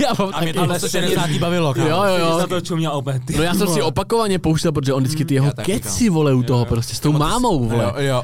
Já 0.03 0.13
mám 0.19 0.31
A 0.35 0.41
mě 0.41 0.55
to 0.55 0.61
ale 0.61 0.79
160 0.79 1.31
bavilo, 1.31 1.75
kámo. 1.75 1.89
Jo, 1.89 2.03
jo, 2.05 2.17
jo. 2.19 2.39
Na 2.39 2.47
to 2.47 2.61
čuměl 2.61 2.93
opět. 2.93 3.25
ty 3.25 3.37
No 3.37 3.43
já 3.43 3.55
jsem 3.55 3.69
si 3.69 3.83
opakovaně 3.83 4.39
pouštěl, 4.39 4.73
protože 4.73 4.93
on 4.93 5.03
vždycky 5.03 5.25
ty 5.25 5.35
jeho 5.35 5.47
já 5.47 5.53
taky, 5.53 5.73
keci 5.73 6.09
vole 6.09 6.35
u 6.35 6.43
toho 6.43 6.61
jo. 6.61 6.65
prostě 6.67 6.95
s 6.95 7.01
tou 7.01 7.13
mámou 7.13 7.65
vole. 7.69 7.85
Jo, 7.85 7.93
jo. 7.99 8.23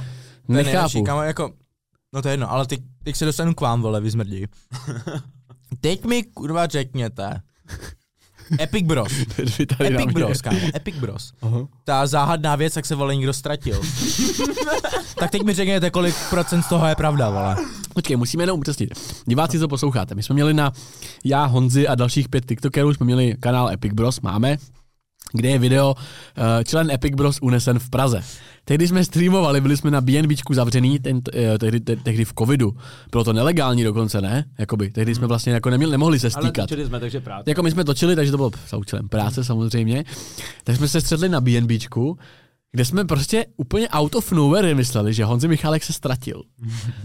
Nechápu. 0.48 1.04
Jako, 1.22 1.50
no 2.14 2.22
to 2.22 2.28
je 2.28 2.32
jedno, 2.32 2.52
ale 2.52 2.66
teď, 2.66 2.80
teď 3.04 3.16
se 3.16 3.24
dostanu 3.24 3.54
k 3.54 3.60
vám, 3.60 3.82
vole, 3.82 4.00
vy. 4.00 4.10
Teď 5.80 6.04
mi 6.04 6.22
kurva 6.22 6.66
řekněte. 6.66 7.42
Epic 8.60 8.86
Bros. 8.86 9.12
Epic. 9.80 10.12
Bros, 10.12 10.42
kámo, 10.42 10.58
Epic 10.74 10.96
Bros. 10.96 11.32
Aha. 11.42 11.68
Ta 11.84 12.06
záhadná 12.06 12.56
věc, 12.56 12.76
jak 12.76 12.86
se 12.86 12.94
vole 12.94 13.16
někdo 13.16 13.32
ztratil. 13.32 13.80
tak 15.18 15.30
teď 15.30 15.42
mi 15.42 15.54
řekněte, 15.54 15.90
kolik 15.90 16.14
procent 16.30 16.62
z 16.62 16.68
toho 16.68 16.86
je 16.86 16.94
pravda, 16.94 17.30
vole. 17.30 17.56
Počkej, 17.94 18.16
musíme 18.16 18.42
jenom 18.42 18.58
upřesnit. 18.58 18.90
Diváci, 19.26 19.58
co 19.58 19.68
posloucháte, 19.68 20.14
my 20.14 20.22
jsme 20.22 20.34
měli 20.34 20.54
na 20.54 20.72
já, 21.24 21.44
Honzi 21.44 21.88
a 21.88 21.94
dalších 21.94 22.28
pět 22.28 22.44
TikTokerů, 22.46 22.94
jsme 22.94 23.06
měli 23.06 23.36
kanál 23.40 23.70
Epic 23.70 23.92
Bros, 23.92 24.20
máme, 24.20 24.56
kde 25.32 25.48
je 25.48 25.58
video 25.58 25.94
uh, 25.94 26.44
člen 26.64 26.90
Epic 26.90 27.14
Bros 27.14 27.38
unesen 27.42 27.78
v 27.78 27.90
Praze. 27.90 28.20
Tehdy 28.64 28.88
jsme 28.88 29.04
streamovali, 29.04 29.60
byli 29.60 29.76
jsme 29.76 29.90
na 29.90 30.00
BNBčku 30.00 30.54
zavřený, 30.54 30.98
ten, 30.98 31.16
uh, 31.16 31.22
tehdy, 31.58 31.80
te, 31.80 31.96
tehdy 31.96 32.24
v 32.24 32.32
covidu. 32.38 32.72
Bylo 33.10 33.24
to 33.24 33.32
nelegální 33.32 33.84
dokonce, 33.84 34.20
ne? 34.20 34.44
Jakoby, 34.58 34.90
tehdy 34.90 35.14
jsme 35.14 35.26
vlastně 35.26 35.52
jako 35.52 35.70
neměli, 35.70 35.90
nemohli 35.92 36.18
se 36.18 36.26
Ale 36.26 36.44
stýkat. 36.44 36.68
točili 36.68 36.86
jsme, 36.86 37.00
takže 37.00 37.20
práce. 37.20 37.50
Jako 37.50 37.62
my 37.62 37.70
jsme 37.70 37.84
točili, 37.84 38.16
takže 38.16 38.30
to 38.30 38.36
bylo 38.36 38.50
za 38.68 38.76
účelem 38.76 39.08
práce 39.08 39.44
samozřejmě. 39.44 40.04
Tak 40.64 40.76
jsme 40.76 40.88
se 40.88 41.00
středli 41.00 41.28
na 41.28 41.40
BNBčku, 41.40 42.18
kde 42.72 42.84
jsme 42.84 43.04
prostě 43.04 43.46
úplně 43.56 43.88
out 43.88 44.14
of 44.14 44.32
nowhere 44.32 44.74
mysleli, 44.74 45.14
že 45.14 45.24
Honzi 45.24 45.48
Michálek 45.48 45.84
se 45.84 45.92
ztratil. 45.92 46.42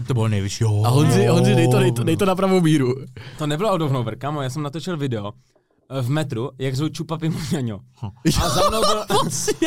To 0.06 0.14
bylo 0.14 0.28
nejvyšší. 0.28 0.64
Jo. 0.64 0.82
A 0.84 0.88
Honzi, 0.88 1.26
Honzi 1.26 1.54
dej, 1.54 1.68
to, 1.68 1.78
dej, 1.78 1.92
to, 1.92 2.04
dej 2.04 2.16
to 2.16 2.24
na 2.24 2.34
pravou 2.34 2.60
míru. 2.60 2.94
To 3.38 3.46
nebylo 3.46 3.70
out 3.70 3.80
of 3.80 3.92
nowhere, 3.92 4.16
kámo, 4.16 4.42
já 4.42 4.50
jsem 4.50 4.62
natočil 4.62 4.96
video 4.96 5.32
eh, 5.36 5.53
v 6.00 6.10
metru, 6.10 6.50
jak 6.58 6.76
zvou 6.76 6.88
Čupapi 6.88 7.28
Muňaňo. 7.28 7.80
A 8.42 8.48
za 8.48 8.68
mnou 8.68 8.80
byl, 8.80 9.04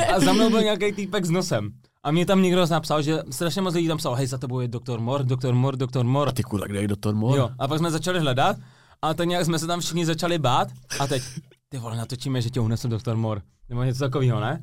a 0.16 0.20
za 0.20 0.34
mnou 0.34 0.50
byl 0.50 0.62
nějaký 0.62 0.92
týpek 0.92 1.26
s 1.26 1.30
nosem. 1.30 1.72
A 2.04 2.12
mě 2.12 2.26
tam 2.26 2.42
někdo 2.42 2.66
napsal, 2.66 3.02
že 3.02 3.20
strašně 3.30 3.62
moc 3.62 3.74
lidí 3.76 3.88
tam 3.88 3.98
psal, 3.98 4.16
hej, 4.16 4.28
za 4.28 4.38
tebou 4.38 4.60
je 4.60 4.68
doktor 4.68 5.00
Mor, 5.00 5.24
doktor 5.24 5.54
Mor, 5.54 5.76
doktor 5.76 6.06
Mor. 6.06 6.30
A 6.30 6.32
ty 6.32 6.44
kurva, 6.44 6.68
kde 6.68 6.82
je 6.82 6.88
doktor 6.88 7.16
Moore? 7.16 7.40
Jo, 7.40 7.50
a 7.60 7.68
pak 7.68 7.80
jsme 7.80 7.92
začali 7.92 8.20
hledat 8.20 8.58
a 9.02 9.14
tak 9.14 9.28
nějak 9.28 9.46
jsme 9.46 9.60
se 9.60 9.68
tam 9.68 9.80
všichni 9.80 10.06
začali 10.06 10.40
bát 10.40 10.68
a 11.00 11.08
teď, 11.08 11.24
ty 11.70 11.78
vole, 11.78 11.98
natočíme, 11.98 12.42
že 12.42 12.50
tě 12.50 12.60
unesl 12.60 12.88
doktor 12.88 13.16
Mor. 13.16 13.42
Nebo 13.70 13.84
něco 13.84 14.00
takového, 14.00 14.40
ne? 14.40 14.62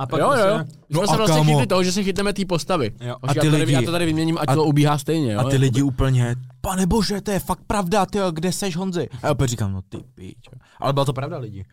A 0.00 0.06
pak 0.06 0.20
jo, 0.20 0.32
jo. 0.32 0.58
My 0.58 0.64
jsme 0.64 1.00
No 1.00 1.06
se 1.06 1.14
a 1.14 1.16
vlastně 1.16 1.36
kámo. 1.36 1.52
chytli 1.52 1.66
toho, 1.66 1.82
že 1.84 1.92
se 1.92 2.02
chytneme 2.02 2.32
té 2.32 2.44
postavy. 2.44 2.92
Jo. 3.00 3.16
A, 3.22 3.32
ty 3.34 3.38
já, 3.38 3.44
to 3.44 3.50
tady, 3.50 3.62
lidi- 3.64 3.72
já 3.72 3.82
to 3.82 3.92
tady 3.92 4.06
vyměním, 4.06 4.38
ať 4.38 4.48
a- 4.48 4.54
to 4.54 4.64
ubíhá 4.64 4.98
stejně. 4.98 5.32
Jo? 5.32 5.40
A 5.40 5.44
ty 5.50 5.56
lidi 5.56 5.82
úplně, 5.82 6.36
pane 6.60 6.86
bože, 6.86 7.20
to 7.20 7.30
je 7.30 7.38
fakt 7.38 7.60
pravda, 7.66 8.06
ty 8.06 8.18
kde 8.32 8.52
seš 8.52 8.76
Honzi? 8.76 9.08
A 9.22 9.26
já 9.26 9.32
opět 9.32 9.48
říkám, 9.48 9.72
no 9.72 9.82
ty 9.88 9.98
píč. 10.14 10.36
Ale 10.80 10.92
byla 10.92 11.04
to 11.04 11.12
pravda 11.12 11.38
lidi. 11.38 11.64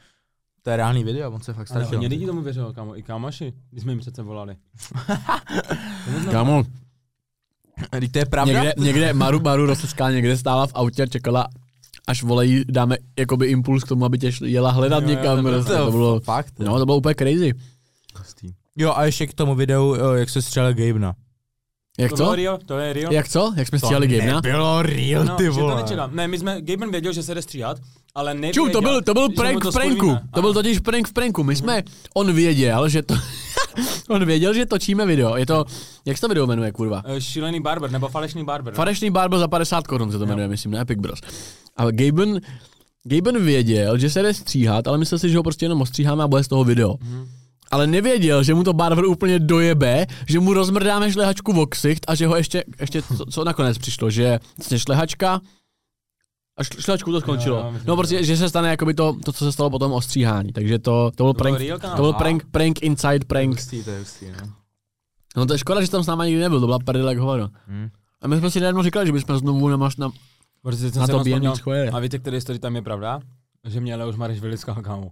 To 0.62 0.70
je 0.70 0.78
reálný 0.78 1.04
video, 1.04 1.32
on 1.32 1.42
se 1.42 1.54
fakt 1.54 1.72
Ale 1.72 1.80
ztratil. 1.86 1.98
hodně 2.00 2.08
lidí 2.08 2.26
tomu 2.26 2.42
věřilo, 2.42 2.74
kámo, 2.74 2.98
i 2.98 3.04
kámoši, 3.04 3.54
když 3.72 3.84
jsme 3.84 3.92
jim 3.92 4.00
přece 4.00 4.24
volali. 4.24 4.56
To. 6.26 6.32
Kámo, 6.32 6.64
Vždyť 7.96 8.12
to 8.12 8.20
je 8.20 8.26
pravda? 8.26 8.54
někde, 8.54 8.74
někde 8.78 9.14
Maru, 9.14 9.40
Maru 9.40 9.66
Rosecká 9.66 10.12
někde 10.12 10.38
stála 10.38 10.68
v 10.68 10.72
autě 10.76 11.04
a 11.04 11.06
čekala, 11.06 11.48
až 12.08 12.24
volejí, 12.24 12.64
dáme 12.68 12.98
jakoby 13.20 13.48
impuls 13.48 13.84
k 13.84 13.88
tomu, 13.88 14.06
aby 14.06 14.18
tě 14.18 14.30
šli- 14.32 14.48
jela 14.50 14.72
hledat 14.72 15.04
Jo, 15.04 15.10
jo, 15.10 15.16
někam. 15.16 15.36
to 15.38 15.42
bylo- 15.42 15.54
prostě, 15.64 15.74
to 15.78 15.92
bylo, 15.92 16.20
Fakt? 16.20 16.60
no, 16.60 16.80
to 16.80 16.86
bylo 16.86 16.98
úplně 16.98 17.16
crazy. 17.16 17.54
Jo, 18.76 18.94
a 18.96 19.06
ještě 19.06 19.28
k 19.28 19.34
tomu 19.34 19.56
videu, 19.56 19.96
jo, 19.96 20.14
jak 20.14 20.30
se 20.30 20.42
střelil 20.42 20.74
Gabena. 20.74 21.14
Jak 22.00 22.10
To 22.12 22.16
bylo 22.16 22.30
co? 22.30 22.36
real, 22.36 22.58
to 22.66 22.78
je 22.78 22.94
real. 22.94 23.14
Jak 23.14 23.28
co? 23.30 23.54
Jak 23.56 23.68
jsme 23.68 23.80
stříhali 23.80 24.08
Gabena? 24.08 24.42
nebylo 24.42 24.82
real, 24.82 25.26
No, 25.26 25.36
ty 25.36 25.46
to 25.48 25.54
vole. 25.54 25.76
nečekám. 25.82 26.16
Ne, 26.16 26.28
my 26.28 26.38
jsme, 26.40 26.62
Gaben 26.62 26.92
věděl, 26.92 27.14
že 27.14 27.24
se 27.24 27.36
jde 27.36 27.42
stříhat, 27.42 27.78
ale 28.16 28.34
nevěděl, 28.34 28.64
Čum, 28.64 28.72
to 28.72 28.82
byl, 28.82 29.02
to 29.02 29.14
byl 29.14 29.30
prank 29.30 29.64
to 29.64 29.72
v 29.72 29.74
pranku. 29.74 29.96
skurvíme. 29.96 30.22
To 30.34 30.42
byl 30.42 30.54
totiž 30.54 30.80
prank 30.80 31.08
v 31.08 31.14
pranku. 31.14 31.44
My 31.44 31.56
jsme, 31.56 31.84
on 32.14 32.34
věděl, 32.34 32.90
že 32.90 33.02
to, 33.04 33.16
on 34.10 34.26
věděl, 34.26 34.54
že 34.54 34.66
točíme 34.66 35.06
video. 35.06 35.36
Je 35.36 35.46
to, 35.46 35.66
jak 36.06 36.18
se 36.18 36.22
to 36.22 36.28
video 36.28 36.48
jmenuje, 36.48 36.72
kurva? 36.72 37.04
Eh, 37.06 37.22
Šílený 37.22 37.60
barber, 37.60 37.92
nebo 37.92 38.08
falešný 38.08 38.44
barber. 38.46 38.74
Falešný 38.74 39.10
barber 39.12 39.40
za 39.40 39.48
50 39.48 39.88
korun 39.88 40.12
se 40.12 40.20
to 40.20 40.26
jmenuje, 40.26 40.48
myslím, 40.48 40.72
na 40.72 40.82
Epic 40.82 41.00
Bros. 41.00 41.20
A 41.78 41.92
Gaben, 41.92 42.42
Gaben 43.04 43.46
věděl, 43.46 43.98
že 43.98 44.10
se 44.10 44.22
jde 44.24 44.34
stříhat, 44.34 44.88
ale 44.88 44.98
myslel 44.98 45.20
si, 45.20 45.30
že 45.30 45.38
ho 45.38 45.44
prostě 45.44 45.66
jenom 45.66 45.82
ostříháme 45.82 46.24
a 46.24 46.28
bude 46.28 46.44
z 46.44 46.48
toho 46.48 46.64
video. 46.64 46.96
Ale 47.72 47.88
nevěděl, 47.88 48.44
že 48.44 48.54
mu 48.54 48.64
to 48.64 48.74
barber 48.74 49.06
úplně 49.06 49.40
dojebe, 49.40 50.06
že 50.28 50.40
mu 50.40 50.54
rozmrdáme 50.54 51.12
šlehačku 51.12 51.54
v 51.54 51.60
oksicht 51.60 52.06
a 52.08 52.16
že 52.16 52.28
ho 52.28 52.36
ještě, 52.36 52.64
ještě 52.80 53.02
co, 53.02 53.26
co 53.26 53.44
nakonec 53.44 53.78
přišlo, 53.78 54.10
že 54.10 54.40
vlastně 54.58 54.80
šlehačka 54.80 55.42
a 56.58 56.64
šl- 56.64 56.82
šlehačku 56.82 57.12
to 57.12 57.22
skončilo. 57.22 57.58
Jo, 57.58 57.64
jo, 57.66 57.72
myslím, 57.72 57.88
no 57.88 57.96
prostě, 57.96 58.24
že 58.24 58.38
se 58.38 58.50
stane 58.50 58.70
jakoby 58.70 58.94
to, 58.94 59.16
to, 59.26 59.34
co 59.34 59.46
se 59.46 59.52
stalo 59.52 59.70
potom 59.70 59.92
ostříhání. 59.92 60.54
Takže 60.54 60.80
to, 60.80 61.12
to 61.16 61.24
byl 61.24 61.34
bylo 61.34 61.34
prank, 61.34 61.82
to 61.96 62.02
byl 62.02 62.14
prank, 62.14 62.46
prank 62.52 62.82
inside 62.82 63.26
prank. 63.28 63.50
Hustý, 63.50 63.84
to 63.84 63.90
je 63.90 64.00
hustý, 64.00 64.26
no. 64.26 64.54
No 65.38 65.46
to 65.46 65.54
je 65.54 65.60
škoda, 65.60 65.82
že 65.82 65.92
tam 65.92 66.04
s 66.04 66.08
náma 66.08 66.26
nikdy 66.26 66.42
nebyl, 66.42 66.60
to 66.60 66.66
byla 66.66 66.80
prdele 66.80 67.12
jak 67.12 67.20
hovado. 67.20 67.50
Hmm. 67.68 67.90
A 68.22 68.28
my 68.28 68.38
jsme 68.38 68.52
si 68.52 68.60
najednou 68.60 68.84
říkali, 68.84 69.06
že 69.06 69.12
bychom 69.12 69.38
znovu 69.38 69.70
na, 69.70 69.78
na, 69.98 70.12
Protože 70.62 70.92
na 71.00 71.08
to 71.08 71.24
jeli. 71.74 71.90
A 71.90 72.00
víte, 72.00 72.20
který 72.20 72.42
story 72.42 72.60
tam 72.60 72.76
je 72.76 72.82
pravda? 72.82 73.20
Že 73.68 73.80
mě 73.80 73.96
Leoš 73.96 74.16
Mareš 74.16 74.40
vyliskal, 74.40 74.76
kámo. 74.76 75.12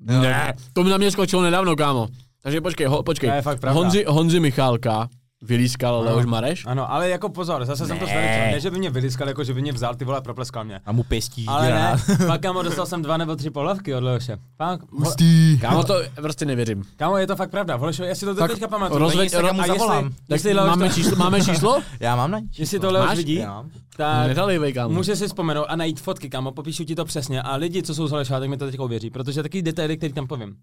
Ne, 0.00 0.54
to 0.72 0.84
mi 0.84 0.90
na 0.90 0.96
mě 0.96 1.10
skočilo 1.10 1.42
nedávno, 1.42 1.76
kámo. 1.76 2.08
Takže 2.42 2.60
počkej, 2.60 2.86
ho, 2.86 3.02
počkej. 3.02 3.30
Fakt 3.42 3.60
pravda. 3.60 3.80
Honzi, 3.80 4.04
Honzi 4.08 4.40
Michálka 4.40 5.08
vylískal 5.42 5.94
Ano. 5.94 6.04
Leoš 6.04 6.24
Mareš. 6.26 6.66
Ano, 6.66 6.92
ale 6.92 7.08
jako 7.08 7.28
pozor, 7.28 7.64
zase 7.64 7.86
jsem 7.86 7.98
to 7.98 8.06
Ne. 8.06 8.10
zveličil. 8.12 8.52
Ne, 8.52 8.60
že 8.60 8.70
by 8.70 8.78
mě 8.78 8.90
vyliskal, 8.90 9.28
jako 9.28 9.44
že 9.44 9.54
by 9.54 9.60
mě 9.62 9.72
vzal, 9.72 9.94
ty 9.94 10.04
vole, 10.04 10.20
propleskal 10.20 10.64
mě. 10.64 10.80
A 10.86 10.92
mu 10.92 11.02
pěstí 11.02 11.46
Ale 11.48 11.68
ne, 11.70 11.96
pak 12.26 12.40
kámo, 12.40 12.62
dostal 12.62 12.86
jsem 12.86 13.02
dva 13.02 13.16
nebo 13.16 13.36
tři 13.36 13.50
pohlavky 13.50 13.94
od 13.94 14.02
Leoše. 14.04 14.38
Vo- 14.60 14.78
Hustý. 14.98 15.58
Kámo, 15.60 15.84
to 15.84 15.94
prostě 16.14 16.44
nevěřím. 16.44 16.84
kámo, 16.96 17.16
je 17.16 17.26
to 17.26 17.36
fakt 17.36 17.50
pravda. 17.50 17.76
Volešo, 17.76 18.04
já 18.04 18.14
si 18.14 18.24
to 18.24 18.34
Tak 18.34 18.50
teďka 18.50 18.68
pamatuju. 18.68 19.00
rozveď- 19.00 19.52
mu 19.52 19.58
jestli- 19.60 19.66
zavolám. 19.78 20.08
Tak 20.10 20.16
Jestli 20.28 20.52
Leoš 20.54 20.68
máme, 20.70 20.88
to, 20.88 20.94
číslo, 20.94 21.16
máme 21.16 21.40
číslo? 21.40 21.82
Já 22.00 22.16
mám 22.16 22.30
na 22.30 22.40
jestli 22.58 22.80
to 22.80 22.90
Leoš 22.92 23.06
Máš? 23.08 23.16
vidí, 23.16 23.34
Já. 23.34 23.64
tak 23.96 24.28
Nedalejvej, 24.28 24.72
kámo. 24.72 24.94
Může 24.94 25.16
si 25.16 25.26
vzpomenout 25.26 25.64
a 25.68 25.76
najít 25.76 26.00
fotky, 26.00 26.30
kámo, 26.30 26.52
popíšu 26.52 26.84
ti 26.84 26.94
to 26.94 27.04
přesně 27.04 27.42
a 27.42 27.56
lidi, 27.56 27.82
co 27.82 27.94
jsou 27.94 28.06
z 28.06 28.10
Holešova, 28.10 28.40
tak 28.40 28.48
mi 28.48 28.56
to 28.56 28.66
teď 28.70 28.78
uvěří, 28.80 29.10
protože 29.10 29.42
taky 29.42 29.62
detaily, 29.62 29.96
který 29.96 30.12
tam 30.12 30.26
povím. 30.26 30.56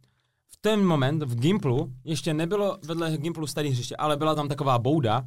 V 0.58 0.62
ten 0.62 0.86
moment 0.86 1.24
v 1.24 1.36
Gimplu 1.40 1.94
ještě 2.04 2.34
nebylo 2.34 2.78
vedle 2.86 3.18
Gimplu 3.18 3.48
starý 3.48 3.70
hřiště, 3.70 3.96
ale 3.96 4.18
byla 4.18 4.36
tam 4.36 4.48
taková 4.48 4.80
bouda, 4.80 5.24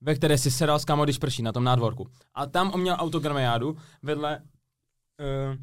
ve 0.00 0.14
které 0.14 0.38
si 0.38 0.50
sedal 0.50 0.78
s 0.78 0.84
kámo, 0.84 1.04
když 1.04 1.18
prší 1.18 1.42
na 1.42 1.52
tom 1.52 1.64
nádvorku. 1.64 2.06
A 2.34 2.46
tam 2.46 2.70
on 2.74 2.80
měl 2.80 2.96
autogramiádu 2.98 3.76
vedle 4.02 4.38
uh, 4.40 5.56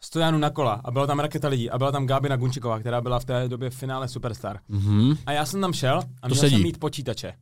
Stojanu 0.00 0.38
na 0.38 0.50
kola 0.50 0.80
a 0.84 0.90
byla 0.90 1.06
tam 1.06 1.18
raketa 1.18 1.48
lidí 1.48 1.70
a 1.70 1.78
byla 1.78 1.92
tam 1.92 2.06
Gábina 2.06 2.36
Gunčiková, 2.36 2.78
která 2.80 3.00
byla 3.00 3.18
v 3.20 3.24
té 3.24 3.48
době 3.48 3.70
v 3.70 3.74
finále 3.74 4.08
Superstar. 4.08 4.60
Mhm. 4.68 5.14
A 5.26 5.32
já 5.32 5.46
jsem 5.46 5.60
tam 5.60 5.72
šel 5.72 5.98
a 6.22 6.28
To 6.28 6.34
měl 6.34 6.40
sedí. 6.40 6.54
jsem 6.54 6.62
mít 6.62 6.78
počítače. 6.80 7.34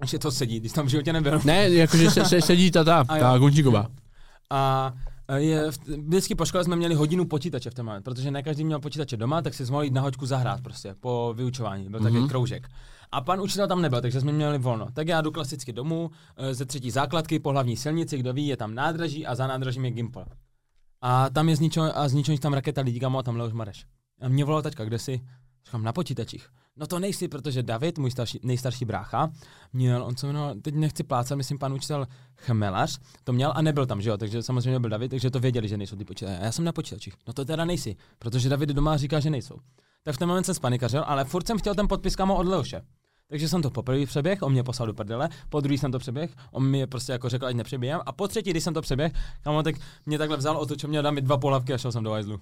Ještě 0.00 0.18
to 0.18 0.30
sedí, 0.30 0.60
když 0.60 0.72
tam 0.72 0.86
v 0.86 0.88
životě 0.88 1.12
nebyl. 1.12 1.40
Ne, 1.44 1.68
jakože 1.70 2.10
se, 2.10 2.24
se, 2.24 2.40
sedí 2.40 2.70
ta, 2.70 2.84
ta, 2.84 3.04
ta 3.04 3.38
Gunčíková. 3.38 3.86
A 4.50 4.92
je, 5.36 5.70
v- 5.70 5.78
vždycky 5.88 6.34
po 6.34 6.44
škole 6.46 6.64
jsme 6.64 6.76
měli 6.76 6.94
hodinu 6.94 7.24
počítače 7.24 7.70
v 7.70 7.78
moment, 7.78 8.02
protože 8.02 8.30
ne 8.30 8.42
každý 8.42 8.64
měl 8.64 8.80
počítače 8.80 9.16
doma, 9.16 9.42
tak 9.42 9.54
si 9.54 9.64
mohl 9.64 9.82
jít 9.82 9.92
na 9.92 10.00
hoďku 10.00 10.26
zahrát 10.26 10.60
prostě 10.60 10.94
po 11.00 11.34
vyučování, 11.36 11.88
byl 11.88 12.00
takový 12.00 12.18
Mhm. 12.20 12.28
kroužek. 12.28 12.68
A 13.12 13.20
pan 13.20 13.40
učitel 13.40 13.68
tam 13.68 13.82
nebyl, 13.82 14.00
takže 14.00 14.20
jsme 14.20 14.32
měli 14.32 14.58
volno. 14.58 14.86
Tak 14.92 15.08
já 15.08 15.20
jdu 15.20 15.30
klasicky 15.30 15.72
domů 15.72 16.10
e, 16.36 16.54
ze 16.54 16.64
třetí 16.64 16.90
základky 16.90 17.38
po 17.38 17.50
hlavní 17.50 17.76
silnici, 17.76 18.18
kdo 18.18 18.32
ví, 18.32 18.46
je 18.46 18.56
tam 18.56 18.74
nádraží 18.74 19.26
a 19.26 19.34
za 19.34 19.46
nádražím 19.46 19.84
je 19.84 19.90
Gimpel. 19.90 20.24
A 21.00 21.30
tam 21.30 21.48
je 21.48 21.56
z 21.56 21.60
ničeho, 21.60 21.98
a 21.98 22.08
z 22.08 22.12
ničeho 22.12 22.32
nic 22.32 22.40
tam 22.42 22.52
raketa 22.52 22.80
lidí, 22.80 23.00
kamo, 23.00 23.18
a 23.18 23.22
tam 23.22 23.36
Leoš 23.36 23.52
Mareš. 23.52 23.84
A 24.20 24.28
mě 24.28 24.44
volal 24.44 24.62
taťka, 24.62 24.84
kde 24.84 24.98
jsi? 24.98 25.20
Říkám, 25.64 25.82
na 25.84 25.92
počítačích. 25.92 26.48
No 26.76 26.86
to 26.86 26.98
nejsi, 26.98 27.28
protože 27.28 27.62
David, 27.62 27.98
můj 27.98 28.10
starší, 28.10 28.40
nejstarší 28.42 28.84
brácha, 28.84 29.30
měl, 29.72 30.04
on 30.04 30.16
se 30.16 30.26
jmenoval, 30.26 30.54
teď 30.54 30.74
nechci 30.74 31.02
plácat, 31.02 31.38
myslím 31.38 31.58
pan 31.58 31.72
učitel 31.72 32.06
Chmelař, 32.36 32.98
to 33.24 33.32
měl 33.32 33.52
a 33.56 33.62
nebyl 33.62 33.86
tam, 33.86 34.02
že 34.02 34.10
jo, 34.10 34.16
takže 34.16 34.42
samozřejmě 34.42 34.80
byl 34.80 34.90
David, 34.90 35.10
takže 35.10 35.30
to 35.30 35.40
věděli, 35.40 35.68
že 35.68 35.76
nejsou 35.76 35.96
ty 35.96 36.04
počítače. 36.04 36.38
Já 36.42 36.52
jsem 36.52 36.64
na 36.64 36.72
počítačích. 36.72 37.14
No 37.26 37.32
to 37.32 37.44
teda 37.44 37.64
nejsi, 37.64 37.96
protože 38.18 38.48
David 38.48 38.68
doma 38.68 38.96
říká, 38.96 39.20
že 39.20 39.30
nejsou. 39.30 39.56
Tak 40.02 40.14
v 40.14 40.18
ten 40.18 40.28
moment 40.28 40.44
jsem 40.44 40.54
spanikařil, 40.54 41.04
ale 41.06 41.24
furt 41.24 41.46
jsem 41.46 41.58
chtěl 41.58 41.74
ten 41.74 41.88
podpis 41.88 42.16
kamo 42.16 42.36
od 42.36 42.46
Leoše. 42.46 42.82
Takže 43.28 43.48
jsem 43.48 43.62
to 43.62 43.70
poprvé 43.70 44.06
přeběh, 44.06 44.42
on 44.42 44.52
mě 44.52 44.62
poslal 44.62 44.86
do 44.86 44.94
prdele, 44.94 45.28
po 45.48 45.60
druhý 45.60 45.78
jsem 45.78 45.92
to 45.92 45.98
přeběh, 45.98 46.34
on 46.52 46.66
mi 46.66 46.86
prostě 46.86 47.12
jako 47.12 47.28
řekl, 47.28 47.46
ať 47.46 47.56
nepřebíjám, 47.56 48.00
a 48.06 48.12
po 48.12 48.28
třetí, 48.28 48.50
když 48.50 48.64
jsem 48.64 48.74
to 48.74 48.82
přeběh, 48.82 49.12
kamo, 49.42 49.62
tak 49.62 49.74
mě 50.06 50.18
takhle 50.18 50.36
vzal, 50.36 50.56
otočil 50.56 50.88
mě, 50.88 51.02
dal 51.02 51.12
mi 51.12 51.20
dva 51.20 51.38
polavky 51.38 51.74
a 51.74 51.78
šel 51.78 51.92
jsem 51.92 52.04
do 52.04 52.10
hajzlu. 52.10 52.40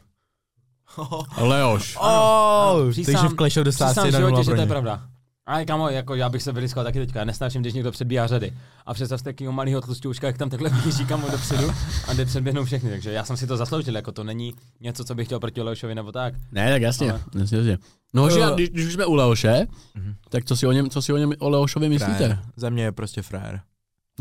Leoš. 1.40 1.96
Oh, 2.00 2.90
přísám- 2.90 3.14
takže 3.14 3.28
v 3.28 3.36
Clash 3.36 3.56
of 3.56 3.64
the 3.64 3.70
Stars 3.70 3.90
Přísám 3.92 4.04
v 4.04 4.06
1 4.06 4.18
životě, 4.28 4.44
že 4.44 4.50
to 4.54 4.60
je 4.60 4.66
pravda. 4.66 5.02
Ale 5.46 5.64
kamo, 5.64 5.88
jako 5.88 6.14
já 6.14 6.28
bych 6.28 6.42
se 6.42 6.52
vyliskal 6.52 6.84
taky 6.84 6.98
teďka, 6.98 7.24
nesnáším, 7.24 7.60
když 7.62 7.74
někdo 7.74 7.90
předbíhá 7.92 8.26
řady. 8.26 8.52
A 8.86 8.94
představte 8.94 9.24
takového 9.24 9.52
malého 9.52 9.80
tlustěuška, 9.80 10.26
jak 10.26 10.38
tam 10.38 10.50
takhle 10.50 10.70
běží 10.70 11.06
kamo 11.06 11.30
dopředu 11.30 11.72
a 12.08 12.12
jde 12.14 12.24
předběhnou 12.24 12.64
všechny. 12.64 12.90
Takže 12.90 13.12
já 13.12 13.24
jsem 13.24 13.36
si 13.36 13.46
to 13.46 13.56
zasloužil, 13.56 13.96
jako 13.96 14.12
to 14.12 14.24
není 14.24 14.54
něco, 14.80 15.04
co 15.04 15.14
bych 15.14 15.26
chtěl 15.28 15.40
proti 15.40 15.62
Leošovi 15.62 15.94
nebo 15.94 16.12
tak. 16.12 16.34
Ne, 16.52 16.70
tak 16.72 16.82
jasně. 16.82 17.10
Ale- 17.10 17.20
jasně, 17.40 17.58
jasně. 17.58 17.78
No, 18.14 18.30
že, 18.30 18.40
Eh. 18.44 18.54
když, 18.54 18.68
když 18.70 18.86
už 18.86 18.92
jsme 18.92 19.06
u 19.06 19.14
Leoše, 19.14 19.66
Mhm. 19.94 20.14
tak 20.28 20.44
co 20.44 20.56
si 20.56 20.66
o 20.66 20.72
něm, 20.72 20.90
co 20.90 21.02
si 21.02 21.12
o 21.12 21.16
něm 21.16 21.32
o 21.38 21.48
Leošovi 21.48 21.88
myslíte? 21.88 22.14
Frajer. 22.16 22.38
Za 22.56 22.70
mě 22.70 22.82
je 22.82 22.92
prostě 22.92 23.22
frajer. 23.22 23.60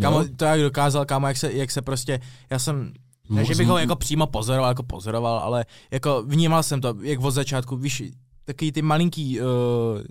Kámo, 0.01 0.20
No. 0.20 0.26
to 0.36 0.45
jak 0.45 0.62
dokázal, 0.62 1.05
kámo, 1.05 1.28
jak 1.28 1.38
se, 1.38 1.53
jak 1.53 1.72
se 1.72 1.82
prostě, 1.82 2.20
já 2.49 2.59
jsem, 2.59 2.93
ne, 3.32 3.46
že 3.46 3.56
bych 3.56 3.68
ho 3.68 3.78
jako 3.78 3.96
přímo 3.96 4.28
pozoroval, 4.28 4.72
jako 4.72 4.84
pozoroval, 4.84 5.40
ale 5.40 5.66
jako 5.92 6.24
vnímal 6.28 6.64
jsem 6.64 6.82
to, 6.82 6.96
jak 7.02 7.20
od 7.20 7.32
začátku, 7.32 7.78
víš, 7.78 8.04
taky 8.46 8.72
ty 8.72 8.82
malinký 8.82 9.42
uh, 9.42 9.48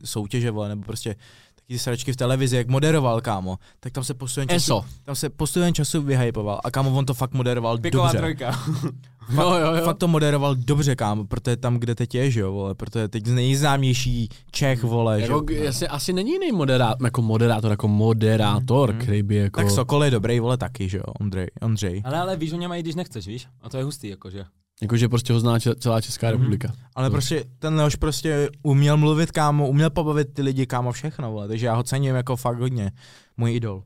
soutěže, 0.04 0.50
vole, 0.50 0.68
nebo 0.68 0.82
prostě 0.82 1.16
ty 1.70 1.78
sračky 1.78 2.12
v 2.12 2.16
televizi, 2.16 2.56
jak 2.56 2.68
moderoval, 2.68 3.20
kámo, 3.20 3.58
tak 3.80 3.92
tam 3.92 4.04
se 4.04 4.14
postupem 4.14 4.48
času, 4.48 4.56
ESO. 4.56 4.84
tam 5.04 5.14
se 5.14 5.28
postupem 5.30 5.74
času 5.74 6.02
vyhypoval 6.02 6.60
a 6.64 6.70
kámo, 6.70 6.90
on 6.98 7.06
to 7.06 7.14
fakt 7.14 7.32
moderoval 7.32 7.78
Piková 7.78 8.04
dobře. 8.06 8.18
trojka. 8.18 8.58
Jo, 9.34 9.42
jo, 9.54 9.74
jo. 9.74 9.84
Fakt 9.84 9.98
to 9.98 10.08
moderoval 10.08 10.54
dobře, 10.54 10.96
kámo, 10.96 11.24
protože 11.24 11.56
tam, 11.56 11.76
kde 11.78 11.94
teď 11.94 12.14
je, 12.14 12.30
že 12.30 12.40
jo, 12.40 12.52
vole, 12.52 12.74
protože 12.74 13.08
teď 13.08 13.26
nejznámější 13.26 14.28
Čech, 14.50 14.82
vole, 14.82 15.16
že 15.20 15.22
Jako, 15.32 15.34
jo. 15.52 15.62
jestli, 15.62 15.88
asi 15.88 16.12
není 16.12 16.30
jiný 16.32 16.52
moderátor, 16.52 17.06
jako 17.06 17.22
moderátor, 17.22 17.70
jako 17.70 17.88
moderátor, 17.88 18.90
Mhm. 18.92 19.00
který 19.00 19.22
by 19.22 19.34
jako... 19.36 19.60
Tak 19.60 19.70
Sokol 19.70 20.04
je 20.04 20.10
dobrý, 20.10 20.40
vole, 20.40 20.56
taky, 20.56 20.88
že 20.88 20.96
jo, 20.98 21.04
Ondřej, 21.20 21.46
Ondřej. 21.62 22.02
Ale, 22.04 22.18
ale 22.18 22.36
víš 22.36 22.52
o 22.52 22.56
něm 22.56 22.72
i 22.72 22.80
když 22.82 22.94
nechceš, 22.94 23.26
víš? 23.26 23.46
A 23.62 23.68
to 23.68 23.76
je 23.76 23.84
hustý, 23.84 24.08
jakože. 24.08 24.44
Jakože 24.82 25.08
prostě 25.08 25.32
ho 25.32 25.40
zná 25.40 25.58
celá 25.78 26.00
Česká 26.00 26.26
Mhm. 26.26 26.32
republika. 26.36 26.72
Ale 26.94 27.08
To- 27.08 27.12
prostě 27.12 27.44
ten 27.58 27.74
Leoš 27.74 27.96
prostě 27.96 28.48
uměl 28.62 28.96
mluvit, 28.96 29.32
kámo, 29.32 29.68
uměl 29.68 29.90
pobavit 29.90 30.34
ty 30.34 30.42
lidi, 30.42 30.66
kámo, 30.66 30.92
všechno, 30.92 31.32
vole, 31.32 31.48
takže 31.48 31.66
já 31.66 31.74
ho 31.74 31.82
cením 31.82 32.14
jako 32.14 32.36
fakt 32.36 32.58
hodně. 32.58 32.92
Můj 33.36 33.54
idol. 33.54 33.82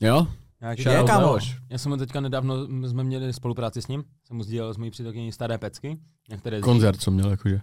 Jo? 0.00 0.26
Jak 0.60 0.78
Je, 0.78 1.02
kámo. 1.06 1.38
Já 1.70 1.78
jsem 1.78 1.98
teďka 1.98 2.20
nedávno, 2.20 2.66
jsme 2.88 3.04
měli 3.04 3.32
spolupráci 3.32 3.82
s 3.82 3.88
ním, 3.88 4.04
jsem 4.26 4.36
mu 4.36 4.42
sdílel 4.42 4.74
s 4.74 4.76
mojí 4.76 4.90
přítelkyní 4.90 5.32
staré 5.32 5.58
pecky, 5.58 5.98
některé. 6.30 6.60
Koncert, 6.60 7.00
co 7.00 7.10
měl, 7.10 7.30
jakože. 7.30 7.60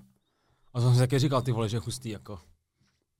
A 0.74 0.82
jsem 0.82 0.94
si 0.94 1.00
taky 1.00 1.20
říkal, 1.20 1.42
ty 1.42 1.52
vole, 1.52 1.70
že 1.70 1.80
hustý, 1.80 2.10
jako. 2.10 2.40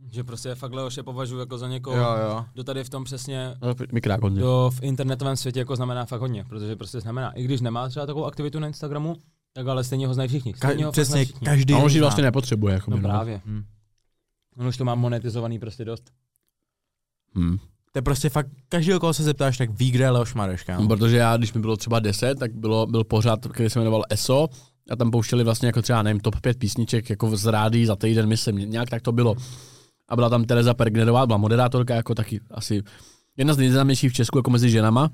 Že 0.08 0.24
prostě 0.24 0.56
fakt 0.56 0.72
Leoše 0.74 1.04
považuji 1.04 1.40
jako 1.40 1.58
za 1.58 1.68
někoho, 1.68 1.98
jo. 1.98 2.46
kdo 2.54 2.64
tady 2.64 2.84
v 2.84 2.90
tom 2.90 3.04
přesně 3.04 3.56
Mikrá 3.92 4.18
koncert. 4.18 4.42
do 4.42 4.72
v 4.74 4.84
internetovém 4.84 5.38
světě 5.38 5.60
jako 5.60 5.76
znamená 5.76 6.06
fakt 6.06 6.22
hodně, 6.22 6.46
protože 6.50 6.76
prostě 6.76 7.00
znamená, 7.02 7.32
i 7.32 7.44
když 7.44 7.62
nemá 7.62 7.90
třeba 7.90 8.06
takovou 8.06 8.26
aktivitu 8.26 8.60
na 8.60 8.68
Instagramu, 8.68 9.16
tak 9.54 9.68
ale 9.68 9.84
stejně 9.84 10.08
ho 10.08 10.14
znají 10.14 10.28
všichni. 10.30 10.54
Stejně 10.54 10.84
Ka- 10.84 10.86
ho 10.86 10.92
přesně, 10.92 11.26
všichni. 11.26 11.46
každý 11.46 11.74
A 11.74 11.78
on 11.78 11.86
už 11.86 11.94
ji 11.94 12.02
vlastně 12.02 12.24
nepotřebuje, 12.24 12.74
jako 12.74 12.92
No 12.92 12.98
no. 12.98 13.04
právě. 13.04 13.42
Hm. 13.46 13.64
On 14.58 14.68
už 14.68 14.78
to 14.78 14.86
má 14.86 14.96
monetizovaný 14.96 15.60
prostě 15.60 15.86
dost. 15.86 16.12
Hmm. 17.36 17.58
To 17.92 17.98
je 17.98 18.02
prostě 18.02 18.30
fakt, 18.30 18.48
každý, 18.70 18.92
koho 19.00 19.14
se 19.14 19.24
zeptáš, 19.24 19.58
tak 19.58 19.70
ví, 19.70 19.92
kde 19.92 20.04
je 20.04 20.10
Leoš 20.10 20.34
Mareš, 20.34 20.64
kámo. 20.64 20.88
Protože 20.88 21.18
já, 21.18 21.38
když 21.38 21.54
mi 21.54 21.62
bylo 21.62 21.78
třeba 21.78 22.00
10, 22.00 22.40
tak 22.40 22.54
bylo, 22.54 22.88
byl 22.88 23.04
pořád, 23.04 23.48
který 23.48 23.70
se 23.70 23.80
jmenoval 23.80 24.04
ESO, 24.10 24.48
a 24.90 24.96
tam 24.96 25.12
pouštěli 25.12 25.44
vlastně 25.44 25.66
jako 25.68 25.82
třeba, 25.82 26.04
nevím, 26.04 26.20
top 26.20 26.42
5 26.42 26.60
písniček 26.60 27.10
jako 27.10 27.38
z 27.38 27.46
rádií 27.46 27.86
za 27.86 27.96
týden, 27.96 28.28
myslím, 28.28 28.56
nějak 28.58 28.90
tak 28.90 29.02
to 29.02 29.12
bylo. 29.12 29.36
A 30.10 30.16
byla 30.16 30.30
tam 30.30 30.44
Tereza 30.44 30.74
Pergnerová, 30.74 31.26
byla 31.26 31.38
moderátorka 31.38 31.96
jako 31.96 32.16
taky 32.16 32.40
asi 32.52 32.82
jedna 33.38 33.54
z 33.54 33.58
nejznámějších 33.58 34.12
v 34.12 34.14
Česku 34.16 34.38
jako 34.38 34.50
mezi 34.52 34.70
ženama. 34.70 35.10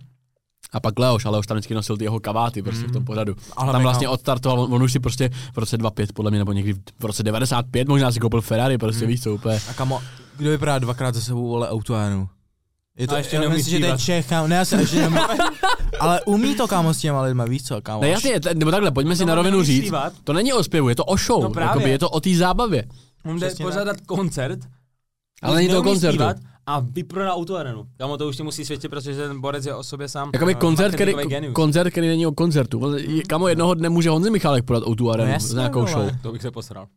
A 0.72 0.80
pak 0.80 1.00
Leoš, 1.00 1.26
ale 1.26 1.40
už 1.40 1.48
tam 1.48 1.56
vždycky 1.58 1.74
nosil 1.74 1.98
ty 1.98 2.04
jeho 2.04 2.20
kaváty 2.20 2.62
prostě 2.62 2.88
v 2.88 2.92
tom 2.92 3.06
pořadu. 3.06 3.36
Ale 3.58 3.72
tam 3.72 3.82
vlastně 3.82 4.10
odstartoval, 4.10 4.60
on, 4.60 4.74
on 4.74 4.84
už 4.84 4.92
si 4.92 5.00
prostě 5.00 5.30
v 5.54 5.58
roce 5.58 5.78
25 5.78 6.14
podle 6.14 6.32
mě, 6.32 6.40
nebo 6.40 6.52
někdy 6.52 6.74
v 7.00 7.06
roce 7.06 7.24
95 7.24 7.88
možná 7.88 8.12
si 8.12 8.20
koupil 8.20 8.42
Ferrari, 8.42 8.78
prostě 8.78 9.06
víš 9.06 9.24
co 9.24 9.34
úplně. 9.34 9.60
A 9.70 9.74
kamo, 9.74 10.02
kdo 10.38 10.50
vypadá 10.50 10.80
dvakrát 10.80 11.16
za 11.16 11.22
sebou, 11.22 11.48
vole, 11.48 11.70
Autoánu? 11.70 12.30
Je 12.98 13.08
to, 13.08 13.16
A 13.16 13.18
ještě 13.18 13.36
já 13.36 13.42
neumí 13.42 13.56
myslím, 13.58 13.72
že 13.80 13.86
to 13.86 13.92
je. 13.92 13.98
Čech, 13.98 14.28
kámo, 14.30 14.48
ne, 14.48 14.56
já 14.56 14.66
se 14.66 14.82
ještě 14.82 14.96
neumí, 15.02 15.18
ale 16.00 16.22
umí 16.26 16.56
to, 16.56 16.68
kámo, 16.68 16.94
s 16.94 16.98
těma 16.98 17.22
lidma, 17.22 17.46
víš 17.46 17.64
co, 17.64 17.82
kámo. 17.82 18.02
Ne, 18.02 18.10
jasně, 18.10 18.40
t- 18.40 18.54
nebo 18.54 18.72
takhle, 18.72 18.92
pojďme 18.92 19.16
si 19.16 19.22
No, 19.24 19.28
na 19.30 19.36
rovinu 19.36 19.64
říct, 19.64 19.94
to 20.24 20.34
není 20.34 20.54
o 20.54 20.64
zpěvu, 20.64 20.90
je 20.90 20.96
to 20.96 21.06
o 21.06 21.18
show, 21.18 21.44
No 21.44 21.50
právě. 21.50 21.68
jakoby, 21.70 21.90
je 21.90 22.00
to 22.00 22.10
o 22.10 22.20
té 22.20 22.36
zábavě. 22.36 22.84
On 23.26 23.40
jde 23.40 23.52
pořádat 23.62 24.02
koncert, 24.02 24.60
Ale 25.42 25.56
není 25.56 25.70
to 25.70 25.84
koncertu. 25.84 26.16
zpívat 26.16 26.38
A 26.66 26.80
vyprodá 26.80 27.34
autoarenu. 27.34 27.86
Kamo 27.98 28.18
to 28.18 28.28
už 28.28 28.38
ti 28.38 28.44
musí 28.44 28.66
svědčit, 28.66 28.90
protože 28.90 29.16
ten 29.28 29.42
borec 29.42 29.66
je 29.66 29.76
o 29.76 29.84
sobě 29.84 30.08
sám. 30.10 30.30
Jakoby 30.34 30.52
eh, 30.52 30.56
koncert, 30.56 30.96
který, 30.96 31.14
genius. 31.14 31.54
koncert, 31.54 31.92
který 31.92 32.08
není 32.08 32.28
o 32.28 32.32
koncertu. 32.32 32.80
On- 32.80 32.98
Kamo 33.28 33.48
jednoho 33.48 33.74
dne 33.74 33.90
může 33.90 34.10
Honzi 34.10 34.30
Michálek 34.30 34.66
podat 34.66 34.84
o 34.84 34.96
tu 34.96 35.12
arenu 35.12 35.32
jasně, 35.32 35.50
s 35.50 35.54
nějakou 35.54 35.88
show. 35.88 36.10
To 36.22 36.32
bych 36.32 36.42
se 36.42 36.52
posral. 36.52 36.88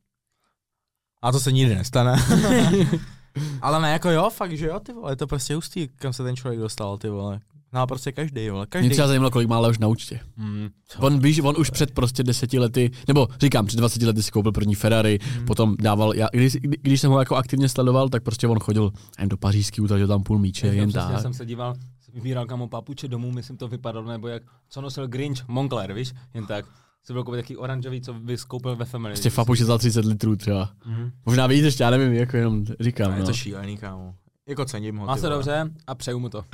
A 1.22 1.32
to 1.32 1.41
se 1.41 1.53
nikdy 1.53 1.74
nestane. 1.74 2.16
Ale 3.62 3.80
ne, 3.82 3.93
jako 3.93 4.11
jo, 4.11 4.30
fakt, 4.30 4.53
že 4.53 4.66
jo, 4.66 4.80
ty 4.80 4.93
vole, 4.93 5.12
je 5.12 5.16
to 5.16 5.26
prostě 5.26 5.55
hustý, 5.55 5.89
kam 5.89 6.12
se 6.12 6.22
ten 6.22 6.36
člověk 6.36 6.61
dostal, 6.61 6.99
ty 6.99 7.09
vole. 7.09 7.41
No 7.73 7.87
prostě 7.87 8.12
každý, 8.12 8.51
vole, 8.51 8.62
Mě 8.62 8.66
každý. 8.66 8.91
třeba 8.91 9.09
zajímalo, 9.09 9.31
kolik 9.31 9.49
má 9.49 9.59
Leoš 9.59 9.79
na 9.79 9.89
účtě. 9.89 10.21
Mm. 10.37 10.69
On 10.99 11.21
víš, 11.21 11.41
on 11.45 11.55
už 11.59 11.71
před 11.71 11.91
prostě 11.91 12.23
deseti 12.23 12.59
lety, 12.59 12.91
nebo 13.09 13.29
říkám, 13.41 13.66
před 13.66 13.77
20 13.77 14.03
lety 14.03 14.23
si 14.23 14.31
koupil 14.31 14.53
první 14.53 14.75
Ferrari, 14.75 15.19
Mhm. 15.37 15.47
potom 15.47 15.77
dával, 15.81 16.14
já, 16.14 16.29
když, 16.33 16.57
když 16.62 17.01
jsem 17.01 17.11
ho 17.11 17.19
jako 17.19 17.37
aktivně 17.37 17.69
sledoval, 17.69 18.09
tak 18.09 18.23
prostě 18.23 18.49
on 18.49 18.59
chodil 18.61 18.93
jen 19.21 19.29
do 19.29 19.37
pařížský, 19.37 19.81
utratil 19.81 20.09
tam 20.09 20.23
půl 20.23 20.39
míče, 20.39 20.66
jen 20.66 20.89
Přesně 20.89 21.12
tak. 21.12 21.23
jsem 21.23 21.35
se 21.35 21.47
díval, 21.47 21.75
vybíral 22.14 22.47
kamo 22.47 22.69
papuče 22.69 23.09
domů, 23.09 23.31
myslím 23.33 23.57
to 23.57 23.69
vypadalo, 23.69 24.09
nebo 24.09 24.29
jak, 24.29 24.43
co 24.69 24.81
nosil 24.81 25.09
Grinch, 25.09 25.49
Moncler, 25.49 25.93
víš, 25.93 26.12
jen 26.35 26.47
tak. 26.47 26.64
Si 27.05 27.12
byl 27.12 27.25
koupit 27.25 27.37
taký 27.39 27.57
oranžový, 27.57 28.01
co 28.01 28.14
bys 28.14 28.45
koupil 28.45 28.77
ve 28.77 28.85
Family. 28.85 29.12
Prostě 29.14 29.31
fapuše 29.31 29.64
za 29.64 29.79
30 29.79 30.05
litrů 30.05 30.37
třeba. 30.37 30.71
Mhm. 30.87 31.11
Možná 31.27 31.47
víc 31.47 31.64
ještě, 31.64 31.83
já 31.83 31.91
nevím, 31.91 32.12
jako 32.12 32.37
jenom 32.37 32.64
říkám. 32.81 33.12
je 33.12 33.21
No. 33.21 33.27
to 33.27 33.33
šílený, 33.33 33.77
kámo. 33.77 34.14
Jako 34.49 34.64
cením 34.64 34.97
ho, 34.97 35.07
Má 35.07 35.16
se 35.16 35.29
dobře 35.29 35.71
a 35.87 35.95
přeju 35.95 36.19
mu 36.19 36.29
to. 36.29 36.45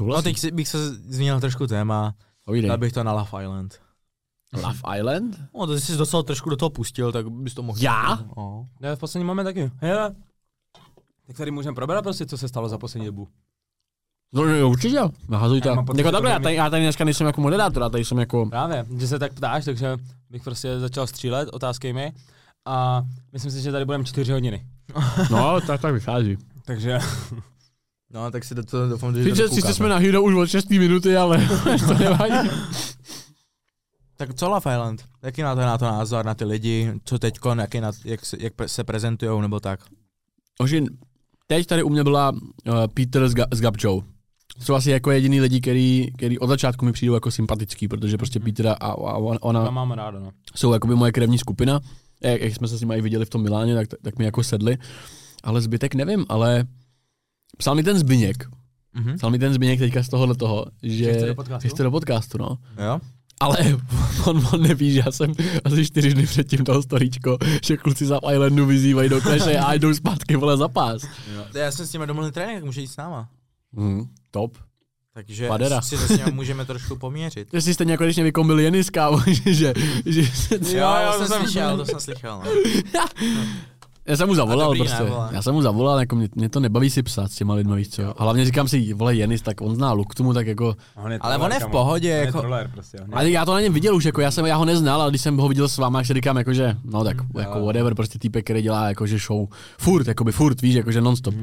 No 0.00 0.04
Souhlasím. 0.04 0.24
teď 0.24 0.38
si, 0.38 0.50
bych 0.50 0.68
se 0.68 0.94
změnil 0.94 1.40
trošku 1.40 1.66
téma, 1.66 2.14
Povídej. 2.44 2.68
dal 2.68 2.78
bych 2.78 2.92
to 2.92 3.04
na 3.04 3.12
Love 3.12 3.44
Island. 3.44 3.80
Love 4.52 4.98
Island? 4.98 5.36
No, 5.54 5.66
to 5.66 5.80
jsi 5.80 5.96
docela 5.96 6.22
trošku 6.22 6.50
do 6.50 6.56
toho 6.56 6.70
pustil, 6.70 7.12
tak 7.12 7.28
bys 7.30 7.54
to 7.54 7.62
mohl. 7.62 7.78
Já? 7.82 8.18
No. 8.36 8.68
Ne, 8.80 8.96
v 8.96 8.98
poslední 8.98 9.24
moment 9.26 9.44
taky. 9.44 9.70
Hele. 9.76 10.14
Tak 11.26 11.36
tady 11.36 11.50
můžeme 11.50 11.74
probrat 11.74 12.02
prostě, 12.04 12.26
co 12.26 12.38
se 12.38 12.48
stalo 12.48 12.68
za 12.68 12.78
poslední 12.78 13.06
dobu. 13.06 13.28
No, 14.32 14.44
no 14.46 14.68
určitě, 14.68 15.00
nahazuj 15.28 15.60
to. 15.60 15.68
Jako 15.68 16.10
takhle, 16.10 16.30
já 16.30 16.38
tady, 16.38 16.54
já 16.54 16.70
tady 16.70 16.82
dneska 16.82 17.04
nejsem 17.04 17.26
jako 17.26 17.40
moderátor, 17.40 17.82
já 17.82 17.88
tady 17.88 18.04
jsem 18.04 18.18
jako... 18.18 18.46
Právě, 18.46 18.86
že 18.98 19.08
se 19.08 19.18
tak 19.18 19.34
ptáš, 19.34 19.64
takže 19.64 19.96
bych 20.30 20.42
prostě 20.42 20.80
začal 20.80 21.06
střílet, 21.06 21.48
otázky 21.52 21.92
mi. 21.92 22.12
A 22.64 23.02
myslím 23.32 23.52
si, 23.52 23.60
že 23.62 23.72
tady 23.72 23.84
budeme 23.84 24.04
čtyři 24.04 24.32
hodiny. 24.32 24.66
No, 25.30 25.60
tak 25.60 25.80
tak 25.80 25.94
vychází. 25.94 26.36
Takže 26.64 26.98
no, 28.14 28.30
tak 28.30 28.44
si 28.44 28.54
do 28.54 28.62
toho 28.62 28.88
doufám, 28.88 29.14
že 29.14 29.24
sice 29.24 29.42
dokoukáme. 29.42 29.74
jsme 29.74 29.88
na 29.88 29.96
Hero 29.96 30.22
už 30.22 30.34
od 30.34 30.46
6 30.46 30.70
minuty, 30.70 31.16
ale 31.16 31.48
to 31.88 31.94
nevadí. 31.94 32.50
Tak 34.16 34.34
co 34.34 34.48
Love 34.48 34.72
Island? 34.74 35.04
Jaký 35.22 35.42
na 35.42 35.54
to, 35.54 35.60
na 35.60 35.78
to 35.78 35.84
názor, 35.84 36.24
na 36.24 36.34
ty 36.34 36.44
lidi, 36.44 36.92
co 37.04 37.18
teďko, 37.18 37.50
jaký 37.50 37.80
na, 37.80 37.92
jak, 38.04 38.26
se, 38.26 38.36
jak 38.40 38.52
se 38.66 38.84
prezentujou, 38.84 39.40
nebo 39.40 39.60
tak? 39.60 39.80
Ožin, 40.58 40.88
teď 41.46 41.66
tady 41.66 41.82
u 41.82 41.88
mě 41.88 42.04
byla 42.04 42.30
uh, 42.30 42.38
Peter 42.94 43.28
s, 43.28 43.34
Ga- 43.34 43.46
s 43.50 43.60
Gabčou. 43.60 44.02
jsou 44.60 44.74
asi 44.74 44.90
jako 44.90 45.10
jediný 45.10 45.40
lidi, 45.40 45.60
který, 45.60 46.08
který 46.16 46.38
od 46.38 46.46
začátku 46.46 46.84
mi 46.84 46.92
přijdou 46.92 47.14
jako 47.14 47.30
sympatický, 47.30 47.88
protože 47.88 48.16
prostě 48.16 48.40
Peter 48.40 48.66
a, 48.66 48.72
a 48.72 48.94
ona 49.40 49.70
mám 49.70 49.90
ráda, 49.90 50.18
no. 50.18 50.30
jsou 50.56 50.72
jakoby 50.72 50.94
moje 50.94 51.12
krevní 51.12 51.38
skupina. 51.38 51.80
Jak, 52.22 52.40
jak 52.40 52.54
jsme 52.54 52.68
se 52.68 52.78
s 52.78 52.80
nimi 52.80 52.94
i 52.96 53.00
viděli 53.00 53.24
v 53.24 53.30
tom 53.30 53.42
Miláně, 53.42 53.74
tak, 53.74 53.86
tak 54.02 54.18
mi 54.18 54.24
jako 54.24 54.42
sedli. 54.42 54.78
Ale 55.44 55.60
zbytek 55.60 55.94
nevím, 55.94 56.26
ale 56.28 56.64
psal 57.56 57.74
mi 57.74 57.82
ten 57.82 57.98
Zbyněk, 57.98 58.44
Mhm. 58.94 59.16
psal 59.16 59.30
mi 59.30 59.38
ten 59.38 59.54
Zbyněk 59.54 59.78
teďka 59.78 60.02
z 60.02 60.08
tohohle 60.08 60.34
toho, 60.34 60.66
že, 60.82 61.04
Že 61.04 61.12
chce 61.14 61.26
do 61.26 61.34
podcastu? 61.34 61.62
že 61.62 61.74
chce 61.74 61.82
do 61.82 61.90
podcastu, 61.90 62.38
no. 62.38 62.58
Jo? 62.84 63.00
Ale 63.40 63.56
on, 64.26 64.46
on 64.52 64.62
neví, 64.62 64.92
že 64.92 65.02
já 65.06 65.12
jsem 65.12 65.32
asi 65.64 65.86
čtyři 65.86 66.14
dny 66.14 66.26
předtím 66.26 66.64
dal 66.64 66.82
storíčko, 66.82 67.38
že 67.64 67.76
kluci 67.76 68.06
za 68.06 68.18
Islandu 68.32 68.66
vyzývají 68.66 69.08
do 69.08 69.20
kleše 69.20 69.58
a 69.58 69.74
jdou 69.74 69.94
zpátky 69.94 70.36
vole 70.36 70.56
za 70.56 70.68
pás. 70.68 71.02
Já 71.54 71.70
jsem 71.72 71.86
s 71.86 71.92
nimi 71.92 72.06
domluvil 72.06 72.32
trénink, 72.32 72.58
tak 72.58 72.64
může 72.64 72.80
jít 72.80 72.86
s 72.86 72.96
náma. 72.96 73.28
Hmm, 73.74 74.08
top. 74.30 74.58
Takže 75.14 75.48
Padera. 75.48 75.80
si 75.80 75.96
to 75.96 76.02
s 76.02 76.08
nimi 76.18 76.30
můžeme 76.32 76.64
trošku 76.64 76.96
poměřit. 76.96 77.48
Že 77.52 77.60
jsi 77.62 77.74
stejně 77.74 77.92
jako 77.92 78.04
když 78.04 78.16
mě 78.16 78.24
vykombil 78.24 78.58
Jenis, 78.58 78.90
kámo, 78.90 79.20
že, 79.26 79.54
že, 79.54 79.74
že 80.06 80.78
Jo, 80.78 80.88
jo, 81.04 81.12
to 81.18 81.26
jsem 81.26 81.42
slyšel, 81.42 81.76
to 81.76 81.84
jsem 81.86 82.00
slyšel. 82.00 82.42
No. 82.94 83.04
Já 84.08 84.16
jsem 84.16 84.28
mu 84.28 84.34
zavolal 84.34 84.68
dobrý, 84.68 84.78
prostě. 84.80 85.04
ne, 85.04 85.10
já 85.32 85.42
jsem 85.42 85.54
mu 85.54 85.62
zavolal, 85.62 86.00
jako 86.00 86.16
mě, 86.16 86.28
mě, 86.34 86.48
to 86.48 86.60
nebaví 86.60 86.90
si 86.90 87.02
psát 87.02 87.32
s 87.32 87.34
těma 87.34 87.54
lidma, 87.54 87.74
víš 87.74 87.88
co. 87.88 88.20
A 88.20 88.24
hlavně 88.24 88.44
říkám 88.44 88.68
si, 88.68 88.92
vole 88.94 89.14
Jenis, 89.14 89.42
tak 89.42 89.60
on 89.60 89.74
zná 89.74 89.92
luk 89.92 90.14
tomu, 90.14 90.34
tak 90.34 90.46
jako, 90.46 90.74
On 91.04 91.12
je 91.12 91.18
Ale 91.18 91.38
on 91.38 91.52
je 91.52 91.60
v 91.60 91.66
pohodě, 91.70 92.12
On 92.12 92.18
je 92.20 92.26
jako- 92.26 92.40
troller 92.40 92.70
prostě. 92.74 92.98
on 93.00 93.08
je- 93.10 93.14
ale 93.14 93.30
já 93.30 93.44
to 93.44 93.52
na 93.52 93.60
něm 93.60 93.72
viděl 93.72 93.96
už, 93.96 94.04
jako 94.04 94.20
já 94.20 94.30
jsem, 94.30 94.46
já 94.46 94.56
ho 94.56 94.64
neznal, 94.64 95.02
ale 95.02 95.10
když 95.10 95.22
jsem 95.22 95.36
ho 95.36 95.48
viděl 95.48 95.68
s 95.68 95.78
váma, 95.78 95.98
tak 95.98 96.06
si 96.06 96.14
říkám, 96.14 96.36
jako, 96.36 96.52
že, 96.52 96.76
no 96.84 97.04
tak, 97.04 97.16
jako 97.38 97.64
whatever, 97.66 97.94
prostě 97.94 98.18
týpek, 98.18 98.44
který 98.44 98.62
dělá, 98.62 98.88
jakože 98.88 99.18
show, 99.18 99.48
furt, 99.78 100.06
jakoby 100.08 100.32
furt, 100.32 100.62
víš, 100.62 100.74
jakože 100.74 101.00
non-stop. 101.00 101.34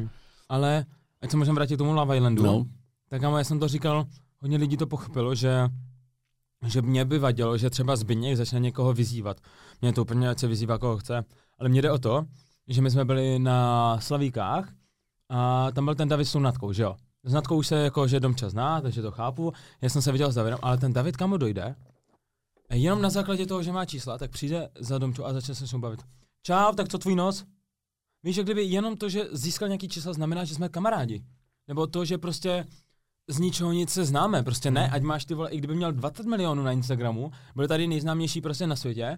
Ale, 0.50 0.86
ať 1.22 1.32
se 1.32 1.38
můžeme 1.38 1.56
vrátit 1.56 1.76
k 1.76 1.78
tomu 1.78 1.94
Love 1.94 2.18
Islandu, 2.18 2.44
No. 2.44 2.66
tak 3.10 3.22
já 3.22 3.44
jsem 3.44 3.60
to 3.60 3.68
říkal, 3.68 4.06
hodně 4.42 4.58
lidí 4.58 4.78
to 4.78 4.88
pochopilo, 4.88 5.36
že 5.36 5.70
že 6.68 6.82
mě 6.82 7.06
by 7.06 7.20
vadilo, 7.20 7.58
že 7.58 7.70
třeba 7.70 7.96
Zbyněk 7.96 8.38
začne 8.38 8.60
někoho 8.60 8.94
vyzývat. 8.94 9.38
Mě 9.82 9.94
to 9.94 10.02
úplně, 10.02 10.30
ať 10.30 10.40
se 10.40 10.48
vyzývá, 10.48 10.78
koho 10.78 10.98
chce. 10.98 11.24
Ale 11.60 11.70
mně 11.70 11.82
jde 11.82 11.92
o 11.92 11.98
to, 11.98 12.26
že 12.68 12.82
my 12.82 12.92
jsme 12.92 13.06
byli 13.06 13.40
na 13.40 14.00
Slavíkách 14.00 14.74
a 15.30 15.72
tam 15.72 15.86
byl 15.86 15.96
ten 15.96 16.10
David 16.10 16.28
s 16.28 16.32
tou 16.32 16.40
Natkou, 16.40 16.74
že 16.74 16.84
jo? 16.84 16.96
S 17.24 17.34
Natkou 17.34 17.58
už 17.58 17.68
se 17.68 17.76
jako, 17.76 18.08
že 18.08 18.20
Domča 18.20 18.50
zná, 18.50 18.82
takže 18.82 19.02
to 19.02 19.12
chápu. 19.12 19.54
Já 19.82 19.90
jsem 19.90 20.02
se 20.02 20.12
viděl 20.12 20.32
s 20.32 20.36
Davidem, 20.36 20.60
ale 20.62 20.78
ten 20.78 20.94
David 20.94 21.18
kamo 21.18 21.38
dojde, 21.38 21.76
a 22.70 22.76
jenom 22.76 23.02
na 23.02 23.10
základě 23.10 23.46
toho, 23.46 23.64
že 23.64 23.72
má 23.72 23.86
čísla, 23.86 24.18
tak 24.18 24.32
přijde 24.32 24.70
za 24.80 24.98
Domču 24.98 25.26
a 25.26 25.34
začne 25.34 25.56
se 25.56 25.68
s 25.68 25.72
ním 25.72 25.82
bavit. 25.82 26.02
Čau, 26.44 26.74
tak 26.76 26.90
co 26.90 26.98
tvůj 26.98 27.16
nos? 27.16 27.46
Víš, 28.24 28.36
že 28.36 28.44
kdyby 28.44 28.64
jenom 28.64 28.98
to, 28.98 29.10
že 29.10 29.26
získal 29.32 29.68
nějaký 29.68 29.90
čísla, 29.90 30.14
znamená, 30.14 30.44
že 30.44 30.56
jsme 30.56 30.70
kamarádi. 30.70 31.24
Nebo 31.68 31.88
to, 31.88 32.06
že 32.06 32.18
prostě 32.18 32.66
z 33.28 33.40
ničeho 33.40 33.72
nic 33.72 33.90
se 33.90 34.06
známe, 34.06 34.44
prostě 34.44 34.72
ne, 34.72 34.90
ať 34.90 35.02
máš 35.02 35.26
ty 35.26 35.34
vole, 35.34 35.50
i 35.50 35.58
kdyby 35.58 35.76
měl 35.76 35.92
20 35.92 36.26
milionů 36.26 36.64
na 36.64 36.72
Instagramu, 36.72 37.32
byl 37.56 37.68
tady 37.68 37.88
nejznámější 37.88 38.42
prostě 38.42 38.68
na 38.68 38.76
světě, 38.76 39.18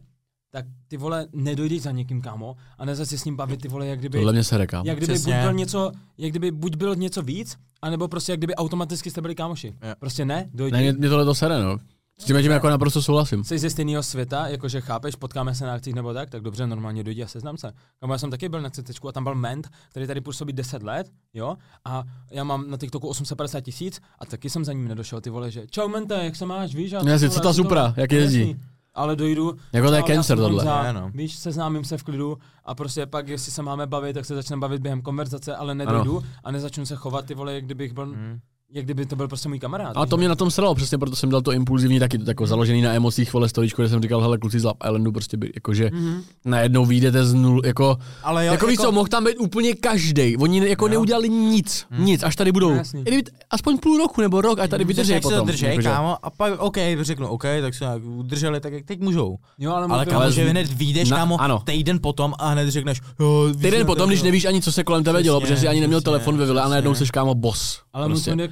tak 0.50 0.66
ty 0.88 0.98
vole 0.98 1.28
nedojdeš 1.34 1.82
za 1.82 1.92
někým 1.92 2.22
kámo 2.22 2.56
a 2.78 2.86
nezač 2.86 3.08
si 3.08 3.18
s 3.18 3.26
ním 3.26 3.36
bavit 3.36 3.62
ty 3.62 3.68
vole, 3.68 3.88
jak 3.88 4.00
kdyby, 4.00 4.18
Tohle 4.18 4.34
mě 4.34 4.44
se 4.44 4.58
rekám. 4.58 4.86
jak 4.86 4.98
kdyby 4.98 5.14
buď 5.20 5.34
byl 5.34 5.54
něco, 5.54 5.92
jak 6.18 6.32
kdyby 6.32 6.52
buď 6.52 6.76
byl 6.76 6.96
něco 6.96 7.22
víc, 7.22 7.58
anebo 7.82 8.08
prostě 8.08 8.32
jak 8.32 8.40
kdyby 8.40 8.56
automaticky 8.56 9.12
jste 9.12 9.22
byli 9.22 9.36
kámoši. 9.36 9.68
Jo. 9.68 9.94
Prostě 10.00 10.26
ne, 10.26 10.50
dojdi. 10.54 10.72
Ne, 10.74 10.82
mě, 10.82 10.94
mě 10.94 11.10
tohle 11.10 11.26
to 11.26 11.36
sere, 11.36 11.62
no. 11.64 11.78
S 12.20 12.24
tím, 12.24 12.42
tím 12.42 12.52
jako 12.52 12.70
naprosto 12.70 13.02
souhlasím. 13.02 13.44
Jsi 13.44 13.58
ze 13.60 13.70
stejného 13.70 14.04
světa, 14.04 14.48
jakože 14.48 14.82
chápeš, 14.82 15.16
potkáme 15.16 15.56
se 15.56 15.66
na 15.66 15.74
akcích 15.74 15.94
nebo 15.94 16.14
tak, 16.14 16.30
tak 16.30 16.42
dobře, 16.42 16.68
normálně 16.68 17.04
dojdi 17.04 17.24
a 17.24 17.28
seznam 17.28 17.58
se. 17.58 17.72
Kamo, 18.00 18.14
já 18.14 18.18
jsem 18.18 18.32
taky 18.32 18.50
byl 18.50 18.62
na 18.62 18.70
CT 18.70 19.06
a 19.10 19.12
tam 19.12 19.24
byl 19.24 19.36
ment, 19.36 19.68
který 19.90 20.08
tady 20.08 20.22
působí 20.22 20.54
10 20.54 20.84
let, 20.84 21.12
jo, 21.34 21.56
a 21.86 22.04
já 22.32 22.44
mám 22.44 22.70
na 22.70 22.78
TikToku 22.78 23.08
850 23.08 23.62
tisíc 23.62 24.02
a 24.20 24.26
taky 24.26 24.50
jsem 24.50 24.66
za 24.66 24.74
ním 24.74 24.88
nedošel, 24.88 25.22
ty 25.22 25.30
vole, 25.30 25.52
že 25.52 25.68
čau 25.70 25.88
mente, 25.88 26.26
jak 26.26 26.36
se 26.36 26.46
máš, 26.46 26.76
víš? 26.76 26.94
A 26.94 27.10
Jasně, 27.10 27.30
ty 27.30 27.36
co 27.36 27.42
ta 27.42 27.54
Supra, 27.54 27.94
jak 27.98 28.12
jezdí. 28.12 28.56
Ale 28.98 29.16
dojdu, 29.16 29.56
Jako 29.74 29.88
to 29.90 29.96
je 29.96 30.04
cancer 30.04 30.38
tohle. 30.38 30.64
Honza, 30.64 30.84
Ne, 30.84 30.94
no. 30.94 31.12
Víš, 31.14 31.36
seznámím 31.36 31.84
se 31.84 31.98
v 31.98 32.04
klidu 32.04 32.38
a 32.66 32.76
prostě 32.76 33.06
pak, 33.06 33.28
jestli 33.28 33.52
se 33.52 33.62
máme 33.64 33.88
bavit, 33.88 34.14
tak 34.14 34.26
se 34.26 34.36
začneme 34.36 34.60
bavit 34.60 34.82
během 34.82 35.02
konverzace, 35.02 35.56
ale 35.56 35.76
nedojdu 35.76 36.24
a 36.44 36.52
nezačnu 36.52 36.86
se 36.86 36.96
chovat 36.96 37.26
ty 37.26 37.34
vole, 37.34 37.54
jak 37.54 37.66
kdybych 37.66 37.94
byl, 37.94 38.06
Hmm. 38.06 38.40
Jak 38.74 38.86
kdyby 38.86 39.06
to 39.06 39.16
byl 39.16 39.28
prostě 39.28 39.50
můj 39.50 39.60
kamarád. 39.60 39.98
Víš, 39.98 40.10
to 40.10 40.18
mě 40.18 40.30
na 40.30 40.36
tom 40.36 40.52
sralo, 40.52 40.76
přesně 40.76 40.98
proto 40.98 41.16
jsem 41.16 41.30
dal 41.30 41.42
to 41.42 41.52
impulzivní 41.52 42.00
taky, 42.00 42.18
to 42.18 42.30
jako 42.32 42.48
založený 42.48 42.82
na 42.82 42.94
emocích, 42.94 43.34
vole, 43.34 43.50
storičko, 43.50 43.82
kde 43.82 43.90
jsem 43.90 44.02
říkal, 44.02 44.22
hele, 44.22 44.38
kluci 44.38 44.60
z 44.60 44.64
Love 44.64 44.78
Islandu, 44.88 45.12
prostě 45.12 45.38
by, 45.38 45.52
jakože 45.56 45.90
Mhm. 45.94 46.22
najednou 46.46 46.86
vyjdete 46.86 47.26
z 47.26 47.34
nul, 47.34 47.62
jako, 47.66 47.98
Ale 48.24 48.46
jo, 48.46 48.52
jako, 48.52 48.68
víš 48.68 48.78
co, 48.80 48.92
mohl 48.92 49.08
tam 49.08 49.26
být 49.26 49.36
úplně 49.38 49.76
každý. 49.76 50.38
Oni 50.38 50.70
jako 50.70 50.86
Jo. 50.86 50.90
neudělali 50.92 51.30
nic, 51.30 51.86
nic, 51.98 52.24
až 52.24 52.36
tady 52.36 52.52
budou. 52.52 52.70
No, 52.70 52.76
jasný. 52.76 53.02
Kdyby 53.04 53.24
aspoň 53.50 53.78
půl 53.78 53.98
roku 53.98 54.22
nebo 54.22 54.42
rok, 54.42 54.60
ať 54.60 54.70
tady 54.70 54.86
Přesně, 54.86 54.94
vydrží 54.96 55.14
jak 55.14 55.24
se 55.24 55.30
to 55.30 55.36
potom. 55.36 55.48
držej, 55.48 55.70
jakože. 55.70 55.90
kámo, 55.90 56.18
a 56.26 56.30
pak, 56.30 56.54
OK, 56.60 56.78
řeknu, 57.02 57.28
OK, 57.28 57.44
tak 57.62 57.74
se 57.74 57.84
nějak 57.84 58.04
udrželi, 58.04 58.60
tak 58.60 58.74
jak 58.74 58.86
teď 58.86 59.00
můžou. 59.00 59.38
Jo, 59.60 59.72
ale, 59.72 59.88
Ale 59.90 60.06
kámo, 60.06 60.32
že 60.32 60.50
hned 60.50 60.74
vyjdeš, 60.74 61.10
na- 61.10 61.18
kámo, 61.18 61.42
ano. 61.42 61.60
týden 61.66 62.00
potom 62.02 62.34
a 62.40 62.50
hned 62.50 62.70
řekneš, 62.70 63.02
jo, 63.20 63.50
Týden 63.62 63.86
potom, 63.86 64.10
když 64.10 64.22
nevíš 64.24 64.46
ani, 64.46 64.62
co 64.62 64.72
se 64.72 64.84
kolem 64.84 65.04
tebe 65.04 65.24
dělo, 65.24 65.42
protože 65.42 65.58
jsi 65.58 65.68
ani 65.68 65.80
neměl 65.82 66.02
telefon 66.02 66.38
ve 66.38 66.46
vile 66.46 66.62
a 66.62 66.68
najednou 66.70 66.96
seš 66.96 67.12
kámo 67.12 67.36
boss. 67.36 67.80
Ale. 67.94 68.08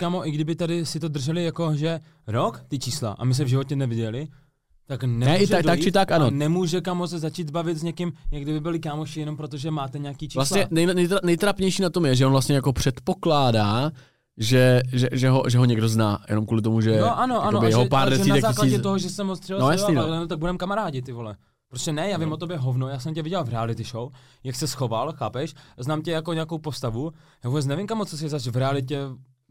Kámo, 0.06 0.28
i 0.28 0.32
kdyby 0.32 0.56
tady 0.56 0.86
si 0.86 1.00
to 1.00 1.08
drželi 1.08 1.44
jako, 1.44 1.76
že 1.76 2.00
rok, 2.28 2.64
ty 2.68 2.80
čísla, 2.80 3.12
a 3.20 3.26
my 3.26 3.34
se 3.34 3.44
v 3.44 3.48
životě 3.48 3.76
neviděli, 3.76 4.28
tak 4.88 5.04
nemůže 5.04 5.44
i 5.44 5.48
tak- 5.48 5.66
tak 5.66 5.80
či 5.80 5.92
tak, 5.92 6.12
ano. 6.12 6.30
Nemůže 6.32 6.82
kamo 6.82 7.08
se 7.08 7.20
začít 7.20 7.50
bavit 7.50 7.78
s 7.78 7.84
někým, 7.84 8.14
jak 8.32 8.42
kdyby 8.44 8.60
byli 8.60 8.80
kámoši, 8.80 9.20
jenom 9.20 9.38
protože 9.38 9.72
máte 9.72 10.00
nějaký 10.00 10.28
čísla. 10.30 10.40
Vlastně 10.40 10.68
nej, 10.72 10.86
nejtra, 10.86 11.20
nejtrapnější 11.24 11.82
na 11.82 11.90
tom 11.90 12.06
je, 12.06 12.16
že 12.16 12.26
on 12.26 12.32
vlastně 12.32 12.56
jako 12.56 12.74
předpokládá, 12.74 13.92
že, 14.38 14.82
že, 14.94 15.08
že, 15.12 15.30
ho, 15.30 15.44
že 15.50 15.58
ho 15.58 15.66
někdo 15.66 15.90
zná, 15.90 16.20
jenom 16.30 16.46
kvůli 16.46 16.62
tomu, 16.62 16.82
že 16.82 17.02
no 17.02 17.20
ano, 17.20 17.44
ano, 17.44 17.62
jeho 17.68 17.84
že, 17.84 17.90
pár 17.90 18.16
že 18.16 18.26
na 18.26 18.40
základě 18.40 18.72
tisíc. 18.72 18.84
toho, 18.84 18.98
že 18.98 19.10
jsem 19.10 19.28
ho 19.28 19.36
střelil, 19.36 19.60
No, 19.62 19.66
no, 19.66 19.72
jasný, 19.72 19.96
no. 19.96 20.08
no. 20.08 20.28
tak 20.28 20.40
budeme 20.40 20.58
kamarádi, 20.58 21.02
ty 21.02 21.12
vole. 21.12 21.36
Prostě 21.70 21.94
ne, 21.94 22.10
já 22.10 22.18
vím 22.18 22.32
o 22.32 22.38
tobě 22.38 22.58
hovno, 22.58 22.88
já 22.88 23.00
jsem 23.00 23.14
tě 23.14 23.22
viděl 23.24 23.44
v 23.44 23.50
reality 23.50 23.84
show, 23.84 24.12
jak 24.44 24.56
se 24.56 24.68
schoval, 24.68 25.14
chápeš? 25.14 25.54
Znám 25.78 26.02
tě 26.02 26.12
jako 26.12 26.34
nějakou 26.34 26.58
postavu, 26.58 27.12
já 27.44 27.50
vůbec 27.50 27.66
nevím, 27.66 27.88
kamo, 27.88 28.06
co 28.06 28.18
si 28.18 28.30
zač 28.30 28.48
v 28.48 28.58
realitě, 28.58 29.00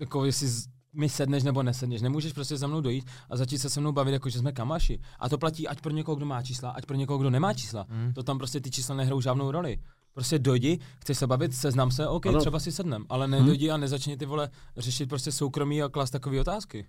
jako 0.01 0.25
jestli 0.25 0.49
z- 0.49 0.69
mi 0.93 1.09
sedneš 1.09 1.43
nebo 1.43 1.63
nesedneš. 1.63 2.03
Nemůžeš 2.03 2.33
prostě 2.33 2.57
za 2.57 2.67
mnou 2.67 2.81
dojít 2.81 3.11
a 3.31 3.37
začít 3.37 3.59
se 3.59 3.71
se 3.71 3.81
mnou 3.81 3.93
bavit, 3.93 4.13
jako 4.13 4.29
že 4.29 4.39
jsme 4.39 4.53
kamaši. 4.53 5.01
A 5.19 5.29
to 5.29 5.39
platí 5.39 5.69
ať 5.69 5.81
pro 5.81 5.93
někoho, 5.93 6.15
kdo 6.17 6.27
má 6.27 6.43
čísla, 6.43 6.71
ať 6.71 6.87
pro 6.87 6.97
někoho, 6.97 7.19
kdo 7.19 7.31
nemá 7.31 7.55
čísla. 7.55 7.87
Hmm. 7.89 8.13
To 8.13 8.23
tam 8.23 8.39
prostě 8.39 8.61
ty 8.61 8.71
čísla 8.71 8.95
nehrajou 8.95 9.21
žádnou 9.21 9.51
roli. 9.51 9.79
Prostě 10.13 10.39
dojdi, 10.39 10.79
chceš 11.01 11.19
se 11.19 11.27
bavit, 11.27 11.55
seznam 11.55 11.91
se, 11.91 12.09
OK, 12.09 12.27
Ano. 12.27 12.41
třeba 12.41 12.61
si 12.61 12.73
sednem, 12.73 13.05
ale 13.09 13.29
nedojdi 13.29 13.71
a 13.71 13.77
nezačni 13.77 14.17
ty 14.17 14.27
vole 14.27 14.51
řešit 14.77 15.09
prostě 15.09 15.33
soukromí 15.33 15.83
a 15.83 15.89
klas 15.89 16.11
takové 16.11 16.41
otázky. 16.41 16.87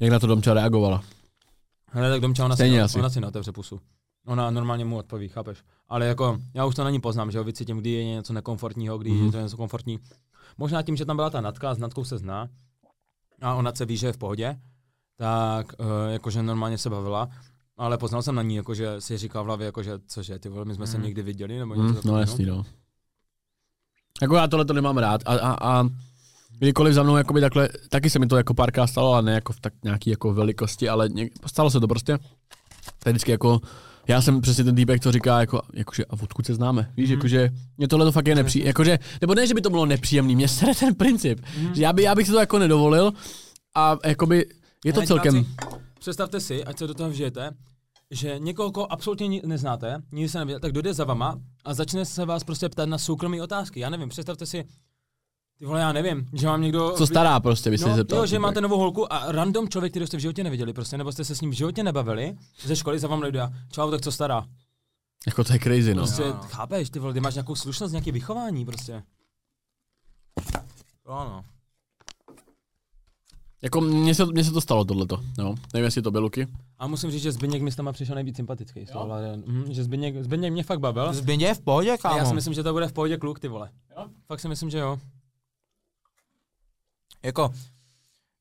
Jak 0.00 0.10
na 0.12 0.18
to 0.18 0.26
Domča 0.26 0.54
reagovala. 0.54 1.02
Hele, 1.86 2.10
tak 2.10 2.20
Domča, 2.20 2.44
ona 2.44 2.54
Stejně 2.56 2.76
si, 2.78 2.82
asi. 2.82 2.98
ona 2.98 3.10
si 3.10 3.20
neotevře 3.20 3.52
pusu. 3.52 3.80
Ona 4.26 4.50
normálně 4.50 4.84
mu 4.84 4.96
odpoví, 4.98 5.28
chápeš? 5.28 5.58
Ale 5.88 6.06
jako, 6.06 6.38
já 6.54 6.64
už 6.66 6.74
to 6.74 6.84
na 6.84 6.90
ní 6.90 7.00
poznám, 7.00 7.30
že 7.30 7.38
jo, 7.38 7.44
vycítím, 7.44 7.78
kdy 7.78 7.90
je 7.90 8.04
něco 8.04 8.32
nekomfortního, 8.32 8.98
kdy 8.98 9.10
Mhm. 9.10 9.26
je 9.26 9.32
to 9.32 9.40
něco 9.40 9.56
komfortní. 9.56 9.98
Možná 10.58 10.82
tím, 10.82 10.96
že 10.96 11.04
tam 11.04 11.16
byla 11.16 11.30
ta 11.30 11.40
Natka 11.40 11.74
s 11.74 11.78
Natkou 11.78 12.04
se 12.04 12.18
zná 12.18 12.48
a 13.42 13.54
ona 13.54 13.72
se 13.74 13.84
ví, 13.86 13.96
že 13.96 14.06
je 14.06 14.12
v 14.12 14.18
pohodě, 14.18 14.60
tak 15.16 15.66
uh, 15.80 15.86
jakože 16.12 16.42
normálně 16.42 16.78
se 16.78 16.90
bavila, 16.90 17.28
ale 17.76 17.98
poznal 17.98 18.22
jsem 18.22 18.34
na 18.34 18.42
ní, 18.42 18.54
jakože 18.56 19.00
si 19.00 19.18
říkal 19.18 19.42
v 19.44 19.46
hlavě, 19.46 19.64
jakože, 19.66 19.92
cože, 20.06 20.38
ty 20.38 20.48
vole, 20.48 20.64
my 20.64 20.74
jsme 20.74 20.86
se 20.86 20.96
Mhm. 20.96 21.06
někdy 21.06 21.22
viděli, 21.22 21.58
nebo 21.58 21.74
něco 21.74 21.82
Mm, 21.88 21.88
no 21.88 21.94
takového. 21.94 22.20
jasný, 22.20 22.44
no. 22.44 22.64
Jako 24.22 24.34
já 24.36 24.46
tohle 24.48 24.64
to 24.64 24.72
nemám 24.72 24.98
rád 24.98 25.20
a, 25.26 25.32
a, 25.38 25.80
a 25.80 25.88
kdykoliv 26.58 26.94
za 26.94 27.02
mnou 27.02 27.16
jakoby 27.16 27.40
takhle, 27.40 27.68
taky 27.88 28.10
se 28.10 28.18
mi 28.18 28.26
to 28.26 28.36
jako 28.36 28.54
párkrát 28.54 28.86
stalo, 28.86 29.12
ale 29.12 29.22
ne 29.22 29.32
jako 29.32 29.52
v 29.52 29.60
tak 29.60 29.72
nějaký 29.84 30.10
jako 30.10 30.32
velikosti, 30.34 30.88
ale 30.88 31.08
něk, 31.08 31.32
stalo 31.46 31.70
se 31.70 31.80
to 31.80 31.88
prostě. 31.88 32.18
Tak 32.98 33.12
vždycky 33.12 33.30
jako, 33.30 33.60
já 34.08 34.22
jsem 34.22 34.40
přesně 34.40 34.64
ten 34.64 34.74
týpek, 34.74 35.02
co 35.02 35.12
říká, 35.12 35.40
jako, 35.40 35.62
jakože, 35.74 36.04
a 36.04 36.12
odkud 36.22 36.46
se 36.46 36.54
známe, 36.54 36.92
víš, 36.96 37.08
Mhm. 37.10 37.18
jakože, 37.18 37.50
mě 37.78 37.88
tohle 37.88 38.04
to 38.06 38.12
fakt 38.12 38.26
je 38.26 38.34
nepříjemný, 38.34 38.66
jakože, 38.68 38.98
nebo 39.20 39.34
ne, 39.34 39.46
že 39.46 39.54
by 39.54 39.60
to 39.60 39.70
bylo 39.70 39.86
nepříjemný, 39.86 40.36
mě 40.36 40.48
sere 40.48 40.74
ten 40.74 40.94
princip, 40.94 41.40
Mhm. 41.58 41.74
že 41.74 41.82
já, 41.82 41.92
by, 41.92 42.02
já 42.02 42.14
bych 42.14 42.26
si 42.26 42.32
to 42.32 42.40
jako 42.40 42.58
nedovolil 42.58 43.12
a 43.74 43.96
jakoby, 44.04 44.46
je 44.84 44.92
to 44.92 44.98
Ale 45.00 45.06
celkem, 45.06 45.34
diváci, 45.34 45.56
Představte 46.00 46.40
si, 46.40 46.64
ať 46.64 46.78
se 46.78 46.86
do 46.86 46.94
toho 46.94 47.10
vžijete, 47.10 47.50
že 48.10 48.34
někoho, 48.38 48.70
koho 48.72 48.92
absolutně 48.92 49.40
neznáte, 49.46 50.02
nikdy 50.12 50.28
se 50.28 50.38
neviděl, 50.38 50.60
tak 50.60 50.72
dojde 50.72 50.94
za 50.94 51.04
vama 51.04 51.40
a 51.64 51.74
začne 51.74 52.04
se 52.04 52.24
vás 52.24 52.44
prostě 52.44 52.68
ptát 52.68 52.88
na 52.88 52.98
soukromé 52.98 53.42
otázky. 53.42 53.80
Já 53.80 53.90
nevím, 53.90 54.08
představte 54.08 54.46
si, 54.46 54.64
ty 55.58 55.64
vole, 55.66 55.80
já 55.80 55.92
nevím, 55.92 56.28
že 56.32 56.46
vám 56.46 56.62
někdo... 56.62 56.90
co 56.96 57.06
stará 57.06 57.40
prostě, 57.40 57.70
by 57.70 57.78
se 57.78 57.88
No, 57.88 57.96
zeptal. 57.96 58.18
jo, 58.18 58.26
že 58.26 58.38
máte 58.38 58.60
novou 58.60 58.78
holku 58.78 59.12
a 59.12 59.32
random 59.32 59.68
člověk, 59.68 59.92
který 59.92 60.06
jste 60.06 60.16
v 60.16 60.20
životě 60.20 60.44
neviděli, 60.44 60.72
prostě, 60.72 60.98
nebo 60.98 61.12
jste 61.12 61.24
se 61.24 61.34
s 61.34 61.40
ním 61.40 61.50
v 61.50 61.54
životě 61.54 61.82
nebavili, 61.82 62.36
ze 62.64 62.76
školy 62.76 62.98
za 62.98 63.08
vám 63.08 63.22
a 63.24 63.52
čau, 63.72 63.90
tak 63.90 64.00
co 64.00 64.12
stará. 64.12 64.44
Jako 65.26 65.44
to 65.44 65.52
je 65.52 65.58
crazy, 65.58 65.94
no. 65.94 66.02
Prostě, 66.02 66.22
Jo. 66.22 66.36
chápeš, 66.42 66.90
ty 66.90 66.98
vole, 66.98 67.12
ty 67.12 67.20
máš 67.20 67.34
nějakou 67.34 67.54
slušnost, 67.54 67.92
nějaké 67.92 68.12
vychování, 68.12 68.64
prostě. 68.64 68.92
Jo, 71.08 71.14
no. 71.24 71.44
Jako 73.62 73.80
mně 73.80 74.14
se, 74.14 74.26
mně 74.26 74.44
se 74.44 74.50
to 74.52 74.60
stalo 74.60 74.84
tohleto, 74.84 75.20
no. 75.38 75.54
Nevím, 75.74 75.84
jestli 75.84 76.02
to 76.02 76.10
byl 76.10 76.20
Luky. 76.22 76.46
A 76.78 76.86
musím 76.86 77.10
říct, 77.10 77.22
že 77.22 77.32
Zbyněk 77.32 77.62
mi 77.62 77.72
s 77.72 77.76
tama 77.76 77.92
přišel 77.92 78.14
nejvíc 78.14 78.36
sympatický. 78.36 78.86
z 78.86 78.90
toho 78.90 79.04
hlavě. 79.04 79.36
Mhm, 79.36 79.72
že 79.74 79.84
Zbyněk, 79.84 80.24
Zbyněk 80.24 80.52
mě 80.52 80.62
fakt 80.62 80.80
bavil. 80.80 81.12
Zběně 81.12 81.46
je 81.46 81.54
v 81.54 81.60
pohodě, 81.60 81.88
A 81.90 81.92
já 81.92 81.96
si 81.96 82.02
kámo. 82.02 82.34
myslím, 82.34 82.54
že 82.54 82.62
to 82.62 82.72
bude 82.72 82.88
v 82.88 82.92
pohodě 82.92 83.16
kluk, 83.16 83.40
ty 83.40 83.48
vole. 83.48 83.70
Fakt 84.26 84.40
si 84.40 84.48
myslím, 84.48 84.70
že 84.70 84.78
jo. 84.78 84.98
Jako, 87.22 87.52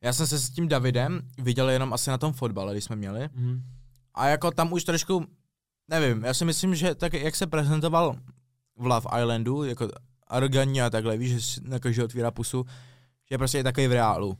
já 0.04 0.14
jsem 0.14 0.28
se 0.28 0.40
s 0.40 0.50
tím 0.50 0.68
Davidem 0.68 1.22
viděl 1.38 1.70
jenom 1.70 1.94
asi 1.94 2.10
na 2.10 2.18
tom 2.18 2.34
fotbale, 2.34 2.74
když 2.74 2.84
jsme 2.84 2.96
měli. 2.96 3.30
Mhm. 3.34 3.64
A 4.14 4.28
jako 4.28 4.52
tam 4.52 4.74
už 4.74 4.84
trošku, 4.84 5.26
nevím, 5.88 6.24
já 6.24 6.34
si 6.34 6.46
myslím, 6.46 6.76
že 6.76 6.96
tak, 6.96 7.14
jak 7.14 7.36
se 7.36 7.48
prezentoval 7.48 8.16
v 8.78 8.86
Love 8.86 9.22
Islandu, 9.22 9.64
jako 9.64 9.90
arrogantně 10.28 10.84
a 10.84 10.90
takhle, 10.90 11.18
víš, 11.18 11.32
že 11.32 11.62
na 11.62 11.80
každého 11.80 12.06
otvírá 12.06 12.32
pusu, 12.32 12.66
že 13.32 13.38
prostě 13.38 13.58
je 13.58 13.64
takový 13.64 13.88
v 13.88 13.92
reálu. 13.92 14.38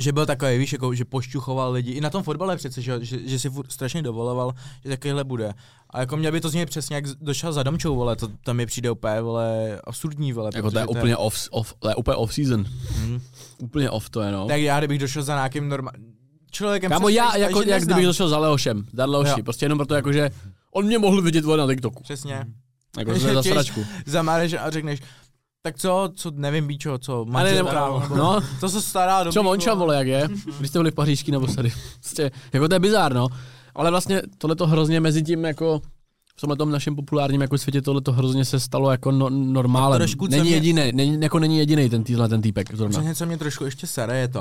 Že 0.00 0.12
byl 0.12 0.26
takový, 0.26 0.58
víš, 0.58 0.72
jako, 0.72 0.94
že 0.94 1.04
pošťuchoval 1.04 1.72
lidi. 1.72 1.92
I 1.92 2.00
na 2.00 2.10
tom 2.10 2.22
fotbale 2.22 2.56
přece, 2.56 2.82
že, 2.82 3.04
že, 3.04 3.18
že 3.28 3.38
si 3.38 3.50
strašně 3.68 4.02
dovoloval, 4.02 4.52
že 4.84 4.90
takovýhle 4.90 5.24
bude. 5.24 5.52
A 5.90 6.00
jako 6.00 6.16
měl 6.16 6.32
by 6.32 6.40
to 6.40 6.48
z 6.48 6.54
něj 6.54 6.66
přesně, 6.66 6.96
jak 6.96 7.04
došel 7.20 7.52
za 7.52 7.62
domčou, 7.62 7.96
vole, 7.96 8.16
to 8.16 8.28
tam 8.44 8.56
mi 8.56 8.66
přijde 8.66 8.90
úplně, 8.90 9.20
vole, 9.20 9.80
absurdní, 9.84 10.32
vole. 10.32 10.50
Jako 10.54 10.70
to 10.70 10.78
je 10.78 10.86
úplně 10.86 11.16
off, 11.16 11.48
off, 11.50 11.74
to 11.78 11.88
je 11.88 11.94
úplně 11.94 12.14
off 12.16 12.34
season. 12.34 12.64
Mhm. 12.98 13.20
Úplně 13.58 13.90
off 13.90 14.10
to 14.10 14.20
je, 14.20 14.32
no. 14.32 14.46
Tak 14.46 14.60
já, 14.60 14.78
kdybych 14.80 14.98
došel 14.98 15.22
za 15.22 15.34
nějakým 15.34 15.68
normálním 15.68 16.12
člověkem, 16.50 16.90
Kámo, 16.90 17.08
já 17.08 17.36
jako, 17.36 17.62
že 17.62 17.70
jak 17.70 17.80
neznám. 17.80 17.96
kdybych 17.96 18.06
došel 18.06 18.28
za 18.28 18.38
Leošem, 18.38 18.86
za 18.92 19.04
Leoši, 19.06 19.30
Jo. 19.30 19.44
prostě 19.44 19.64
jenom 19.64 19.78
proto 19.78 19.94
jako, 19.94 20.12
že 20.12 20.30
on 20.72 20.84
mě 20.86 20.98
mohl 20.98 21.22
vidět 21.22 21.44
vole 21.44 21.58
na 21.58 21.66
TikToku. 21.74 22.02
Přesně. 22.02 22.44
Jako 22.98 23.10
je 23.12 23.18
za 23.18 23.42
sračku. 23.52 23.84
Zamáreš 24.06 24.52
a 24.52 24.70
řekneš, 24.70 25.00
tak 25.64 25.78
co, 25.78 26.10
co, 26.14 26.30
nevím, 26.34 26.66
bíčo, 26.66 26.98
co, 26.98 27.24
manželka, 27.24 27.84
nebo, 27.86 28.00
nebo- 28.00 28.16
no, 28.16 28.40
to 28.60 28.68
se 28.68 28.82
stará 28.82 29.22
do 29.22 29.32
čo 29.32 29.42
Monča, 29.42 29.74
vole, 29.74 29.96
jak 29.96 30.06
je, 30.06 30.28
když 30.58 30.70
jste 30.70 30.78
byli 30.78 30.90
v 30.90 30.94
pařížský 30.94 31.30
nebo 31.30 31.46
tady. 31.46 31.72
Prostě, 32.00 32.30
jako 32.52 32.68
to 32.68 32.74
je 32.74 32.78
bizár, 32.80 33.14
no. 33.14 33.28
Ale 33.74 33.90
vlastně 33.90 34.22
tohle 34.38 34.56
to 34.56 34.66
hrozně 34.66 35.00
mezi 35.00 35.22
tím 35.22 35.44
jako 35.44 35.80
tomhle 36.42 36.56
tom 36.56 36.70
našem 36.70 36.96
populárním 36.96 37.40
jako 37.40 37.58
světě 37.58 37.82
tohle 37.82 38.00
to 38.00 38.12
hrozně 38.12 38.44
se 38.44 38.60
stalo 38.60 38.90
jako 38.90 39.10
no, 39.12 39.30
normálem. 39.30 39.98
trošku, 39.98 40.26
Není 40.26 40.42
mě- 40.42 40.50
jediný, 40.50 40.92
není, 40.92 41.18
jako 41.22 41.38
není 41.38 41.58
jediný 41.58 41.88
ten 41.90 42.04
týhle 42.04 42.28
ten 42.28 42.42
týpek 42.42 42.74
zrovna. 42.76 43.14
Co 43.14 43.26
mě 43.26 43.38
trošku 43.38 43.64
ještě 43.64 43.86
sere, 43.86 44.18
je 44.18 44.28
to. 44.28 44.40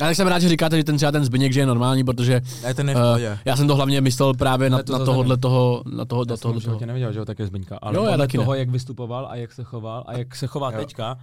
Ale 0.00 0.08
tak 0.10 0.16
jsem 0.16 0.26
rád, 0.26 0.38
že 0.38 0.48
říkáte, 0.48 0.76
že 0.76 0.84
ten 0.84 0.96
třeba 0.96 1.12
ten 1.12 1.24
Zbyněk, 1.24 1.52
že 1.52 1.60
je 1.60 1.66
normální, 1.66 2.04
protože 2.04 2.40
Ne, 2.62 2.74
ten 2.74 2.88
je 2.88 2.96
uh, 2.96 3.18
já 3.44 3.56
jsem 3.56 3.66
to 3.66 3.76
hlavně 3.76 4.00
myslel 4.00 4.34
právě 4.34 4.70
na, 4.70 4.82
to 4.82 4.98
na 4.98 5.04
tohohle 5.04 5.36
ne. 5.36 5.40
toho, 5.40 5.82
na 5.92 6.04
toho, 6.04 6.22
Já 6.22 6.30
na 6.30 6.36
tohohle 6.36 6.36
v 6.36 6.40
toho. 6.40 6.60
životě 6.60 6.86
neviděl, 6.86 7.12
že 7.12 7.18
jo, 7.18 7.24
tak 7.24 7.38
je 7.38 7.46
Zbyňka. 7.46 7.78
Ale 7.82 7.96
Jo, 7.96 8.04
já 8.04 8.16
taky 8.16 8.38
ne. 8.38 8.44
toho, 8.44 8.54
jak 8.54 8.70
vystupoval 8.70 9.26
a 9.30 9.36
jak 9.36 9.52
se 9.52 9.64
choval 9.64 10.04
a 10.06 10.18
jak 10.18 10.36
se 10.36 10.46
chová 10.46 10.70
Jo. 10.72 10.78
teďka, 10.78 11.18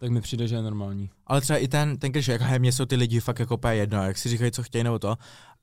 tak 0.00 0.10
mi 0.10 0.20
přijde, 0.20 0.48
že 0.48 0.56
je 0.56 0.62
normální. 0.62 1.10
Ale 1.26 1.40
třeba 1.40 1.56
i 1.58 1.68
ten, 1.68 1.96
ten 1.96 2.12
jako 2.28 2.44
hej, 2.44 2.58
mě 2.58 2.72
jsou 2.72 2.84
ty 2.84 2.96
lidi 2.96 3.20
fakt 3.20 3.38
jako 3.38 3.54
úplně 3.54 3.74
jedno, 3.74 4.02
jak 4.04 4.18
si 4.18 4.28
říkají, 4.28 4.50
co 4.52 4.62
chtějí 4.62 4.84
nebo 4.84 4.98
to. 4.98 5.16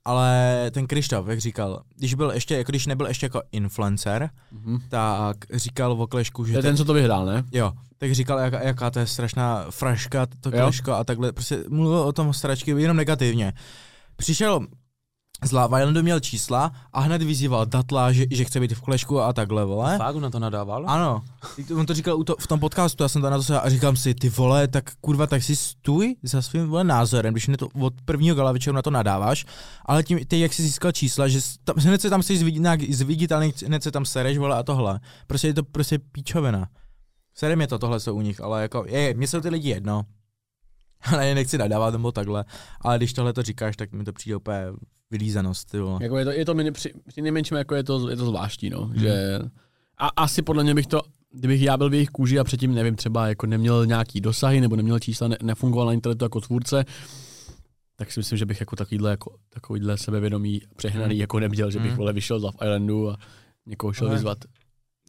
Ale 0.06 0.54
ten 0.70 0.86
Krištof, 0.86 1.28
jak 1.28 1.38
říkal, 1.40 1.82
když 1.96 2.14
byl 2.14 2.30
ještě, 2.30 2.56
jako 2.56 2.72
když 2.72 2.86
nebyl 2.86 3.06
ještě 3.06 3.26
jako 3.26 3.42
influencer, 3.52 4.30
Mhm. 4.52 4.78
tak 4.88 5.36
říkal 5.54 5.92
o 5.92 6.06
Klešku, 6.06 6.42
To 6.42 6.48
že 6.48 6.54
je 6.58 6.62
ten, 6.62 6.76
co 6.76 6.84
to 6.84 6.92
vyhrál, 6.94 7.26
ne? 7.26 7.44
Jo, 7.52 7.72
tak 7.98 8.12
říkal, 8.14 8.38
jaká, 8.38 8.62
jaká 8.62 8.90
to 8.90 8.98
je 8.98 9.06
strašná 9.06 9.66
fraška, 9.70 10.26
to 10.40 10.50
Jo. 10.56 10.62
kleško 10.62 10.92
a 10.92 11.04
takhle, 11.04 11.32
prostě 11.32 11.64
mluvil 11.68 11.98
o 11.98 12.12
tom 12.12 12.32
sračky 12.34 12.70
jenom 12.70 12.96
negativně. 12.96 13.52
Přišel 14.16 14.66
z 15.44 15.52
Love 15.52 15.80
Islandu, 15.80 16.02
měl 16.02 16.20
čísla 16.20 16.72
a 16.92 17.00
hned 17.00 17.22
vyzýval 17.22 17.66
Datla, 17.66 18.12
že, 18.12 18.26
že 18.30 18.44
chce 18.44 18.60
být 18.60 18.72
v 18.72 18.80
klešku 18.80 19.20
a 19.20 19.32
takhle, 19.32 19.64
vole. 19.64 19.98
Fakt 19.98 20.16
na 20.16 20.30
to 20.30 20.38
nadával? 20.38 20.84
Ano, 20.86 21.22
on 21.76 21.86
to 21.86 21.94
říkal 21.94 22.18
u 22.18 22.24
to, 22.24 22.36
v 22.40 22.46
tom 22.46 22.60
podcastu, 22.60 23.02
já 23.02 23.08
jsem 23.08 23.22
to 23.22 23.30
na 23.30 23.36
to 23.36 23.42
se 23.42 23.60
a 23.60 23.68
říkám 23.68 23.96
si, 23.96 24.14
ty 24.14 24.28
vole, 24.28 24.68
tak 24.68 24.94
kurva, 25.00 25.26
tak 25.26 25.42
si 25.42 25.56
stůj 25.56 26.16
za 26.22 26.42
svým 26.42 26.66
vole 26.66 26.84
názorem, 26.84 27.34
když 27.34 27.46
mě 27.46 27.56
to 27.56 27.68
od 27.80 27.94
prvního 28.04 28.36
gala 28.36 28.52
večeru 28.52 28.76
na 28.76 28.82
to 28.82 28.90
nadáváš, 28.90 29.46
ale 29.86 30.02
tím, 30.02 30.18
ty 30.28 30.40
jak 30.40 30.52
jsi 30.52 30.62
získal 30.62 30.92
čísla, 30.92 31.28
že 31.28 31.40
tam, 31.64 31.76
hned 31.78 32.00
se 32.00 32.10
tam 32.10 32.22
chceš 32.22 32.38
zvidit, 32.38 32.60
nějak 32.60 32.82
zviditelný, 32.82 33.52
hned 33.66 33.82
se 33.82 33.90
tam 33.90 34.04
sereš, 34.04 34.38
vole, 34.38 34.56
a 34.56 34.62
tohle. 34.62 35.00
Prostě 35.26 35.46
je 35.46 35.54
to 35.54 35.62
prostě 35.62 35.98
píčovina. 35.98 36.68
Sere 37.34 37.56
mě 37.56 37.66
to, 37.66 37.78
tohle 37.78 38.00
jsou 38.00 38.14
u 38.14 38.20
nich, 38.20 38.40
ale 38.40 38.62
jako, 38.62 38.84
je, 38.88 39.14
mě 39.14 39.28
jsou 39.28 39.40
ty 39.40 39.48
lidi 39.48 39.68
jedno. 39.68 40.02
Ale 41.12 41.26
je 41.26 41.34
nechci 41.34 41.58
nadávat 41.58 41.92
nebo 41.92 42.12
takhle, 42.12 42.44
ale 42.80 42.96
když 42.96 43.12
tohle 43.12 43.32
to 43.32 43.42
říkáš, 43.42 43.76
tak 43.76 43.92
mi 43.92 44.04
to 44.04 44.12
přijde 44.12 44.36
úplně 44.36 44.66
vylízanost, 45.10 45.70
ty 45.70 45.78
vole. 45.80 45.98
Jako 46.02 46.18
je 46.18 46.24
to, 46.24 46.30
je 46.30 46.44
to 46.44 46.54
mini, 46.54 46.72
při, 46.72 46.92
při 47.06 47.22
nejmenším 47.22 47.56
jako 47.56 47.74
je 47.74 47.84
to, 47.84 48.10
je 48.10 48.16
to 48.16 48.26
zvláštní, 48.26 48.70
no, 48.70 48.84
Hmm. 48.84 48.98
že 48.98 49.38
a 49.98 50.06
asi 50.08 50.42
podle 50.42 50.64
mě 50.64 50.74
bych 50.74 50.86
to, 50.86 51.00
kdybych 51.32 51.62
já 51.62 51.76
byl 51.76 51.90
v 51.90 51.94
jejich 51.94 52.08
kůži 52.10 52.38
a 52.38 52.44
předtím, 52.44 52.74
nevím, 52.74 52.96
třeba 52.96 53.28
jako 53.28 53.46
neměl 53.46 53.86
nějaký 53.86 54.20
dosahy 54.20 54.60
nebo 54.60 54.76
neměl 54.76 54.98
čísla, 54.98 55.28
ne, 55.28 55.36
nefungoval 55.42 55.86
na 55.86 55.92
internetu 55.92 56.24
jako 56.24 56.40
tvůrce, 56.40 56.84
tak 57.96 58.12
si 58.12 58.20
myslím, 58.20 58.38
že 58.38 58.46
bych 58.46 58.60
jako 58.60 58.76
takovýhle, 58.76 59.10
jako, 59.10 59.34
takovýhle 59.48 59.96
sebevědomí 59.96 60.60
přehnaný 60.76 61.14
Hmm. 61.14 61.20
jako 61.20 61.40
neměl, 61.40 61.70
že 61.70 61.78
bych 61.78 61.88
Hmm. 61.88 61.98
vole 61.98 62.12
vyšel 62.12 62.40
z 62.40 62.42
Love 62.42 62.56
Islandu 62.62 63.10
a 63.10 63.16
někoho 63.66 63.92
šel 63.92 64.10
vyzvat. 64.10 64.38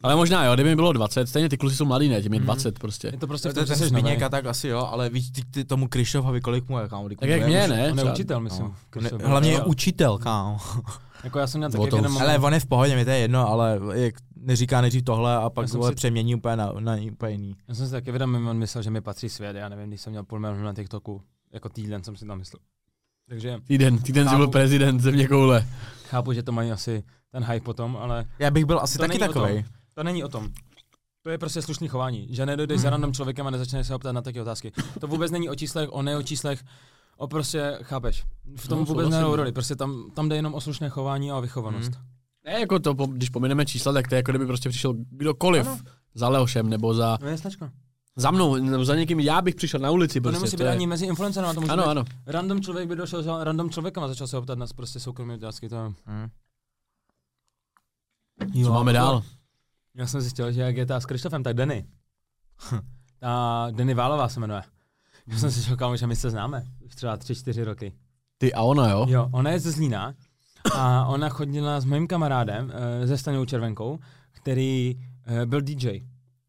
Ale 0.02 0.16
možná 0.16 0.44
jo, 0.44 0.54
kdyby 0.54 0.68
mi 0.68 0.76
bylo 0.76 0.92
20, 0.92 1.26
stejně 1.28 1.48
ty 1.48 1.56
kluci 1.56 1.76
jsou 1.76 1.84
mladý, 1.84 2.08
ne, 2.08 2.22
těm 2.22 2.32
je 2.32 2.38
Mhm. 2.40 2.44
20 2.46 2.78
prostě. 2.78 3.08
Je 3.08 3.18
to 3.18 3.26
prostě 3.26 3.48
To 3.48 3.64
ten 3.66 3.76
jsi. 3.76 3.86
Zbigněk 3.88 4.22
a 4.22 4.28
tak 4.28 4.46
asi 4.46 4.68
jo, 4.68 4.88
ale 4.92 5.10
víš, 5.10 5.30
ty, 5.30 5.42
ty 5.50 5.64
tomu 5.64 5.88
Krištofovi 5.88 6.40
kolik 6.40 6.68
mu 6.68 6.78
je, 6.78 6.88
kámo, 6.88 7.08
Tak 7.08 7.28
jak 7.28 7.46
mě, 7.46 7.68
ne? 7.68 7.92
On 7.92 7.98
je 7.98 8.12
učitel, 8.12 8.40
myslím. 8.40 8.66
No. 8.66 9.00
Ne, 9.02 9.10
hlavně 9.24 9.50
je 9.50 9.62
učitel, 9.64 10.18
kámo. 10.18 10.58
Jako 11.24 11.38
já 11.38 11.46
jsem 11.46 11.58
měl 11.58 11.70
taky 11.70 11.84
jeden 11.84 12.06
Ale 12.20 12.38
on 12.38 12.54
je 12.54 12.60
v 12.60 12.66
pohodě, 12.66 12.96
mi 12.96 13.04
to 13.04 13.10
je 13.10 13.18
jedno, 13.18 13.48
ale 13.48 13.80
jak 13.92 14.14
neříká 14.36 14.80
nejdřív 14.80 15.02
tohle 15.04 15.36
a 15.36 15.50
pak 15.50 15.68
vole 15.72 15.88
si- 15.90 15.94
přemění 15.94 16.34
úplně 16.34 16.56
na, 16.56 16.72
na 16.78 16.96
úplně 17.12 17.32
jiný. 17.32 17.56
Já 17.68 17.74
jsem 17.74 17.86
si 17.86 17.92
taky 17.92 18.10
vědomý, 18.10 18.48
on 18.48 18.58
myslel, 18.58 18.82
že 18.82 18.90
mi 18.90 19.00
patří 19.00 19.28
svět, 19.28 19.56
já 19.56 19.68
nevím, 19.68 19.88
když 19.88 20.00
jsem 20.00 20.10
měl 20.10 20.24
půl 20.24 20.40
milionu 20.40 20.64
na 20.64 20.74
TikToku, 20.74 21.22
jako 21.52 21.68
týden 21.68 22.04
jsem 22.04 22.16
si 22.16 22.26
tam 22.26 22.38
myslel. 22.38 22.60
Takže 23.28 23.58
Týden, 23.66 23.98
týden 23.98 24.24
jsi 24.24 24.28
Chápu. 24.30 24.36
byl 24.38 24.48
prezident 24.48 25.00
země 25.00 25.28
koule. 25.28 25.66
chápu, 26.08 26.32
že 26.32 26.42
to 26.42 26.52
mají 26.52 26.72
asi 26.72 27.02
ten 27.32 27.44
hype 27.44 27.64
potom, 27.64 27.96
ale 27.96 28.24
Já 28.38 28.50
bych 28.50 28.64
byl 28.64 28.80
asi 28.82 28.98
To 28.98 29.06
taky 29.06 29.18
takovej. 29.18 29.64
To 29.98 30.04
není 30.04 30.24
o 30.24 30.28
tom. 30.28 30.48
To 31.22 31.30
je 31.30 31.38
prostě 31.38 31.62
slušný 31.62 31.88
chování, 31.88 32.26
že 32.30 32.46
nedojdeš 32.46 32.80
za 32.80 32.90
random 32.90 33.12
člověkem 33.12 33.46
a 33.46 33.50
nezačneš 33.50 33.86
se 33.86 33.92
ho 33.92 33.98
ptát 33.98 34.12
na 34.12 34.22
také 34.22 34.42
otázky. 34.42 34.72
To 35.00 35.06
vůbec 35.06 35.30
není 35.30 35.50
o 35.50 35.54
číslech, 35.54 35.88
o 35.92 36.02
ne 36.02 36.16
o 36.16 36.22
číslech, 36.22 36.64
o 37.16 37.28
prostě, 37.28 37.78
chápeš, 37.82 38.24
v 38.56 38.68
tom 38.68 38.78
No, 38.78 38.84
vůbec 38.84 39.08
nehrou 39.08 39.36
roli, 39.36 39.52
prostě 39.52 39.76
tam, 39.76 40.10
tam 40.14 40.28
jde 40.28 40.36
jenom 40.36 40.54
o 40.54 40.60
slušné 40.60 40.88
chování 40.88 41.30
a 41.30 41.36
o 41.36 41.40
vychovanost. 41.40 41.90
Mhm. 41.90 42.00
Ne, 42.44 42.60
jako 42.60 42.78
to, 42.78 42.94
když 42.94 43.28
pomineme 43.30 43.66
čísla, 43.66 43.92
tak 43.92 44.08
to 44.08 44.14
je 44.14 44.16
jako 44.16 44.32
kdyby 44.32 44.46
prostě 44.46 44.68
přišel 44.68 44.94
kdokoliv 45.10 45.66
Ano. 45.66 45.78
za 46.14 46.28
Leošem 46.28 46.68
nebo 46.68 46.94
za, 46.94 47.18
No 47.20 47.28
je 47.28 47.38
snačka. 47.38 47.72
za 48.16 48.30
mnou, 48.30 48.54
nebo 48.56 48.84
za 48.84 48.94
někým, 48.94 49.20
já 49.20 49.42
bych 49.42 49.54
přišel 49.54 49.80
na 49.80 49.90
ulici 49.90 50.20
To 50.20 50.22
prostě. 50.22 50.36
nemusí 50.38 50.56
to 50.56 50.62
být 50.62 50.66
je, 50.66 50.72
ani 50.72 50.86
mezi 50.86 51.06
influencerem, 51.06 51.54
to 51.54 51.60
může 51.60 51.72
ano, 51.72 51.82
být 51.82 51.88
ano. 51.88 52.04
random 52.26 52.60
člověk 52.60 52.88
by 52.88 52.96
došel 52.96 53.22
za 53.22 53.44
random 53.44 53.70
člověkem 53.70 54.02
a 54.02 54.08
začal 54.08 54.26
se 54.26 54.36
ho 54.36 54.42
ptat 54.42 54.58
na 54.58 54.66
prostě 54.76 55.00
soukromé 55.00 55.34
otázky. 55.34 55.68
To 55.68 55.74
je... 55.76 55.92
Hm. 56.06 56.28
Co 58.64 58.72
máme 58.72 58.92
dál? 58.92 59.22
Já 59.98 60.06
jsem 60.06 60.20
zjistil, 60.20 60.52
že 60.52 60.60
jak 60.60 60.76
je 60.76 60.86
ta 60.86 61.00
s 61.00 61.06
Krištofem, 61.06 61.42
tak 61.42 61.56
Denny. 61.56 61.84
Ta 63.18 63.66
Denny 63.70 63.94
Válová 63.94 64.28
se 64.28 64.40
jmenuje. 64.40 64.62
Já 65.26 65.38
jsem 65.38 65.50
si 65.50 65.60
říkal, 65.60 65.96
že 65.96 66.06
my 66.06 66.16
se 66.16 66.30
známe. 66.30 66.66
Už 66.80 66.94
třeba 66.94 67.16
tři, 67.16 67.34
čtyři 67.34 67.64
roky. 67.64 67.92
Ty 68.38 68.54
a 68.54 68.62
ona, 68.62 68.90
jo? 68.90 69.06
Jo, 69.08 69.28
ona 69.32 69.50
je 69.50 69.60
ze 69.60 69.70
Zlína 69.70 70.14
a 70.74 71.06
ona 71.06 71.28
chodila 71.28 71.80
s 71.80 71.84
mým 71.84 72.06
kamarádem 72.06 72.72
eh, 72.74 73.06
ze 73.06 73.18
Stanou 73.18 73.44
Červenkou, 73.44 73.98
který 74.32 75.00
eh, 75.26 75.46
byl 75.46 75.60
DJ. 75.60 76.00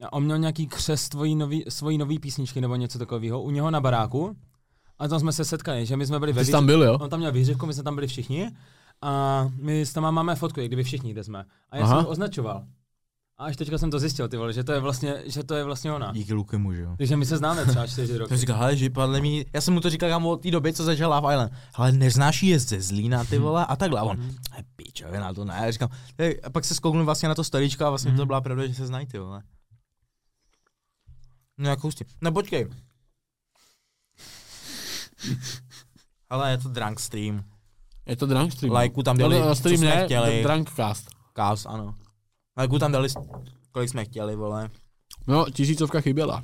A 0.03 0.13
on 0.13 0.23
měl 0.23 0.37
nějaký 0.37 0.67
křes 0.67 1.01
svojí 1.01 1.35
nový, 1.35 1.63
svojí 1.69 1.97
nový 1.97 2.19
písničky 2.19 2.61
nebo 2.61 2.75
něco 2.75 2.99
takového 2.99 3.41
u 3.41 3.49
něho 3.49 3.71
na 3.71 3.81
baráku. 3.81 4.35
A 4.99 5.07
tam 5.07 5.19
jsme 5.19 5.31
se 5.33 5.45
setkali, 5.45 5.85
že 5.85 5.97
my 5.97 6.05
jsme 6.05 6.19
byli 6.19 6.33
ve 6.33 6.41
Ty 6.41 6.45
jsi 6.45 6.51
výře- 6.51 6.57
tam 6.57 6.65
byl, 6.65 6.83
jo? 6.83 6.97
On 7.01 7.09
tam 7.09 7.19
měl 7.19 7.31
výřivku, 7.31 7.65
my 7.65 7.73
jsme 7.73 7.83
tam 7.83 7.95
byli 7.95 8.07
všichni 8.07 8.51
a 9.01 9.43
my 9.61 9.81
s 9.81 9.93
tam 9.93 10.13
máme 10.13 10.35
fotku, 10.35 10.59
jak 10.59 10.69
kdyby 10.69 10.83
všichni, 10.83 11.11
kde 11.11 11.23
jsme. 11.23 11.45
A 11.69 11.77
já 11.77 11.83
Aha. 11.83 11.95
jsem 11.95 12.03
ho 12.03 12.09
označoval. 12.09 12.65
A 13.39 13.45
až 13.45 13.55
teďka 13.55 13.77
jsem 13.77 13.91
to 13.91 13.99
zjistil, 13.99 14.27
ty 14.27 14.37
vole, 14.37 14.53
že 14.53 14.63
to 14.63 14.71
je 14.71 14.79
vlastně, 14.79 15.23
že 15.25 15.43
to 15.43 15.55
je 15.55 15.63
vlastně 15.63 15.91
ona. 15.91 16.11
Díky 16.11 16.33
Lukemu, 16.33 16.73
že 16.73 16.81
jo. 16.81 16.95
Takže 16.97 17.17
my 17.17 17.25
se 17.25 17.37
známe 17.37 17.65
třeba 17.65 17.87
čtyři 17.87 18.17
roky. 18.17 18.29
To 18.29 18.37
říkal, 18.37 18.57
hele, 18.57 18.77
že 18.77 18.89
podle 18.89 19.21
mě, 19.21 19.45
já 19.53 19.61
jsem 19.61 19.73
mu 19.73 19.79
to 19.81 19.89
říkal 19.89 20.09
kámo 20.09 20.29
od 20.29 20.41
té 20.41 20.51
doby, 20.51 20.73
co 20.73 20.83
začal 20.83 21.13
Love 21.13 21.33
Island. 21.33 21.51
Ale 21.73 21.91
neznáš 21.91 22.43
je 22.43 22.59
ze 22.59 22.81
Zlína, 22.81 23.23
ty 23.23 23.37
vole, 23.37 23.65
a 23.65 23.75
takhle. 23.75 23.99
A 23.99 24.03
on, 24.03 24.17
"Hej, 24.51 24.63
pičovina, 24.75 25.33
to 25.33 25.45
ne. 25.45 25.59
Já 25.65 25.71
říkám, 25.71 25.89
"Hej," 26.19 26.39
a 26.43 26.49
pak 26.49 26.65
se 26.65 26.75
skouknul 26.75 27.05
vlastně 27.05 27.29
na 27.29 27.35
to 27.35 27.43
storíčko 27.43 27.85
a 27.85 27.89
vlastně 27.89 28.11
to 28.11 28.25
byla 28.25 28.41
pravda, 28.41 28.67
že 28.67 28.73
se 28.73 28.87
znají, 28.87 29.07
ty 29.07 29.19
vole. 29.19 29.43
No 31.57 31.69
jako 31.69 31.87
hustě. 31.87 32.05
No 32.21 32.31
počkej. 32.31 32.67
Ale 36.29 36.51
je 36.51 36.57
to 36.57 36.69
drunk 36.69 36.99
stream. 36.99 37.43
Je 38.05 38.15
to 38.15 38.25
drunk 38.25 38.51
stream. 38.51 38.73
Lajku 38.73 39.03
tam 39.03 39.15
Ale 39.15 39.35
dali, 39.35 39.39
na 39.39 39.47
co 39.49 39.55
stream 39.55 39.77
jsme 39.77 39.95
ne, 39.95 40.05
chtěli. 40.05 40.43
drunkcast. 40.43 41.07
Kás, 41.33 41.65
ano. 41.65 41.95
Lajku 42.59 42.79
tam 42.79 42.91
dali, 42.91 43.09
kolik 43.71 43.89
jsme 43.89 44.05
chtěli, 44.05 44.35
vole. 44.35 44.69
No, 45.27 45.45
tisícovka 45.53 46.01
chyběla. 46.01 46.43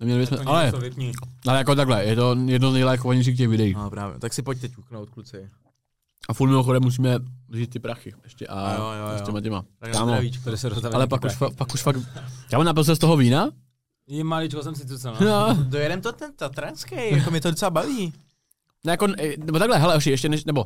Neměli 0.00 0.20
bychom, 0.20 0.48
ale, 0.48 0.72
ale 1.46 1.58
jako 1.58 1.74
takhle, 1.74 2.04
je 2.04 2.16
to 2.16 2.36
jedno 2.46 2.70
z 2.70 2.74
nejlajkovanějších 2.74 3.36
těch 3.36 3.48
videí. 3.48 3.74
No 3.74 3.90
právě, 3.90 4.18
tak 4.18 4.32
si 4.34 4.42
pojďte 4.42 4.68
ťuknout, 4.68 5.10
kluci. 5.10 5.50
A 6.28 6.34
furt 6.34 6.48
mimochodem 6.48 6.82
musíme 6.82 7.18
říct 7.52 7.68
ty 7.68 7.78
prachy 7.78 8.14
ještě 8.24 8.46
a, 8.46 8.60
A 8.60 8.74
jo, 8.74 8.78
jo, 8.78 9.04
a 9.06 9.16
s 9.16 9.20
jo. 9.20 9.26
těma 9.26 9.40
těma. 9.40 9.64
Tak 9.78 9.92
Kámo. 9.92 10.16
Tady 10.44 10.56
se 10.58 10.70
ale 10.92 11.06
pak 11.06 11.24
už, 11.24 11.32
fa- 11.32 11.54
pak 11.54 11.74
už 11.74 11.82
fakt, 11.82 11.96
já 12.52 12.62
napil 12.62 12.84
se 12.84 12.96
z 12.96 12.98
toho 12.98 13.16
vína? 13.16 13.50
Je 14.06 14.24
maličko 14.24 14.62
jsem 14.62 14.74
si 14.74 14.86
cucel, 14.86 15.16
no. 15.20 15.26
No. 15.26 15.64
Dojedem 15.64 16.00
to 16.00 16.12
ten 16.12 16.32
tatranský, 16.36 16.96
jako 17.10 17.30
mě 17.30 17.40
to 17.40 17.50
docela 17.50 17.70
baví. 17.70 18.12
Ne, 18.84 18.92
jako, 18.92 19.06
eh, 19.18 19.36
nebo 19.36 19.58
takhle, 19.58 19.78
hele, 19.78 19.96
oši, 19.96 20.10
ještě 20.10 20.28
než, 20.28 20.44
nebo 20.44 20.64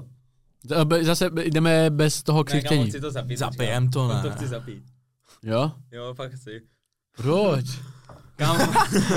zase 1.03 1.31
jdeme 1.45 1.91
bez 1.91 2.23
toho 2.23 2.45
křičtění. 2.45 2.93
to 2.93 3.11
zapít. 3.11 3.39
Zapijem 3.39 3.91
to, 3.91 4.09
ne. 4.09 4.23
To 4.23 4.31
chci 4.31 4.47
zapít. 4.47 4.85
Jo? 5.43 5.73
Jo, 5.93 6.15
fakt 6.15 6.33
chci. 6.33 6.63
Proč? 7.17 7.65
Kámo, 8.37 8.73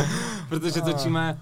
protože 0.50 0.82
točíme 0.82 1.42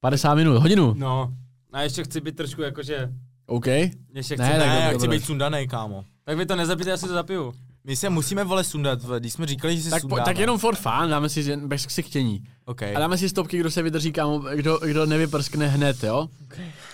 50 0.00 0.34
minut, 0.34 0.58
hodinu. 0.58 0.94
No. 0.98 1.34
A 1.72 1.82
ještě 1.82 2.04
chci 2.04 2.20
být 2.20 2.36
trošku 2.36 2.62
jakože... 2.62 3.12
OK. 3.46 3.66
Ještě 3.66 4.34
chci 4.34 4.36
Ne, 4.42 4.48
ne, 4.48 4.58
tak 4.58 4.68
Ne, 4.68 4.80
já 4.80 4.98
chci 4.98 5.08
být 5.08 5.24
sundanej, 5.24 5.68
kámo. 5.68 6.04
Tak 6.24 6.38
vy 6.38 6.46
to 6.46 6.56
nezapijte, 6.56 6.90
já 6.90 6.96
si 6.96 7.06
to 7.06 7.14
zapiju. 7.14 7.54
My 7.84 7.96
se 7.96 8.10
musíme 8.10 8.44
vole 8.44 8.64
sundat, 8.64 9.02
vole, 9.02 9.20
když 9.20 9.32
jsme 9.32 9.46
říkali, 9.46 9.76
že 9.76 9.82
si 9.82 9.90
Tak, 9.90 10.02
po, 10.08 10.16
tak 10.16 10.38
jenom 10.38 10.58
for 10.58 10.76
fun, 10.76 11.08
dáme 11.10 11.28
si 11.28 11.42
že- 11.42 11.56
bez 11.56 11.86
ksichtění. 11.86 12.48
Okay. 12.64 12.96
A 12.96 13.00
dáme 13.00 13.18
si 13.18 13.28
stopky, 13.28 13.58
kdo 13.58 13.70
se 13.70 13.82
vydrží, 13.82 14.12
kámo, 14.12 14.38
kdo, 14.38 14.78
kdo 14.78 15.06
nevyprskne 15.06 15.66
hned, 15.68 16.02
jo? 16.04 16.28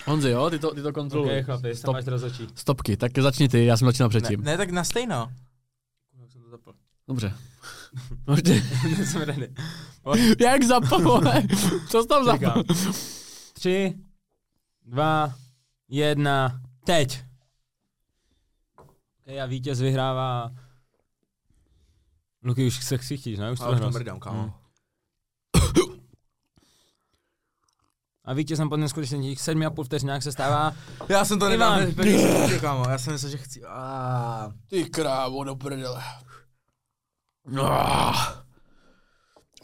Honzi, 0.05 0.29
jo, 0.29 0.49
ty 0.49 0.59
to, 0.59 0.75
ty 0.75 0.81
to 0.81 0.93
kontroluj. 0.93 1.39
Ok, 1.39 1.45
chlapi, 1.45 1.75
Stop. 1.75 1.93
máš. 1.95 2.05
Stopky, 2.55 2.97
tak 2.97 3.11
začni 3.19 3.49
ty, 3.49 3.65
já 3.65 3.77
jsem 3.77 3.85
začínal 3.85 4.09
ne, 4.13 4.19
předtím. 4.19 4.43
ne, 4.43 4.57
tak 4.57 4.69
na 4.69 4.83
stejno. 4.83 5.31
Jak 6.21 6.31
jsem 6.31 6.41
to 6.41 6.49
zapl? 6.49 6.73
Dobře. 7.07 7.33
Dobře. 8.25 8.63
Jsem 9.05 9.21
ready. 9.21 9.49
Jak 10.39 10.63
zapal? 10.63 11.21
Co 11.89 12.01
jsi 12.01 12.07
tam 12.07 12.25
zapal? 12.25 12.63
Tři, 13.53 13.93
dva, 14.85 15.33
jedna, 15.89 16.61
teď. 16.85 17.23
Okay, 19.23 19.41
a 19.41 19.45
vítěz 19.45 19.81
vyhrává. 19.81 20.51
Luky, 22.47 22.67
už 22.67 22.85
se 22.85 22.97
chtíš, 22.97 23.39
ne? 23.39 23.51
Už 23.51 23.59
to 23.59 23.75
hlas. 23.75 23.93
mrdám, 23.93 24.19
kámo. 24.19 24.53
A 28.25 28.33
vítězem 28.33 28.69
po 28.69 28.77
neskutečných 28.77 29.41
sedmi 29.41 29.65
a 29.65 29.69
půl 29.69 29.83
vteřinách 29.83 30.23
se 30.23 30.31
stává 30.31 30.75
Já 31.09 31.25
jsem 31.25 31.39
to 31.39 31.49
nedal, 31.49 31.79
kámo, 32.61 32.89
já 32.89 32.97
jsem 32.97 33.13
myslel, 33.13 33.31
že 33.31 33.37
chci. 33.37 33.61
Ah. 33.67 34.51
Ty 34.67 34.85
krávo, 34.85 35.43
do 35.43 35.55
prdele. 35.55 36.03
Ah. 37.61 38.43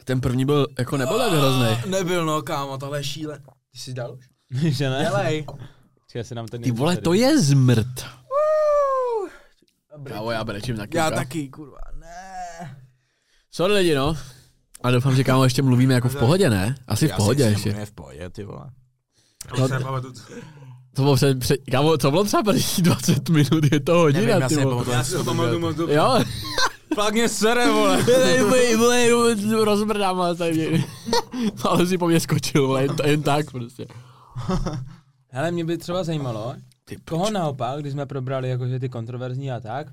Ten 0.04 0.22
první 0.22 0.46
byl, 0.46 0.68
jako 0.80 0.98
nebyl 0.98 1.18
tak 1.18 1.32
hrozný. 1.32 1.92
Nebyl 1.92 2.26
no, 2.26 2.42
kámo, 2.42 2.78
tohle 2.78 3.00
je 3.00 3.04
šíle. 3.04 3.40
Ty 3.72 3.78
jsi 3.78 3.94
dal 3.94 4.14
už? 4.14 4.30
že 4.78 4.90
ne? 4.90 5.00
Dělej. 5.04 5.46
Čekaj, 6.08 6.24
si 6.24 6.36
dám 6.36 6.48
ten 6.48 6.62
Ty 6.62 6.72
vole, 6.72 6.98
to 6.98 7.14
je 7.14 7.42
zmrt. 7.42 8.06
Kávo, 10.04 10.32
já 10.32 10.44
brečím 10.44 10.78
taky. 10.78 10.98
Já 10.98 11.10
kámo. 11.10 11.16
taky, 11.16 11.50
kurva. 11.50 11.93
Sorry 13.56 13.74
lidi, 13.74 13.95
no. 13.95 14.18
A 14.84 14.91
doufám, 14.91 15.16
že 15.16 15.24
kámo 15.24 15.43
ještě 15.43 15.62
mluvíme 15.62 15.93
jako 15.93 16.10
v 16.10 16.16
pohodě, 16.16 16.49
ne? 16.49 16.76
Asi 16.88 17.08
v 17.08 17.16
pohodě 17.16 17.43
ještě. 17.43 17.86
v 17.86 17.91
pohodě, 17.91 18.30
ty 18.30 18.43
vole. 18.43 18.66
No, 19.60 19.70
to 20.95 21.01
bylo 21.01 21.16
před, 21.16 21.39
před, 21.39 21.58
kámo, 21.72 21.97
co 21.97 22.12
bylo 22.12 22.24
třeba 22.24 22.43
první 22.43 22.64
20 22.80 23.30
minut, 23.30 23.72
je 23.72 23.80
to 23.80 23.93
hodina, 23.93 24.26
Nevím, 24.26 24.47
ty 24.47 24.56
si 24.56 24.64
vole. 24.64 24.86
Já 24.91 25.04
si 25.04 25.14
to 25.14 25.24
pamatuju 25.24 25.60
moc 25.60 25.76
dobře. 25.76 25.95
Jo? 25.95 26.20
Fakt 26.95 27.14
mě 27.14 27.30
sere, 27.30 27.72
vole. 27.72 28.04
Vole, 28.41 28.78
vole, 28.78 29.14
vole, 29.14 29.66
rozmrdám, 29.66 30.22
ale 30.22 30.36
tady 30.36 30.84
ale 31.64 31.88
si 31.88 31.97
po 31.97 32.08
mě 32.08 32.20
skočil, 32.20 32.68
vole, 32.68 32.82
jen, 32.82 32.95
jen 33.06 33.24
tak 33.24 33.51
prostě. 33.51 33.88
Hele, 35.28 35.51
mě 35.51 35.66
by 35.66 35.78
třeba 35.78 36.04
zajímalo, 36.04 36.56
Ty 36.86 36.95
koho 36.95 37.32
naopak, 37.32 37.80
když 37.80 37.93
jsme 37.93 38.06
probrali 38.06 38.49
jakože 38.49 38.80
ty 38.80 38.89
kontroverzní 38.89 39.51
a 39.51 39.60
tak, 39.60 39.88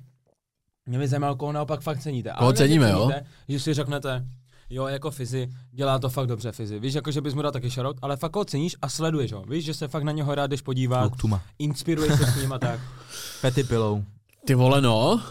mě 0.86 0.98
by 0.98 1.08
zajímalo, 1.08 1.36
koho 1.36 1.52
naopak 1.52 1.80
fakt 1.80 1.98
ceníte. 2.00 2.32
Koho 2.38 2.52
ceníme, 2.52 2.90
jo? 2.90 3.10
Že 3.48 3.60
si 3.60 3.74
řeknete, 3.74 4.24
jo, 4.70 4.86
jako 4.86 5.10
Fizi, 5.10 5.48
dělá 5.72 5.98
to 5.98 6.08
fakt 6.08 6.26
dobře 6.26 6.52
Fizi. 6.52 6.78
Víš, 6.80 6.94
jako 6.94 7.10
že 7.10 7.20
bys 7.20 7.34
mu 7.34 7.42
dal 7.42 7.52
taky 7.52 7.70
shoutout, 7.70 7.96
ale 8.02 8.16
fakt 8.16 8.36
ho 8.36 8.44
ceníš 8.44 8.76
a 8.82 8.88
sleduješ 8.88 9.32
ho. 9.32 9.42
Víš, 9.48 9.64
že 9.64 9.74
se 9.74 9.88
fakt 9.88 10.02
na 10.02 10.12
něho 10.12 10.34
rád 10.34 10.46
jdeš 10.46 10.60
podívat, 10.60 11.02
Luktuma. 11.04 11.42
inspiruješ 11.58 12.12
se 12.18 12.26
s 12.26 12.36
ním 12.42 12.52
a 12.52 12.58
tak. 12.58 12.80
Fety 13.40 13.64
pilou. 13.64 14.04
Ty 14.46 14.54
vole, 14.54 14.80
no. 14.80 15.22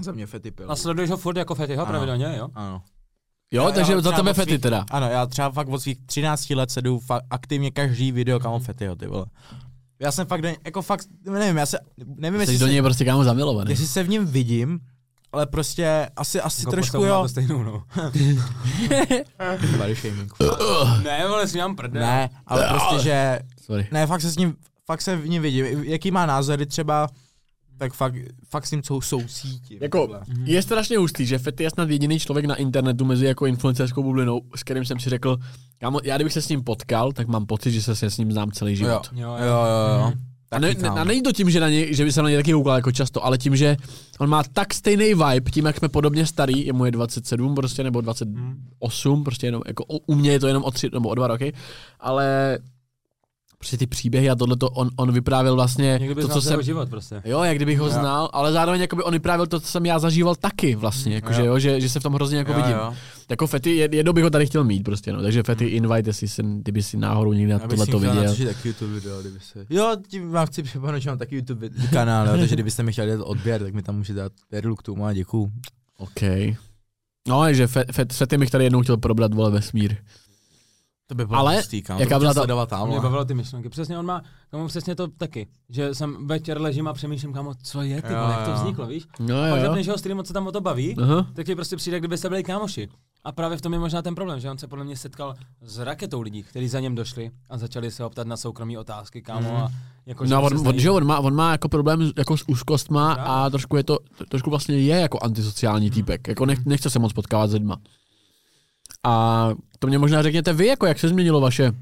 Za 0.00 0.12
mě 0.12 0.26
fety 0.26 0.50
pilou. 0.50 0.70
A 0.70 0.76
sleduješ 0.76 1.10
ho 1.10 1.16
furt 1.16 1.36
jako 1.36 1.54
Fetiho 1.54 1.82
Ano. 1.82 1.90
pravidelně, 1.90 2.34
jo? 2.38 2.48
Ano. 2.54 2.82
Jo, 3.52 3.64
Já- 3.64 3.70
takže 3.70 3.92
já 3.92 4.00
za 4.00 4.12
tebe 4.12 4.34
fety 4.34 4.58
teda. 4.58 4.84
Ano, 4.90 5.06
já 5.10 5.26
třeba 5.26 5.50
fakt 5.50 5.68
od 5.68 5.78
svých 5.80 5.98
13 6.06 6.54
let 6.54 6.70
sedu 6.70 6.98
fakt 6.98 7.24
aktivně 7.30 7.70
každý 7.70 8.12
video, 8.12 8.40
kamo 8.40 8.58
Fetyho, 8.58 8.96
ty 8.96 9.06
vole. 9.06 9.26
Já 9.98 10.12
jsem 10.12 10.26
fakt, 10.26 10.44
jako 10.64 10.82
fakt, 10.82 11.06
nevím, 11.30 11.56
já 11.56 11.66
se, 11.66 11.78
nevím, 12.16 12.38
Jsi 12.40 12.42
jestli 12.42 12.58
do 12.58 12.66
se, 12.66 12.72
něj 12.72 12.82
prostě 12.82 13.04
kámo 13.04 13.24
zamilovaný. 13.24 13.70
jestli 13.70 13.86
se 13.86 14.02
v 14.02 14.08
něm 14.08 14.26
vidím, 14.26 14.80
ale 15.34 15.46
prostě 15.46 16.08
asi, 16.16 16.40
asi 16.40 16.62
Jako 16.62 16.70
trošku 16.70 17.04
jo. 17.04 17.28
Stejnou, 17.28 17.62
no. 17.62 17.82
Body 19.78 19.94
shaming. 19.94 20.32
ne, 21.04 21.24
vole, 21.28 21.48
si 21.48 21.58
mám 21.58 21.76
prdel. 21.76 22.02
Ne, 22.02 22.30
ale 22.46 22.68
prostě, 22.68 22.98
že, 23.04 23.38
Sorry. 23.66 23.88
ne, 23.92 24.06
fakt 24.06 24.20
se 24.20 24.30
s 24.30 24.36
ním, 24.36 24.54
fakt 24.86 25.00
se 25.02 25.16
v 25.16 25.28
ním 25.28 25.42
vidím, 25.42 25.64
jaký 25.84 26.10
má 26.10 26.26
názory 26.26 26.66
třeba, 26.66 27.08
tak 27.78 27.92
fakt, 27.92 28.14
fakt 28.48 28.66
s 28.66 28.70
ním 28.70 28.82
sou, 28.82 29.00
soucítím. 29.00 29.78
Jako, 29.82 30.06
Takhle. 30.06 30.36
je 30.44 30.62
strašně 30.62 30.98
hustý, 30.98 31.26
že 31.26 31.38
Fety 31.38 31.62
je 31.62 31.70
snad 31.70 31.90
jediný 31.90 32.18
člověk 32.20 32.46
na 32.46 32.54
internetu 32.54 33.04
mezi 33.04 33.26
jako 33.26 33.46
influencerskou 33.46 34.02
bublinou, 34.02 34.40
s 34.56 34.62
kterým 34.62 34.84
jsem 34.84 34.98
si 35.00 35.10
řekl, 35.10 35.36
kámo, 35.78 35.98
já 36.04 36.16
kdybych 36.16 36.32
se 36.32 36.42
s 36.42 36.48
ním 36.48 36.64
potkal, 36.64 37.12
tak 37.12 37.28
mám 37.28 37.46
pocit, 37.46 37.70
že 37.70 37.82
se 37.82 38.10
s 38.10 38.18
ním 38.18 38.32
znám 38.32 38.52
celý 38.52 38.76
život. 38.76 39.08
Jo, 39.12 39.28
Jo, 39.28 39.46
jo, 39.46 39.98
jo. 40.00 40.06
Mhm. 40.08 40.24
A, 40.54 40.58
ne, 40.58 40.68
ne, 40.82 40.88
a 41.00 41.04
není 41.04 41.22
to 41.22 41.32
tím, 41.32 41.50
že, 41.50 41.60
na 41.60 41.68
něj, 41.68 41.94
že 41.94 42.04
by 42.04 42.12
se 42.12 42.22
na 42.22 42.28
něj 42.28 42.36
taky 42.38 42.52
koukal 42.52 42.74
jako 42.76 42.92
často, 42.92 43.24
ale 43.24 43.38
tím, 43.38 43.56
že 43.56 43.76
on 44.18 44.28
má 44.28 44.42
tak 44.52 44.74
stejný 44.74 45.04
vibe, 45.14 45.50
tím, 45.50 45.64
jak 45.66 45.76
jsme 45.78 45.88
podobně 45.88 46.26
starý, 46.26 46.66
je 46.66 46.72
mu 46.72 46.84
je 46.84 46.90
27 46.90 47.54
prostě, 47.54 47.84
nebo 47.84 48.00
28, 48.00 49.24
prostě 49.24 49.46
jenom, 49.46 49.62
jako 49.66 49.84
u- 49.88 50.02
u 50.06 50.14
mě 50.14 50.32
je 50.32 50.40
to 50.40 50.46
jenom 50.46 50.64
o 50.64 50.70
tři 50.70 50.90
nebo 50.92 51.08
o 51.08 51.14
dva 51.14 51.26
roky, 51.26 51.52
ale 52.00 52.58
prostě 53.64 53.76
ty 53.78 53.86
příběhy 53.86 54.30
a 54.30 54.34
tohle 54.34 54.56
on, 54.72 54.90
on 54.96 55.12
vyprávěl 55.12 55.54
vlastně 55.54 55.96
Někdo 56.00 56.14
by 56.14 56.22
to, 56.22 56.28
co 56.28 56.40
jsem... 56.42 56.52
jsem, 56.52 56.62
život 56.62 56.88
prostě. 56.90 57.22
Jo, 57.24 57.42
jak 57.42 57.56
kdybych 57.56 57.78
ho 57.78 57.86
Jo. 57.86 57.92
znal, 57.92 58.30
ale 58.32 58.52
zároveň 58.52 58.80
jakoby 58.80 59.02
on 59.02 59.12
vyprávěl 59.12 59.46
to, 59.46 59.60
co 59.60 59.66
jsem 59.68 59.86
já 59.86 59.98
zažíval 59.98 60.34
taky 60.34 60.74
vlastně, 60.76 61.14
jakože 61.14 61.40
Jo. 61.40 61.46
jo, 61.46 61.58
že, 61.58 61.80
že 61.80 61.88
se 61.88 62.00
v 62.00 62.02
tom 62.02 62.14
hrozně 62.14 62.38
jako 62.38 62.52
Jo, 62.52 62.56
vidím. 62.56 62.72
jo. 62.76 62.94
Jako 63.30 63.46
Fety, 63.46 63.70
jed- 63.76 63.94
jednou 63.94 64.12
bych 64.12 64.24
ho 64.24 64.30
tady 64.30 64.46
chtěl 64.46 64.64
mít 64.64 64.82
prostě, 64.82 65.12
no, 65.12 65.22
takže 65.22 65.42
Fety 65.42 65.64
invite, 65.66 66.08
jestli 66.08 66.28
se, 66.28 66.42
kdyby 66.42 66.82
si 66.82 66.96
náhodou 66.96 67.32
někdy 67.32 67.52
na 67.52 67.58
Já 67.62 67.68
tohle 67.68 67.84
si 67.86 67.90
to 67.92 67.98
viděl. 67.98 68.14
natočit 68.24 68.48
taky 68.48 68.68
YouTube 68.68 68.94
video, 68.94 69.20
kdyby 69.20 69.38
se... 69.40 69.66
Jo, 69.70 69.96
tím 70.08 70.30
vám 70.30 70.46
chci 70.46 70.62
připomenout, 70.62 70.98
že 70.98 71.10
mám 71.10 71.18
taky 71.18 71.36
YouTube 71.36 71.68
kanál, 71.92 72.26
jo, 72.26 72.36
takže 72.36 72.54
kdybyste 72.56 72.82
mi 72.82 72.92
chtěli 72.92 73.10
dát 73.16 73.24
odběr, 73.24 73.62
tak 73.62 73.74
mi 73.74 73.82
tam 73.82 73.96
můžete 73.96 74.20
dát 74.20 74.32
perlu 74.50 74.76
k 74.76 74.82
tomu 74.82 75.04
a 75.04 75.12
děkuju. 75.12 75.52
OK. 75.98 76.20
No, 77.28 77.52
že 77.54 77.66
Fe- 77.66 77.84
Fe- 77.92 78.12
Fety 78.12 78.38
bych 78.38 78.50
tady 78.50 78.64
jednou 78.64 78.82
chtěl 78.82 78.96
probrat, 78.96 79.34
vole, 79.34 79.50
vesmír. 79.50 79.96
To 81.06 81.14
by 81.14 81.26
bylo 81.26 81.38
Ale 81.38 81.56
hustý, 81.56 81.82
kámo, 81.82 82.00
jaká 82.00 82.18
byla 82.18 82.34
ta- 82.34 82.40
sledovat 82.40 82.68
Mě 82.86 82.94
tam. 82.94 83.02
bavilo 83.02 83.24
ty 83.24 83.34
myšlenky. 83.34 83.68
Přesně 83.68 83.98
on 83.98 84.06
má, 84.06 84.22
kamo 84.50 84.66
přesně 84.68 84.94
to 84.94 85.08
taky, 85.08 85.46
že 85.68 85.94
jsem 85.94 86.26
večer 86.26 86.60
ležím 86.60 86.88
a 86.88 86.92
přemýšlím, 86.92 87.32
kamo, 87.32 87.54
co 87.62 87.82
je, 87.82 88.02
ty 88.02 88.12
Jo, 88.12 88.18
vole, 88.20 88.32
jak 88.32 88.44
to 88.48 88.52
vzniklo, 88.54 88.86
víš? 88.86 89.04
No 89.20 89.34
Pak 89.50 89.56
jo. 89.56 89.62
zapneš 89.66 89.86
jeho 89.86 89.98
stream, 89.98 90.24
co 90.24 90.32
tam 90.32 90.46
o 90.46 90.52
to 90.52 90.60
baví, 90.60 90.96
Aha. 91.02 91.26
tak 91.34 91.46
ti 91.46 91.54
prostě 91.54 91.76
přijde, 91.76 91.98
kdybyste 91.98 92.28
byli 92.28 92.42
kámoši. 92.42 92.88
A 93.24 93.32
právě 93.32 93.56
v 93.56 93.60
tom 93.60 93.72
je 93.72 93.78
možná 93.78 94.02
ten 94.02 94.14
problém, 94.14 94.40
že 94.40 94.50
on 94.50 94.58
se 94.58 94.66
podle 94.68 94.84
mě 94.84 94.96
setkal 94.96 95.34
s 95.62 95.78
raketou 95.78 96.20
lidí, 96.20 96.42
kteří 96.42 96.68
za 96.68 96.80
něm 96.80 96.94
došli 96.94 97.30
a 97.50 97.58
začali 97.58 97.90
se 97.90 98.02
ho 98.02 98.10
ptat 98.10 98.26
na 98.26 98.36
soukromí 98.36 98.78
otázky, 98.78 99.22
kámo. 99.22 99.56
A 99.56 99.68
jako, 100.06 100.24
No, 100.24 100.28
že 100.28 100.48
se 100.48 100.54
on, 100.60 100.68
on, 100.68 100.78
že 100.78 100.90
on, 100.90 101.04
má, 101.06 101.18
on 101.18 101.34
má 101.34 101.52
jako 101.52 101.68
problém 101.68 102.06
s- 102.08 102.12
jako 102.18 102.36
s 102.36 102.44
úzkostma 102.48 103.14
Právě. 103.14 103.32
a 103.32 103.50
trošku 103.50 103.76
je 103.76 103.84
to, 103.84 103.98
trošku 104.28 104.50
vlastně 104.50 104.78
je 104.78 104.96
jako 105.00 105.18
antisociální 105.22 105.90
týpek, 105.90 106.28
jako 106.28 106.46
nech, 106.46 106.64
nechce 106.66 106.90
se 106.90 106.98
moc 106.98 107.12
potkávat 107.12 107.50
s 107.50 107.52
lidma. 107.52 107.76
A 109.04 109.50
to 109.78 109.86
mě 109.86 109.98
možná 109.98 110.22
řekněte 110.22 110.52
vy, 110.52 110.66
jako 110.66 110.86
jak 110.86 110.98
se 110.98 111.08
změnilo 111.08 111.40
vaše, 111.40 111.72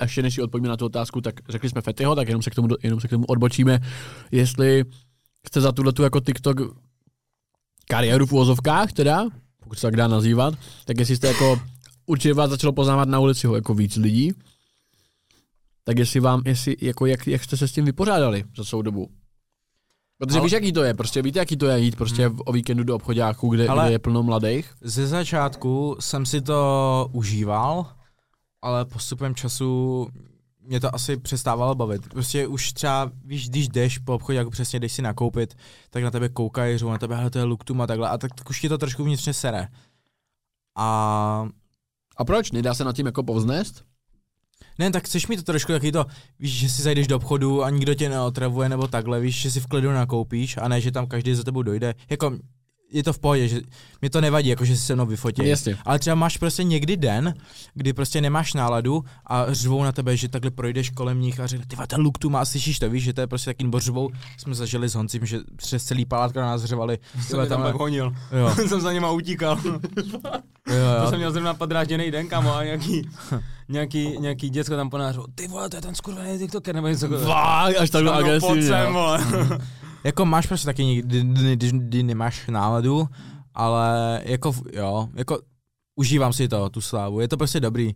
ještě 0.00 0.22
než 0.22 0.34
si 0.34 0.42
odpovíme 0.42 0.68
na 0.68 0.76
tu 0.76 0.84
otázku, 0.86 1.20
tak 1.20 1.34
řekli 1.48 1.68
jsme 1.70 1.80
Fetyho, 1.80 2.14
tak 2.14 2.28
jenom 2.28 2.42
se 2.42 2.50
k 2.50 2.54
tomu, 2.54 2.68
jenom 2.82 3.00
se 3.00 3.08
k 3.08 3.10
tomu 3.10 3.24
odbočíme, 3.24 3.80
jestli 4.32 4.84
jste 5.46 5.60
za 5.60 5.72
tuhle 5.72 5.92
tu 5.92 6.02
jako 6.02 6.20
TikTok 6.20 6.56
kariéru 7.88 8.26
v 8.26 8.32
úvozovkách 8.32 8.92
teda, 8.92 9.24
pokud 9.62 9.78
se 9.78 9.86
tak 9.86 9.96
dá 9.96 10.08
nazývat, 10.08 10.54
tak 10.84 10.98
jestli 10.98 11.16
jste 11.16 11.28
jako 11.28 11.60
určitě 12.06 12.34
vás 12.34 12.50
začalo 12.50 12.72
poznávat 12.72 13.08
na 13.08 13.20
ulici 13.20 13.46
jako 13.54 13.74
víc 13.74 13.96
lidí, 13.96 14.32
tak 15.84 15.98
jestli 15.98 16.20
vám, 16.20 16.42
jestli, 16.44 16.76
jako 16.80 17.06
jak, 17.06 17.26
jak 17.26 17.44
jste 17.44 17.56
se 17.56 17.68
s 17.68 17.72
tím 17.72 17.84
vypořádali 17.84 18.44
za 18.56 18.64
svou 18.64 18.82
dobu? 18.82 19.08
Protože 20.18 20.38
Ale- 20.38 20.44
víš, 20.46 20.52
jaký 20.52 20.72
to 20.72 20.82
je, 20.82 20.94
prostě 20.94 21.22
víte, 21.22 21.38
jaký 21.38 21.56
to 21.56 21.66
je 21.66 21.80
jít 21.80 21.96
prostě 21.96 22.28
v, 22.28 22.40
o 22.44 22.52
víkendu 22.52 22.84
do 22.84 22.96
obchodáku, 22.96 23.48
kde, 23.48 23.68
Ale- 23.68 23.84
kde 23.84 23.92
je 23.92 23.98
plno 23.98 24.22
mladých. 24.22 24.74
Ze 24.80 25.06
začátku 25.06 25.96
jsem 26.00 26.26
si 26.26 26.40
to 26.40 27.08
užíval, 27.12 27.86
ale 28.62 28.84
postupem 28.84 29.34
času 29.34 30.06
mě 30.60 30.80
to 30.80 30.94
asi 30.94 31.16
přestávalo 31.16 31.74
bavit. 31.74 32.08
Prostě 32.08 32.46
už 32.46 32.72
třeba, 32.72 33.10
víš, 33.24 33.48
když 33.48 33.68
jdeš 33.68 33.98
po 33.98 34.14
obchodě, 34.14 34.38
jako 34.38 34.50
přesně 34.50 34.80
jdeš 34.80 34.92
si 34.92 35.02
nakoupit, 35.02 35.54
tak 35.90 36.02
na 36.02 36.10
tebe 36.10 36.28
koukají, 36.28 36.78
řvou 36.78 36.90
na 36.90 36.98
tebe, 36.98 37.16
hele, 37.16 37.30
to 37.30 37.38
je 37.38 37.44
luktum 37.44 37.80
a 37.80 37.86
takhle, 37.86 38.08
a 38.08 38.18
tak, 38.18 38.34
tak 38.34 38.50
už 38.50 38.60
ti 38.60 38.68
to 38.68 38.78
trošku 38.78 39.04
vnitřně 39.04 39.32
sere. 39.34 39.68
A 40.76 41.48
A 42.16 42.24
proč? 42.24 42.52
Nedá 42.52 42.74
se 42.74 42.84
nad 42.84 42.96
tím 42.96 43.06
jako 43.06 43.22
povznést? 43.22 43.84
Ne, 44.78 44.90
tak 44.90 45.04
chceš 45.04 45.26
mít 45.26 45.36
to 45.36 45.42
trošku 45.42 45.72
taky 45.72 45.92
to, 45.92 46.06
víš, 46.38 46.52
že 46.52 46.68
si 46.68 46.82
zajdeš 46.82 47.06
do 47.06 47.16
obchodu 47.16 47.62
a 47.62 47.70
nikdo 47.70 47.94
tě 47.94 48.08
neotravuje 48.08 48.68
nebo 48.68 48.88
takhle, 48.88 49.20
víš, 49.20 49.40
že 49.40 49.50
si 49.50 49.60
v 49.60 49.66
klidu 49.66 49.92
nakoupíš 49.92 50.56
a 50.56 50.68
ne, 50.68 50.80
že 50.80 50.92
tam 50.92 51.06
každý 51.06 51.34
za 51.34 51.44
tebou 51.44 51.62
dojde. 51.62 51.94
Jako, 52.10 52.38
je 52.94 53.02
to 53.02 53.12
v 53.12 53.18
pohodě, 53.18 53.48
že 53.48 53.60
mi 54.02 54.10
to 54.10 54.20
nevadí, 54.20 54.48
jako 54.48 54.64
že 54.64 54.76
si 54.76 54.82
se 54.82 54.94
mnou 54.94 55.06
vyfotí. 55.06 55.48
Jasně. 55.48 55.76
Ale 55.84 55.98
třeba 55.98 56.14
máš 56.16 56.36
prostě 56.36 56.64
někdy 56.64 56.96
den, 56.96 57.34
kdy 57.74 57.92
prostě 57.92 58.20
nemáš 58.20 58.54
náladu 58.54 59.04
a 59.26 59.44
řvou 59.48 59.82
na 59.82 59.92
tebe, 59.92 60.16
že 60.16 60.28
takhle 60.28 60.50
projdeš 60.50 60.90
kolem 60.90 61.20
nich 61.20 61.40
a 61.40 61.46
řekne, 61.46 61.66
ty 61.66 61.76
ten 61.86 62.00
luk 62.00 62.18
tu 62.18 62.30
má, 62.30 62.40
a 62.40 62.44
slyšíš 62.44 62.78
to, 62.78 62.90
víš, 62.90 63.04
že 63.04 63.12
to 63.12 63.20
je 63.20 63.26
prostě 63.26 63.50
takým 63.50 63.70
bořvou. 63.70 64.10
Jsme 64.38 64.54
zažili 64.54 64.88
s 64.88 64.94
Honcím, 64.94 65.26
že 65.26 65.38
přes 65.56 65.84
celý 65.84 66.04
palátka 66.04 66.40
na 66.40 66.46
nás 66.46 66.64
řvali. 66.64 66.98
Jsem 67.20 67.48
tam 67.48 67.72
honil. 67.72 68.12
Jo, 68.38 68.54
jsem 68.68 68.80
za 68.80 68.92
něma 68.92 69.10
utíkal. 69.10 69.58
jo, 69.64 69.78
To 70.66 70.72
jo. 70.72 71.06
jsem 71.10 71.18
měl 71.18 71.32
zrovna 71.32 71.54
podrážděný 71.54 72.10
den, 72.10 72.28
kamo, 72.28 72.54
a 72.56 72.64
nějaký, 72.64 73.08
nějaký, 73.68 74.18
nějaký 74.18 74.50
děcko 74.50 74.76
tam 74.76 74.90
ponářilo, 74.90 75.26
ty 75.34 75.48
vole, 75.48 75.68
to 75.70 75.76
je 75.76 75.82
ten 75.82 75.94
skurvený 75.94 76.38
TikToker, 76.38 76.74
nebo 76.74 76.88
něco 76.88 77.00
takového. 77.00 77.26
Fakt, 77.32 77.76
až 77.76 77.90
takhle 77.90 78.12
pojď 78.12 78.24
agresivně. 78.26 78.62
sem, 78.62 78.86
jo. 78.86 78.92
vole. 78.92 79.18
Jako 80.04 80.24
máš 80.24 80.46
prostě 80.46 80.66
taky 80.66 80.84
někdy 80.84 81.22
dny, 81.22 81.56
kdy, 81.56 81.70
kdy 81.70 82.02
nemáš 82.02 82.46
náladu, 82.46 83.08
ale 83.54 84.20
jako, 84.24 84.52
jo, 84.72 85.08
jako 85.14 85.38
užívám 85.96 86.32
si 86.32 86.48
to, 86.48 86.70
tu 86.70 86.80
slávu, 86.80 87.20
je 87.20 87.28
to 87.28 87.36
prostě 87.36 87.60
dobrý. 87.60 87.94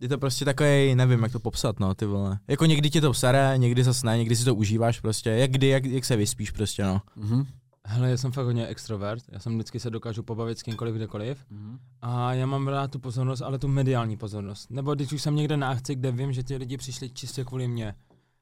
Je 0.00 0.08
to 0.08 0.18
prostě 0.18 0.44
takový, 0.44 0.94
nevím, 0.94 1.22
jak 1.22 1.32
to 1.32 1.40
popsat, 1.40 1.80
no, 1.80 1.94
ty 1.94 2.06
vole. 2.06 2.38
Jako 2.48 2.66
někdy 2.66 2.90
ti 2.90 3.00
to 3.00 3.14
sere, 3.14 3.54
někdy 3.56 3.84
zase 3.84 4.06
ne, 4.06 4.18
někdy 4.18 4.36
si 4.36 4.44
to 4.44 4.54
užíváš 4.54 5.00
prostě, 5.00 5.30
jak 5.30 5.50
kdy, 5.50 5.66
jak, 5.66 5.84
jak 5.84 6.04
se 6.04 6.16
vyspíš 6.16 6.50
prostě, 6.50 6.84
no. 6.84 7.02
Mhm. 7.16 7.46
Hele, 7.84 8.10
já 8.10 8.16
jsem 8.16 8.32
fakt 8.32 8.44
hodně 8.44 8.66
extrovert, 8.66 9.24
já 9.28 9.38
jsem 9.38 9.54
vždycky 9.54 9.80
se 9.80 9.90
dokážu 9.90 10.22
pobavit 10.22 10.58
s 10.58 10.62
kýmkoliv, 10.62 10.94
kdekoliv. 10.94 11.44
Mhm. 11.50 11.78
A 12.02 12.34
já 12.34 12.46
mám 12.46 12.68
rád 12.68 12.90
tu 12.90 12.98
pozornost, 12.98 13.42
ale 13.42 13.58
tu 13.58 13.68
mediální 13.68 14.16
pozornost. 14.16 14.70
Nebo 14.70 14.94
když 14.94 15.12
už 15.12 15.22
jsem 15.22 15.36
někde 15.36 15.56
na 15.56 15.70
akci, 15.70 15.94
kde 15.94 16.12
vím, 16.12 16.32
že 16.32 16.44
ty 16.44 16.56
lidi 16.56 16.76
přišli 16.76 17.10
čistě 17.10 17.44
kvůli 17.44 17.68
mně, 17.68 17.94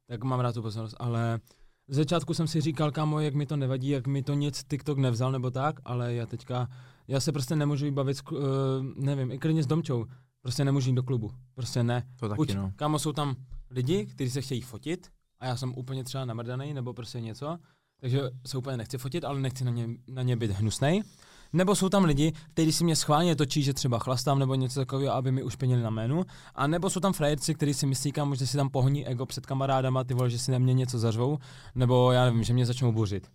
tak 0.09 0.25
mám 0.25 0.41
rád 0.41 0.55
tu 0.55 0.62
pozornost. 0.62 0.95
Ale 0.99 1.41
z 1.89 1.97
začátku 1.97 2.35
jsem 2.35 2.47
si 2.47 2.60
říkal, 2.60 2.90
kámo, 2.93 3.20
jak 3.20 3.35
mi 3.35 3.47
to 3.47 3.56
nevadí, 3.56 3.89
jak 3.89 4.06
mi 4.06 4.23
to 4.23 4.35
nic 4.35 4.65
TikTok 4.65 4.98
nevzal 4.98 5.32
nebo 5.32 5.51
tak, 5.51 5.81
ale 5.85 6.15
já 6.15 6.27
teďka, 6.27 6.69
já 7.09 7.20
se 7.20 7.32
prostě 7.32 7.56
nemůžu 7.56 7.90
bavit, 7.90 8.16
s, 8.16 8.20
kl- 8.20 8.39
eh, 8.39 9.05
nevím, 9.05 9.32
i 9.32 9.39
klidně 9.39 9.62
s 9.62 9.66
Domčou. 9.66 10.06
Prostě 10.43 10.65
nemůžu 10.65 10.90
jít 10.90 10.97
do 10.97 11.02
klubu. 11.02 11.31
Prostě 11.55 11.82
ne. 11.82 12.02
To 12.16 12.28
taky, 12.28 12.36
Buď, 12.36 12.55
no. 12.55 12.73
kámo, 12.77 12.98
jsou 12.98 13.12
tam 13.12 13.36
lidi, 13.70 14.06
kteří 14.06 14.31
se 14.31 14.40
chtějí 14.40 14.60
fotit 14.60 15.10
a 15.40 15.47
já 15.47 15.56
jsem 15.56 15.74
úplně 15.77 16.05
třeba 16.05 16.24
namrdaný 16.24 16.74
nebo 16.74 16.93
prostě 16.94 17.20
něco, 17.20 17.59
takže 18.01 18.20
se 18.47 18.59
úplně 18.59 18.77
nechci 18.77 18.98
fotit, 18.98 19.24
ale 19.24 19.40
nechci 19.40 19.65
na 19.65 19.70
ně, 19.70 19.89
na 20.09 20.23
ně 20.23 20.36
být 20.36 20.51
hnusnej. 20.51 21.02
Nebo 21.53 21.75
jsou 21.75 21.89
tam 21.89 22.05
lidi, 22.05 22.33
kteří 22.51 22.73
si 22.73 22.85
mě 22.85 22.97
schválně 22.97 23.37
točí, 23.37 23.62
že 23.62 23.75
třeba 23.75 23.99
chlastám 23.99 24.39
nebo 24.39 24.55
něco 24.55 24.81
takového, 24.81 25.12
aby 25.15 25.33
mi 25.33 25.43
ušpěnili 25.43 25.83
na 25.83 25.91
jménu. 25.91 26.25
A 26.55 26.66
nebo 26.66 26.91
jsou 26.91 27.01
tam 27.01 27.12
frajerci, 27.12 27.55
kteří 27.55 27.75
si 27.75 27.87
myslí, 27.87 28.12
kámo, 28.12 28.35
že 28.35 28.47
si 28.47 28.57
tam 28.57 28.69
pohoní 28.70 29.07
ego 29.07 29.27
před 29.27 29.47
kamarádama, 29.47 30.05
ty 30.05 30.15
vole, 30.15 30.31
že 30.31 30.39
si 30.39 30.51
na 30.53 30.59
mě 30.59 30.75
něco 30.75 30.99
zařvou, 30.99 31.39
nebo 31.75 32.12
já 32.12 32.25
nevím, 32.25 32.43
že 32.45 32.53
mě 32.55 32.66
začnou 32.66 32.93
buřit. 32.93 33.29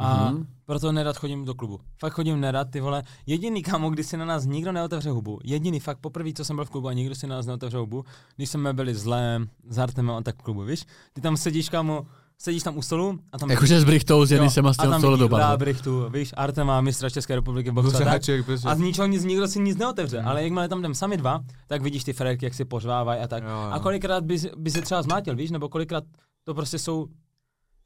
A 0.00 0.30
Mhm. 0.30 0.46
proto 0.64 0.92
nerad 0.92 1.16
chodím 1.16 1.44
do 1.44 1.54
klubu. 1.54 1.80
Fakt 2.00 2.12
chodím 2.12 2.40
nerad, 2.40 2.70
ty 2.70 2.80
vole. 2.80 3.02
Jediný 3.26 3.62
kámo, 3.62 3.90
kdy 3.90 4.04
si 4.04 4.16
na 4.16 4.24
nás 4.24 4.44
nikdo 4.46 4.72
neotevře 4.72 5.10
hubu. 5.10 5.38
Jediný 5.44 5.80
fakt 5.80 5.98
poprvé, 5.98 6.32
co 6.32 6.44
jsem 6.44 6.56
byl 6.56 6.64
v 6.64 6.70
klubu 6.70 6.88
a 6.88 6.92
nikdo 6.92 7.14
si 7.14 7.26
na 7.26 7.36
nás 7.36 7.46
neotevře 7.46 7.78
hubu, 7.78 8.04
když 8.36 8.50
jsme 8.50 8.72
byli 8.72 8.94
zlé 8.94 9.46
s 9.68 9.78
Artemem 9.78 10.16
a 10.16 10.22
tak 10.22 10.36
v 10.38 10.42
klubu, 10.42 10.62
víš? 10.64 10.84
Ty 11.12 11.20
tam 11.20 11.36
sedíš, 11.36 11.68
kámo, 11.68 12.06
sedíš 12.40 12.62
tam 12.62 12.76
u 12.76 12.82
stolu 12.82 13.18
a 13.32 13.38
tam... 13.38 13.50
Jakože 13.50 13.80
s 13.80 13.84
Brichtou, 13.84 14.26
s 14.26 14.30
Jo, 14.30 14.36
Janisem 14.36 14.66
a 14.66 14.72
tam 14.74 15.00
stolu 15.00 15.16
vidí 15.16 15.20
do 15.20 15.28
baru. 15.28 15.58
Brichtu, 15.58 16.08
víš, 16.10 16.34
Artema, 16.36 16.80
mistra 16.80 17.10
České 17.10 17.34
republiky, 17.34 17.70
boxu 17.70 17.96
a 17.96 17.98
tak. 18.04 18.22
prostě. 18.44 18.68
A 18.68 18.74
z 18.74 18.78
ničeho 18.78 19.06
nic, 19.06 19.24
nikdo 19.24 19.48
si 19.48 19.60
nic 19.60 19.76
neotevře, 19.78 20.20
ale 20.22 20.42
jakmile 20.42 20.68
tam 20.68 20.78
jdem 20.78 20.94
sami 20.94 21.16
dva, 21.16 21.40
tak 21.66 21.82
vidíš 21.82 22.04
ty 22.04 22.12
frérky, 22.12 22.46
jak 22.46 22.54
si 22.54 22.64
pořvávají 22.64 23.20
a 23.20 23.28
tak. 23.28 23.42
Jo, 23.42 23.48
jo. 23.48 23.70
A 23.72 23.78
kolikrát 23.78 24.24
by, 24.24 24.38
by 24.56 24.70
se 24.70 24.82
třeba 24.82 25.02
zmátil, 25.02 25.36
víš, 25.36 25.50
nebo 25.50 25.68
kolikrát 25.68 26.04
to 26.44 26.54
prostě 26.54 26.78
jsou, 26.78 27.06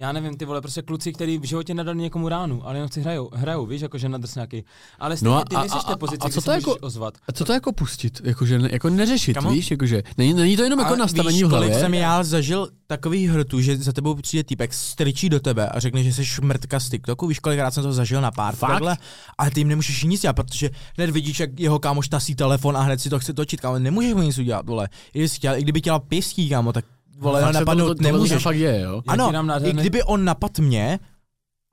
já 0.03 0.12
nevím, 0.12 0.37
ty 0.37 0.45
vole, 0.45 0.61
prostě 0.61 0.83
kluci, 0.83 1.12
kteří 1.12 1.39
v 1.39 1.45
životě 1.45 1.74
nedali 1.74 1.99
někomu 1.99 2.29
ránu, 2.29 2.66
ale 2.66 2.77
jenom 2.77 2.89
si 2.91 3.01
hrajou, 3.01 3.31
hrajou 3.35 3.66
víš, 3.66 3.81
jakože 3.81 4.09
na 4.09 4.19
drsňáky. 4.19 4.65
Ale 4.99 5.16
stejně 5.16 5.31
No 5.35 5.41
a- 5.41 5.45
ty 5.45 5.57
a- 5.57 5.62
té 5.62 5.93
a- 5.93 5.97
pozici, 5.97 6.19
a 6.20 6.29
co 6.29 6.41
kdy 6.41 6.45
to 6.45 6.51
jako- 6.53 6.77
ozvat. 6.81 7.15
A 7.29 7.33
co 7.33 7.45
to 7.45 7.53
jako 7.53 7.73
pustit? 7.73 8.20
Jakože 8.24 8.59
ne, 8.59 8.69
jako 8.73 8.91
neřešit, 8.91 9.35
Kamo? 9.35 9.51
víš? 9.51 9.70
Jakože 9.70 10.03
není, 10.19 10.35
není 10.35 10.57
to 10.57 10.62
jenom 10.62 10.79
jako 10.79 10.89
Ale 10.89 10.99
nastavení 10.99 11.37
víš, 11.39 11.43
v 11.45 11.51
hlavě. 11.51 11.81
jsem 11.81 11.95
já 11.95 12.24
zažil 12.24 12.69
takový 12.87 13.27
hrtu, 13.27 13.61
že 13.61 13.77
za 13.77 13.93
tebou 13.93 14.15
přijde 14.15 14.45
týpek, 14.45 14.74
strčí 14.74 15.29
do 15.29 15.41
tebe 15.41 15.69
a 15.69 15.81
řekne, 15.81 16.03
že 16.05 16.12
jsi 16.12 16.24
šmrtka 16.24 16.81
z 16.81 16.89
TikToku, 16.91 17.27
víš, 17.27 17.39
kolikrát 17.39 17.70
jsem 17.74 17.83
to 17.83 17.93
zažil 17.93 18.20
na 18.20 18.31
pár 18.31 18.57
takhle, 18.57 18.97
ale 19.39 19.51
ty 19.51 19.61
jim 19.61 19.69
nemůžeš 19.69 20.03
nic 20.05 20.20
dělat, 20.20 20.33
protože 20.33 20.70
hned 20.97 21.11
vidíš, 21.11 21.41
jak 21.41 21.61
jeho 21.61 21.79
kámoš 21.79 22.09
tasí 22.09 22.35
telefon 22.35 22.77
a 22.77 22.81
hned 22.81 23.01
si 23.01 23.11
to 23.11 23.19
chce 23.19 23.33
točit, 23.33 23.61
kámo, 23.61 23.79
nemůžeš 23.79 24.15
mu 24.15 24.23
nic 24.23 24.39
udělat, 24.39 24.66
vole. 24.66 24.89
I 25.15 25.29
chtěl, 25.29 25.55
i 25.57 25.62
kdyby 25.62 25.81
chtěla 25.81 25.99
pěstí, 25.99 26.49
kámo, 26.49 26.73
tak 26.73 26.85
vole, 27.23 27.47
se 27.47 27.53
napadnout 27.53 27.86
to, 27.86 27.94
to, 27.94 27.94
to, 27.94 28.03
to 28.03 28.12
nemůžeš. 28.12 28.43
fakt 28.43 28.57
je, 28.57 28.81
jo. 28.81 29.03
Ano, 29.07 29.32
I 29.65 29.73
kdyby 29.73 30.03
on 30.03 30.24
napad 30.24 30.59
mě, 30.59 30.99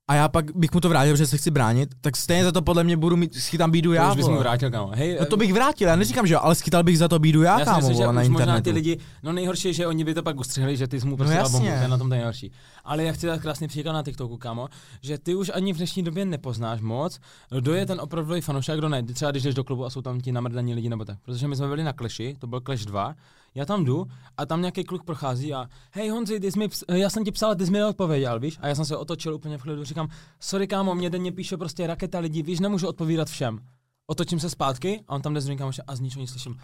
a 0.10 0.16
já 0.16 0.28
pak 0.30 0.56
bych 0.56 0.74
mu 0.74 0.80
to 0.80 0.90
vrátil, 0.90 1.14
protože 1.14 1.28
se 1.28 1.38
chci 1.38 1.52
bránit, 1.52 1.90
tak 2.02 2.18
stejně 2.18 2.44
za 2.44 2.52
to 2.52 2.62
podle 2.62 2.84
mě 2.84 2.98
budu 2.98 3.16
mít, 3.16 3.36
schytám 3.36 3.72
bídu 3.72 3.90
to 3.90 3.94
já, 3.94 4.10
už 4.10 4.16
bys 4.16 4.28
mu 4.28 4.38
vrátil, 4.38 4.72
kámo. 4.72 4.92
Hej, 4.96 5.18
No 5.20 5.26
to 5.26 5.38
bych 5.38 5.54
vrátil, 5.54 5.88
já 5.88 5.96
neříkám, 5.96 6.28
že 6.28 6.34
jo, 6.34 6.40
ale 6.44 6.56
schytal 6.56 6.84
bych 6.84 6.98
za 6.98 7.08
to 7.08 7.20
bídu 7.20 7.42
já, 7.42 7.54
já 7.54 7.60
si 7.60 7.66
kámo, 7.66 7.78
myslím, 7.78 7.96
že 7.96 8.04
vole, 8.04 8.14
na 8.14 8.22
už 8.22 8.28
možná 8.30 8.44
internetu. 8.44 8.64
ty 8.64 8.72
lidi, 8.72 8.98
no 9.24 9.34
nejhorší 9.34 9.68
je, 9.68 9.74
že 9.74 9.88
oni 9.88 10.04
by 10.04 10.14
to 10.14 10.24
pak 10.24 10.40
ustřihli, 10.40 10.78
že 10.78 10.88
ty 10.88 11.00
jsi 11.00 11.06
mu 11.06 11.12
No 11.12 11.18
prostě 11.18 11.36
dal 11.36 11.50
bombu, 11.50 11.68
to 11.68 11.74
je 11.74 11.88
na 11.88 11.98
tom 11.98 12.10
nejhorší. 12.10 12.52
Ale 12.84 13.04
já 13.04 13.14
chci 13.14 13.28
dát 13.28 13.42
krásný 13.42 13.68
příklad 13.68 13.94
na 13.94 14.04
TikToku, 14.04 14.38
kámo, 14.38 14.68
že 15.02 15.18
ty 15.18 15.36
už 15.36 15.52
ani 15.54 15.74
v 15.74 15.78
dnešní 15.78 16.04
době 16.04 16.26
nepoznáš 16.26 16.82
moc, 16.82 17.20
kdo 17.60 17.74
je 17.74 17.86
ten 17.86 18.02
opravdový 18.02 18.42
fanoušek, 18.42 18.78
kdo 18.78 18.90
ne. 18.90 19.04
Třeba 19.04 19.32
když 19.32 19.44
jdeš 19.44 19.56
do 19.56 19.64
klubu 19.64 19.86
a 19.86 19.90
jsou 19.90 20.02
tam 20.02 20.22
ti 20.22 20.32
namrdaní 20.32 20.74
lidi 20.74 20.90
nebo 20.90 21.06
tak. 21.06 21.18
Protože 21.26 21.48
my 21.48 21.56
jsme 21.56 21.68
byli 21.68 21.84
na 21.84 21.94
Clashi, 21.94 22.36
to 22.40 22.48
byl 22.48 22.60
Clash 22.60 22.86
2, 22.86 23.16
já 23.56 23.66
tam 23.66 23.86
jdu 23.86 24.06
a 24.38 24.46
tam 24.46 24.62
nějaký 24.62 24.84
kluk 24.84 25.04
prochází 25.04 25.54
a 25.54 25.70
hej 25.92 26.10
Honzi, 26.10 26.40
ty 26.40 26.52
jsi 26.52 26.60
mi 26.60 26.68
ps- 26.68 26.96
já 26.96 27.10
jsem 27.10 27.26
ti 27.26 27.32
psal, 27.32 27.56
ty 27.56 27.66
jsi 27.66 27.72
mi 27.72 27.78
neodpověděl, 27.78 28.40
víš? 28.40 28.58
A 28.62 28.68
já 28.68 28.76
jsem 28.76 28.86
se 28.86 28.98
otočil 28.98 29.36
úplně 29.36 29.58
v 29.58 29.62
klidu, 29.62 29.84
říkám, 29.84 30.10
sorry 30.40 30.68
kámo, 30.68 30.96
mě 30.96 31.10
denně 31.10 31.32
píše 31.32 31.58
prostě 31.58 31.88
raketa 31.88 32.20
lidí, 32.20 32.44
víš, 32.44 32.60
nemůžu 32.60 32.88
odpovídat 32.88 33.30
všem. 33.30 33.60
Otočím 34.08 34.40
se 34.40 34.50
zpátky 34.50 35.04
a 35.08 35.16
on 35.16 35.22
tam 35.22 35.34
jde 35.34 35.56
kámošem 35.56 35.86
a 35.88 35.96
z 35.96 36.00
ničeho 36.00 36.22
nic 36.22 36.30
slyším 36.30 36.60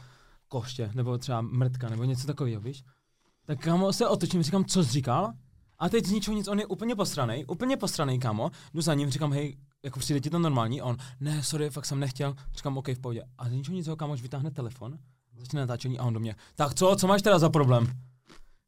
koště, 0.48 0.92
nebo 0.96 1.18
třeba 1.18 1.42
mrtka, 1.42 1.90
nebo 1.90 2.04
něco 2.04 2.28
takového, 2.28 2.62
víš? 2.62 2.84
Tak 3.46 3.60
kámo 3.60 3.94
se 3.94 4.08
otočím, 4.08 4.44
říkám, 4.44 4.66
co 4.66 4.84
jsi 4.84 4.92
říkal? 4.92 5.34
A 5.80 5.90
teď 5.90 6.06
z 6.06 6.12
ničeho 6.12 6.38
nic, 6.38 6.48
on 6.48 6.60
je 6.60 6.66
úplně 6.66 6.96
posranej, 6.96 7.46
úplně 7.48 7.78
posranej, 7.78 8.20
kámo. 8.20 8.52
Jdu 8.74 8.82
za 8.82 8.94
ním, 8.94 9.10
říkám, 9.10 9.34
hej, 9.34 9.58
jako 9.84 10.00
přijde 10.00 10.20
ti 10.20 10.30
to 10.30 10.40
normální? 10.40 10.82
A 10.82 10.86
on, 10.86 10.98
ne, 11.20 11.44
sorry, 11.44 11.70
fakt 11.70 11.86
jsem 11.86 12.00
nechtěl. 12.00 12.36
Říkám, 12.56 12.78
OK, 12.78 12.88
v 12.88 13.00
pohodě. 13.00 13.24
A 13.38 13.50
z 13.50 13.52
ničeho 13.52 13.76
nic, 13.76 13.90
kámoš 13.98 14.22
vytáhne 14.22 14.52
telefon, 14.52 14.98
začne 15.46 15.60
natáčení 15.62 16.00
a 16.00 16.04
on 16.04 16.14
do 16.14 16.20
mě, 16.20 16.36
tak 16.56 16.74
co, 16.74 16.96
co 17.00 17.08
máš 17.08 17.22
teda 17.22 17.40
za 17.40 17.50
problém? 17.50 17.88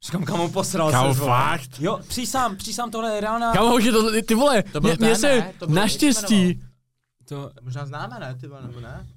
Říkám, 0.05 0.23
kámo, 0.23 0.49
posral 0.49 0.91
Kámo, 0.91 1.13
se. 1.13 1.19
fakt? 1.19 1.69
Jo, 1.79 1.99
přísám, 2.07 2.55
přísám, 2.55 2.91
tohle 2.91 3.15
je 3.15 3.21
reálná. 3.21 3.53
Kámo, 3.53 3.75
už 3.75 3.83
je 3.83 3.91
to, 3.91 4.21
ty 4.21 4.35
vole, 4.35 4.63
To 4.63 4.81
mě, 4.81 4.95
mě 4.99 5.15
se 5.15 5.27
ne? 5.39 5.53
To 5.59 5.67
naštěstí, 5.67 6.61
To, 7.29 7.51
Možná 7.61 7.85
známe, 7.85 8.19
ne, 8.19 8.35
ty 8.35 8.47
vole, 8.47 8.61
nebo 8.61 8.79
ne? 8.79 9.07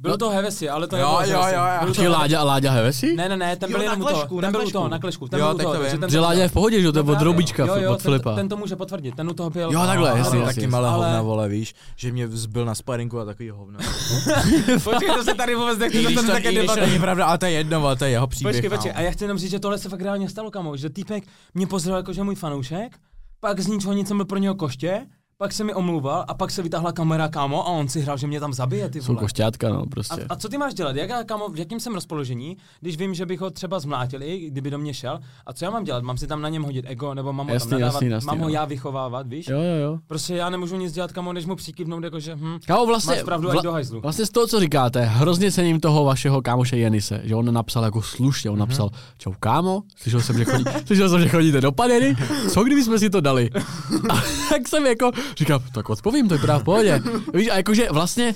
Bylo 0.00 0.16
to 0.16 0.30
Hevesi, 0.30 0.68
ale 0.68 0.86
to 0.86 0.96
Jo, 0.96 1.18
nebylo 1.20 1.38
jo, 1.38 1.46
jo, 1.46 1.54
jo. 1.54 1.60
Bylo 1.62 1.80
to 1.80 1.86
počkej, 1.86 2.08
Láďa 2.08 2.40
a 2.40 2.44
Láďa 2.44 2.70
Hevesi? 2.70 3.16
Ne, 3.16 3.28
ne, 3.28 3.36
ne, 3.36 3.56
ten 3.56 3.70
Jo, 3.70 3.78
byl 3.78 3.86
na 3.86 3.92
jenom. 3.92 4.08
Klešku, 4.08 4.40
Ten 4.40 4.52
na 4.52 4.58
byl 4.58 4.70
toho, 4.70 4.88
na 4.88 4.98
klešku. 4.98 5.28
Ten 5.28 5.40
Jo, 5.40 5.54
byl 5.54 5.72
to 5.72 5.80
vím. 5.80 6.00
ten 6.00 6.10
Že 6.10 6.20
Láďa 6.20 6.42
je 6.42 6.48
v 6.48 6.52
pohodě, 6.52 6.80
že 6.82 6.92
to 6.92 6.98
je 6.98 7.02
No 7.02 7.12
od 7.12 7.14
právě. 7.14 7.24
Roubička 7.24 7.66
jo, 7.66 7.74
jo, 7.76 7.92
od 7.92 8.02
Filipa. 8.02 8.34
Ten, 8.34 8.48
to 8.48 8.56
může 8.56 8.76
potvrdit, 8.76 9.14
ten 9.14 9.28
u 9.30 9.34
toho 9.34 9.50
byl. 9.50 9.72
Jo, 9.72 9.80
takhle, 9.86 10.18
jasně, 10.18 10.40
taky 10.40 10.66
malé 10.66 10.88
Ale- 10.88 11.06
hovna, 11.06 11.22
vole, 11.22 11.48
víš, 11.48 11.74
že 11.96 12.12
mě 12.12 12.28
zbyl 12.28 12.64
na 12.64 12.74
sparingu 12.74 13.20
a 13.20 13.24
takový 13.24 13.50
hovna. 13.50 13.78
Počkej, 14.84 15.08
to 15.14 15.24
se 15.24 15.34
tady 15.34 15.54
vůbec 15.54 15.78
nechci 15.78 16.14
to, 16.14 16.26
také 16.26 16.52
když 16.52 16.66
to 16.66 16.80
není 16.80 16.98
pravda, 16.98 17.26
ale 17.26 17.38
to 17.38 17.46
je 17.46 17.52
jedno, 17.52 17.96
to 17.96 18.04
je 18.04 18.10
jeho 18.10 18.26
příběh. 18.26 18.56
Počkej, 18.56 18.70
počkej, 18.70 18.92
kámo. 18.92 18.98
a 18.98 19.02
já 19.06 19.10
chci 19.10 19.24
jenom 19.24 19.38
říct, 19.38 19.50
že 19.50 19.58
tohle 19.60 19.78
se 19.78 19.88
fakt 19.88 20.00
reálně 20.00 20.28
stalo, 20.28 20.50
kamo, 20.50 20.76
že 20.76 20.90
týpek 20.90 21.24
mě 21.54 21.66
pozdravil 21.66 21.96
jako, 21.96 22.12
že 22.12 22.20
je 22.20 22.24
můj 22.24 22.34
fanoušek, 22.34 22.96
pak 23.40 23.60
z 23.60 23.66
ničeho 23.66 23.92
nic 23.92 24.08
jsem 24.08 24.16
byl 24.16 24.26
pro 24.26 24.38
něho 24.38 24.54
koště, 24.54 25.06
pak 25.40 25.52
se 25.52 25.64
mi 25.64 25.74
omlouval 25.74 26.24
a 26.28 26.34
pak 26.34 26.50
se 26.50 26.62
vytáhla 26.62 26.92
kamera, 26.92 27.28
kámo, 27.28 27.66
a 27.68 27.70
on 27.70 27.88
si 27.88 28.00
hrál, 28.00 28.16
že 28.16 28.26
mě 28.26 28.40
tam 28.40 28.52
zabije, 28.52 28.88
ty 28.88 29.02
Jsou 29.02 29.06
vole. 29.12 29.20
košťátka, 29.20 29.68
no, 29.68 29.80
A, 29.82 29.86
prostě. 29.86 30.26
a, 30.28 30.36
co 30.36 30.48
ty 30.48 30.58
máš 30.58 30.74
dělat? 30.74 30.96
Jak 30.96 31.10
já, 31.10 31.24
kámo, 31.24 31.48
v 31.48 31.58
jakém 31.58 31.80
jsem 31.80 31.94
rozpoložení, 31.94 32.56
když 32.80 32.96
vím, 32.96 33.14
že 33.14 33.26
bych 33.26 33.40
ho 33.40 33.50
třeba 33.50 33.80
zmlátil, 33.80 34.22
i 34.22 34.38
kdyby 34.50 34.70
do 34.70 34.78
mě 34.78 34.94
šel? 34.94 35.18
A 35.46 35.52
co 35.52 35.64
já 35.64 35.70
mám 35.70 35.84
dělat? 35.84 36.02
Mám 36.04 36.18
si 36.18 36.26
tam 36.26 36.42
na 36.42 36.48
něm 36.48 36.62
hodit 36.62 36.84
ego, 36.88 37.14
nebo 37.14 37.32
mám 37.32 37.46
ho 37.46 37.54
Jasný, 37.54 37.70
tam 37.70 37.80
nadávat, 37.80 37.94
jasný, 38.02 38.08
jasný, 38.10 38.26
mám 38.26 38.38
ho 38.38 38.44
no. 38.44 38.48
já 38.54 38.64
vychovávat, 38.64 39.26
víš? 39.28 39.48
Jo, 39.48 39.58
jo, 39.60 39.74
jo. 39.82 39.98
Prostě 40.06 40.34
já 40.34 40.50
nemůžu 40.50 40.76
nic 40.76 40.92
dělat, 40.92 41.12
kamo, 41.12 41.32
než 41.32 41.46
mu 41.46 41.56
přikývnout, 41.56 42.04
jakože 42.04 42.34
hm, 42.36 42.58
Kámo, 42.66 42.86
vlastně, 42.86 43.14
máš 43.14 43.22
pravdu, 43.24 43.50
ať 43.50 43.62
do 43.62 43.72
hajzlu. 43.72 44.00
vlastně 44.00 44.26
z 44.26 44.30
toho, 44.30 44.46
co 44.46 44.60
říkáte, 44.60 45.00
hrozně 45.04 45.52
cením 45.52 45.80
toho 45.80 46.04
vašeho 46.04 46.42
kámoše 46.42 46.76
Jenise, 46.76 47.20
že 47.24 47.34
on 47.34 47.52
napsal 47.54 47.84
jako 47.84 48.02
slušně, 48.02 48.50
on 48.50 48.54
Mhm. 48.58 48.60
napsal, 48.68 48.90
čau 49.18 49.32
kámo, 49.40 49.82
slyšel 49.96 50.20
jsem, 50.20 50.38
že, 50.38 50.44
chodí, 50.44 50.64
slyšel 50.86 51.08
jsem, 51.08 51.20
že 51.22 51.28
chodíte 51.28 51.60
do 51.60 51.72
padery, 51.72 52.16
co 52.52 52.64
kdyby 52.64 52.84
jsme 52.84 52.98
si 52.98 53.10
to 53.10 53.20
dali? 53.20 53.50
A 54.10 54.14
tak 54.48 54.68
jsem 54.68 54.86
jako, 54.86 55.10
říkám, 55.36 55.60
tak 55.74 55.90
odpovím, 55.90 56.28
to 56.28 56.34
je 56.34 56.40
právě 56.40 56.60
v 56.62 56.64
pohodě. 56.64 57.00
Víš, 57.34 57.48
a 57.50 57.56
jakože 57.56 57.88
vlastně, 57.90 58.34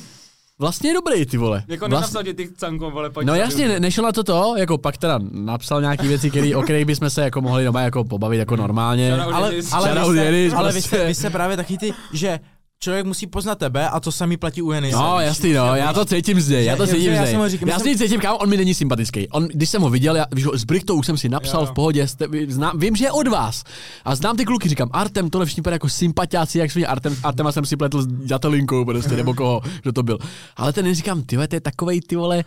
vlastně 0.59 0.91
je 0.91 0.95
dobrý, 0.95 1.27
ty 1.27 1.37
vole. 1.37 1.63
Jako 1.69 1.89
vlastně, 1.89 1.89
nenapsal 1.89 2.23
ti 2.23 2.35
ty 2.35 2.49
canko, 2.57 2.91
vole, 2.91 3.11
pojď 3.11 3.27
No 3.27 3.33
tady. 3.33 3.41
jasně, 3.41 3.69
ne, 3.69 3.81
nešlo 3.81 4.05
na 4.05 4.13
to 4.13 4.25
to, 4.25 4.55
jako 4.57 4.79
pak 4.79 4.97
teda 4.97 5.19
napsal 5.33 5.81
nějaký 5.81 6.09
věci, 6.09 6.31
který, 6.31 6.55
o 6.55 6.63
kterých 6.63 6.85
bychom 6.85 7.11
se 7.11 7.23
jako 7.23 7.41
mohli 7.41 7.65
doma 7.65 7.81
jako 7.81 8.05
pobavit 8.05 8.39
jako 8.39 8.57
normálně. 8.57 9.13
Ale, 9.15 9.25
ale, 9.35 9.51
vy 9.51 9.63
ale 9.73 10.33
vy, 10.33 10.51
prostě. 10.51 10.81
jste, 10.81 11.07
vy 11.07 11.15
jste 11.15 11.31
právě 11.31 11.57
taky 11.57 11.79
ty, 11.79 11.93
že 12.13 12.41
člověk 12.85 13.07
musí 13.07 13.27
poznat 13.27 13.59
tebe 13.59 13.89
a 13.89 14.01
to 14.01 14.13
samý 14.13 14.37
platí 14.37 14.63
u 14.63 14.73
Jenise. 14.73 14.97
No, 14.97 15.21
jasný, 15.21 15.53
no, 15.53 15.75
já 15.75 15.93
to 15.93 16.05
cítím 16.05 16.41
z 16.41 16.49
něj, 16.49 16.65
já 16.65 16.77
to 16.77 16.87
cítím 16.87 17.15
že 17.15 17.27
z 17.27 17.63
já 17.67 17.79
si 17.79 17.99
cítím, 17.99 18.21
kámo, 18.21 18.39
on 18.39 18.49
mi 18.49 18.57
není 18.57 18.75
sympatický. 18.75 19.29
On, 19.29 19.49
když 19.49 19.71
jsem 19.71 19.83
ho 19.83 19.91
viděl, 19.91 20.17
já, 20.17 20.27
víš, 20.33 20.47
s 20.55 20.65
Brichtou 20.65 20.95
už 20.97 21.07
jsem 21.07 21.19
si 21.19 21.29
napsal 21.29 21.61
Jo. 21.61 21.67
v 21.67 21.73
pohodě, 21.73 22.09
jste, 22.09 22.27
znám, 22.49 22.79
vím, 22.79 22.97
že 22.97 23.05
je 23.05 23.13
od 23.13 23.29
vás. 23.29 23.65
A 24.05 24.15
znám 24.15 24.37
ty 24.37 24.45
kluky, 24.45 24.69
říkám, 24.69 24.91
Artem, 24.93 25.31
tohle 25.31 25.47
všichni 25.47 25.63
jako 25.71 25.89
sympatiáci, 25.89 26.59
jak 26.59 26.71
svý 26.71 26.87
Artem, 26.87 27.17
Artema 27.23 27.53
jsem 27.53 27.65
si 27.65 27.77
pletl 27.77 28.03
s 28.03 28.07
Jatelinkou 28.31 28.85
prostě, 28.85 29.17
nebo 29.17 29.35
koho, 29.35 29.61
kdo 29.83 29.93
to 29.93 30.03
byl. 30.03 30.19
Ale 30.57 30.73
ten 30.73 30.95
říkám, 30.95 31.23
ty 31.23 31.37
to 31.37 31.55
je 31.55 31.61
takovej, 31.61 32.01
ty 32.01 32.17
vole, 32.17 32.45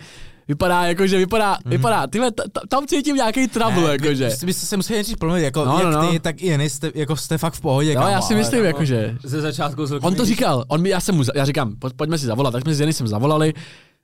vypadá 0.48 0.84
jako, 0.86 1.07
že 1.07 1.18
vypadá, 1.18 1.57
vypadá, 1.65 2.07
ty 2.07 2.18
vole, 2.19 2.32
ta- 2.32 2.44
ta- 2.52 2.61
tam 2.69 2.88
cítím 2.88 3.15
nějaký 3.15 3.48
trouble, 3.48 3.91
jakože. 3.91 4.30
Vy, 4.41 4.45
vy 4.45 4.53
jste 4.53 4.65
se 4.65 4.78
museli 4.78 4.98
nejdřív 4.98 5.18
promluvit, 5.18 5.44
jako 5.44 5.65
No, 5.65 5.72
no, 5.72 5.80
jak 5.80 5.94
no, 5.94 6.02
no. 6.02 6.11
ty, 6.11 6.19
tak 6.19 6.41
i 6.41 6.48
Jenis, 6.48 6.74
jste, 6.74 6.91
jako 6.95 7.15
jste 7.15 7.38
fakt 7.38 7.53
v 7.53 7.61
pohodě, 7.61 7.90
Jo, 7.94 7.99
kámo, 7.99 8.07
já 8.11 8.22
si 8.22 8.34
ale- 8.34 8.41
myslím, 8.44 8.64
jakože. 8.65 9.15
Ze 9.24 9.41
začátku 9.41 9.86
On 10.02 10.15
to 10.15 10.26
říkal, 10.26 10.64
on 10.68 10.82
mi, 10.82 10.90
já 10.90 10.99
jsem 10.99 11.15
mu, 11.15 11.24
já 11.36 11.45
říkám, 11.45 11.74
poj- 11.80 11.91
pojďme 11.95 12.18
si 12.18 12.26
zavolat, 12.26 12.52
tak 12.52 12.61
jsme 12.61 12.74
s 12.76 12.78
Denisem 12.78 13.07
zavolali 13.07 13.53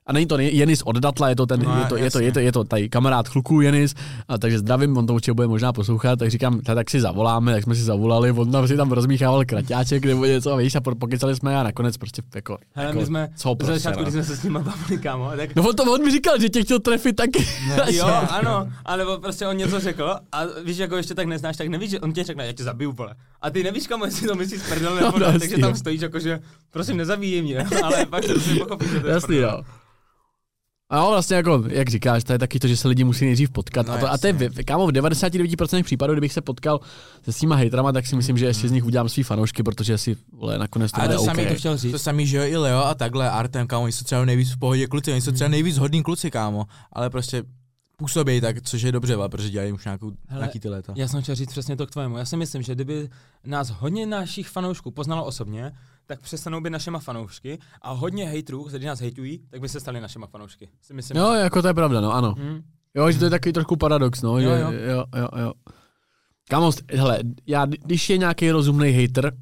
A 0.06 0.12
není 0.12 0.26
to 0.26 0.38
Jenis 0.38 0.82
od 0.82 0.96
Datla, 0.96 1.28
je 1.28 1.36
to 1.36 1.46
ten, 1.46 1.62
No, 1.62 1.78
je, 1.80 1.84
to, 1.86 1.96
je, 1.96 2.10
to, 2.10 2.18
je, 2.20 2.32
to, 2.32 2.38
je 2.38 2.52
to 2.52 2.64
tady 2.64 2.88
kamarád 2.88 3.28
chluků 3.28 3.60
Jenis, 3.60 3.94
a 4.28 4.38
takže 4.38 4.58
zdravím, 4.58 4.96
on 4.96 5.06
to 5.06 5.14
určitě 5.14 5.32
bude 5.32 5.46
možná 5.48 5.72
poslouchat, 5.72 6.18
tak 6.18 6.30
říkám, 6.30 6.60
tak, 6.60 6.74
tak 6.74 6.90
si 6.90 7.00
zavoláme, 7.00 7.52
tak 7.52 7.62
jsme 7.62 7.74
si 7.74 7.82
zavolali, 7.82 8.30
on 8.32 8.50
tam 8.52 8.68
si 8.68 8.76
tam 8.76 8.92
rozmíchával 8.92 9.44
kraťáček 9.44 10.04
nebo 10.04 10.24
něco, 10.24 10.52
a 10.52 10.56
víš, 10.56 10.74
a 10.74 10.80
po- 10.80 10.94
pokecali 10.94 11.36
jsme 11.36 11.56
a 11.60 11.62
nakonec 11.62 11.96
prostě 11.96 12.22
jako, 12.34 12.58
Hele, 12.74 12.88
jako 12.88 13.00
my 13.00 13.06
jsme, 13.06 13.28
co 13.36 13.54
prostě, 13.54 13.74
začátku, 13.74 13.98
no. 13.98 14.02
když 14.04 14.12
jsme 14.14 14.24
se 14.24 14.36
s 14.36 14.42
nimi 14.42 14.58
bavili, 14.62 15.02
kámo, 15.02 15.30
tak 15.36 15.56
No 15.56 15.62
on, 15.68 15.76
to, 15.76 15.92
on 15.92 16.04
mi 16.04 16.10
říkal, 16.10 16.40
že 16.40 16.48
tě 16.48 16.62
chtěl 16.62 16.78
trefit 16.80 17.16
taky. 17.16 17.46
Jo, 17.90 18.06
ano, 18.28 18.68
ale 18.84 19.04
prostě 19.20 19.46
on 19.46 19.56
něco 19.56 19.80
řekl 19.80 20.16
a 20.32 20.42
víš, 20.64 20.76
jako 20.78 20.96
ještě 20.96 21.14
tak 21.14 21.26
neznáš, 21.26 21.56
tak 21.56 21.68
nevíš, 21.68 21.90
že 21.90 22.00
on 22.00 22.12
ti 22.12 22.22
řekne, 22.22 22.46
já 22.46 22.52
tě 22.52 22.64
zabiju, 22.64 22.92
vole. 22.92 23.14
A 23.42 23.50
ty 23.50 23.62
nevíš, 23.62 23.86
kam 23.86 24.02
jestli 24.04 24.28
to 24.28 24.34
myslíš 24.34 24.62
prdel 24.68 24.94
nebo 24.94 25.18
No, 25.18 25.32
ne, 25.32 25.38
takže 25.38 25.58
tam 25.58 25.70
jo. 25.70 25.76
stojíš 25.76 26.00
jako, 26.00 26.18
že 26.18 26.40
prosím, 26.70 26.96
nezabíjí 26.96 27.42
mě, 27.42 27.58
ale 27.82 28.06
pak 28.06 28.24
to 28.24 28.40
si 28.40 28.54
pochopíš, 28.58 28.90
že 28.90 29.00
to 29.00 29.06
je 29.06 29.12
Jasný, 29.12 29.36
prdel. 29.36 29.62
A 30.90 30.96
jo, 30.98 31.10
vlastně 31.10 31.36
jako, 31.36 31.64
jak 31.68 31.88
říkáš, 31.88 32.24
to 32.24 32.32
je 32.32 32.38
taky 32.38 32.58
to, 32.60 32.68
že 32.68 32.76
se 32.76 32.88
lidi 32.88 33.04
musí 33.04 33.24
nejdřív 33.24 33.50
potkat. 33.50 33.86
No 33.86 33.92
a, 33.94 33.98
to, 33.98 34.12
a 34.12 34.18
to 34.18 34.26
je, 34.26 34.32
v- 34.32 34.64
kámo, 34.64 34.86
v 34.86 34.90
99% 34.90 35.82
případů, 35.82 36.12
kdybych 36.12 36.32
se 36.32 36.40
potkal 36.40 36.80
se 37.22 37.32
s 37.32 37.38
těma 37.38 37.56
hejtrama, 37.56 37.92
tak 37.92 38.06
si 38.06 38.16
myslím, 38.16 38.38
že 38.38 38.46
ještě 38.46 38.68
z 38.68 38.72
nich 38.72 38.84
udělám 38.84 39.08
svý 39.08 39.22
fanoušky, 39.22 39.62
protože 39.62 39.98
si, 39.98 40.16
vole, 40.32 40.58
nakonec 40.58 40.92
to 40.92 40.98
Ale 41.00 41.08
bude 41.08 41.18
to 41.18 41.24
samý 41.24 41.46
to 41.46 41.54
chtěl 41.54 41.76
říct. 41.76 41.92
To 41.92 41.98
samý, 41.98 42.26
že 42.26 42.36
jo, 42.36 42.42
i 42.44 42.56
Leo 42.56 42.84
a 42.84 42.94
takhle, 42.94 43.30
Artem, 43.30 43.66
kámo, 43.66 43.82
oni 43.84 43.92
jsou 43.92 44.04
třeba 44.04 44.24
nejvíc 44.24 44.50
v 44.50 44.58
pohodě 44.58 44.86
kluci, 44.86 45.12
oni 45.12 45.20
jsou 45.20 45.32
třeba 45.32 45.48
nejvíc 45.48 45.78
hodní 45.78 46.02
kluci, 46.02 46.30
kámo, 46.30 46.64
ale 46.92 47.10
prostě 47.10 47.42
působí 47.96 48.40
tak, 48.40 48.62
což 48.62 48.82
je 48.82 48.92
dobře, 48.92 49.16
protože 49.28 49.50
dělají 49.50 49.72
už 49.72 49.84
nějakou, 49.84 50.12
Hele, 50.28 50.40
nějaký 50.40 50.60
ty 50.60 50.68
léta. 50.68 50.92
Já 50.96 51.08
jsem 51.08 51.22
chtěl 51.22 51.34
říct 51.34 51.50
přesně 51.50 51.76
to 51.76 51.86
k 51.86 51.90
tvému. 51.90 52.16
Já 52.18 52.24
si 52.24 52.36
myslím, 52.36 52.62
že 52.62 52.74
kdyby 52.74 53.08
nás 53.44 53.70
hodně 53.70 54.06
našich 54.06 54.48
fanoušků 54.48 54.90
poznalo 54.90 55.24
osobně, 55.24 55.72
tak 56.06 56.20
přestanou 56.20 56.60
být 56.60 56.70
našima 56.70 56.98
fanoušky 56.98 57.58
a 57.82 57.92
hodně 57.92 58.28
hejtrů, 58.28 58.64
kteří 58.64 58.86
nás 58.86 59.00
hejtují, 59.00 59.40
tak 59.50 59.60
by 59.60 59.68
se 59.68 59.80
stali 59.80 60.00
našima 60.00 60.26
fanoušky. 60.26 60.68
Si 60.82 60.94
myslím. 60.94 61.16
Jo, 61.16 61.32
jako 61.32 61.62
to 61.62 61.68
je 61.68 61.74
pravda, 61.74 62.00
no 62.00 62.14
ano. 62.14 62.34
Hm. 62.38 62.62
Jo, 62.94 63.10
že 63.10 63.18
to 63.18 63.24
je 63.24 63.30
takový 63.30 63.52
trošku 63.52 63.76
paradox, 63.76 64.22
no, 64.22 64.38
Jo, 64.38 64.50
jo, 64.50 64.56
jo. 64.56 64.72
jo, 64.72 65.04
jo. 65.16 65.28
jo. 65.38 65.52
Kámo, 66.48 66.70
hele, 66.92 67.18
já, 67.46 67.66
když 67.66 68.10
je 68.10 68.18
nějaký 68.18 68.50
rozumný 68.50 68.92
hater, 68.92 69.32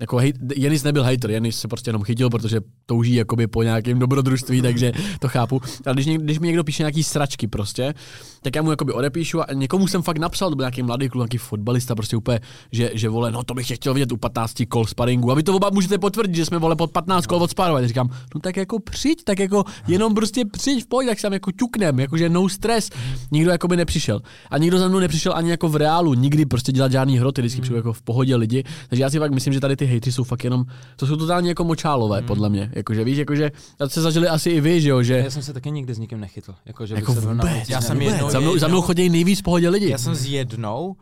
jako 0.00 0.16
hejt, 0.16 0.36
Janis 0.56 0.82
nebyl 0.82 1.04
hater, 1.04 1.30
Janis 1.30 1.58
se 1.58 1.68
prostě 1.68 1.88
jenom 1.88 2.02
chytil, 2.02 2.30
protože 2.30 2.60
touží 2.86 3.14
jakoby 3.14 3.46
po 3.46 3.62
nějakém 3.62 3.98
dobrodružství, 3.98 4.62
takže 4.62 4.92
to 5.20 5.28
chápu. 5.28 5.60
Ale 5.86 5.94
když, 5.94 6.06
když 6.06 6.38
mi 6.38 6.46
někdo 6.46 6.64
píše 6.64 6.82
nějaký 6.82 7.04
sračky 7.04 7.46
prostě, 7.46 7.94
tak 8.42 8.56
já 8.56 8.62
mu 8.62 8.70
jakoby 8.70 8.92
odepíšu 8.92 9.40
a 9.40 9.46
někomu 9.52 9.86
jsem 9.86 10.02
fakt 10.02 10.18
napsal, 10.18 10.50
to 10.50 10.56
byl 10.56 10.62
nějaký 10.62 10.82
mladý 10.82 11.08
kluk, 11.08 11.20
nějaký 11.20 11.38
fotbalista, 11.38 11.94
prostě 11.94 12.16
úplně, 12.16 12.40
že, 12.72 12.90
že 12.94 13.08
vole, 13.08 13.30
no 13.30 13.44
to 13.44 13.54
bych 13.54 13.66
tě 13.66 13.74
chtěl 13.74 13.94
vidět 13.94 14.12
u 14.12 14.16
15 14.16 14.54
kol 14.68 14.86
sparingu. 14.86 15.30
A 15.30 15.34
vy 15.34 15.42
to 15.42 15.54
oba 15.56 15.70
můžete 15.70 15.98
potvrdit, 15.98 16.36
že 16.36 16.44
jsme 16.44 16.58
vole 16.58 16.76
pod 16.76 16.92
15 16.92 17.26
kol 17.26 17.42
odsparovat. 17.42 17.82
Já 17.82 17.88
říkám, 17.88 18.08
no 18.34 18.40
tak 18.40 18.56
jako 18.56 18.80
přijď, 18.80 19.24
tak 19.24 19.38
jako 19.38 19.64
jenom 19.88 20.14
prostě 20.14 20.44
přijď 20.44 20.84
v 20.84 20.86
pohodě, 20.86 21.08
tak 21.08 21.18
se 21.18 21.22
tam 21.22 21.32
jako 21.32 21.52
ťuknem, 21.52 22.00
jakože 22.00 22.28
no 22.28 22.48
stres. 22.48 22.90
Nikdo 23.30 23.50
jako 23.50 23.68
by 23.68 23.76
nepřišel. 23.76 24.20
A 24.50 24.58
nikdo 24.58 24.78
za 24.78 24.88
mnou 24.88 24.98
nepřišel 24.98 25.32
ani 25.36 25.50
jako 25.50 25.68
v 25.68 25.76
reálu, 25.76 26.14
nikdy 26.14 26.46
prostě 26.46 26.72
dělat 26.72 26.92
žádný 26.92 27.18
hroty, 27.18 27.40
vždycky 27.40 27.60
přijdu 27.60 27.76
jako 27.76 27.92
v 27.92 28.02
pohodě 28.02 28.36
lidi. 28.36 28.64
Takže 28.88 29.02
já 29.02 29.10
si 29.10 29.18
fakt 29.18 29.32
myslím, 29.32 29.52
že 29.52 29.60
tady 29.60 29.76
ty 29.76 29.83
hejty 29.86 30.12
jsou 30.12 30.24
fakt 30.24 30.44
jenom, 30.44 30.64
to 30.96 31.06
jsou 31.06 31.16
totálně 31.16 31.48
jako 31.48 31.64
močálové, 31.64 32.22
podle 32.22 32.48
mě. 32.48 32.70
Jakože 32.74 33.04
víš, 33.04 33.18
jakože, 33.18 33.52
to 33.76 33.88
se 33.88 34.02
zažili 34.02 34.28
asi 34.28 34.50
i 34.50 34.60
vy, 34.60 34.80
že 34.80 34.88
jo, 34.88 35.02
že 35.02 35.16
Já 35.16 35.30
jsem 35.30 35.42
se 35.42 35.52
taky 35.52 35.70
nikdy 35.70 35.94
s 35.94 35.98
nikým 35.98 36.20
nechytl. 36.20 36.54
Jako, 36.66 36.86
že 36.86 36.94
bych 36.94 37.08
jako 37.08 37.14
na 37.14 37.20
vůbec, 37.20 37.52
ulici, 37.56 37.72
Já 37.72 37.80
jsem 37.80 37.98
vůbec. 37.98 38.12
jednou- 38.14 38.30
za 38.30 38.40
mnou, 38.40 38.58
za 38.58 38.68
mnou 38.68 38.82
chodí 38.82 39.08
nejvíc 39.08 39.42
pohodě 39.42 39.68
lidi. 39.68 39.90
Já 39.90 39.98
jsem 39.98 40.14
s 40.14 40.26
jednou, 40.26 40.86
uh, 40.86 40.96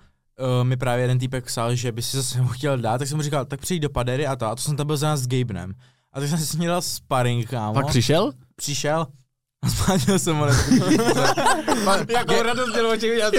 mi 0.63 0.77
právě 0.77 1.03
jeden 1.05 1.19
týpek 1.19 1.45
psal, 1.47 1.75
že 1.75 1.93
by 1.93 2.03
si 2.03 2.17
zase 2.17 2.43
mu 2.43 2.49
chtěl 2.49 2.79
dát, 2.79 2.99
tak 2.99 3.09
jsem 3.09 3.17
mu 3.17 3.23
říkal, 3.23 3.45
tak 3.45 3.61
přijď 3.61 3.83
do 3.83 3.91
padery 3.91 4.27
a 4.27 4.37
to, 4.37 4.47
a 4.47 4.55
to 4.55 4.63
jsem 4.63 4.77
tam 4.77 4.87
byl 4.87 4.97
za 4.97 5.07
nás 5.07 5.21
s 5.21 5.27
Gabenem. 5.27 5.75
A 6.13 6.21
tak 6.21 6.29
jsem 6.29 6.39
si 6.39 6.47
s 6.47 6.57
ním 6.57 6.69
dal 6.69 6.83
sparring, 6.83 7.49
kámo. 7.51 7.75
Pak 7.75 7.87
přišel? 7.87 8.33
Přišel, 8.57 9.07
a 9.63 9.71
spátil 9.71 10.19
jsem 10.19 10.37
ho. 10.37 10.47
Jakou 12.09 12.43
radost 12.43 12.75
dělal 12.75 12.93
očích, 12.93 13.11
já 13.19 13.31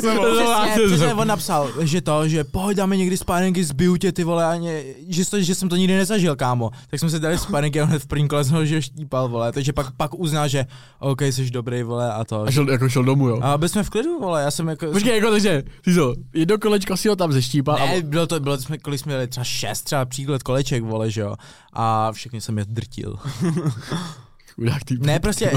jsem 0.00 0.16
ho. 0.16 1.20
On 1.20 1.28
napsal, 1.28 1.72
že 1.80 2.00
to, 2.00 2.28
že 2.28 2.44
pojď 2.44 2.76
dáme 2.76 2.96
někdy 2.96 3.16
sparingy, 3.16 3.64
zbiju 3.64 3.96
tě 3.96 4.12
ty 4.12 4.24
vole, 4.24 4.46
a 4.46 4.56
ně, 4.56 4.84
že, 5.08 5.30
to, 5.30 5.40
že 5.40 5.54
jsem 5.54 5.68
to 5.68 5.76
nikdy 5.76 5.96
nezažil, 5.96 6.36
kámo. 6.36 6.70
Tak 6.90 7.00
jsme 7.00 7.10
si 7.10 7.20
dali 7.20 7.38
sparingy 7.38 7.80
a 7.80 7.84
hned 7.84 8.02
v 8.02 8.06
prvním 8.06 8.28
kole 8.28 8.44
jsem 8.44 8.56
ho 8.56 8.64
že 8.64 8.82
štípal, 8.82 9.28
vole, 9.28 9.52
takže 9.52 9.72
pak, 9.72 9.90
pak 9.96 10.14
uzná, 10.14 10.48
že 10.48 10.66
OK, 10.98 11.22
jsi 11.22 11.50
dobrý, 11.50 11.82
vole, 11.82 12.12
a 12.12 12.24
to. 12.24 12.42
A 12.42 12.50
šel, 12.50 12.70
jako 12.70 12.88
šel 12.88 13.04
domů, 13.04 13.28
jo. 13.28 13.40
A 13.42 13.58
byli 13.58 13.68
jsme 13.68 13.82
v 13.82 13.90
klidu, 13.90 14.18
vole, 14.18 14.42
já 14.42 14.50
jsem 14.50 14.68
jako... 14.68 14.86
Počkej, 14.86 15.14
jako 15.16 15.30
takže, 15.30 15.62
ty 15.84 15.94
co, 15.94 16.14
jedno 16.34 16.58
kolečko 16.58 16.96
si 16.96 17.08
ho 17.08 17.16
tam 17.16 17.32
zeštípal 17.32 17.76
a 17.76 17.86
Ne, 17.86 18.02
bylo 18.02 18.26
to, 18.26 18.40
bylo 18.40 18.58
jsme, 18.58 18.78
kolik 18.78 19.00
jsme 19.00 19.12
jeli, 19.12 19.26
třeba 19.26 19.44
šest, 19.44 19.82
třeba 19.82 20.04
příklad 20.04 20.42
koleček, 20.42 20.84
vole, 20.84 21.10
že 21.10 21.20
jo. 21.20 21.34
A 21.72 22.12
všechny 22.12 22.40
jsem 22.40 22.58
je 22.58 22.64
drtil. 22.68 23.16
chudák 24.58 24.84
týp. 24.84 25.06
Ne, 25.06 25.20
prostě... 25.20 25.50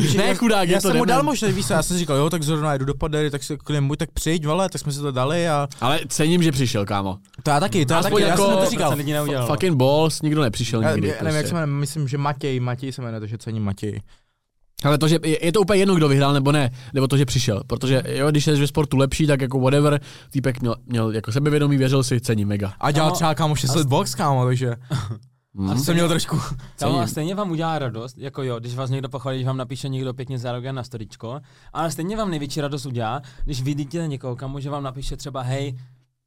že 0.00 0.18
Ne, 0.18 0.26
já- 0.26 0.34
chudák, 0.34 0.68
je 0.68 0.74
já 0.74 0.80
to 0.80 0.88
jsem 0.88 0.96
mu 0.96 1.04
dal 1.04 1.22
možnost, 1.22 1.54
víš 1.54 1.70
já 1.70 1.82
jsem 1.82 1.98
říkal, 1.98 2.16
jo, 2.16 2.30
tak 2.30 2.42
zrovna 2.42 2.74
jdu 2.76 2.84
do 2.84 2.94
padery, 2.94 3.30
tak 3.30 3.42
si 3.42 3.56
k 3.64 3.68
němu, 3.70 3.96
tak 3.96 4.10
přijď, 4.10 4.46
vole, 4.46 4.68
tak 4.68 4.80
jsme 4.80 4.92
si 4.92 5.00
to 5.00 5.10
dali 5.12 5.48
a... 5.48 5.68
Ale 5.80 6.00
cením, 6.08 6.42
že 6.42 6.52
přišel, 6.52 6.84
kámo. 6.86 7.18
To 7.42 7.50
já 7.50 7.60
taky, 7.60 7.86
to 7.86 7.94
já 7.94 8.02
taky, 8.02 8.22
já 8.22 8.28
jako- 8.28 8.46
jsem 8.46 8.58
to 8.58 8.70
říkal. 8.70 8.96
neudělalo. 8.96 9.46
Fucking 9.46 9.76
balls, 9.76 10.22
nikdo 10.22 10.42
nepřišel 10.42 10.82
Já, 10.82 10.92
nikdy. 10.92 11.08
já 11.08 11.14
nevím, 11.14 11.26
jak 11.26 11.34
prostě. 11.34 11.48
se 11.48 11.54
jmenuje, 11.54 11.80
myslím, 11.80 12.08
že 12.08 12.18
Matěj, 12.18 12.60
Matěj 12.60 12.92
se 12.92 13.02
jmenuje, 13.02 13.20
takže 13.20 13.38
cením 13.38 13.62
Matěj. 13.64 14.00
Ale 14.84 14.98
to, 14.98 15.08
že 15.08 15.18
je, 15.24 15.44
je 15.46 15.52
to 15.52 15.60
úplně 15.60 15.78
jedno, 15.80 15.94
kdo 15.94 16.08
vyhrál 16.08 16.32
nebo 16.32 16.52
ne, 16.52 16.70
nebo 16.94 17.08
to, 17.08 17.16
že 17.16 17.24
přišel. 17.26 17.62
Protože 17.66 18.02
jo, 18.06 18.30
když 18.30 18.44
jsi 18.44 18.52
ve 18.52 18.66
sportu 18.66 18.96
lepší, 18.96 19.26
tak 19.26 19.40
jako 19.40 19.60
whatever, 19.60 20.00
týpek 20.30 20.60
měl, 20.60 20.76
měl 20.86 21.10
jako 21.10 21.32
sebevědomí, 21.32 21.76
věřil 21.76 22.02
si, 22.02 22.20
cením 22.20 22.48
mega. 22.48 22.72
A 22.80 22.90
dělal 22.90 23.10
třeba 23.10 23.34
kámo 23.34 23.54
6 23.56 23.74
let 23.74 23.86
box, 23.86 24.14
kámo, 24.14 24.44
takže 24.44 24.74
Hmm. 25.58 25.78
jsem 25.78 25.94
měl 25.94 26.08
trošku... 26.08 26.36
Kámo, 26.38 26.58
Cením. 26.76 26.96
a 26.98 27.06
stejně 27.06 27.34
vám 27.34 27.50
udělá 27.50 27.78
radost, 27.78 28.18
jako 28.18 28.42
jo, 28.42 28.60
když 28.60 28.74
vás 28.74 28.90
někdo 28.90 29.08
pochválí, 29.08 29.38
když 29.38 29.46
vám 29.46 29.56
napíše 29.56 29.88
někdo 29.88 30.14
pěkně 30.14 30.38
zároveň 30.38 30.74
na 30.74 30.84
storičko, 30.84 31.40
ale 31.72 31.90
stejně 31.90 32.16
vám 32.16 32.30
největší 32.30 32.60
radost 32.60 32.86
udělá, 32.86 33.22
když 33.44 33.62
vidíte 33.62 34.06
někoho, 34.08 34.36
kamu, 34.36 34.60
že 34.60 34.70
vám 34.70 34.82
napíše 34.82 35.16
třeba, 35.16 35.42
hej, 35.42 35.78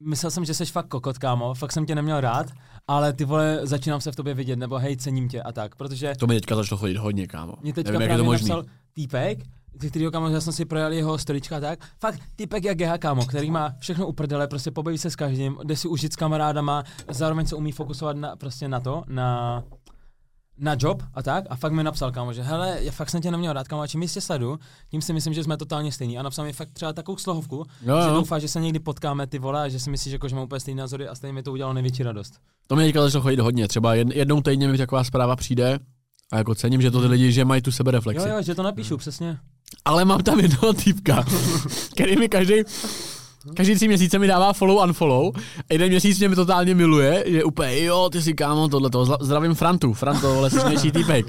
myslel 0.04 0.32
jsem, 0.32 0.46
že 0.46 0.54
jsi 0.54 0.66
fakt 0.66 0.88
kokot, 0.88 1.18
kámo, 1.18 1.54
fakt 1.54 1.72
jsem 1.72 1.86
tě 1.86 1.96
neměl 1.96 2.22
rád, 2.22 2.48
ale 2.88 3.14
ty 3.14 3.26
vole, 3.26 3.60
začínám 3.64 4.02
se 4.02 4.12
v 4.12 4.16
tobě 4.16 4.34
vidět, 4.34 4.56
nebo 4.56 4.78
hej, 4.78 4.98
cením 4.98 5.30
tě 5.30 5.42
a 5.42 5.52
tak, 5.52 5.76
protože 5.76 6.14
To 6.20 6.28
mi 6.28 6.34
teďka 6.34 6.56
začalo 6.56 6.80
chodit 6.80 6.98
hodně, 6.98 7.28
kámo. 7.28 7.54
mě 7.62 7.74
teďka 7.74 7.92
Nevím, 7.92 8.02
jak 8.02 8.12
je 8.12 8.18
to 8.18 8.24
právě 8.24 8.32
možný. 8.32 8.50
napsal 8.50 8.66
týpek, 8.94 9.40
ze 9.82 9.90
kterého 9.90 10.12
kámo, 10.12 10.30
já 10.30 10.42
jsem 10.42 10.54
si 10.54 10.66
projel 10.66 10.92
jeho 10.92 11.18
storička 11.18 11.58
a 11.58 11.60
tak. 11.60 11.80
Fakt 12.00 12.20
týpek 12.36 12.64
jak 12.64 12.78
GH 12.78 12.98
kámo, 13.00 13.26
který 13.26 13.52
má 13.52 13.74
všechno 13.80 14.08
uprdele, 14.08 14.48
prostě 14.48 14.72
pobaví 14.72 14.98
se 14.98 15.10
s 15.10 15.16
každým, 15.16 15.58
jde 15.64 15.76
si 15.76 15.88
užít 15.88 16.14
s 16.14 16.16
kamarádama, 16.16 16.84
zároveň 17.12 17.46
se 17.48 17.56
umí 17.56 17.72
fokusovat 17.72 18.18
na, 18.18 18.36
prostě 18.36 18.68
na 18.68 18.80
to, 18.80 19.04
na 19.08 19.64
na 20.62 20.76
job 20.80 21.04
a 21.14 21.24
tak 21.24 21.46
a 21.50 21.56
fakt 21.56 21.72
mi 21.72 21.84
napsal 21.84 22.12
kámo, 22.12 22.34
že 22.34 22.42
hele, 22.42 22.78
já 22.82 22.92
fakt 22.92 23.10
jsem 23.10 23.22
tě 23.22 23.32
neměl 23.32 23.54
rád 23.54 23.68
kámo, 23.68 23.82
a 23.82 23.88
čím 23.88 24.02
jistě 24.02 24.22
sledu, 24.22 24.60
tím 24.92 25.02
si 25.02 25.14
myslím, 25.14 25.34
že 25.34 25.44
jsme 25.44 25.58
totálně 25.58 25.92
stejní 25.92 26.18
a 26.20 26.24
napsal 26.24 26.46
mi 26.46 26.54
fakt 26.54 26.70
třeba 26.74 26.94
takovou 26.94 27.18
slohovku, 27.18 27.56
Jo, 27.82 28.02
že 28.02 28.08
jo. 28.08 28.14
doufá, 28.16 28.40
že 28.40 28.48
se 28.48 28.60
někdy 28.60 28.80
potkáme 28.80 29.28
ty 29.28 29.40
vole 29.40 29.62
a 29.62 29.70
že 29.70 29.80
si 29.80 29.90
myslíš, 29.90 30.14
jako, 30.14 30.28
že 30.28 30.36
mám 30.36 30.44
úplně 30.44 30.60
stejné 30.60 30.82
názory 30.82 31.08
a 31.08 31.16
stejně 31.16 31.34
mi 31.34 31.44
to 31.44 31.52
udělalo 31.52 31.74
největší 31.74 32.04
radost. 32.04 32.34
To 32.68 32.76
mi 32.76 32.84
teďka 32.84 33.02
začalo 33.02 33.22
chodit 33.22 33.40
hodně. 33.40 33.68
Třeba 33.68 33.94
jed, 33.96 34.08
jednou 34.16 34.42
týdně 34.42 34.68
mi 34.68 34.78
taková 34.78 35.04
zpráva 35.04 35.36
přijde 35.36 35.80
a 36.32 36.38
jako 36.38 36.56
cením, 36.56 36.82
že 36.82 36.92
to 36.92 37.02
ty 37.02 37.08
lidi, 37.08 37.32
že 37.32 37.46
mají 37.46 37.62
tu 37.62 37.72
sebereflexi. 37.72 38.30
Jo, 38.30 38.36
jo, 38.36 38.42
že 38.42 38.56
to 38.56 38.64
napíšu, 38.64 38.98
přesně. 38.98 39.38
Ale 39.86 40.06
mám 40.06 40.24
tam 40.24 40.40
jednoho 40.40 40.74
týpka, 40.74 41.26
který 41.92 42.18
mi 42.18 42.30
každý 42.30 42.64
Každý 43.56 43.76
tři 43.76 43.88
měsíce 43.88 44.20
mi 44.20 44.28
dává 44.28 44.54
follow 44.54 44.84
unfollow 44.88 45.36
a 45.38 45.74
jeden 45.74 45.90
měsíc 45.90 46.20
mě 46.20 46.30
totálně 46.30 46.76
miluje, 46.76 47.24
že 47.28 47.44
úplně 47.44 47.84
jo, 47.84 48.10
ty 48.12 48.22
si 48.22 48.34
kámo 48.34 48.68
tohle 48.68 48.90
to, 48.90 49.18
zdravím 49.22 49.56
Frantu, 49.56 49.94
Franto, 49.94 50.34
vole, 50.34 50.50
jsi 50.50 50.58
největší 50.58 50.92
týpek. 50.92 51.26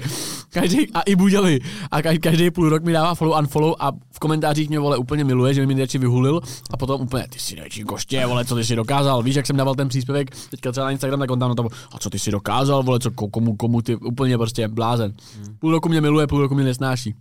Každý, 0.49 0.91
a 0.93 1.01
i 1.01 1.15
Buděli. 1.15 1.59
A 1.91 2.01
každý, 2.01 2.19
každý 2.19 2.51
půl 2.51 2.69
rok 2.69 2.83
mi 2.83 2.93
dává 2.93 3.15
follow 3.15 3.39
unfollow 3.39 3.75
a 3.79 3.91
v 4.11 4.19
komentářích 4.19 4.69
mě 4.69 4.79
vole 4.79 4.97
úplně 4.97 5.23
miluje, 5.23 5.53
že 5.53 5.65
mi 5.65 5.73
nejradši 5.73 5.97
vyhulil 5.97 6.41
a 6.71 6.77
potom 6.77 7.01
úplně 7.01 7.27
ty 7.29 7.39
si 7.39 7.55
největší 7.55 7.83
koště, 7.83 8.25
vole, 8.25 8.45
co 8.45 8.55
ty 8.55 8.63
si 8.63 8.75
dokázal. 8.75 9.23
Víš, 9.23 9.35
jak 9.35 9.47
jsem 9.47 9.57
dával 9.57 9.75
ten 9.75 9.87
příspěvek 9.87 10.29
teďka 10.49 10.71
třeba 10.71 10.85
na 10.85 10.91
Instagram, 10.91 11.19
tak 11.19 11.31
on 11.31 11.39
tam 11.39 11.49
na 11.49 11.55
to, 11.55 11.67
a 11.91 11.99
co 11.99 12.09
ty 12.09 12.19
si 12.19 12.31
dokázal, 12.31 12.83
vole, 12.83 12.99
co 12.99 13.11
komu, 13.11 13.55
komu 13.55 13.81
ty, 13.81 13.95
úplně 13.95 14.37
prostě 14.37 14.67
blázen. 14.67 15.13
Půl 15.59 15.71
roku 15.71 15.89
mě 15.89 16.01
miluje, 16.01 16.27
půl 16.27 16.41
roku 16.41 16.55
mě 16.55 16.63
nesnáší. 16.63 17.15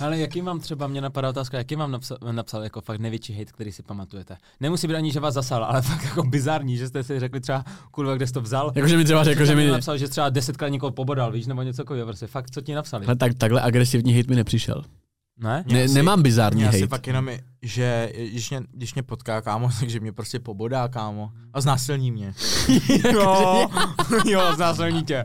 Ale 0.00 0.18
jaký 0.18 0.42
mám 0.42 0.60
třeba, 0.60 0.86
mě 0.86 1.00
napadá 1.00 1.28
otázka, 1.28 1.58
jaký 1.58 1.76
mám 1.76 1.90
napsal, 1.90 2.18
napsal 2.32 2.62
jako 2.62 2.80
fakt 2.80 3.00
největší 3.00 3.32
hate, 3.32 3.52
který 3.52 3.72
si 3.72 3.82
pamatujete? 3.82 4.36
Nemusí 4.60 4.86
být 4.88 4.94
ani, 4.94 5.12
že 5.12 5.20
vás 5.20 5.34
zasal, 5.34 5.64
ale 5.64 5.82
fakt 5.92 6.04
jako 6.04 6.22
bizarní, 6.22 6.76
že 6.76 6.88
jste 6.88 7.02
si 7.02 7.20
řekli 7.20 7.40
třeba, 7.40 7.64
kurva, 7.90 8.14
kde 8.14 8.26
jsi 8.26 8.32
to 8.32 8.40
vzal? 8.40 8.72
Jakože 8.74 8.96
mi 8.96 9.04
třeba 9.04 9.24
řekl, 9.24 9.44
že 9.44 9.54
mi... 9.56 9.66
napsal, 9.66 9.98
že 9.98 10.08
třeba 10.08 10.28
desetkrát 10.28 10.72
někoho 10.72 10.90
pobodal, 10.90 11.32
víš, 11.32 11.46
nebo 11.46 11.62
něco 11.62 11.76
takového, 11.82 12.06
prostě 12.06 12.26
fakt, 12.26 12.50
co 12.50 12.60
ti 12.60 12.74
napsali? 12.74 13.06
Ale 13.06 13.16
tak, 13.16 13.34
takhle 13.34 13.60
agresivní 13.62 14.14
hate 14.16 14.30
mi 14.30 14.36
nepřišel. 14.36 14.84
Ne? 15.38 15.64
Ne, 15.66 15.84
asi- 15.84 15.94
nemám 15.94 16.22
bizární 16.22 16.62
Já 16.62 16.72
si 16.72 16.80
hate. 16.80 16.88
fakt 16.90 17.06
jenom, 17.06 17.30
že 17.62 18.12
když 18.30 18.50
mě, 18.50 18.60
když 18.72 18.94
mě 18.94 19.02
potká 19.02 19.40
kámo, 19.40 19.68
takže 19.80 20.00
mě 20.00 20.12
prostě 20.12 20.40
pobodá 20.40 20.88
kámo 20.88 21.30
a 21.52 21.60
znásilní 21.60 22.10
mě. 22.10 22.34
jo, 23.12 23.68
jo, 24.24 24.52
znásilní 24.56 25.04
tě. 25.04 25.24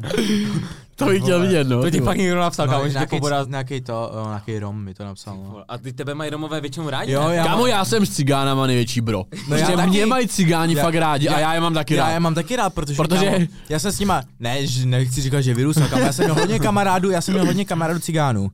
To 0.98 1.06
bych 1.06 1.22
chtěl 1.22 1.42
vidět, 1.42 1.68
no. 1.68 1.82
To 1.82 1.86
ti 1.92 1.98
ty 2.00 2.02
pak 2.02 2.18
někdo 2.18 2.36
napsal, 2.40 2.68
kámo, 2.68 2.88
že 2.88 2.94
nějaký, 2.94 3.10
pobodá. 3.18 3.46
nějaký 3.50 3.82
to, 3.82 4.12
o, 4.24 4.28
nějaký 4.28 4.60
rom 4.60 4.84
mi 4.84 4.94
to 4.94 5.04
napsal. 5.06 5.38
No. 5.38 5.64
A 5.68 5.78
ty 5.78 5.94
tebe 5.94 6.14
mají 6.14 6.30
Romové 6.30 6.62
většinou 6.62 6.90
rádi, 6.90 7.12
Jo, 7.12 7.30
já 7.30 7.44
Kámo, 7.46 7.66
já 7.68 7.86
jsem 7.86 8.06
s 8.06 8.10
cigánama 8.10 8.68
největší 8.68 9.02
bro. 9.02 9.24
já 9.34 9.42
Prostě 9.48 9.76
taky. 9.76 9.90
mě 9.90 10.06
mají 10.06 10.28
cigáni 10.28 10.76
Já- 10.76 10.84
fakt 10.84 10.96
rádi 10.96 11.28
a 11.28 11.32
já- 11.34 11.40
já 11.40 11.54
je 11.54 11.60
mám 11.62 11.74
taky 11.74 11.96
Já 11.96 12.06
rád. 12.06 12.12
je 12.14 12.20
mám 12.20 12.34
taky 12.36 12.56
rád, 12.56 12.74
protože, 12.74 12.98
Protože- 12.98 13.26
kámo, 13.32 13.46
já 13.70 13.80
jsem 13.80 13.92
s 13.92 14.00
nima, 14.00 14.22
ne, 14.40 14.68
že 14.68 14.86
nechci 14.86 15.22
říkat, 15.22 15.42
že 15.42 15.54
vyrůstal, 15.54 15.88
kámo, 15.88 16.06
já 16.06 16.14
jsem 16.14 16.26
měl 16.26 16.36
hodně 16.36 16.60
kamarádů, 16.60 17.12
já 17.12 17.22
jsem 17.22 17.34
měl 17.34 17.46
hodně 17.46 17.66
kamarádů 17.66 18.00
cigánů. 18.00 18.50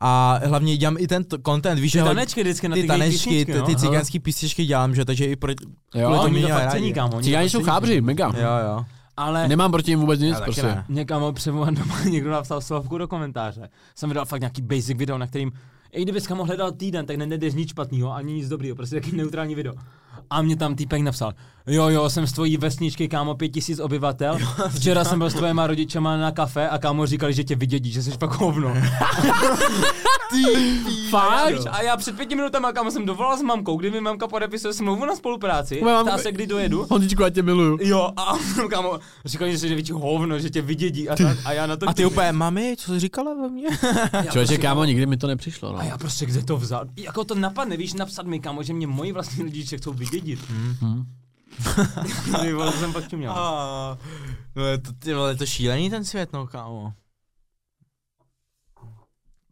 A 0.00 0.40
hlavně 0.44 0.76
dělám 0.76 0.96
i 0.98 1.06
ten 1.06 1.24
content, 1.46 1.80
víš, 1.80 1.92
Ty 1.92 1.98
tanečky 2.02 2.40
vždycky 2.42 2.68
na 2.68 2.74
ty 2.74 2.82
ty 2.82 2.88
tanečky, 2.88 3.12
písničky, 3.12 3.52
ty, 3.52 3.58
no. 3.58 3.64
ty 3.66 3.72
Aha. 3.72 3.80
cigánský 3.80 4.18
písničky 4.18 4.64
dělám, 4.66 4.94
že 4.94 5.04
takže 5.04 5.24
i 5.24 5.36
pro, 5.36 5.52
Jo, 5.94 6.18
to 6.22 6.28
mě 6.28 6.48
rádi. 6.48 6.94
Cigáni 7.22 7.50
jsou 7.50 7.62
chábři, 7.62 8.00
mega. 8.00 8.26
Jo, 8.36 8.50
jo. 8.76 8.84
Ale 9.18 9.48
Nemám 9.48 9.70
proti 9.70 9.90
nim 9.90 10.00
vůbec 10.00 10.20
nic, 10.20 10.34
Já 10.34 10.40
prostě. 10.40 10.62
ne. 10.62 10.84
někam 10.88 11.34
převolat 11.34 11.74
doma 11.74 12.02
někdo 12.10 12.30
napsal 12.30 12.60
slovku 12.60 12.98
do 12.98 13.08
komentáře. 13.08 13.68
Jsem 13.94 14.10
vydal 14.10 14.24
fakt 14.24 14.40
nějaký 14.40 14.62
basic 14.62 14.98
video, 14.98 15.18
na 15.18 15.26
kterým, 15.26 15.52
i 15.92 16.02
kdybys 16.02 16.26
kamo 16.26 16.44
hledal 16.44 16.72
týden, 16.72 17.06
tak 17.06 17.16
nenajdeš 17.16 17.54
nic 17.54 17.70
špatného, 17.70 18.14
ani 18.14 18.32
nic 18.32 18.48
dobrýho, 18.48 18.76
prostě 18.76 19.00
taky 19.00 19.16
neutrální 19.16 19.54
video. 19.54 19.74
A 20.30 20.42
mě 20.42 20.56
tam 20.56 20.74
týpek 20.74 21.02
napsal, 21.02 21.34
jo 21.68 21.88
jo, 21.88 22.10
jsem 22.10 22.26
z 22.26 22.32
tvojí 22.32 22.56
vesničky, 22.56 23.08
kámo, 23.08 23.34
pět 23.34 23.48
tisíc 23.48 23.78
obyvatel, 23.80 24.38
včera 24.76 25.04
jsem 25.04 25.18
byl 25.18 25.30
s 25.30 25.34
tvojima 25.34 25.66
rodičema 25.66 26.16
na 26.16 26.30
kafe 26.30 26.68
a 26.68 26.78
kámo 26.78 27.06
říkali, 27.06 27.32
že 27.34 27.44
tě 27.44 27.56
vydědí, 27.56 27.92
že 27.92 28.02
jsi 28.02 28.10
fakt 28.10 28.32
hovno. 28.32 28.74
Fakt? 31.10 31.66
A 31.70 31.82
já 31.82 31.96
před 31.96 32.16
pěti 32.16 32.34
minutami, 32.36 32.66
kámo, 32.74 32.90
jsem 32.90 33.06
dovolal 33.06 33.36
s 33.38 33.42
mamkou, 33.42 33.76
kdy 33.76 33.90
mi 33.90 34.00
mamka 34.00 34.28
podepisuje 34.28 34.74
smlouvu 34.74 35.04
na 35.04 35.16
spolupráci, 35.16 35.80
Moje 35.82 35.94
ptá 36.02 36.16
mamka- 36.16 36.22
se, 36.22 36.32
kdy 36.32 36.46
dojedu. 36.46 36.86
Honzičku, 36.90 37.22
já 37.22 37.30
tě 37.30 37.42
miluju. 37.42 37.78
Jo, 37.80 38.10
a 38.16 38.32
kámo, 38.70 38.98
říkali, 39.24 39.52
že 39.52 39.58
jsi 39.58 39.74
větší 39.74 39.92
hovno, 39.92 40.38
že 40.38 40.50
tě 40.50 40.62
vydědí 40.62 41.08
a, 41.08 41.16
tak, 41.16 41.38
a 41.44 41.52
já 41.52 41.66
na 41.66 41.76
to 41.76 41.88
A 41.88 41.94
ty 41.94 42.06
úplně, 42.06 42.32
mami, 42.32 42.74
co 42.78 42.92
jsi 42.92 43.00
říkala 43.00 43.34
ve 43.34 43.48
mně? 43.48 43.68
Člověče, 44.10 44.30
prostě, 44.32 44.58
kámo, 44.58 44.84
nikdy 44.84 45.06
mi 45.06 45.16
to 45.16 45.26
nepřišlo, 45.26 45.72
no. 45.72 45.78
A 45.78 45.84
já 45.84 45.98
prostě 45.98 46.26
kde 46.26 46.42
to 46.42 46.56
vzal? 46.56 46.84
Jako 46.96 47.24
to 47.24 47.34
napadne, 47.34 47.76
víš, 47.76 47.94
napsat 47.94 48.26
mi, 48.26 48.40
kámo, 48.40 48.62
že 48.62 48.72
mě 48.72 48.86
moji 48.86 49.12
vlastní 49.12 49.42
rodiče 49.44 49.76
chcou 49.76 49.92
vydědit. 49.92 50.40
Mhm. 50.50 51.04
Ty 52.40 52.52
vole, 52.52 52.72
to 52.72 52.78
jsem 52.78 52.92
pak 52.92 53.12
měl. 53.12 53.34
No 54.56 54.64
je 54.66 54.78
to, 54.78 54.92
ty 54.92 55.14
vole, 55.14 55.30
je 55.30 55.36
to 55.36 55.46
šílený 55.46 55.90
ten 55.90 56.04
svět, 56.04 56.32
no 56.32 56.46
kámo. 56.46 56.92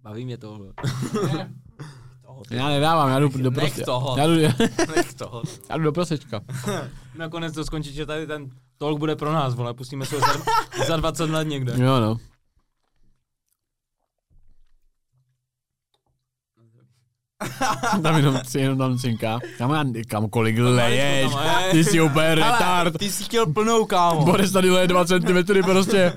Baví 0.02 0.24
mě 0.24 0.38
tohle. 0.38 0.66
Já 2.50 2.68
nedávám, 2.68 3.08
já 3.08 3.18
jdu 3.18 3.28
do 3.28 3.50
prostě. 3.50 3.84
toho. 3.84 4.16
Já 4.18 4.26
jdu, 4.26 4.34
Nech 4.96 5.14
toho. 5.18 5.42
já 5.70 5.76
jdu 5.76 5.84
do 5.84 5.92
prosečka. 5.92 6.40
Nakonec 7.18 7.54
to 7.54 7.64
skončí, 7.64 7.92
že 7.92 8.06
tady 8.06 8.26
ten 8.26 8.50
talk 8.78 8.98
bude 8.98 9.16
pro 9.16 9.32
nás, 9.32 9.54
vole, 9.54 9.74
pustíme 9.74 10.06
se 10.06 10.14
ho 10.14 10.20
za, 10.20 10.84
za 10.86 10.96
20 10.96 11.30
let 11.30 11.44
někde. 11.48 11.72
Jo, 11.84 12.00
no. 12.00 12.16
tam 18.02 18.16
jenom, 18.16 18.40
jenom 18.58 18.78
tam 18.78 18.98
cinká. 18.98 19.38
Kámo, 19.58 19.74
já, 19.74 19.84
kámo, 20.08 20.28
kolik 20.28 20.56
leješ? 20.58 21.32
Ty 21.70 21.84
jsi 21.84 22.00
úplně 22.00 22.34
retard. 22.34 22.98
ty 22.98 23.10
jsi 23.10 23.24
chtěl 23.24 23.46
plnou, 23.46 23.84
kámo. 23.84 24.24
Boris 24.24 24.52
tady 24.52 24.70
leje 24.70 24.86
2 24.88 25.04
cm 25.04 25.62
prostě. 25.64 26.12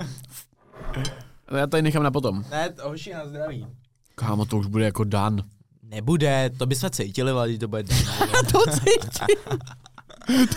No 1.52 1.58
já 1.58 1.68
tady 1.68 1.84
nechám 1.84 2.04
na 2.04 2.12
potom. 2.12 2.44
Ne, 2.52 2.70
to 2.70 2.90
hoši 2.90 3.14
na 3.14 3.28
zdraví. 3.28 3.68
Kámo, 4.16 4.46
to 4.46 4.58
už 4.58 4.68
bude 4.68 4.86
jako 4.86 5.04
dan. 5.04 5.38
Nebude, 5.84 6.50
to 6.58 6.66
bychom 6.66 6.90
cítili, 6.90 7.32
ale 7.32 7.58
to 7.58 7.68
bude 7.68 7.84
to 8.52 8.60
cítím. 8.72 9.38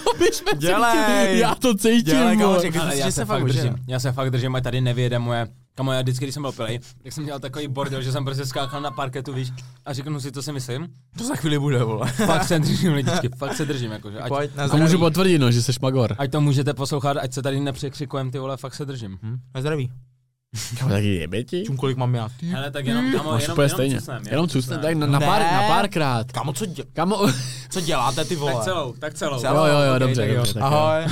to 0.04 0.14
bychom 0.18 0.58
Dělej. 0.58 0.92
cítili. 0.98 1.38
Já 1.38 1.54
to 1.54 1.74
cítím, 1.74 2.04
Dělej, 2.04 2.36
kámo, 2.38 2.60
řekl 2.60 2.80
Ale 2.80 2.92
jsi, 2.92 2.98
já 2.98 3.06
že 3.06 3.12
se 3.12 3.20
se 3.20 3.24
fakt 3.24 3.44
držím. 3.44 3.60
držím. 3.62 3.84
Já 3.88 4.00
se 4.00 4.12
fakt 4.12 4.30
držím, 4.30 4.56
a 4.56 4.60
tady 4.60 4.80
nevyjede 4.80 5.18
moje 5.18 5.46
Kamo, 5.74 5.92
já 5.92 6.02
vždycky, 6.02 6.24
když 6.24 6.34
jsem 6.34 6.42
byl 6.42 6.52
pilej, 6.52 6.78
tak 7.02 7.12
jsem 7.12 7.24
dělal 7.24 7.40
takový 7.40 7.68
bordel, 7.68 8.02
že 8.02 8.12
jsem 8.12 8.24
prostě 8.24 8.46
skákal 8.46 8.80
na 8.80 8.90
parketu, 8.90 9.32
víš, 9.32 9.48
a 9.86 9.92
řeknu 9.92 10.20
si, 10.20 10.32
co 10.32 10.42
si 10.42 10.52
myslím. 10.52 10.88
To 11.18 11.24
za 11.24 11.36
chvíli 11.36 11.58
bude, 11.58 11.84
vole. 11.84 12.12
Fakt 12.26 12.44
se 12.44 12.58
držím, 12.58 12.92
lidičky, 12.92 13.28
fakt 13.38 13.56
se 13.56 13.64
držím, 13.64 13.90
jakože. 13.92 14.18
Ať, 14.20 14.28
Pojď, 14.28 14.54
na 14.54 14.68
To 14.68 14.76
můžu 14.76 14.98
potvrdit, 14.98 15.38
no, 15.38 15.50
že 15.50 15.62
jsi 15.62 15.72
magor. 15.82 16.14
ať 16.18 16.30
to 16.30 16.40
můžete 16.40 16.74
poslouchat, 16.74 17.16
ať 17.16 17.32
se 17.32 17.42
tady 17.42 17.60
nepřekřikujem, 17.60 18.30
ty 18.30 18.38
vole, 18.38 18.56
fakt 18.56 18.74
se 18.74 18.84
držím. 18.84 19.18
Hm, 19.22 19.36
na 19.54 19.60
zdraví. 19.60 19.90
Kámo, 20.78 20.90
taky 20.90 21.14
jebe 21.14 21.44
ti? 21.44 21.62
Čum, 21.66 21.76
kolik 21.76 21.96
mám 21.96 22.14
já? 22.14 22.28
Ale 22.56 22.70
tak 22.70 22.86
jenom, 22.86 23.12
kamo, 23.12 23.30
Máš 23.32 23.42
jenom, 23.42 23.54
úplně 23.54 23.64
jenom 23.64 23.76
stejně. 23.76 23.96
cusnem, 23.98 24.22
Jenom 24.30 24.48
cusne, 24.48 24.78
tak 24.78 24.94
na, 24.94 25.06
na, 25.06 25.20
pár, 25.20 25.42
na 25.42 25.62
párkrát. 25.68 26.32
Kámo, 26.32 26.52
co, 26.52 26.64
dě- 26.64 26.84
Kámo, 26.92 27.26
co 27.70 27.80
děláte, 27.80 28.24
ty 28.24 28.36
vole? 28.36 28.52
Tak 28.54 28.64
celou, 28.64 28.92
tak 28.98 29.14
celou. 29.14 29.40
Celou. 29.40 29.56
jo, 29.56 29.64
jo, 29.66 29.80
jo, 29.80 29.92
Ok, 29.94 29.98
dobře, 29.98 30.20
tak 30.22 30.30
jo. 30.30 30.36
dobře. 30.36 30.52
Tak 30.54 30.62
jo. 30.62 30.66
Ahoj. 30.68 31.04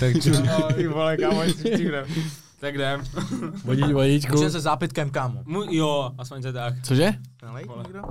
tak 0.00 0.22
čus. 0.22 0.36
Ty 0.76 0.86
vole, 0.88 1.16
stihneme. 1.50 2.06
Tak 2.60 2.74
jdem. 2.74 3.02
Vodič, 3.64 3.92
vodičku. 3.92 4.36
Může 4.36 4.50
se 4.50 4.60
zápitkem, 4.60 5.10
kámo. 5.10 5.42
Mu, 5.44 5.62
jo, 5.70 6.10
aspoň 6.18 6.42
se 6.42 6.52
tak. 6.52 6.74
Cože? 6.82 7.14
Někdo? 7.56 8.02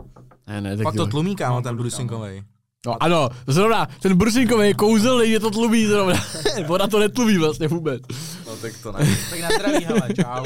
Ne, 0.48 0.62
ne, 0.62 0.78
tak 0.78 0.84
Pak 0.84 0.96
to 0.96 1.08
tlumí, 1.08 1.36
kámo, 1.36 1.56
No, 1.56 1.62
ten 1.62 1.78
brusinkovej. 1.78 2.44
No, 2.86 3.04
ano, 3.04 3.30
zrovna, 3.48 3.88
ten 4.02 4.18
brusinkový 4.18 4.74
kouzelný 4.74 5.30
je 5.30 5.40
to 5.40 5.52
tlumí 5.52 5.86
zrovna. 5.86 6.20
Voda 6.68 6.88
to 6.88 7.00
netlumí 7.00 7.38
vlastně 7.38 7.68
vůbec. 7.68 8.02
No 8.48 8.56
tak 8.56 8.74
to 8.84 8.92
ne. 8.92 9.18
tak 9.30 9.40
na 9.40 9.50
zdraví, 9.50 9.86
hele, 9.86 10.10
čau. 10.22 10.46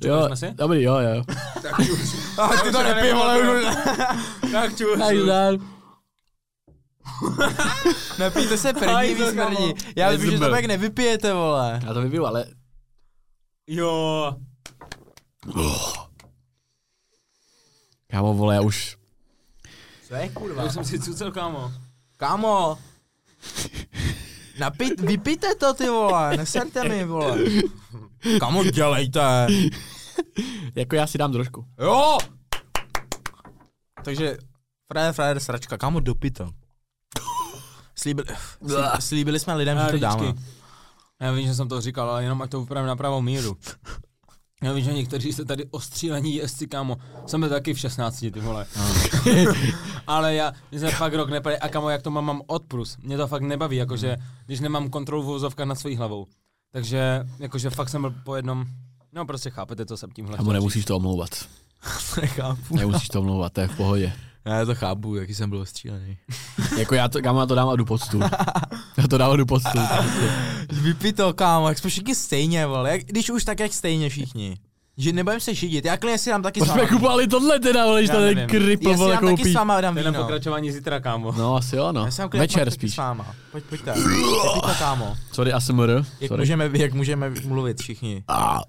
Jo, 0.08 0.26
jsme 0.26 0.36
si? 0.36 0.54
dobrý, 0.54 0.82
jo, 0.82 0.98
jo. 0.98 1.22
A 2.38 2.48
ty 2.64 2.72
to 2.72 2.82
nepij, 2.82 3.12
vole, 3.12 3.38
už 3.38 3.64
Tak 4.52 4.76
čus. 4.76 4.98
Tak 4.98 5.16
dál. 5.16 5.56
Nepijte 8.18 8.58
se 8.58 8.72
první, 8.72 9.14
vy 9.14 9.24
smrdí. 9.30 9.74
Já 9.96 10.10
vím, 10.10 10.30
že 10.30 10.38
to 10.38 10.50
pak 10.50 10.64
nevypijete, 10.64 11.32
vole. 11.32 11.80
Já 11.86 11.94
to 11.94 12.00
vypiju, 12.00 12.26
ale... 12.26 12.44
Jo. 13.70 14.36
Kámo, 18.10 18.34
vole, 18.34 18.54
já 18.54 18.60
už... 18.60 18.96
Co 20.08 20.14
je, 20.14 20.28
kurva? 20.28 20.62
Já 20.62 20.70
jsem 20.72 20.84
si 20.84 20.98
cucel, 21.00 21.32
kámo. 21.32 21.72
Kámo. 22.16 22.78
Napít, 24.58 25.00
vypijte 25.00 25.54
to, 25.54 25.74
ty 25.74 25.88
vole, 25.88 26.36
neserte 26.36 26.88
mi, 26.88 27.04
vole. 27.04 27.38
Kámo, 28.40 28.64
dělejte. 28.64 29.46
Jako 30.74 30.96
já 30.96 31.06
si 31.06 31.18
dám 31.18 31.32
trošku. 31.32 31.66
Jo! 31.80 32.18
Takže, 34.04 34.38
frajer, 34.92 35.12
frajer, 35.12 35.40
sračka, 35.40 35.78
kámo, 35.78 36.00
dopij 36.00 36.30
to. 36.30 36.50
Slíbili, 37.94 38.26
slí- 38.62 38.98
slíbili 39.00 39.38
jsme 39.40 39.54
lidem, 39.54 39.78
že 39.86 39.92
to 39.92 39.98
dáme. 39.98 40.34
Já 41.20 41.32
vím, 41.32 41.46
že 41.46 41.54
jsem 41.54 41.68
to 41.68 41.80
říkal, 41.80 42.10
ale 42.10 42.22
jenom 42.22 42.42
ať 42.42 42.50
to 42.50 42.60
upravím 42.60 42.86
na 42.86 42.96
pravou 42.96 43.20
míru. 43.20 43.56
Já 44.62 44.72
vím, 44.72 44.84
že 44.84 44.92
někteří 44.92 45.32
jste 45.32 45.44
tady 45.44 45.64
ostřílení 45.70 46.34
jezdci, 46.34 46.66
kámo. 46.66 46.96
Jsem 47.26 47.40
byl 47.40 47.48
taky 47.48 47.74
v 47.74 47.78
16, 47.78 48.20
ty 48.32 48.40
vole. 48.40 48.66
ale 50.06 50.34
já, 50.34 50.52
my 50.72 50.78
jsme 50.78 50.90
fakt 50.90 51.14
rok 51.14 51.30
nepali 51.30 51.58
a 51.58 51.68
kámo, 51.68 51.90
jak 51.90 52.02
to 52.02 52.10
mám, 52.10 52.24
mám 52.24 52.42
odprus. 52.46 52.96
Mě 52.96 53.16
to 53.16 53.26
fakt 53.26 53.42
nebaví, 53.42 53.76
jakože, 53.76 54.16
když 54.46 54.60
nemám 54.60 54.90
kontrolu 54.90 55.22
v 55.22 55.26
vozovkách 55.26 55.66
nad 55.66 55.74
svojí 55.74 55.96
hlavou. 55.96 56.26
Takže, 56.72 57.26
jakože 57.38 57.70
fakt 57.70 57.88
jsem 57.88 58.00
byl 58.00 58.14
po 58.24 58.36
jednom, 58.36 58.66
no 59.12 59.26
prostě 59.26 59.50
chápete, 59.50 59.86
co 59.86 59.96
jsem 59.96 60.10
tímhle 60.10 60.36
Kámo, 60.36 60.52
nemusíš 60.52 60.84
to 60.84 60.96
omlouvat. 60.96 61.30
Nechápu. 62.20 62.76
Nemusíš 62.76 63.08
to 63.08 63.20
omlouvat, 63.20 63.52
to 63.52 63.60
je 63.60 63.68
v 63.68 63.76
pohodě. 63.76 64.12
Já 64.44 64.64
to 64.64 64.74
chápu, 64.74 65.14
jaký 65.14 65.34
jsem 65.34 65.50
byl 65.50 65.66
střílený. 65.66 66.18
Jako 66.78 66.94
já 66.94 67.08
to, 67.08 67.22
kámo, 67.22 67.40
já 67.40 67.46
to 67.46 67.54
dám 67.54 67.68
a 67.68 67.76
jdu 67.76 67.84
pod 67.84 67.98
stůl. 67.98 68.22
Já 68.96 69.08
to 69.08 69.18
dám 69.18 69.30
a 69.30 69.36
jdu 69.36 69.46
pod 69.46 69.60
stůl. 69.60 69.82
Vypij 70.82 71.12
to, 71.12 71.32
kámo, 71.32 71.68
jak 71.68 71.78
jsme 71.78 71.90
všichni 71.90 72.14
stejně, 72.14 72.66
vole. 72.66 72.90
Jak, 72.90 73.00
když 73.04 73.30
už 73.30 73.44
tak, 73.44 73.60
jak 73.60 73.72
stejně 73.72 74.08
všichni. 74.08 74.56
Že 75.00 75.12
nebudem 75.12 75.40
se 75.40 75.54
šidit, 75.54 75.84
já 75.84 75.96
klidně 75.96 76.18
si 76.18 76.30
dám 76.30 76.42
taky 76.42 76.60
Proč 76.60 76.70
jsme 76.72 76.86
kupovali 76.86 77.26
tohle 77.26 77.60
teda, 77.60 77.84
vole, 77.86 78.00
když 78.00 78.08
Já 78.10 78.14
tady 78.16 78.46
kripl, 78.46 78.88
Já 78.88 78.94
si 78.94 78.98
vole, 78.98 79.14
dám 79.14 79.24
taky 79.24 79.36
koupí. 79.36 79.52
s 79.52 79.54
váma 79.54 79.80
dám 79.80 79.98
je 79.98 80.04
na 80.04 80.10
víno. 80.10 80.22
pokračování 80.22 80.72
zítra, 80.72 81.00
kámo. 81.00 81.32
No, 81.32 81.56
asi 81.56 81.76
jo, 81.76 81.92
no. 81.92 82.04
Já 82.04 82.10
si 82.10 82.18
dám 82.22 82.30
Večer 82.30 82.70
spíš. 82.70 82.94
s 82.94 82.96
váma. 82.96 83.34
Pojď, 83.52 83.64
pojďte. 83.64 83.92
Vypij 83.92 84.22
to, 84.62 84.68
kámo. 84.78 85.16
Sorry, 85.32 85.52
ASMR. 85.52 85.90
Jak 86.20 86.28
Sorry. 86.28 86.40
můžeme, 86.42 86.70
jak 86.72 86.92
můžeme 86.94 87.30
mluvit 87.46 87.80
všichni. 87.80 88.24
A. 88.28 88.60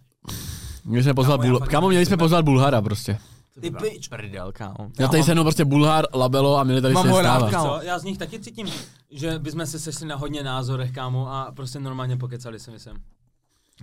Měli 0.85 1.03
jsme 1.03 1.13
pozvat 1.13 1.41
Kámo, 1.69 1.89
měli 1.89 2.05
jsme 2.05 2.17
pozvat 2.17 2.45
Bulhara 2.45 2.81
prostě. 2.81 3.17
Ty 3.61 3.71
pič. 3.71 4.07
Prdel, 4.07 4.51
kámo. 4.51 4.75
Já 4.99 5.07
tady 5.07 5.23
se 5.23 5.33
mnou 5.33 5.43
prostě 5.43 5.65
Bulhar, 5.65 6.05
Labelo 6.13 6.57
a 6.57 6.63
měli 6.63 6.81
tady 6.81 6.93
Mám 6.93 7.03
se 7.03 7.09
rád, 7.21 7.21
stávat. 7.21 7.51
kámo. 7.51 7.69
Co? 7.79 7.85
Já 7.85 7.99
z 7.99 8.03
nich 8.03 8.17
taky 8.17 8.39
cítím, 8.39 8.67
že 9.11 9.39
bychom 9.39 9.65
se 9.65 9.79
sešli 9.79 10.05
na 10.07 10.15
hodně 10.15 10.43
názorech, 10.43 10.91
kámo, 10.91 11.33
a 11.33 11.51
prostě 11.55 11.79
normálně 11.79 12.17
pokecali 12.17 12.59
si 12.59 12.71
myslím. 12.71 12.95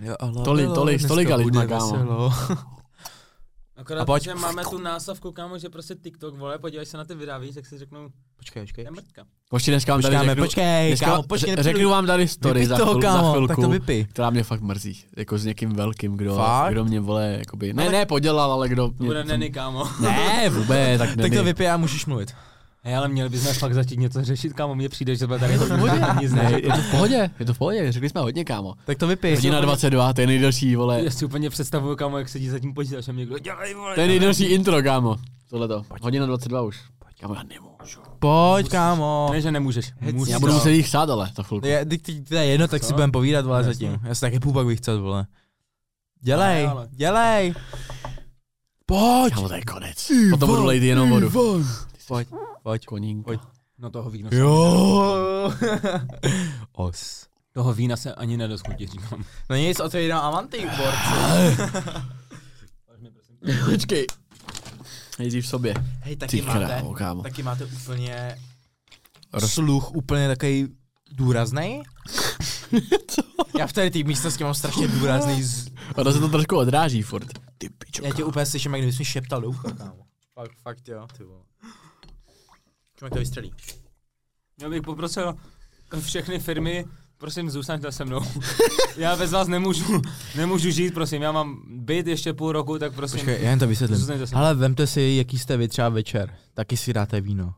Jo, 0.01 0.15
ale 0.19 0.31
Tolik, 0.43 0.73
tolik, 0.73 1.07
tolika 1.07 1.35
lidma, 1.35 1.65
kámo. 1.65 2.33
Akorát, 3.77 4.01
A 4.01 4.05
pojď. 4.05 4.23
že 4.23 4.35
máme 4.35 4.63
tu 4.63 4.77
násavku, 4.79 5.31
kámo, 5.31 5.57
že 5.57 5.69
prostě 5.69 5.95
TikTok, 5.95 6.35
vole, 6.35 6.59
podívej 6.59 6.85
se 6.85 6.97
na 6.97 7.05
ty 7.05 7.15
videa, 7.15 7.37
víš, 7.37 7.55
tak 7.55 7.65
si 7.65 7.77
řeknou, 7.77 8.09
Počkej, 8.37 8.63
počkej. 8.63 8.83
je 8.85 8.91
mrtka. 8.91 9.23
Počkej, 9.49 9.71
dneska 9.71 9.91
vám 9.93 10.01
tady 10.01 10.15
Počkáme, 10.15 10.29
řeknu, 10.31 10.43
počkej, 10.45 10.87
dneska, 10.87 11.05
kámo, 11.05 11.23
počkej, 11.23 11.55
ř- 11.55 11.63
řeknu 11.63 11.89
vám 11.89 12.05
tady 12.07 12.27
story 12.27 12.59
Vypij 12.59 12.67
za, 12.69 12.77
toho, 12.77 12.91
chvil, 12.91 13.01
za 13.01 13.07
kámo, 13.17 13.31
chvilku, 13.31 13.47
tak 13.47 13.55
to 13.55 13.69
vypij. 13.69 14.05
která 14.05 14.29
mě 14.29 14.43
fakt 14.43 14.61
mrzí. 14.61 15.03
Jako 15.17 15.37
s 15.37 15.45
někým 15.45 15.69
velkým, 15.73 16.17
kdo, 16.17 16.35
Fakt? 16.35 16.71
kdo 16.71 16.85
mě 16.85 16.99
vole, 16.99 17.35
jakoby, 17.39 17.73
ne, 17.73 17.89
ne, 17.89 18.05
podělal, 18.05 18.51
ale 18.51 18.69
kdo 18.69 18.87
To 18.87 18.93
mě, 18.99 19.05
bude 19.05 19.23
neny, 19.23 19.49
kámo. 19.49 19.83
Ne, 19.99 20.49
vůbec, 20.49 20.97
tak 20.99 21.07
Tak 21.09 21.15
to 21.15 21.21
neny. 21.21 21.43
vypij 21.43 21.69
a 21.71 21.77
můžeš 21.77 22.05
mluvit. 22.05 22.33
Hej, 22.87 22.95
ale 22.95 23.07
měli 23.07 23.29
bychom 23.29 23.53
fakt 23.53 23.73
začít 23.73 23.99
něco 23.99 24.23
řešit, 24.23 24.53
kámo, 24.53 24.75
mně 24.75 24.89
přijde, 24.89 25.15
že 25.15 25.19
to 25.19 25.27
bude 25.27 25.39
tady 25.39 25.53
nic 26.21 26.33
Ne, 26.33 26.43
ne. 26.43 26.59
je 26.63 26.69
to 26.73 26.81
v 26.81 26.91
pohodě, 26.91 27.29
je 27.39 27.45
to 27.45 27.53
v 27.53 27.57
pohodě, 27.57 27.91
řekli 27.91 28.09
jsme 28.09 28.21
hodně, 28.21 28.45
kámo. 28.45 28.73
Tak 28.85 28.97
to 28.97 29.07
vypij. 29.07 29.35
Hodina 29.35 29.61
22, 29.61 30.13
to 30.13 30.21
je 30.21 30.27
nejdelší, 30.27 30.75
vole. 30.75 31.03
Já 31.03 31.11
si 31.11 31.25
úplně 31.25 31.49
představuju, 31.49 31.95
kámo, 31.95 32.17
jak 32.17 32.29
sedí 32.29 32.49
za 32.49 32.59
tím 32.59 32.73
počítačem 32.73 33.17
někdo, 33.17 33.39
dělej, 33.39 33.73
vole. 33.73 33.95
To 33.95 34.01
je 34.01 34.07
nejdelší 34.07 34.43
intro, 34.43 34.83
kámo. 34.83 35.15
Tohleto. 35.49 35.83
Hodina 36.01 36.25
22 36.25 36.61
už. 36.61 36.79
Kámo, 37.19 37.35
já 37.35 37.43
nemůžu. 37.43 37.99
Pojď, 38.19 38.69
kámo. 38.69 39.29
Ne, 39.31 39.41
že 39.41 39.51
nemůžeš. 39.51 39.91
Musíš. 40.11 40.31
Já 40.31 40.39
budu 40.39 40.53
muset 40.53 40.71
jich 40.71 40.89
sát, 40.89 41.09
ale 41.09 41.31
za 41.35 41.43
chvilku. 41.43 41.67
Je, 41.67 41.85
ty, 41.85 41.97
ty, 41.97 42.21
to 42.21 42.35
je 42.35 42.45
jedno, 42.45 42.67
tak 42.67 42.83
si 42.83 42.93
budeme 42.93 43.11
povídat, 43.11 43.45
vole, 43.45 43.63
zatím. 43.63 43.99
Já 44.03 44.15
si 44.15 44.21
taky 44.21 44.39
půl 44.39 44.53
pak 44.53 44.65
bych 44.65 44.77
chcel, 44.79 45.01
vole. 45.01 45.25
Dělej, 46.21 46.69
dělej. 46.91 47.53
Pojď. 48.85 49.33
Kámo, 49.33 49.47
to 49.49 49.55
je 49.55 49.61
konec. 49.61 50.11
Potom 50.29 50.49
budu 50.49 50.65
lejt 50.65 50.83
jenom 50.83 51.09
vodu. 51.09 51.31
Pojď, 52.07 52.27
pojď. 52.67 52.85
Konínka. 52.85 53.25
Pojď. 53.25 53.41
No 53.77 53.89
toho 53.89 54.09
vína, 54.09 54.29
Jo. 54.33 55.53
Os. 56.71 57.27
toho 57.53 57.73
vína 57.73 57.97
se 57.97 58.13
ani 58.15 58.37
nedoschutí, 58.37 58.87
říkám. 58.87 59.23
No 59.49 59.55
nic, 59.55 59.79
otevírám 59.79 60.25
Avanti, 60.25 60.67
borci. 60.77 61.61
Počkej. 63.71 64.05
Nejdřív 65.19 65.45
v 65.45 65.47
sobě. 65.47 65.73
Hej, 66.01 66.15
taky 66.15 66.37
Ty 66.37 66.41
máte, 66.41 66.65
krávo, 66.65 66.93
kámo. 66.93 67.23
taky 67.23 67.43
máte 67.43 67.65
úplně 67.65 68.37
sluch 69.45 69.95
úplně 69.95 70.27
takový 70.27 70.67
důrazný. 71.11 71.83
Já 73.59 73.67
v 73.67 73.73
tady 73.73 73.91
té 73.91 74.03
místnosti 74.03 74.43
mám 74.43 74.53
strašně 74.53 74.87
důrazný 74.87 75.43
z... 75.43 75.69
Ono 75.95 76.13
se 76.13 76.19
to 76.19 76.29
trošku 76.29 76.57
odráží 76.57 77.01
furt. 77.01 77.27
Ty 77.57 77.69
pičo. 77.69 78.05
Já 78.05 78.13
tě 78.13 78.23
úplně 78.23 78.45
slyším, 78.45 78.73
jak 78.73 78.81
kdybys 78.81 78.99
mi 78.99 79.05
šeptal 79.05 79.41
do 79.41 79.49
ucha, 79.49 79.71
kámo. 79.71 80.03
Fakt, 80.33 80.51
fakt 80.63 80.87
jo, 80.87 81.07
ty 81.17 81.23
vole. 81.23 81.43
Čím 82.99 83.05
jak 83.05 83.13
to 83.13 83.19
vystřelí? 83.19 83.53
Já 84.61 84.69
bych 84.69 84.81
poprosil 84.81 85.35
všechny 85.99 86.39
firmy, 86.39 86.85
prosím, 87.17 87.49
zůstaňte 87.49 87.91
se 87.91 88.05
mnou. 88.05 88.21
Já 88.97 89.15
bez 89.15 89.31
vás 89.31 89.47
nemůžu, 89.47 90.01
nemůžu 90.35 90.71
žít, 90.71 90.93
prosím, 90.93 91.21
já 91.21 91.31
mám 91.31 91.63
byt 91.67 92.07
ještě 92.07 92.33
půl 92.33 92.51
roku, 92.51 92.79
tak 92.79 92.93
prosím. 92.93 93.19
Počkej, 93.19 93.43
já 93.43 93.49
jen 93.49 93.59
to 93.59 93.67
vysvětlím. 93.67 94.07
Ale 94.33 94.55
vemte 94.55 94.87
si, 94.87 95.01
jaký 95.01 95.39
jste 95.39 95.57
vy 95.57 95.67
třeba 95.67 95.89
večer. 95.89 96.37
Taky 96.53 96.77
si 96.77 96.93
dáte 96.93 97.21
víno. 97.21 97.53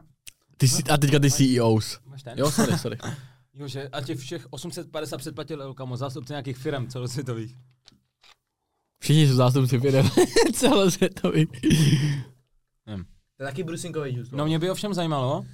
Ty 0.58 0.68
jsi, 0.68 0.84
a 0.84 0.98
teďka 0.98 1.20
ty 1.20 1.32
CEOs. 1.32 2.00
Máš 2.06 2.24
ten? 2.24 2.40
Jo, 2.40 2.52
sorry, 2.52 2.78
sorry. 2.78 2.98
Jo, 3.54 3.68
že 3.68 3.88
a 3.88 4.02
těch 4.02 4.20
všech 4.20 4.48
850 4.50 5.18
předplatitelů, 5.18 5.74
kamo, 5.74 5.98
zástupci 5.98 6.34
nějakých 6.34 6.58
firm 6.58 6.88
celosvětových. 6.88 7.56
Všichni 9.00 9.28
jsou 9.28 9.34
zástupci 9.34 9.80
firm 9.80 10.10
celosvětový. 10.54 11.48
To 13.40 13.44
je 13.44 13.48
taky 13.48 13.64
brusinkový 13.64 14.12
džus. 14.12 14.32
No 14.32 14.46
mě 14.46 14.60
by 14.60 14.70
ovšem 14.70 14.94
zajímalo, 14.94 15.46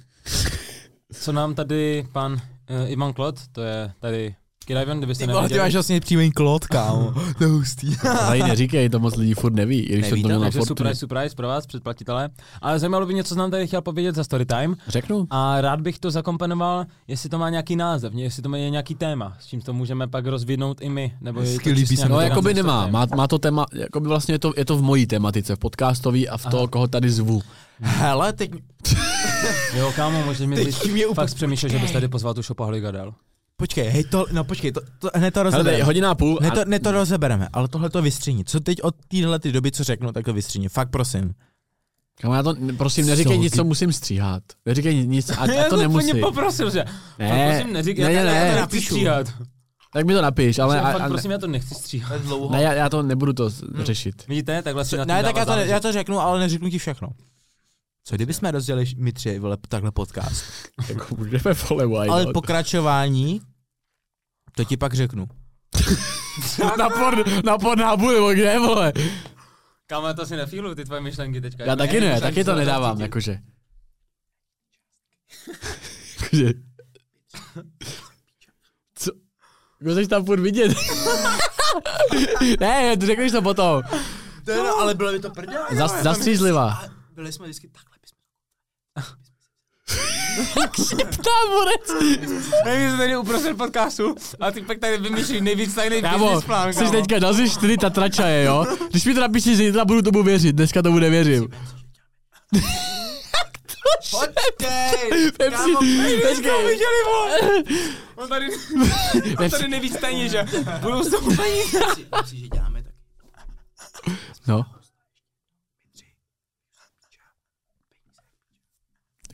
co 1.12 1.32
nám 1.32 1.54
tady 1.54 2.06
pan 2.12 2.32
uh, 2.32 2.90
Ivan 2.90 3.12
Klot, 3.12 3.34
to 3.52 3.62
je 3.62 3.92
tady 4.00 4.34
Kiraven, 4.64 4.98
kdybyste 4.98 5.26
Ty 5.26 5.32
vole, 5.32 5.40
ty 5.40 5.42
nevěděli. 5.42 5.66
máš 5.66 5.72
vlastně 5.72 6.00
přímý 6.00 6.32
klot, 6.32 6.66
kámo. 6.66 7.14
to 7.38 7.44
je 7.44 7.50
hustý. 7.50 7.96
Ale 8.20 8.38
neříkej, 8.38 8.88
to 8.88 8.98
moc 8.98 9.16
lidí 9.16 9.34
furt 9.34 9.52
neví, 9.54 9.80
i 9.80 9.92
když 9.92 10.06
jsem 10.06 10.10
Neví 10.10 10.22
to 10.22 10.28
měl 10.28 10.40
na 10.40 10.50
surprise, 10.50 10.94
surprise 10.94 11.36
pro 11.36 11.48
vás, 11.48 11.66
předplatitele. 11.66 12.28
Ale 12.62 12.78
zajímalo 12.78 13.06
by 13.06 13.12
mě, 13.12 13.24
co 13.24 13.34
nám 13.34 13.50
tady 13.50 13.66
chtěl 13.66 13.82
povědět 13.82 14.14
za 14.14 14.24
Storytime. 14.24 14.74
Řeknu? 14.88 15.26
A 15.30 15.60
rád 15.60 15.80
bych 15.80 15.98
to 15.98 16.10
zakomponoval, 16.10 16.84
jestli 17.08 17.28
to 17.28 17.38
má 17.38 17.50
nějaký 17.50 17.76
název, 17.76 18.12
jestli 18.14 18.42
to 18.42 18.48
má 18.48 18.56
nějaký 18.58 18.94
téma, 18.94 19.36
s 19.40 19.46
čím 19.46 19.60
to 19.60 19.72
můžeme 19.72 20.08
pak 20.08 20.26
rozvidnout 20.26 20.80
i 20.80 20.88
my. 20.88 21.16
Nebo 21.20 21.40
je 21.40 21.46
Hezky, 21.46 21.70
líbí 21.70 21.86
čistě 21.86 21.96
se 22.02 22.08
No, 22.08 22.20
jakoby 22.20 22.48
random 22.48 22.66
nemá. 22.66 22.86
Má, 22.86 23.06
má 23.16 23.26
to 23.28 23.38
téma, 23.38 23.66
jakoby 23.72 24.08
vlastně 24.08 24.34
je 24.34 24.38
to, 24.38 24.52
je 24.56 24.64
to 24.64 24.76
v 24.76 24.82
mojí 24.82 25.06
tematice, 25.06 25.56
v 25.56 25.58
podcastový 25.58 26.28
a 26.28 26.36
v 26.36 26.46
toho, 26.46 26.68
koho 26.68 26.86
tady 26.88 27.10
zvu. 27.10 27.42
Hele, 27.80 28.32
teď... 28.32 28.50
Jo, 29.76 29.92
kámo, 29.96 30.22
můžeš 30.22 30.46
mi 30.46 30.56
říct, 30.64 30.84
mě 30.84 31.06
úplně- 31.06 31.14
fakt 31.14 31.34
přemýšlel, 31.34 31.72
že 31.72 31.78
bys 31.78 31.92
tady 31.92 32.08
pozval 32.08 32.34
tu 32.34 32.42
šopa 32.42 32.70
Gadel. 32.80 33.14
Počkej, 33.56 33.88
hej, 33.88 34.04
to, 34.04 34.26
no 34.32 34.44
počkej, 34.44 34.72
to, 34.72 34.80
to 34.98 35.10
hned 35.14 35.30
to 35.34 35.40
Hele, 35.40 35.50
rozebereme. 35.50 35.84
hodina 35.84 36.10
a 36.10 36.14
půl. 36.14 36.38
Ne 36.42 36.50
a- 36.50 36.54
to, 36.54 36.64
ne 36.64 36.80
to 36.80 36.90
rozebereme, 36.92 37.48
ale 37.52 37.68
tohle 37.68 37.90
to 37.90 38.02
vystříní. 38.02 38.44
Co 38.44 38.60
teď 38.60 38.82
od 38.82 38.94
téhle 39.08 39.38
ty 39.38 39.52
doby, 39.52 39.72
co 39.72 39.84
řeknu, 39.84 40.12
tak 40.12 40.24
to 40.24 40.32
vystříní. 40.32 40.68
Fakt 40.68 40.90
prosím. 40.90 41.34
Kámo, 42.20 42.34
já 42.34 42.42
to, 42.42 42.54
prosím, 42.76 43.06
neříkej 43.06 43.36
Co 43.36 43.42
nic, 43.42 43.52
ty- 43.52 43.56
co 43.56 43.64
musím 43.64 43.92
stříhat. 43.92 44.42
Neříkej 44.66 45.06
nic, 45.06 45.30
ať, 45.38 45.50
Já 45.54 45.64
to 45.64 45.70
to 45.70 45.76
nemusí. 45.76 46.06
úplně 46.08 46.22
poprosil, 46.22 46.70
že. 46.70 46.84
Ne, 47.18 47.52
prosím, 47.54 47.72
neříkej, 47.72 48.04
ne, 48.04 48.12
já, 48.12 48.24
ne, 48.24 48.32
já 48.32 48.44
to 48.46 48.54
ne. 48.54 48.60
napíšu. 48.60 48.86
stříhat. 48.94 49.26
Tak 49.92 50.06
mi 50.06 50.14
to 50.14 50.22
napiš, 50.22 50.58
ale... 50.58 50.80
Ale, 50.80 50.90
A, 50.90 50.92
fakt, 50.92 51.02
a, 51.02 51.08
prosím, 51.08 51.30
já 51.30 51.38
to 51.38 51.46
nechci 51.46 51.74
stříhat. 51.74 52.08
To 52.08 52.14
je 52.14 52.20
dlouho. 52.20 52.52
ne, 52.52 52.62
já, 52.62 52.72
já 52.72 52.88
to 52.88 53.02
nebudu 53.02 53.32
to 53.32 53.50
z- 53.50 53.64
řešit. 53.82 54.26
Vidíte, 54.28 54.62
takhle 54.62 54.84
si 54.84 54.96
na 54.96 55.04
Ne, 55.04 55.22
tak 55.22 55.36
já 55.36 55.44
to, 55.44 55.52
já 55.52 55.80
to 55.80 55.92
řeknu, 55.92 56.20
ale 56.20 56.40
neřeknu 56.40 56.70
ti 56.70 56.78
všechno. 56.78 57.08
Co 58.08 58.14
kdyby 58.14 58.34
jsme 58.34 58.50
rozdělili 58.50 58.86
my 58.96 59.12
tři, 59.12 59.38
vole, 59.38 59.56
takhle 59.68 59.90
podcast? 59.92 60.44
Jako 60.88 61.16
můžeme 61.16 61.52
vole, 61.52 61.86
why 61.86 62.08
Ale 62.08 62.24
not? 62.24 62.32
pokračování, 62.32 63.40
to 64.56 64.64
ti 64.64 64.76
pak 64.76 64.94
řeknu. 64.94 65.28
na, 66.78 66.88
por, 66.88 67.42
na 67.44 67.58
Pornhubu 67.58 68.10
nebo 68.10 68.32
kde, 68.32 68.58
vole? 68.58 68.92
Kámo, 69.86 70.14
to 70.14 70.26
si 70.26 70.36
nefíluju, 70.36 70.74
ty 70.74 70.84
tvoje 70.84 71.00
myšlenky 71.00 71.40
teďka. 71.40 71.64
Já 71.64 71.76
taky 71.76 72.00
ne, 72.00 72.20
taky 72.20 72.44
to 72.44 72.54
nedávám, 72.54 73.00
jakože. 73.00 73.38
jakože. 76.22 76.52
Co? 78.94 79.10
Jako 79.80 79.94
jsi 79.94 80.06
tam 80.06 80.24
furt 80.24 80.40
vidět. 80.40 80.76
ne, 82.60 82.96
ty 82.96 83.06
řekneš 83.06 83.32
to 83.32 83.42
potom. 83.42 83.82
To 84.44 84.50
je, 84.50 84.56
no, 84.56 84.76
ale 84.76 84.94
bylo 84.94 85.12
by 85.12 85.20
to. 85.20 85.32
Zas, 85.72 86.02
zastřízlivá. 86.02 86.82
Byli 87.14 87.32
jsme 87.32 87.46
vždycky 87.46 87.68
takhle. 87.68 87.95
Bychom- 89.86 90.98
Táborec. 90.98 92.02
Nevím, 92.64 92.90
že 92.90 92.96
tady 92.96 93.16
uprostřed 93.16 93.56
podcastu 93.56 94.14
a 94.40 94.50
ty 94.50 94.62
pak 94.62 94.78
tady 94.78 94.98
vymýšlíš 94.98 95.40
nejvíc 95.40 95.74
tajný 95.74 96.02
Kámo, 96.02 96.24
business 96.24 96.44
plán, 96.44 96.72
jsi 96.72 96.78
kámo. 96.78 96.90
teďka 96.92 97.18
na 97.18 97.32
ze 97.32 97.48
čtyři 97.48 97.76
tatračaje, 97.76 98.44
jo? 98.44 98.64
Když 98.90 99.04
mi 99.04 99.14
to 99.14 99.20
napíšeš 99.20 99.56
zítra, 99.56 99.84
budu 99.84 100.02
tomu 100.02 100.22
věřit, 100.22 100.52
dneska 100.56 100.82
tomu 100.82 100.98
nevěřím. 100.98 101.48
Počkej! 104.10 105.30
Pepsi, 105.38 105.72
počkej. 105.72 106.66
viděli, 106.66 107.02
vole! 107.06 107.38
On 108.16 108.28
tady, 108.28 108.46
on 109.38 109.50
tady 109.50 109.68
nejvíc 109.68 109.96
tajně, 110.00 110.28
že 110.28 110.44
budou 110.80 111.02
z 111.02 111.10
toho 111.10 111.30
peníze. 111.36 111.80
Myslíš, 112.22 112.40
že 112.40 112.48
děláme 112.48 112.82
tak? 112.82 112.92
No. 114.46 114.64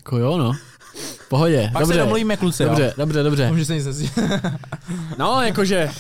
Jako 0.03 0.19
jo, 0.19 0.37
no. 0.39 0.53
Pohodě, 1.29 1.71
Pak 1.73 1.81
dobře. 1.83 1.95
se 1.95 2.01
domluvíme, 2.01 2.37
kluci, 2.37 2.65
Dobře, 2.65 2.85
jo? 2.85 2.93
dobře, 2.97 3.23
dobře. 3.23 3.49
Může 3.51 3.65
se 3.65 3.75
nic 3.75 3.85
zazít. 3.85 4.13
No, 5.19 5.43
jakože, 5.43 5.91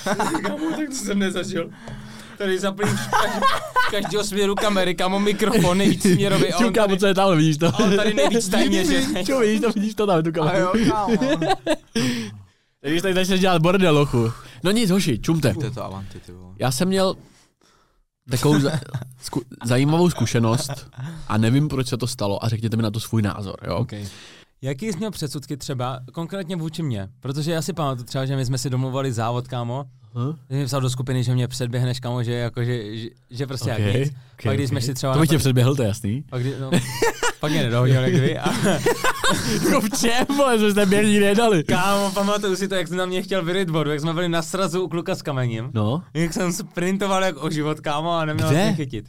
Kámo, 0.42 0.70
tak 0.76 0.88
to 0.88 0.94
jsem 0.94 1.18
nezažil. 1.18 1.70
Tady 2.38 2.58
zaplý 2.58 2.88
každého 3.90 4.24
směru 4.24 4.54
kamery, 4.54 4.94
kámo, 4.94 5.20
mikrofon, 5.20 5.78
nejvíc 5.78 6.02
směrový. 6.02 6.44
a 6.52 6.58
tady- 6.70 6.94
po 6.94 6.96
co 7.00 7.06
je 7.06 7.14
tam, 7.14 7.36
vidíš 7.36 7.56
to? 7.56 7.66
a 7.66 7.78
on 7.78 7.96
tady 7.96 8.14
nejvíc 8.14 8.48
tajně, 8.48 8.84
že? 8.84 9.24
Čo, 9.24 9.38
vidíš 9.38 9.60
to, 9.60 9.70
vidíš 9.72 9.94
to 9.94 10.06
tam, 10.06 10.22
tu 10.22 10.28
A 10.28 10.32
kameru. 10.32 10.58
jo, 10.78 10.90
kámo. 10.90 11.16
Když 12.80 13.02
tady 13.02 13.14
začneš 13.14 13.40
dělat 13.40 13.62
bordel, 13.62 13.94
lochu. 13.98 14.32
No 14.64 14.70
nic, 14.70 14.90
hoši, 14.90 15.18
čumte. 15.18 15.54
To 15.54 15.64
je 15.64 15.70
to 15.70 15.84
Avanti, 15.84 16.20
ty 16.26 16.32
vole. 16.32 16.54
Já 16.58 16.70
jsem 16.70 16.88
měl 16.88 17.14
takovou 18.30 18.60
za, 18.60 18.70
zku, 19.20 19.42
zajímavou 19.64 20.10
zkušenost 20.10 20.90
a 21.28 21.38
nevím, 21.38 21.68
proč 21.68 21.88
se 21.88 21.96
to 21.96 22.06
stalo 22.06 22.44
a 22.44 22.48
řekněte 22.48 22.76
mi 22.76 22.82
na 22.82 22.90
to 22.90 23.00
svůj 23.00 23.22
názor, 23.22 23.56
jo? 23.66 23.76
Okay. 23.76 24.06
Jaký 24.62 24.92
jsi 24.92 24.98
měl 24.98 25.10
předsudky 25.10 25.56
třeba, 25.56 26.00
konkrétně 26.12 26.56
vůči 26.56 26.82
mně? 26.82 27.08
Protože 27.20 27.52
já 27.52 27.62
si 27.62 27.72
pamatuju 27.72 28.04
třeba, 28.04 28.26
že 28.26 28.36
my 28.36 28.44
jsme 28.44 28.58
si 28.58 28.70
domluvali 28.70 29.12
závod, 29.12 29.48
kámo. 29.48 29.84
Hm? 30.14 30.32
Jsi 30.51 30.64
psal 30.66 30.80
do 30.80 30.90
skupiny, 30.90 31.24
že 31.24 31.34
mě 31.34 31.48
předběhneš, 31.48 32.01
kámo, 32.01 32.22
že, 32.22 32.32
jako, 32.32 32.64
že, 32.64 32.97
že, 32.97 33.09
že 33.30 33.47
prostě 33.47 33.72
Okay, 33.72 33.86
jak 33.86 33.94
nic. 33.97 34.09
okay, 34.09 34.51
Pak 34.51 34.55
když 34.56 34.68
jsme 34.68 34.76
okay. 34.78 34.86
si 34.86 34.94
třeba... 34.94 35.14
To 35.14 35.20
bych 35.20 35.30
tě 35.30 35.39
předběhl, 35.39 35.74
to 35.76 35.82
je 35.82 35.89
jasný. 35.89 36.24
Pak, 36.30 36.40
kdy, 36.40 36.55
no, 36.60 36.70
pak 37.40 37.52
mě 37.52 37.62
nedohodil, 37.62 38.02
jak 38.02 38.14
vy. 38.14 38.39
A, 38.39 38.51
Jako 39.64 39.80
v 39.80 39.90
čem, 40.01 40.26
vole, 40.36 40.59
jsme 40.59 40.70
jste 40.70 40.86
běžní 40.86 41.20
nedali. 41.20 41.64
kámo, 41.64 42.10
pamatuju 42.10 42.56
si 42.56 42.68
to, 42.68 42.74
jak 42.74 42.89
jsi 42.89 42.97
na 42.97 43.06
mě 43.06 43.22
chtěl 43.22 43.44
vyryt 43.44 43.70
vodu, 43.70 43.90
jak 43.90 44.01
jsme 44.01 44.12
byli 44.14 44.28
na 44.28 44.43
srazu 44.43 44.82
u 44.84 44.89
kluka 44.89 45.14
s 45.14 45.22
kamením. 45.22 45.70
No, 45.74 46.02
Jak 46.14 46.32
jsem 46.32 46.52
sprintoval 46.52 47.24
jak 47.24 47.44
o 47.44 47.51
život, 47.51 47.80
kámo, 47.80 48.12
a 48.12 48.24
neměl 48.24 48.48
jsem 48.48 48.74
chytit. 48.74 49.05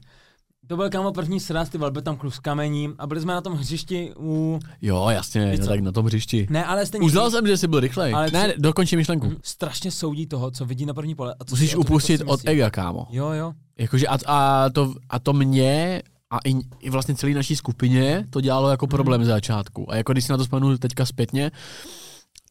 To 0.68 0.76
byl 0.78 0.90
kámo 0.90 1.12
první 1.12 1.40
sraz, 1.40 1.70
ty 1.70 1.78
byl 1.78 1.92
tam 1.92 2.18
kluk 2.18 2.34
s 2.36 2.40
kamením 2.40 2.96
a 2.98 3.08
byli 3.08 3.22
jsme 3.22 3.34
na 3.34 3.42
tom 3.42 3.54
hřišti 3.54 4.14
u... 4.20 4.60
jo, 4.82 5.10
jasně, 5.10 5.56
no 5.60 5.68
tak 5.68 5.80
na 5.80 5.92
tom 5.92 6.06
hřišti. 6.06 6.48
Ne, 6.50 6.66
ale 6.66 6.86
stejně... 6.86 7.06
Uznal 7.06 7.32
jsem, 7.32 7.48
že 7.48 7.58
jsi 7.58 7.68
byl 7.68 7.80
rychlej. 7.80 8.14
Ale 8.14 8.32
Ne, 8.32 8.48
co- 8.50 8.62
dokončí 8.62 8.96
myšlenku. 8.96 9.28
Hm, 9.28 9.36
Strašně 9.44 9.92
soudí 9.92 10.26
toho, 10.28 10.52
co 10.52 10.66
vidí 10.66 10.86
na 10.86 10.94
první 10.94 11.16
pole. 11.16 11.36
A 11.40 11.46
co 11.46 11.56
Musíš 11.56 11.76
upustit 11.76 12.22
od 12.22 12.32
myslí. 12.32 12.50
ega, 12.50 12.70
kámo. 12.70 13.08
Jo, 13.10 13.30
jo. 13.32 13.54
Jakože 13.78 14.08
a, 14.08 14.18
a, 14.28 14.70
to, 14.70 14.94
a 15.10 15.20
to 15.20 15.34
mě 15.34 16.02
a 16.30 16.38
i, 16.46 16.54
i 16.80 16.90
vlastně 16.90 17.16
celé 17.16 17.34
naší 17.34 17.56
skupině 17.56 18.28
to 18.30 18.42
dělalo 18.42 18.70
jako 18.70 18.88
problém 18.88 19.22
Mhm. 19.22 19.26
z 19.26 19.28
začátku. 19.28 19.92
A 19.92 19.96
jako 19.96 20.12
když 20.12 20.26
si 20.26 20.32
na 20.32 20.38
to 20.38 20.44
vzpomenu 20.44 20.78
teďka 20.78 21.06
zpětně, 21.06 21.52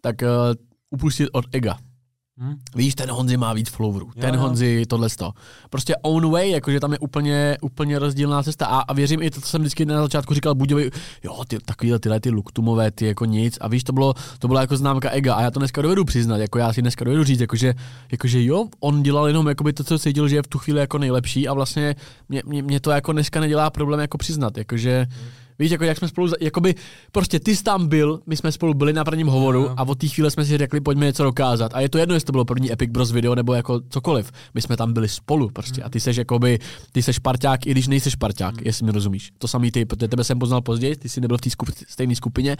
tak 0.00 0.16
uh, 0.22 0.28
upustit 0.90 1.28
od 1.32 1.44
ega. 1.52 1.78
Hm? 2.40 2.54
Víš, 2.74 2.94
ten 2.94 3.10
Honzi 3.10 3.36
má 3.36 3.52
víc 3.52 3.68
flowerů, 3.68 4.10
ten 4.20 4.34
jo. 4.34 4.40
Honzi 4.40 4.86
tohle 4.88 5.08
to. 5.18 5.32
Prostě 5.70 5.96
own 6.02 6.30
way, 6.30 6.50
jakože 6.50 6.80
tam 6.80 6.92
je 6.92 6.98
úplně, 6.98 7.56
úplně 7.62 7.98
rozdílná 7.98 8.42
cesta 8.42 8.66
a, 8.66 8.78
a 8.80 8.92
věřím 8.92 9.22
i 9.22 9.30
to, 9.30 9.40
co 9.40 9.46
jsem 9.46 9.60
vždycky 9.60 9.84
na 9.84 10.02
začátku 10.02 10.34
říkal 10.34 10.54
Buďovi, 10.54 10.90
jo, 11.24 11.44
ty, 11.48 11.58
takovýhle 11.64 11.98
tyhle 11.98 12.20
ty 12.20 12.30
luktumové, 12.30 12.90
ty 12.90 13.06
jako 13.06 13.24
nic 13.24 13.58
a 13.60 13.68
víš, 13.68 13.84
to 13.84 13.92
bylo, 13.92 14.14
to 14.38 14.48
byla 14.48 14.60
jako 14.60 14.76
známka 14.76 15.10
ega 15.10 15.34
a 15.34 15.42
já 15.42 15.50
to 15.50 15.58
dneska 15.58 15.82
dovedu 15.82 16.04
přiznat, 16.04 16.36
jako 16.36 16.58
já 16.58 16.72
si 16.72 16.82
dneska 16.82 17.04
dovedu 17.04 17.24
říct, 17.24 17.40
jakože, 17.40 17.74
jakože 18.12 18.44
jo, 18.44 18.68
on 18.80 19.02
dělal 19.02 19.26
jenom 19.26 19.48
jakoby 19.48 19.72
to, 19.72 19.84
co 19.84 19.98
cítil, 19.98 20.28
že 20.28 20.36
je 20.36 20.42
v 20.42 20.48
tu 20.48 20.58
chvíli 20.58 20.80
jako 20.80 20.98
nejlepší 20.98 21.48
a 21.48 21.54
vlastně 21.54 21.96
mě, 22.28 22.42
mě, 22.46 22.62
mě 22.62 22.80
to 22.80 22.90
jako 22.90 23.12
dneska 23.12 23.40
nedělá 23.40 23.70
problém 23.70 24.00
jako 24.00 24.18
přiznat, 24.18 24.58
jakože 24.58 25.06
Víš, 25.58 25.70
jako 25.70 25.84
jak 25.84 25.98
jsme 25.98 26.08
spolu, 26.08 26.28
jakoby, 26.40 26.74
prostě 27.12 27.40
ty 27.40 27.56
jsi 27.56 27.62
tam 27.62 27.88
byl, 27.88 28.20
my 28.26 28.36
jsme 28.36 28.52
spolu 28.52 28.74
byli 28.74 28.92
na 28.92 29.04
prvním 29.04 29.26
hovoru 29.26 29.70
a 29.76 29.88
od 29.88 29.98
té 29.98 30.08
chvíle 30.08 30.30
jsme 30.30 30.44
si 30.44 30.58
řekli, 30.58 30.80
pojďme 30.80 31.06
něco 31.06 31.24
dokázat. 31.24 31.74
A 31.74 31.80
je 31.80 31.88
to 31.88 31.98
jedno, 31.98 32.14
jestli 32.14 32.26
to 32.26 32.32
bylo 32.32 32.44
první 32.44 32.72
Epic 32.72 32.90
Bros 32.90 33.10
video 33.10 33.34
nebo 33.34 33.54
jako 33.54 33.80
cokoliv. 33.88 34.32
My 34.54 34.62
jsme 34.62 34.76
tam 34.76 34.92
byli 34.92 35.08
spolu 35.08 35.50
prostě 35.50 35.82
a 35.82 35.88
ty 35.88 36.00
seš 36.00 36.16
jakoby, 36.16 36.58
ty 36.92 37.02
seš 37.02 37.18
parťák, 37.18 37.66
i 37.66 37.70
když 37.70 37.88
nejseš 37.88 38.16
parťák, 38.16 38.54
jestli 38.64 38.86
mi 38.86 38.92
rozumíš. 38.92 39.30
To 39.38 39.48
samý 39.48 39.70
ty, 39.70 39.84
protože 39.84 40.08
tebe 40.08 40.24
jsem 40.24 40.38
poznal 40.38 40.60
později, 40.60 40.96
ty 40.96 41.08
jsi 41.08 41.20
nebyl 41.20 41.38
v 41.38 41.40
té 41.40 41.50
skup, 41.50 41.70
stejné 41.88 42.14
skupině, 42.14 42.56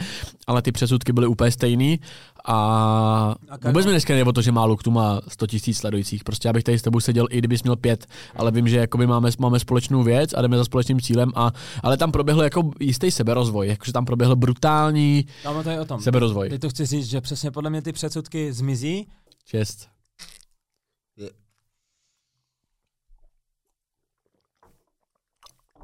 ale 0.47 0.63
ty 0.63 0.73
přesudky 0.73 1.13
byly 1.13 1.27
úplně 1.27 1.51
stejný 1.51 2.01
a, 2.45 3.35
A 3.51 3.67
vůbec 3.67 3.87
mi 3.87 3.93
dneska 3.93 4.15
o 4.27 4.33
to, 4.33 4.43
že 4.43 4.53
má 4.53 4.65
Luk 4.65 4.83
tu 4.83 4.91
má 4.91 5.21
100 5.29 5.47
tisíc 5.47 5.79
sledujících. 5.79 6.25
Prostě 6.25 6.49
já 6.49 6.53
bych 6.53 6.65
tady 6.65 6.79
s 6.79 6.83
tebou 6.83 7.01
seděl, 7.01 7.27
i 7.31 7.39
kdybys 7.39 7.63
měl 7.63 7.77
pět, 7.77 8.07
ale 8.37 8.51
vím, 8.51 8.69
že 8.69 8.77
jakoby 8.77 9.07
máme, 9.07 9.31
máme 9.39 9.59
společnou 9.59 10.03
věc 10.03 10.35
a 10.35 10.43
jdeme 10.43 10.57
za 10.57 10.65
společným 10.65 11.01
cílem, 11.01 11.33
a, 11.35 11.53
ale 11.83 11.97
tam 11.97 12.13
proběhl 12.13 12.43
jako 12.43 12.71
jistý 12.83 13.11
seberozvoj, 13.11 13.69
jakože 13.69 13.93
tam 13.93 14.05
proběhl 14.05 14.37
brutální 14.37 15.27
Kámo, 15.43 15.63
to 15.63 15.71
je 15.71 15.81
o 15.81 15.85
tom. 15.85 16.01
seberozvoj. 16.03 16.49
Teď 16.49 16.61
to 16.61 16.69
chci 16.69 16.87
říct, 16.87 17.07
že 17.07 17.21
přesně 17.21 17.51
podle 17.51 17.71
mě 17.71 17.83
ty 17.83 17.93
předsudky 17.93 18.53
zmizí. 18.53 19.09
Čest. 19.45 19.89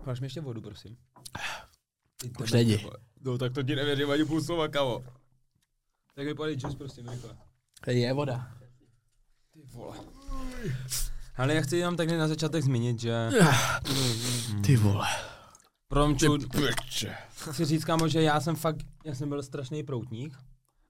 Máš 0.06 0.20
mi 0.20 0.26
ještě 0.26 0.40
vodu, 0.40 0.60
prosím. 0.60 0.96
Už 2.42 2.52
není. 2.52 2.86
No 3.20 3.38
tak 3.38 3.52
to 3.52 3.62
ti 3.62 3.76
nevěřím 3.76 4.10
ani 4.10 4.24
půl 4.24 4.42
slova, 4.42 4.68
kamo. 4.68 5.04
Tak 6.14 6.26
mi 6.26 6.34
podej 6.34 6.54
juice, 6.60 6.76
prosím, 6.78 7.08
rychle. 7.08 7.36
Tady 7.84 8.00
je 8.00 8.12
voda. 8.12 8.52
Ty 9.52 9.60
vole. 9.64 9.96
Ale 11.36 11.54
já 11.54 11.60
chci 11.62 11.76
jenom 11.76 11.96
takhle 11.96 12.18
na 12.18 12.28
začátek 12.28 12.64
zmínit, 12.64 13.00
že 13.00 13.30
Ty 14.66 14.76
vole. 14.76 15.06
Promču, 15.88 16.38
chci 17.50 17.64
říct, 17.64 17.84
kámo, 17.84 18.08
že 18.08 18.22
já 18.22 18.40
jsem 18.40 18.56
fakt, 18.56 18.86
já 19.04 19.14
jsem 19.14 19.28
byl 19.28 19.42
strašný 19.42 19.82
proutník. 19.82 20.38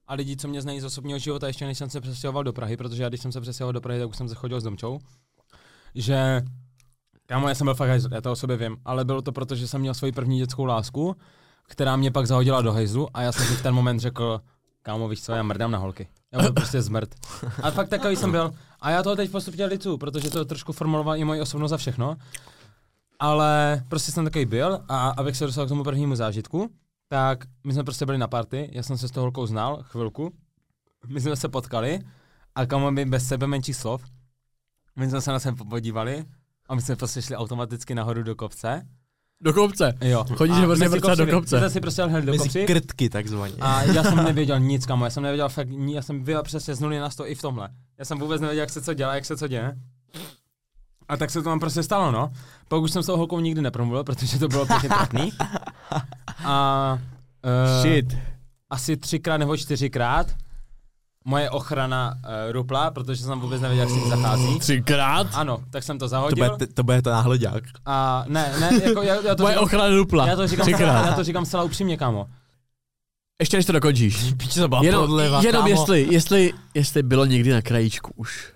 A 0.07 0.13
lidi, 0.13 0.37
co 0.37 0.47
mě 0.47 0.61
znají 0.61 0.79
z 0.81 0.83
osobního 0.83 1.19
života, 1.19 1.47
ještě 1.47 1.65
než 1.65 1.77
jsem 1.77 1.89
se 1.89 2.01
přestěhoval 2.01 2.43
do 2.43 2.53
Prahy, 2.53 2.77
protože 2.77 3.03
já 3.03 3.09
když 3.09 3.21
jsem 3.21 3.31
se 3.31 3.41
přestěhoval 3.41 3.73
do 3.73 3.81
Prahy, 3.81 3.99
tak 3.99 4.09
už 4.09 4.17
jsem 4.17 4.29
se 4.29 4.35
chodil 4.35 4.61
s 4.61 4.63
Domčou, 4.63 4.99
že 5.95 6.41
Kámo, 7.25 7.49
já 7.49 7.55
jsem 7.55 7.65
byl 7.65 7.75
fakt 7.75 7.89
hajzl, 7.89 8.09
já 8.11 8.21
to 8.21 8.31
o 8.31 8.35
sobě 8.35 8.57
vím, 8.57 8.77
ale 8.85 9.05
bylo 9.05 9.21
to 9.21 9.31
proto, 9.31 9.55
že 9.55 9.67
jsem 9.67 9.81
měl 9.81 9.93
svoji 9.93 10.11
první 10.11 10.37
dětskou 10.37 10.65
lásku, 10.65 11.15
která 11.67 11.95
mě 11.95 12.11
pak 12.11 12.27
zahodila 12.27 12.61
do 12.61 12.73
hajzlu 12.73 13.07
a 13.13 13.21
já 13.21 13.31
jsem 13.31 13.45
si 13.45 13.55
v 13.55 13.63
ten 13.63 13.73
moment 13.73 13.99
řekl, 13.99 14.41
kámo, 14.81 15.07
víš 15.07 15.21
co, 15.23 15.31
já 15.31 15.43
mrdám 15.43 15.71
na 15.71 15.77
holky. 15.77 16.07
Já 16.31 16.39
byl 16.39 16.53
prostě 16.53 16.81
zmrt. 16.81 17.15
A 17.63 17.71
fakt 17.71 17.89
takový 17.89 18.15
jsem 18.15 18.31
byl. 18.31 18.51
A 18.79 18.91
já 18.91 19.03
toho 19.03 19.15
teď 19.15 19.31
postupně 19.31 19.65
licu, 19.65 19.97
protože 19.97 20.29
to 20.29 20.45
trošku 20.45 20.73
formuloval 20.73 21.17
i 21.17 21.23
moji 21.23 21.41
osobnost 21.41 21.69
za 21.69 21.77
všechno. 21.77 22.17
Ale 23.19 23.83
prostě 23.87 24.11
jsem 24.11 24.23
takový 24.23 24.45
byl 24.45 24.79
a 24.87 25.09
abych 25.09 25.37
se 25.37 25.45
dostal 25.45 25.65
k 25.65 25.69
tomu 25.69 25.83
prvnímu 25.83 26.15
zážitku, 26.15 26.69
tak 27.07 27.45
my 27.63 27.73
jsme 27.73 27.83
prostě 27.83 28.05
byli 28.05 28.17
na 28.17 28.27
party, 28.27 28.69
já 28.71 28.83
jsem 28.83 28.97
se 28.97 29.07
s 29.07 29.11
tou 29.11 29.21
holkou 29.21 29.45
znal 29.45 29.83
chvilku, 29.83 30.33
my 31.07 31.21
jsme 31.21 31.35
se 31.35 31.49
potkali 31.49 31.99
a 32.55 32.65
kamo 32.65 32.91
my 32.91 33.05
bez 33.05 33.27
sebe 33.27 33.47
menších 33.47 33.75
slov, 33.75 34.03
my 34.95 35.09
jsme 35.09 35.21
se 35.21 35.31
na 35.31 35.39
sebe 35.39 35.63
podívali 35.69 36.25
a 36.69 36.75
my 36.75 36.81
jsme 36.81 36.95
prostě 36.95 37.21
šli 37.21 37.35
automaticky 37.35 37.95
nahoru 37.95 38.23
do 38.23 38.35
kopce. 38.35 38.87
Do 39.41 39.53
kopce. 39.53 39.93
Jo. 40.01 40.25
Chodíš 40.35 40.57
prostě 40.65 40.89
vrcat 40.89 41.17
do 41.17 41.27
kopce. 41.27 41.57
Jsme 41.57 41.69
si 41.69 41.81
prostě 41.81 42.01
do 42.01 42.09
Mezi 42.09 42.37
kopci 42.37 42.65
krtky 42.65 43.09
takzvaně. 43.09 43.55
a 43.61 43.83
já 43.83 44.03
jsem 44.03 44.15
nevěděl 44.15 44.59
nic, 44.59 44.85
kamo, 44.85 45.05
já 45.05 45.11
jsem 45.11 45.23
nevěděl 45.23 45.49
fakt, 45.49 45.67
já 45.69 46.01
jsem 46.01 46.23
byl 46.23 46.43
přesně 46.43 46.75
z 46.75 46.79
nuly 46.79 46.99
na 46.99 47.09
sto 47.09 47.27
i 47.27 47.35
v 47.35 47.41
tomhle. 47.41 47.69
Já 47.97 48.05
jsem 48.05 48.19
vůbec 48.19 48.41
nevěděl, 48.41 48.61
jak 48.61 48.69
se 48.69 48.81
co 48.81 48.93
dělá, 48.93 49.15
jak 49.15 49.25
se 49.25 49.37
co 49.37 49.47
děje. 49.47 49.75
A 51.09 51.17
tak 51.17 51.29
se 51.29 51.41
to 51.41 51.49
tam 51.49 51.59
prostě 51.59 51.83
stalo, 51.83 52.11
no. 52.11 52.31
Pak 52.67 52.81
už 52.81 52.91
jsem 52.91 53.03
s 53.03 53.05
tou 53.05 53.17
holkou 53.17 53.39
nikdy 53.39 53.61
nepromluvil, 53.61 54.03
protože 54.03 54.39
to 54.39 54.47
bylo 54.47 54.65
pěkně 54.65 54.89
trapný. 54.89 55.31
A 56.45 56.93
uh, 57.45 57.81
Shit. 57.81 58.17
asi 58.69 58.97
třikrát 58.97 59.37
nebo 59.37 59.57
čtyřikrát 59.57 60.27
moje 61.25 61.49
ochrana 61.49 62.13
uh, 62.15 62.51
rupla, 62.51 62.91
protože 62.91 63.23
jsem 63.23 63.39
vůbec 63.39 63.61
nevěděl, 63.61 63.85
jak 63.87 63.89
s 63.89 64.01
tím 64.01 64.09
zachází. 64.09 64.59
Třikrát? 64.59 65.27
Ano, 65.33 65.57
tak 65.69 65.83
jsem 65.83 65.97
to 65.99 66.05
To 66.05 66.09
zahodil. 66.09 66.49
bude, 66.51 66.67
to 66.67 66.83
bude 66.83 67.01
to 67.01 67.09
náhledák. 67.09 67.63
A 67.85 68.25
ne, 68.27 68.53
ne, 68.59 68.69
jako 68.83 69.01
já, 69.01 69.15
já 69.21 69.35
to 69.35 69.43
Moje 69.43 69.53
říkám, 69.53 69.63
ochrana 69.63 69.89
dupla. 69.95 70.27
já 70.27 70.35
to 70.35 70.47
říkám, 70.47 70.63
Třikrát. 70.65 71.05
já 71.05 71.13
to 71.13 71.23
říkám 71.23 71.45
zcela 71.45 71.63
upřímně, 71.63 71.97
kámo. 71.97 72.27
Ještě 73.41 73.57
než 73.57 73.65
to 73.65 73.71
dokončíš. 73.71 74.33
Píče 74.37 74.59
to 74.59 74.67
byla 74.67 74.83
Jenom, 74.83 75.01
prodleva, 75.03 75.41
jenom 75.41 75.61
kámo. 75.61 75.67
jestli, 75.69 76.07
jestli, 76.11 76.53
jestli 76.73 77.03
bylo 77.03 77.25
někdy 77.25 77.51
na 77.53 77.61
krajíčku 77.61 78.11
už. 78.15 78.53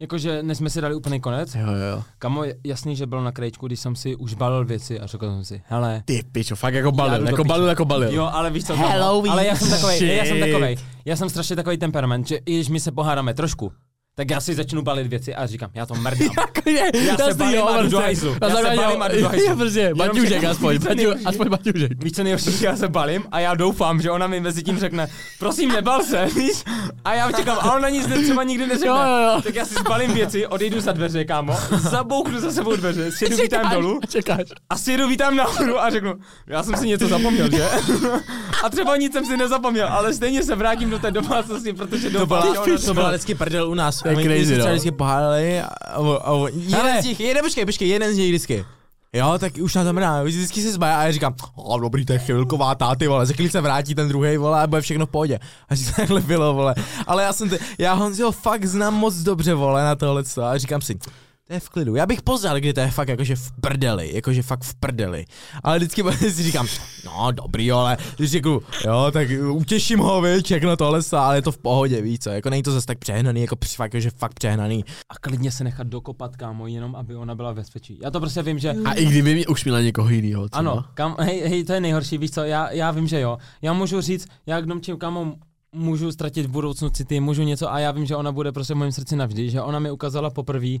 Jakože 0.00 0.42
než 0.42 0.58
jsme 0.58 0.70
si 0.70 0.80
dali 0.80 0.94
úplný 0.94 1.20
konec, 1.20 1.54
Jo, 1.54 1.66
jo, 1.66 1.72
jo. 1.96 2.02
Kamo, 2.18 2.42
jasný, 2.66 2.96
že 2.96 3.06
bylo 3.06 3.22
na 3.24 3.32
krajíčku, 3.32 3.66
když 3.66 3.80
jsem 3.80 3.96
si 3.96 4.16
už 4.16 4.34
balil 4.34 4.64
věci 4.64 5.00
a 5.00 5.06
řekl 5.06 5.30
jsem 5.30 5.44
si, 5.44 5.62
hele, 5.66 6.02
Ty 6.04 6.22
pičo, 6.32 6.56
fakt 6.56 6.74
jako 6.74 6.92
balil, 6.92 7.26
jako 7.26 7.44
balil, 7.44 7.68
jako 7.68 7.84
balil. 7.84 8.12
Jo, 8.14 8.30
ale 8.32 8.50
víš 8.50 8.64
co, 8.64 8.76
Hello, 8.76 9.22
ale 9.30 9.46
já 9.46 9.56
jsem 9.56 9.70
takový, 9.70 10.06
já 10.16 10.24
jsem 10.24 10.40
takový, 10.40 10.76
já 11.04 11.16
jsem 11.16 11.30
strašně 11.30 11.56
takový 11.56 11.76
temperament, 11.78 12.28
že 12.28 12.36
i 12.36 12.54
když 12.54 12.68
my 12.68 12.80
se 12.80 12.92
pohádáme 12.92 13.34
trošku, 13.34 13.72
tak 14.16 14.30
já 14.30 14.40
si 14.40 14.54
začnu 14.54 14.82
balit 14.82 15.06
věci 15.06 15.34
a 15.34 15.46
říkám, 15.46 15.70
já 15.74 15.86
to 15.86 15.94
mrdám. 15.94 16.28
Jakože, 16.38 17.06
Já 17.06 17.16
se 17.16 17.22
jasný, 17.22 17.38
balím 17.38 17.54
jo, 17.58 17.66
a 17.66 17.70
jdu 17.72 17.78
prostě. 17.78 17.90
do 17.90 17.98
hajzlu. 18.00 18.36
Já 18.42 18.50
se 18.50 18.62
balím 18.76 19.02
a 19.02 19.08
jdu 19.08 19.20
do 19.20 19.28
hajzlu. 19.28 19.48
Jo, 19.50 19.56
prostě, 19.56 19.94
Baťužek 19.94 20.40
že- 20.40 20.46
aspoň, 20.48 20.72
víš, 20.74 20.82
co 20.82 20.88
Baťu- 20.88 21.18
aspoň 21.24 21.48
Baťužek. 21.48 22.04
Víš 22.04 22.12
co 22.12 22.22
nejhorší, 22.22 22.64
já 22.64 22.76
se 22.76 22.88
balím 22.88 23.24
a 23.32 23.40
já 23.40 23.54
doufám, 23.54 24.00
že 24.02 24.10
ona 24.10 24.26
mi 24.26 24.40
mezi 24.40 24.62
tím 24.62 24.78
řekne, 24.78 25.08
prosím 25.38 25.68
nebal 25.72 26.02
se, 26.02 26.26
víš? 26.36 26.64
A 27.04 27.14
já 27.14 27.32
čekám, 27.32 27.58
a 27.60 27.74
ona 27.74 27.88
nic 27.88 28.06
třeba 28.24 28.42
nikdy 28.42 28.66
neřekne. 28.66 28.86
Jo, 28.88 28.96
jo, 28.96 29.32
jo. 29.34 29.40
Tak 29.42 29.54
já 29.54 29.64
si 29.64 29.74
zbalím 29.74 30.14
věci, 30.14 30.46
odejdu 30.46 30.80
za 30.80 30.92
dveře, 30.92 31.24
kámo, 31.24 31.56
zabouchnu 31.78 32.40
za 32.40 32.52
sebou 32.52 32.76
dveře, 32.76 33.12
sjedu 33.12 33.36
vítám 33.36 33.70
dolů 33.70 34.00
Čekáš. 34.08 34.40
a 34.70 34.76
sjedu 34.78 35.08
vítám 35.08 35.36
nahoru 35.36 35.80
a 35.80 35.90
řeknu, 35.90 36.14
já 36.46 36.62
jsem 36.62 36.76
si 36.76 36.86
něco 36.88 37.08
zapomněl, 37.08 37.50
že? 37.50 37.64
A 38.64 38.70
třeba 38.70 38.96
nic 38.96 39.12
jsem 39.12 39.24
si 39.26 39.36
nezapomněl, 39.36 39.88
ale 39.88 40.14
stejně 40.14 40.42
se 40.42 40.54
vrátím 40.54 40.90
do 40.90 40.98
té 40.98 41.10
domácnosti, 41.10 41.72
protože 41.72 42.10
To 42.10 42.18
doufám, 42.18 42.54
to 42.86 42.94
byla 42.94 43.08
vždycky 43.08 43.34
prdel 43.34 43.70
u 43.70 43.74
nás. 43.74 44.03
To 44.04 44.08
je 44.08 44.24
crazy, 44.24 44.58
no. 44.58 44.66
vždycky 44.66 44.90
pohádali 44.90 45.60
a, 45.60 45.66
a, 45.66 45.98
a, 46.16 46.48
jeden 46.54 47.02
z 47.02 47.04
nich, 47.04 47.20
jeden, 47.20 47.42
počkej, 47.44 47.64
počkej, 47.66 47.88
jeden 47.88 48.14
z 48.14 48.16
nich 48.16 48.28
vždycky. 48.28 48.64
Jo, 49.12 49.38
tak 49.38 49.52
už 49.62 49.74
na 49.74 49.84
tom 49.84 49.96
rád, 49.98 50.22
vždycky 50.22 50.62
se 50.62 50.72
zbají 50.72 50.94
a 50.94 51.02
já 51.04 51.12
říkám, 51.12 51.34
o, 51.54 51.78
dobrý, 51.78 52.04
to 52.04 52.12
je 52.12 52.18
chvilková 52.18 52.74
táty, 52.74 53.06
vole, 53.06 53.26
za 53.26 53.34
chvíli 53.34 53.50
se 53.50 53.60
vrátí 53.60 53.94
ten 53.94 54.08
druhý, 54.08 54.36
vole, 54.36 54.62
a 54.62 54.66
bude 54.66 54.80
všechno 54.80 55.06
v 55.06 55.10
pohodě. 55.10 55.38
A 55.68 55.74
že 55.74 55.92
takhle 55.96 56.20
bylo, 56.20 56.54
vole. 56.54 56.74
Ale 57.06 57.22
já 57.22 57.32
jsem, 57.32 57.48
t- 57.48 57.58
já 57.78 57.92
Honziho 57.92 58.32
fakt 58.32 58.64
znám 58.64 58.94
moc 58.94 59.14
dobře, 59.14 59.54
vole, 59.54 59.84
na 59.84 59.94
tohle 59.94 60.22
a 60.44 60.58
říkám 60.58 60.80
si, 60.80 60.98
to 61.46 61.52
je 61.52 61.60
v 61.60 61.68
klidu. 61.68 61.94
Já 61.94 62.06
bych 62.06 62.22
poznal, 62.22 62.58
kdy 62.58 62.72
to 62.72 62.80
je 62.80 62.90
fakt 62.90 63.08
jakože 63.08 63.36
v 63.36 63.52
prdeli, 63.60 64.14
jakože 64.14 64.42
fakt 64.42 64.64
v 64.64 64.74
prdeli. 64.74 65.24
Ale 65.62 65.76
vždycky 65.78 66.02
si 66.30 66.42
říkám, 66.42 66.66
no 67.04 67.32
dobrý, 67.32 67.72
ale 67.72 67.96
když 68.16 68.30
řeknu, 68.30 68.60
jo, 68.84 69.10
tak 69.12 69.28
utěším 69.50 69.98
ho, 69.98 70.22
víš, 70.22 70.44
všechno 70.44 70.76
tohle, 70.76 71.00
ale 71.12 71.36
je 71.36 71.42
to 71.42 71.52
v 71.52 71.58
pohodě, 71.58 72.02
víš 72.02 72.18
co, 72.18 72.30
jako 72.30 72.50
není 72.50 72.62
to 72.62 72.72
zase 72.72 72.86
tak 72.86 72.98
přehnaný, 72.98 73.40
jako 73.40 73.56
fakt, 73.76 73.94
jakože 73.94 74.10
fakt 74.10 74.34
přehnaný. 74.34 74.84
A 75.08 75.14
klidně 75.20 75.52
se 75.52 75.64
nechat 75.64 75.86
dokopat, 75.86 76.36
kámo, 76.36 76.66
jenom 76.66 76.96
aby 76.96 77.16
ona 77.16 77.34
byla 77.34 77.52
ve 77.52 77.60
bezpečí. 77.60 77.98
Já 78.02 78.10
to 78.10 78.20
prostě 78.20 78.42
vím, 78.42 78.58
že 78.58 78.74
A 78.84 78.92
i 78.92 79.04
kdyby 79.04 79.34
mi 79.34 79.46
už 79.46 79.64
měla 79.64 79.80
někoho 79.80 80.08
jiného. 80.08 80.48
Ano, 80.52 80.84
kam, 80.94 81.16
hej, 81.20 81.40
hej, 81.40 81.64
to 81.64 81.72
je 81.72 81.80
nejhorší, 81.80 82.18
víš 82.18 82.30
co, 82.30 82.40
já, 82.40 82.70
já 82.72 82.90
vím, 82.90 83.06
že 83.06 83.20
jo. 83.20 83.38
Já 83.62 83.72
můžu 83.72 84.00
říct, 84.00 84.26
já 84.46 84.60
k 84.60 84.66
domčím 84.66 84.96
kamo 84.96 85.34
můžu 85.74 86.12
ztratit 86.12 86.46
v 86.46 86.50
budoucnu 86.50 86.90
city, 86.90 87.20
můžu 87.20 87.42
něco 87.42 87.72
a 87.72 87.78
já 87.78 87.90
vím, 87.90 88.06
že 88.06 88.16
ona 88.16 88.32
bude 88.32 88.52
prostě 88.52 88.74
v 88.74 88.76
mém 88.76 88.92
srdci 88.92 89.16
navždy, 89.16 89.50
že 89.50 89.62
ona 89.62 89.78
mi 89.78 89.90
ukázala 89.90 90.30
poprvé 90.30 90.78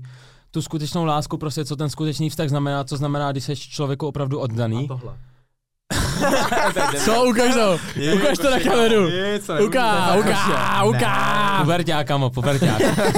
tu 0.54 0.62
skutečnou 0.62 1.04
lásku, 1.04 1.36
prostě 1.38 1.64
co 1.64 1.76
ten 1.76 1.90
skutečný 1.90 2.30
vztah 2.30 2.48
znamená, 2.48 2.84
co 2.84 2.96
znamená, 2.96 3.32
když 3.32 3.44
jsi 3.44 3.56
člověku 3.56 4.06
opravdu 4.06 4.38
oddaný. 4.40 4.88
tohle. 4.88 5.16
Co, 7.04 7.24
ukaž 7.24 7.54
to, 7.54 7.78
ukaž 8.14 8.38
to 8.38 8.50
na 8.50 8.58
kameru. 8.60 9.08
Uká, 9.66 10.14
uká, 10.14 10.84
uká. 10.84 11.58
Puberťák, 11.60 12.06
kamo, 12.06 12.30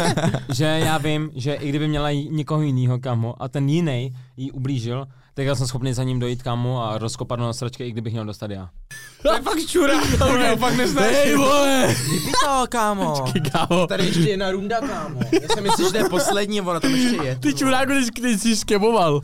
že 0.53 0.65
já 0.65 0.99
vím, 0.99 1.31
že 1.35 1.55
i 1.55 1.69
kdyby 1.69 1.89
měla 1.89 2.11
jí- 2.11 2.29
někoho 2.31 2.63
jiného, 2.63 2.99
kamo, 2.99 3.43
a 3.43 3.49
ten 3.49 3.69
jiný 3.69 4.13
jí 4.37 4.51
ublížil, 4.53 5.07
tak 5.37 5.47
já 5.47 5.55
jsem 5.55 5.67
schopný 5.67 5.93
za 5.93 6.03
ním 6.03 6.19
dojít, 6.21 6.43
kamo, 6.43 6.85
a 6.85 6.99
rozkopat 6.99 7.41
na 7.41 7.53
sračky, 7.53 7.85
i 7.87 7.91
kdybych 7.93 8.13
měl 8.13 8.25
dostat 8.25 8.51
já. 8.51 8.71
To 9.23 9.33
je 9.33 9.43
fakt 9.43 9.67
čura, 9.67 9.95
to 10.19 10.33
mě 10.33 10.57
fakt 10.57 10.75
Hej, 11.01 11.37
vole. 11.37 11.87
Vypí 12.11 12.33
to, 12.45 12.65
kámo. 12.69 13.25
Kámo, 13.53 13.87
Tady 13.87 14.07
ještě 14.07 14.21
jedna 14.21 14.51
runda, 14.51 14.81
kámo. 14.81 15.21
Já 15.43 15.49
jsem 15.55 15.63
myslel, 15.65 15.89
že 15.89 15.93
to 15.93 15.99
je 15.99 16.09
poslední, 16.09 16.61
ona 16.61 16.81
tam 16.81 16.95
ještě 16.95 17.17
je. 17.25 17.37
ty 17.37 17.55
čuráku, 17.55 17.93
když, 17.93 18.11
když 18.11 18.41
jsi 18.41 18.57
skemoval. 18.57 19.21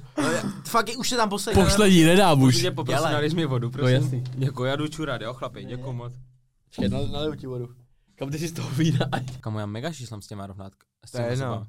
Fakt 0.65 0.89
je, 0.89 0.97
už 0.97 1.11
je 1.11 1.17
tam 1.17 1.29
poslední. 1.29 1.65
Poslední 1.65 2.05
nedám 2.05 2.43
už. 2.43 2.55
Můžete 2.55 2.75
poprosit, 2.75 2.99
Dělej. 2.99 3.13
nalíš 3.13 3.35
mi 3.35 3.47
vodu, 3.47 3.71
prosím. 3.71 3.95
jasný. 3.95 4.25
Děkuji, 4.35 4.65
já 4.65 4.77
jdu 4.77 4.89
čurat, 4.89 5.21
jo, 5.23 5.35
chlapi, 5.35 5.65
děkuji 5.65 5.93
moc. 5.93 6.13
Naliju 7.13 7.35
ti 7.35 7.47
vodu. 7.47 7.69
Kam 8.19 8.31
ty 8.31 8.39
si 8.39 8.49
z 8.49 8.53
toho 8.53 8.71
vína? 8.71 9.07
Kamu, 9.41 9.59
já 9.59 9.67
mega 9.67 9.93
šíšlám 9.93 10.23
s 10.23 10.27
těma 10.27 10.47
rovnátk. 10.47 10.77
s 11.07 11.11
To 11.11 11.19
je 11.19 11.33
osobama. 11.33 11.67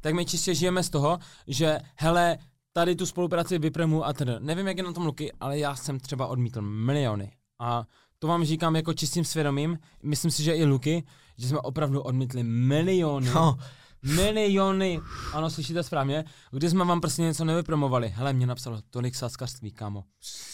Tak 0.00 0.14
my 0.14 0.26
čistě 0.26 0.54
žijeme 0.54 0.82
z 0.82 0.90
toho, 0.90 1.18
že 1.46 1.78
hele, 1.94 2.38
tady 2.78 2.96
tu 2.96 3.06
spolupráci 3.06 3.58
vypremu 3.58 4.06
a 4.06 4.12
tedy. 4.12 4.32
Nevím, 4.38 4.66
jak 4.66 4.76
je 4.76 4.82
na 4.82 4.92
tom 4.92 5.06
Luky, 5.06 5.32
ale 5.40 5.58
já 5.58 5.76
jsem 5.76 6.00
třeba 6.00 6.26
odmítl 6.26 6.62
miliony. 6.62 7.32
A 7.60 7.84
to 8.18 8.26
vám 8.26 8.44
říkám 8.44 8.76
jako 8.76 8.94
čistým 8.94 9.24
svědomím, 9.24 9.78
myslím 10.02 10.30
si, 10.30 10.42
že 10.42 10.52
i 10.52 10.64
Luky, 10.64 11.04
že 11.38 11.48
jsme 11.48 11.58
opravdu 11.58 12.00
odmítli 12.00 12.42
miliony. 12.42 13.30
No, 13.34 13.58
Miliony, 14.02 15.00
ano, 15.32 15.50
slyšíte 15.50 15.82
správně, 15.82 16.24
kdy 16.50 16.70
jsme 16.70 16.84
vám 16.84 17.00
prostě 17.00 17.22
něco 17.22 17.44
nevypromovali. 17.44 18.08
Hele, 18.08 18.32
mě 18.32 18.46
napsalo 18.46 18.80
tolik 18.90 19.14
saskařství, 19.14 19.72
kámo. 19.72 20.04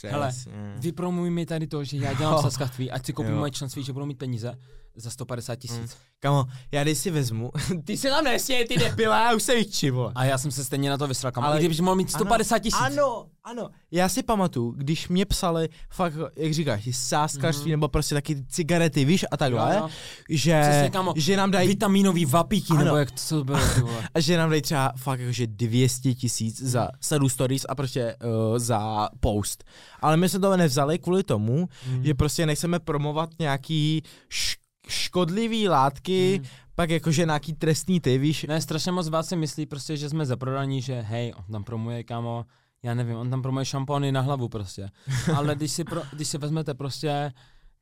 Hele, 0.05 0.28
přesně. 0.28 0.52
Vypromuj 0.76 1.30
mi 1.30 1.46
tady 1.46 1.66
to, 1.66 1.84
že 1.84 1.96
já 1.96 2.12
dělám 2.12 2.34
Jo. 2.34 2.42
saskařství, 2.42 2.90
ať 2.90 3.06
si 3.06 3.12
koupím 3.12 3.34
moje 3.34 3.51
členství, 3.51 3.82
že 3.82 3.92
budou 3.92 4.06
mít 4.06 4.18
peníze 4.18 4.59
za 4.96 5.10
150 5.10 5.56
tisíc. 5.56 5.96
Kamo, 6.20 6.44
já 6.72 6.82
když 6.82 6.98
si 6.98 7.10
vezmu, 7.10 7.50
ty 7.84 7.96
se 7.96 8.08
tam 8.08 8.24
nesměj, 8.24 8.64
ty 8.68 8.76
debila, 8.78 9.24
já 9.30 9.36
už 9.36 9.42
jsem 9.42 9.56
vyčí, 9.58 9.90
vole. 9.90 10.12
A 10.14 10.24
já 10.24 10.38
jsem 10.38 10.50
se 10.50 10.64
stejně 10.64 10.90
na 10.90 10.98
to 10.98 11.06
vysral, 11.06 11.32
kamo. 11.32 11.46
Ale- 11.46 11.58
kdybych 11.58 11.80
mohl 11.80 11.96
mít 11.96 12.10
150 12.10 12.58
tisíc. 12.58 12.80
Ano, 12.80 13.26
ano. 13.44 13.70
Já 13.90 14.08
si 14.08 14.22
pamatuju, 14.22 14.70
když 14.76 15.08
mě 15.08 15.24
psali, 15.26 15.68
fakt, 15.90 16.14
jak 16.36 16.54
říkáš, 16.54 16.88
sáskařství, 16.92 17.66
mm-hmm. 17.66 17.70
nebo 17.70 17.88
prostě 17.88 18.14
taky 18.14 18.44
cigarety, 18.48 19.04
víš, 19.04 19.24
a 19.30 19.36
takhle. 19.36 19.74
Jo, 19.74 19.80
jo. 19.80 19.88
že, 20.28 20.60
Přesně, 20.62 20.90
kámo. 20.90 21.12
že 21.16 21.36
nám 21.36 21.50
dají 21.50 21.68
Vitaminový 21.68 22.24
vapíky, 22.24 22.72
Ano. 22.72 22.84
nebo 22.84 22.96
jak 22.96 23.10
to 23.10 23.16
co 23.16 23.44
bylo, 23.44 23.58
ty 23.74 23.80
vole. 23.80 24.08
a 24.14 24.20
že 24.20 24.36
nám 24.36 24.50
dají 24.50 24.62
třeba 24.62 24.92
fakt 24.96 25.20
jakože 25.20 25.46
200 25.46 26.14
tisíc 26.14 26.62
za 26.62 26.88
sadu 27.00 27.28
stories 27.28 27.66
a 27.68 27.74
prostě 27.74 28.16
uh, 28.52 28.58
za 28.58 29.08
post. 29.20 29.64
Ale 30.00 30.16
my 30.16 30.28
jsme 30.28 30.38
to 30.40 30.56
nevzali 30.56 30.98
kvůli 30.98 31.22
tomu, 31.22 31.68
mm. 31.88 32.04
že 32.04 32.14
prostě 32.14 32.46
nechceme 32.46 32.78
promovat 32.78 33.30
nějaký 33.38 34.02
š- 34.28 34.63
škodlivý 34.89 35.69
látky, 35.69 36.40
mm. 36.43 36.48
pak 36.74 36.90
jakože 36.90 37.24
nějaký 37.24 37.52
trestný 37.52 38.01
ty, 38.01 38.19
víš. 38.19 38.47
Ne, 38.48 38.61
strašně 38.61 38.93
moc 38.93 39.09
vás 39.09 39.28
si 39.28 39.36
myslí 39.36 39.66
prostě, 39.66 39.97
že 39.97 40.09
jsme 40.09 40.27
zaprodaní, 40.27 40.82
že 40.82 41.01
hej, 41.01 41.35
on 41.36 41.52
tam 41.52 41.65
promuje, 41.65 42.05
kámo, 42.05 42.44
já 42.82 42.94
nevím, 42.94 43.16
on 43.16 43.31
tam 43.31 43.43
promuje 43.43 43.65
šampony 43.65 44.12
na 44.12 44.20
hlavu 44.20 44.48
prostě. 44.48 44.89
Ale 45.36 45.55
když 45.55 45.73
si, 45.73 45.85
pro, 45.85 46.02
když 46.12 46.28
si 46.28 46.39
vezmete 46.39 46.74
prostě, 46.74 47.32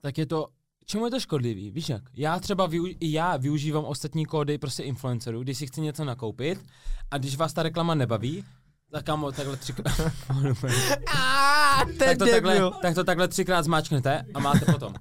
tak 0.01 0.19
je 0.19 0.27
to, 0.27 0.49
čemu 0.85 1.05
je 1.05 1.11
to 1.11 1.21
škodlivý, 1.21 1.71
víš 1.71 1.89
jak? 1.89 2.03
Já 2.15 2.39
třeba, 2.39 2.67
využ, 2.67 2.91
i 3.01 3.13
já 3.13 3.37
využívám 3.37 3.85
ostatní 3.85 4.27
kódy 4.27 4.59
prostě 4.59 4.83
influencerů, 4.83 5.43
když 5.43 5.59
si 5.59 5.67
chci 5.67 5.81
něco 5.81 6.05
nakoupit 6.05 6.65
a 7.11 7.19
když 7.19 7.37
vás 7.37 7.53
ta 7.53 7.63
reklama 7.63 7.95
nebaví, 7.95 8.45
tak 8.93 9.05
kámo, 9.05 9.33
takhle 9.33 9.57
třikrát, 9.57 10.01
A 11.17 11.81
tak, 11.99 12.19
to 12.19 12.27
takhle, 12.27 12.71
tak 12.83 12.95
to 12.95 13.05
takhle 13.05 13.29
třikrát 13.29 13.63
zmáčknete 13.63 14.25
a 14.35 14.41
máte 14.41 14.73
potom. 14.73 14.95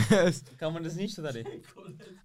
Kámo, 0.56 0.78
nezníš 0.78 1.14
to 1.14 1.22
tady. 1.22 1.44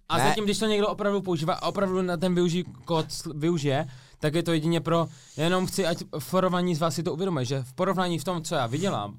A 0.08 0.18
Ne. 0.18 0.28
zatím, 0.28 0.44
když 0.44 0.58
to 0.58 0.66
někdo 0.66 0.88
opravdu 0.88 1.22
používá 1.22 1.54
a 1.54 1.66
opravdu 1.68 2.02
na 2.02 2.16
ten 2.16 2.34
využij, 2.34 2.64
kód 2.84 3.06
využije, 3.34 3.86
tak 4.18 4.34
je 4.34 4.42
to 4.42 4.52
jedině 4.52 4.80
pro, 4.80 5.08
jenom 5.36 5.66
chci, 5.66 5.86
ať 5.86 5.98
v 6.18 6.30
porovnání 6.30 6.74
z 6.74 6.80
vás 6.80 6.94
si 6.94 7.02
to 7.02 7.12
uvědomuje, 7.12 7.44
že 7.44 7.62
v 7.62 7.72
porovnání 7.72 8.18
v 8.18 8.24
tom, 8.24 8.42
co 8.42 8.54
já 8.54 8.66
vydělám 8.66 9.16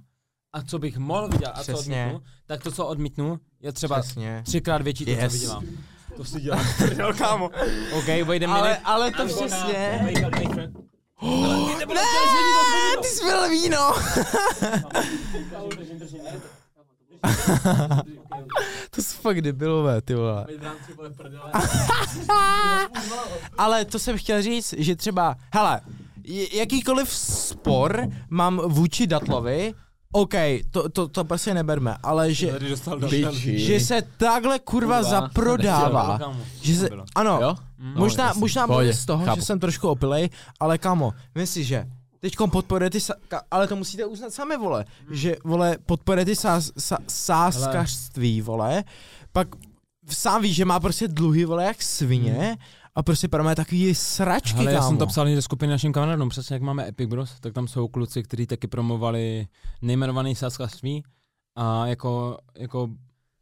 a 0.53 0.61
co 0.63 0.79
bych 0.79 0.97
mohl 0.97 1.27
vydělat 1.27 1.51
a 1.57 1.63
co 1.63 1.73
Přesně. 1.73 2.05
odmítnu, 2.05 2.27
tak 2.45 2.63
to, 2.63 2.71
co 2.71 2.87
odmítnu, 2.87 3.39
je 3.61 3.71
třeba 3.73 4.01
Přesně. 4.01 4.43
třikrát 4.45 4.81
větší 4.81 5.05
to, 5.05 5.11
Yes. 5.11 5.19
co 5.21 5.29
vydělám. 5.33 5.65
To 6.17 6.25
si 6.25 6.41
dělám. 6.41 6.65
Kámo. 7.17 7.45
OK, 7.93 8.05
wait 8.07 8.43
a 8.43 8.47
minute. 8.47 8.47
Ale, 8.47 8.77
ale 8.77 9.11
to 9.11 9.25
přesně. 9.25 9.99
Ne, 11.87 12.01
ty 13.01 13.07
jsi 13.07 13.25
byl 13.25 13.49
víno. 13.49 13.93
to 18.91 19.01
jsou 19.01 19.17
fakt 19.21 19.41
debilové, 19.41 20.01
ty 20.01 20.15
vole. 20.15 20.45
Ale 23.57 23.85
to 23.85 23.99
jsem 23.99 24.17
chtěl 24.17 24.41
říct, 24.41 24.73
že 24.77 24.95
třeba, 24.95 25.35
hele, 25.53 25.81
jakýkoliv 26.53 27.09
spor 27.13 28.07
mám 28.29 28.57
vůči 28.57 29.07
Datlovi, 29.07 29.73
OK, 30.15 30.33
to, 30.71 30.89
to, 30.89 31.07
to 31.07 31.23
prostě 31.23 31.53
neberme, 31.53 31.97
ale 32.03 32.33
že, 32.33 32.59
Biči. 33.09 33.59
že 33.59 33.79
se 33.79 34.01
takhle 34.17 34.59
kurva, 34.59 34.97
Kurva. 34.97 35.09
zaprodává. 35.09 36.19
Že 36.61 36.75
se, 36.75 36.89
ano, 37.15 37.39
Jo? 37.41 37.55
možná, 37.95 38.25
jasně. 38.25 38.39
možná 38.39 38.65
mluvím 38.65 38.93
z 38.93 39.05
toho, 39.05 39.25
chápu. 39.25 39.39
že 39.39 39.45
jsem 39.45 39.59
trošku 39.59 39.89
opilej, 39.89 40.29
ale 40.59 40.77
kamo, 40.77 41.13
myslím, 41.35 41.63
že 41.63 41.85
teďkom 42.23 42.47
podporuje 42.47 42.89
ty, 42.89 42.99
sa- 43.03 43.19
ale 43.51 43.67
to 43.67 43.75
musíte 43.75 44.07
uznat 44.07 44.31
sami, 44.31 44.55
vole, 44.57 44.85
že, 45.11 45.35
vole, 45.43 45.75
podporuje 45.85 46.25
ty 46.25 46.35
sás, 46.35 46.71
sa, 46.79 46.97
sáskařství, 47.07 48.41
vole, 48.41 48.83
pak 49.31 49.47
sám 50.07 50.41
víš, 50.41 50.55
že 50.55 50.65
má 50.65 50.79
prostě 50.79 51.07
dluhy, 51.07 51.45
vole, 51.45 51.63
jak 51.63 51.83
svině, 51.83 52.57
a 52.95 53.03
prostě 53.03 53.27
pro 53.27 53.43
mě 53.43 53.55
takový 53.55 53.95
sračky, 53.95 54.59
Ale 54.59 54.71
já 54.71 54.81
jsem 54.81 54.97
to 54.97 55.07
psal 55.07 55.27
i 55.27 55.35
do 55.35 55.41
skupiny 55.41 55.71
našim 55.71 55.93
kamarádům, 55.93 56.29
přesně 56.29 56.53
jak 56.53 56.61
máme 56.63 56.87
Epic 56.87 57.09
Bros, 57.09 57.39
tak 57.39 57.53
tam 57.53 57.67
jsou 57.67 57.87
kluci, 57.87 58.23
kteří 58.23 58.47
taky 58.47 58.67
promovali 58.67 59.47
nejmenovaný 59.81 60.35
sáskařství 60.35 61.03
a 61.55 61.87
jako, 61.87 62.37
jako 62.57 62.89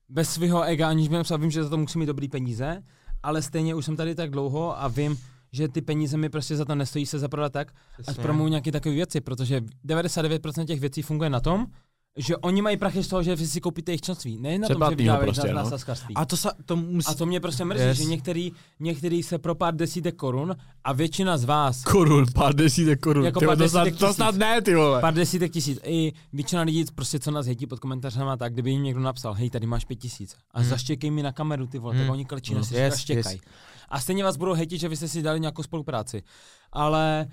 bez 0.10 0.30
svého 0.30 0.64
ega, 0.64 0.90
aniž 0.90 1.08
bych 1.08 1.22
psal, 1.24 1.38
vím, 1.38 1.52
že 1.52 1.64
za 1.64 1.70
to 1.70 1.78
musí 1.78 2.00
mít 2.00 2.06
dobrý 2.06 2.28
peníze, 2.28 2.84
ale 3.24 3.42
stejně 3.42 3.76
už 3.76 3.86
jsem 3.86 3.96
tady 3.96 4.16
tak 4.16 4.32
dlouho 4.32 4.82
a 4.82 4.88
vím, 4.88 5.18
že 5.54 5.68
ty 5.68 5.82
peníze 5.82 6.18
mi 6.18 6.30
prostě 6.30 6.56
za 6.58 6.66
to 6.66 6.76
nestojí 6.76 7.06
se 7.06 7.20
zaprodat 7.20 7.54
tak, 7.54 7.72
ať 8.00 8.02
Přesně. 8.06 8.24
promuju 8.24 8.48
nějaké 8.50 8.72
takové 8.72 8.96
věci, 8.96 9.22
protože 9.22 9.62
99% 9.86 10.66
těch 10.66 10.80
věcí 10.80 11.02
funguje 11.02 11.30
na 11.30 11.40
tom, 11.40 11.68
že 12.18 12.38
oni 12.38 12.62
mají 12.62 12.78
prachy 12.78 13.04
z 13.04 13.08
toho, 13.08 13.24
že 13.24 13.36
vy 13.36 13.48
si 13.48 13.62
koupíte 13.62 13.92
jejich 13.92 14.02
členství. 14.02 14.38
Ne 14.38 14.58
na 14.60 14.68
tom, 14.68 14.82
že 14.90 14.96
vydávají 14.96 15.26
prostě, 15.26 15.48
na, 15.48 15.54
na 15.54 15.64
no. 15.64 15.70
sáskařství. 15.70 16.16
A 16.16 16.26
to, 16.26 16.38
sa, 16.38 16.52
to 16.66 16.76
musí... 16.76 17.08
A 17.08 17.14
to 17.14 17.26
mě 17.26 17.40
prostě 17.40 17.66
mrzí, 17.66 17.84
Yes. 17.84 17.98
že 17.98 18.04
některý, 18.04 18.52
některý 18.80 19.24
se 19.24 19.38
pro 19.40 19.56
pár 19.56 19.76
desítek 19.76 20.16
korun 20.16 20.56
a 20.84 20.94
většina 20.94 21.38
z 21.38 21.44
vás, 21.44 21.84
Korun, 21.84 22.26
pár 22.36 22.56
desítek 22.56 23.00
korun. 23.00 23.26
Jako 23.26 23.40
Ty 23.40 23.46
vole, 23.46 23.58
pár 23.58 23.66
to, 23.66 23.70
snad, 23.70 23.84
desítek 23.84 24.00
to 24.00 24.06
tisíc. 24.06 24.16
snad 24.16 24.36
ne, 24.36 24.62
ty 24.62 24.76
vole. 24.76 25.02
pár 25.02 25.14
desítek 25.14 25.52
tisíc, 25.52 25.80
i 25.84 26.12
většina 26.34 26.62
lidí, 26.62 26.86
prostě 26.96 27.20
co 27.20 27.32
nás 27.32 27.46
hejtí 27.46 27.68
pod 27.68 27.80
komentářema, 27.80 28.38
tak 28.38 28.54
kdyby 28.54 28.72
jim 28.72 28.84
někdo 28.84 29.02
napsal, 29.02 29.34
hej, 29.34 29.50
tady 29.50 29.68
máš 29.68 29.86
pět 29.86 29.96
tisíc 30.00 30.36
a 30.52 30.60
Hmm. 30.60 30.70
zaštěkej 30.70 31.12
mi 31.12 31.24
na 31.24 31.32
kameru, 31.32 31.68
ty 31.68 31.80
vole, 31.80 31.94
Hmm. 31.96 32.04
tak 32.04 32.12
oni 32.14 32.26
klečí 32.26 32.54
na 32.54 32.60
Hmm. 32.60 32.66
si 32.66 32.76
Yes, 32.76 32.94
yes, 32.94 33.00
štěkaj. 33.00 33.34
yes. 33.34 33.42
A 33.92 34.00
stejně 34.00 34.24
vás 34.24 34.38
budou 34.38 34.54
hejtit, 34.54 34.80
že 34.82 34.90
vy 34.90 34.96
jste 34.98 35.08
si 35.08 35.22
dali 35.22 35.40
nějakou 35.40 35.64
spolupráci. 35.64 36.24
Ale 36.72 37.26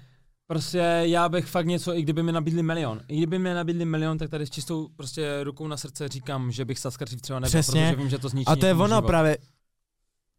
prostě 0.46 0.78
já 1.02 1.28
bych 1.28 1.46
fakt 1.46 1.66
něco, 1.66 1.94
i 1.94 2.02
kdyby 2.02 2.22
mi 2.22 2.32
nabídli 2.32 2.62
milion. 2.62 3.00
I 3.08 3.16
kdyby 3.16 3.38
mi 3.38 3.54
nabídli 3.54 3.84
milion, 3.84 4.18
tak 4.18 4.30
tady 4.30 4.46
s 4.46 4.50
čistou 4.50 4.88
prostě 4.96 5.44
rukou 5.44 5.66
na 5.66 5.76
srdce 5.76 6.08
říkám, 6.08 6.52
že 6.52 6.64
bych 6.64 6.78
saskaři 6.78 7.16
třeba 7.16 7.38
nebyl, 7.40 7.48
Přesně. 7.50 7.86
protože 7.90 7.96
vím, 7.96 8.10
že 8.10 8.18
to 8.18 8.28
zničí 8.28 8.46
A 8.46 8.56
to 8.56 8.66
je 8.66 8.74
ono 8.74 8.86
život. 8.88 9.06
právě, 9.06 9.38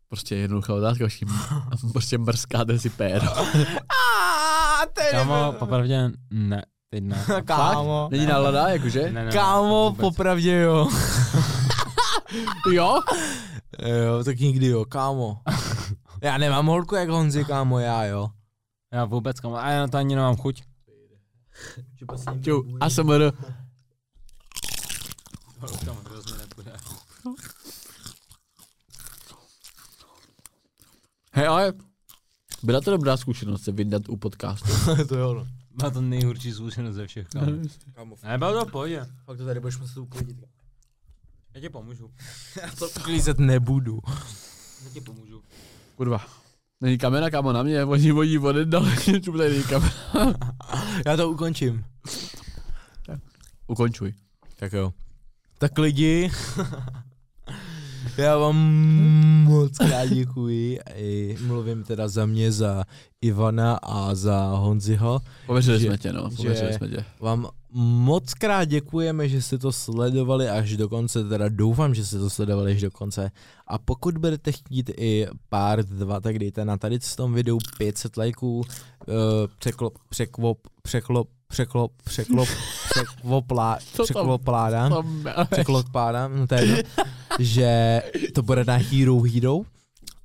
Prostě 0.10 0.36
jednoduchá 0.36 0.74
otázka, 0.74 1.06
prostě 1.92 2.18
mrskáte 2.18 2.80
si 2.80 2.90
péro. 2.90 3.28
a 3.38 4.86
to 4.94 5.02
je 5.02 5.12
Kámo, 5.12 5.52
popravdě 5.60 6.12
ne, 6.32 6.64
teď 6.90 7.04
ne. 7.04 7.26
Kámo, 7.46 8.08
Není 8.12 8.26
nálada, 8.26 8.68
jakože? 8.70 9.02
Ne, 9.02 9.12
ne, 9.12 9.26
ne, 9.26 9.32
kámo, 9.32 9.90
vůbec. 9.90 10.00
popravdě 10.02 10.60
jo. 10.60 10.90
Jo? 12.72 13.02
Jo, 13.86 14.24
tak 14.24 14.40
nikdy 14.40 14.66
jo, 14.68 14.86
kámo. 14.86 15.38
Já 16.22 16.38
nemám 16.38 16.66
holku 16.66 16.96
jak 16.96 17.10
Honzi, 17.10 17.46
kámo, 17.46 17.80
já 17.80 18.04
jo. 18.06 18.30
Já 18.94 19.06
vůbec, 19.06 19.40
kámo, 19.40 19.56
a 19.56 19.70
já 19.70 19.80
na 19.80 19.88
to 19.88 19.98
ani 19.98 20.16
nemám 20.16 20.36
chuť. 20.38 20.64
Čau, 22.42 22.64
ASMR. 22.80 23.32
Hej, 31.34 31.48
ale 31.48 31.74
byla 32.64 32.82
to 32.82 32.92
dobrá 32.92 33.18
zkušenost 33.18 33.64
se 33.64 33.72
vydat 33.72 34.10
u 34.10 34.18
podcastu. 34.18 34.68
to 35.08 35.16
jo, 35.18 35.34
no. 35.34 35.48
Má 35.84 35.90
to 35.90 36.02
nejhorší 36.02 36.52
zkušenost 36.52 36.96
ze 36.96 37.08
všech, 37.08 37.28
kámo. 37.28 37.52
Kámo, 37.94 38.16
Ne, 38.24 38.38
bylo 38.38 38.66
to 38.66 38.72
pohodě. 38.72 39.06
fakt 39.26 39.38
to 39.38 39.46
tady 39.46 39.60
budeš 39.60 39.78
muset 39.78 40.00
uklidit. 40.00 40.38
Já 41.54 41.62
ti 41.62 41.70
pomůžu. 41.70 42.12
Já 42.62 42.72
to 42.76 42.90
uklízet 42.90 43.40
nebudu. 43.40 44.00
Já 44.84 44.90
ti 44.94 45.02
pomůžu. 45.02 45.44
Kurva. 46.00 46.26
Není 46.82 46.98
kamera, 46.98 47.30
kámo, 47.30 47.52
na 47.52 47.64
mě, 47.64 47.86
oni 47.86 48.12
vodí 48.12 48.38
vody 48.38 48.66
čum 49.22 49.38
tady 49.38 49.50
není 49.50 49.64
kamera. 49.64 49.94
Já 51.06 51.18
to 51.18 51.30
ukončím. 51.30 51.86
Ukončuj. 53.68 54.14
Tak 54.56 54.74
jo. 54.74 54.94
Tak 55.58 55.78
lidi, 55.78 56.32
já 58.18 58.38
vám 58.38 58.56
moc 59.44 59.80
rád 59.80 60.06
děkuji. 60.06 60.80
I 60.96 61.38
mluvím 61.48 61.84
teda 61.84 62.08
za 62.08 62.26
mě, 62.26 62.52
za 62.52 62.84
Ivana 63.22 63.76
a 63.76 64.16
za 64.16 64.48
Honziho. 64.56 65.20
Pověřili 65.48 65.80
Že- 65.80 65.88
jsme 65.88 65.98
tě, 65.98 66.14
no, 66.14 66.30
pověřili 66.38 66.74
jsme 66.74 66.88
tě. 66.90 67.06
Vám 67.20 67.48
moc 67.74 68.34
krát 68.34 68.66
děkujeme, 68.66 69.30
že 69.30 69.42
jste 69.42 69.58
to 69.58 69.72
sledovali 69.72 70.50
až 70.50 70.78
do 70.78 70.90
konce, 70.90 71.24
teda 71.24 71.50
doufám, 71.50 71.96
že 71.96 72.06
jste 72.06 72.20
to 72.20 72.30
sledovali 72.30 72.72
až 72.72 72.82
do 72.82 72.92
konce. 72.92 73.32
A 73.68 73.78
pokud 73.78 74.18
budete 74.18 74.52
chtít 74.52 74.92
i 74.98 75.28
pár, 75.50 75.84
dva, 75.84 76.20
tak 76.20 76.40
dejte 76.40 76.66
na 76.66 76.78
tady 76.78 77.00
v 77.00 77.16
tom 77.16 77.34
videu 77.34 77.58
500 77.78 78.18
lajků, 78.18 78.58
uh, 78.60 78.64
překlop, 79.60 79.98
překlop, 80.10 80.60
překlop, 80.82 81.28
překlop, 81.54 81.92
překlop, 82.04 82.50
překvoplá, 82.90 83.78
překvopládám, 84.04 84.92
To 84.92 85.04
překlopádám, 85.52 86.40
no 86.40 86.48
to 86.48 86.56
je 86.56 86.66
jedno, 86.66 86.84
že 87.40 88.02
to 88.34 88.42
bude 88.42 88.64
na 88.66 88.76
Hero 88.76 89.22
Hero 89.22 89.60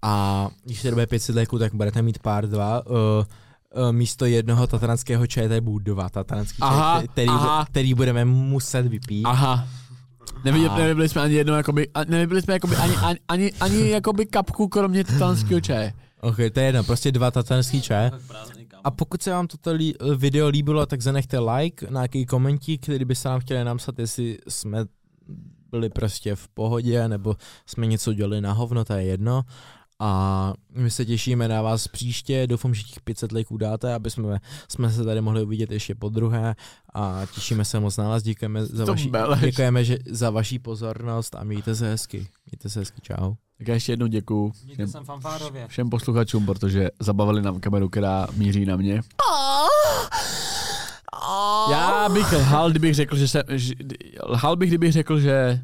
a 0.03 0.49
když 0.65 0.83
to 0.83 0.91
bude 0.91 1.07
500 1.07 1.37
léků, 1.37 1.59
tak 1.59 1.75
budete 1.75 2.03
mít 2.03 2.19
pár 2.19 2.47
dva. 2.49 2.87
Uh, 2.87 2.95
uh, 2.97 3.93
místo 3.93 4.27
jednoho 4.27 4.67
tatranského 4.67 5.27
čaje 5.27 5.49
tady 5.49 5.61
budou 5.61 5.79
dva 5.79 6.09
tatranský 6.09 6.59
Aha, 6.61 6.97
čaje, 6.97 7.09
který, 7.09 7.29
aha. 7.29 7.65
který 7.71 7.95
budeme 7.95 8.25
muset 8.25 8.87
vypít. 8.87 9.25
Aha. 9.27 9.69
Neviděli, 10.45 10.71
A- 10.71 10.79
nevypili 10.79 11.09
jsme 11.09 11.23
ani 11.23 11.35
jedno, 11.35 11.57
jakoby, 11.57 11.89
a- 11.95 12.05
nevypili 12.05 12.43
jsme 12.43 12.55
jakoby 12.55 12.77
ani, 12.77 12.97
ani, 12.97 13.19
ani, 13.29 13.53
ani 13.61 13.91
jakoby 13.91 14.27
kapku, 14.27 14.69
kromě 14.69 15.05
titanského 15.05 15.61
čaje. 15.61 15.93
Ok, 16.21 16.37
to 16.53 16.61
je 16.61 16.67
jedno, 16.67 16.85
prostě 16.85 17.13
dva 17.13 17.31
tatranský 17.31 17.83
čaje. 17.83 18.11
A 18.85 18.91
pokud 18.91 19.23
se 19.23 19.31
vám 19.31 19.47
toto 19.47 19.71
video 20.17 20.49
líbilo, 20.49 20.87
tak 20.87 21.01
zanechte 21.01 21.39
like, 21.39 21.87
nějaký 21.91 22.27
komentík, 22.27 22.83
který 22.83 23.05
byste 23.05 23.29
nám 23.29 23.41
chtěli 23.41 23.65
napsat, 23.65 23.99
jestli 23.99 24.39
jsme 24.49 24.85
byli 25.71 25.91
prostě 25.91 26.35
v 26.35 26.49
pohodě, 26.49 27.09
nebo 27.09 27.37
jsme 27.67 27.87
něco 27.87 28.13
dělali 28.13 28.41
na 28.41 28.53
hovno, 28.53 28.85
to 28.85 28.93
je 28.93 29.03
jedno. 29.03 29.43
A 30.05 30.53
my 30.75 30.91
se 30.91 31.05
těšíme 31.05 31.49
na 31.49 31.63
vás 31.63 31.89
příště, 31.89 32.47
doufám, 32.47 32.75
že 32.75 32.83
těch 32.83 33.01
500 33.01 33.33
lajků 33.33 33.57
dáte, 33.57 33.95
aby 33.95 34.11
jsme, 34.11 34.41
jsme 34.69 34.91
se 34.91 35.05
tady 35.05 35.21
mohli 35.21 35.43
uvidět 35.43 35.71
ještě 35.71 35.95
po 35.95 36.09
druhé 36.09 36.55
a 36.95 37.23
těšíme 37.35 37.65
se 37.65 37.81
moc 37.81 37.97
na 37.97 38.09
vás, 38.09 38.23
děkujeme 38.23 38.67
za, 38.67 38.85
vaši, 38.85 39.11
děkujeme 39.41 39.85
že, 39.85 39.99
za 40.11 40.31
vaší 40.31 40.59
pozornost 40.59 41.35
a 41.35 41.45
mějte 41.45 41.75
se 41.75 41.89
hezky. 41.89 42.27
Mějte 42.51 42.69
se 42.69 42.79
hezky, 42.81 43.01
čau. 43.01 43.35
Tak 43.59 43.69
já 43.69 43.75
ještě 43.75 43.93
jednou 43.93 44.07
děkuju 44.07 44.53
všem, 44.73 44.91
všem 45.67 45.91
posluchačům, 45.91 46.47
protože 46.47 46.89
zabavili 47.01 47.43
nám 47.43 47.61
kameru, 47.61 47.89
která 47.89 48.27
míří 48.37 48.65
na 48.65 48.77
mě. 48.77 49.03
Já 51.71 52.09
bych 52.09 52.33
lhal, 52.33 52.71
kdybych 52.71 52.95
řekl, 52.95 53.17
že 53.17 53.29
jsem, 53.29 53.43
že, 53.49 53.75
lhal 54.27 54.57
bych, 54.57 54.71
kdybych 54.71 54.93
řekl, 54.93 55.21
že, 55.21 55.63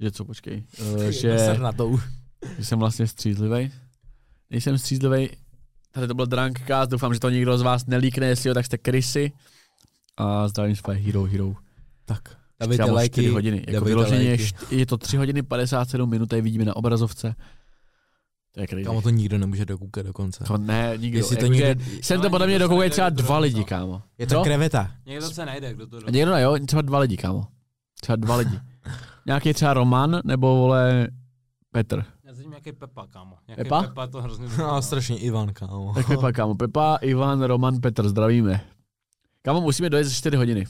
že 0.00 0.10
co, 0.10 0.24
počkej, 0.24 0.64
uh, 0.94 1.02
že, 1.02 1.58
na 1.58 1.72
to. 1.72 1.98
Že 2.58 2.64
jsem 2.64 2.78
vlastně 2.78 3.06
střízlivý. 3.06 3.72
Nejsem 4.50 4.78
střízlivý, 4.78 5.28
tady 5.92 6.08
to 6.08 6.14
byl 6.14 6.26
Drunkcast, 6.26 6.90
doufám, 6.90 7.14
že 7.14 7.20
to 7.20 7.30
nikdo 7.30 7.58
z 7.58 7.62
vás 7.62 7.86
nelíkne, 7.86 8.26
jestli 8.26 8.48
jo, 8.48 8.54
tak 8.54 8.66
jste 8.66 8.78
krysy. 8.78 9.32
A 10.16 10.48
zdravím 10.48 10.76
své 10.76 10.94
Hero 10.94 11.24
Hero. 11.24 11.54
Tak, 12.04 12.22
Dávejte 12.60 12.84
lajky, 12.84 13.12
4 13.12 13.26
lajky, 13.26 13.34
hodiny. 13.34 13.56
Jako 13.56 13.70
dávejte 13.72 13.88
vyloženě, 13.88 14.28
lajky. 14.30 14.76
je 14.76 14.86
to 14.86 14.98
3 14.98 15.16
hodiny 15.16 15.42
57 15.42 16.10
minut, 16.10 16.26
tady 16.28 16.42
vidíme 16.42 16.64
na 16.64 16.76
obrazovce. 16.76 17.34
To 18.52 18.60
je 18.60 18.66
crazy. 18.68 18.84
Kámo, 18.84 19.02
to 19.02 19.10
nikdo 19.10 19.38
nemůže 19.38 19.64
dokoukat 19.64 20.06
do 20.06 20.12
konce. 20.12 20.44
To 20.44 20.58
ne, 20.58 20.92
nikdo. 20.96 21.18
Jestli 21.18 21.36
to 21.36 21.44
Jakože 21.44 21.64
někdo- 21.74 21.84
Sem 22.02 22.20
to 22.20 22.30
podle 22.30 22.46
mě 22.46 22.52
nikdo 22.52 22.64
dokoukají 22.64 22.80
nejde, 22.80 22.92
třeba 22.92 23.10
to 23.10 23.16
dva 23.16 23.38
lidi, 23.38 23.64
kámo. 23.64 24.02
Je 24.18 24.26
to 24.26 24.42
kreveta. 24.42 24.90
Někdo 25.06 25.30
se 25.30 25.46
najde, 25.46 25.74
kdo 25.74 25.86
to 25.86 26.10
někdo 26.10 26.32
ne, 26.32 26.42
jo, 26.42 26.58
třeba 26.66 26.82
dva 26.82 26.98
lidi, 26.98 27.16
kámo. 27.16 27.46
Třeba 28.00 28.16
dva 28.16 28.36
lidi. 28.36 28.60
Nějaký 29.26 29.52
třeba 29.54 29.74
Roman, 29.74 30.20
nebo 30.24 30.56
vole 30.56 31.08
Petr. 31.72 32.04
Já 32.58 32.62
nějaký 32.64 32.78
Pepa, 32.78 33.06
kámo. 33.06 33.36
Nějaký 33.48 33.62
Pepa? 33.62 33.82
Pepa 33.82 34.06
to 34.06 34.22
hrozně 34.22 34.46
No, 34.58 34.82
strašně 34.82 35.18
Ivan, 35.18 35.52
kámo. 35.52 35.92
Tak 35.94 36.06
Pepa, 36.06 36.32
kámo. 36.32 36.54
Pepa, 36.54 36.96
Ivan, 36.96 37.42
Roman, 37.42 37.80
Petr, 37.80 38.08
zdravíme. 38.08 38.60
Kámo, 39.42 39.60
musíme 39.60 39.90
dojet 39.90 40.04
za 40.04 40.10
4 40.14 40.36
hodiny. 40.36 40.64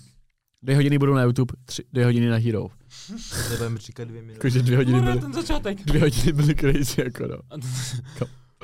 Dvě 0.62 0.76
hodiny 0.76 0.98
budou 0.98 1.14
na 1.14 1.22
YouTube, 1.22 1.54
tři, 1.64 1.82
dvě 1.92 2.04
hodiny 2.04 2.28
na 2.28 2.36
Hero. 2.36 2.66
Budeme 3.50 3.78
říkat 3.78 4.08
dvě 4.08 4.20
minuty. 4.22 4.36
Jakože 4.38 4.62
dvě 4.62 4.76
hodiny 4.76 4.98
Bude 5.00 5.10
byly, 5.10 5.20
ten 5.22 5.32
začátek. 5.32 5.84
dvě 5.84 6.00
hodiny 6.00 6.32
byly 6.32 6.54
crazy, 6.54 7.00
jako 7.04 7.26
no. 7.26 7.58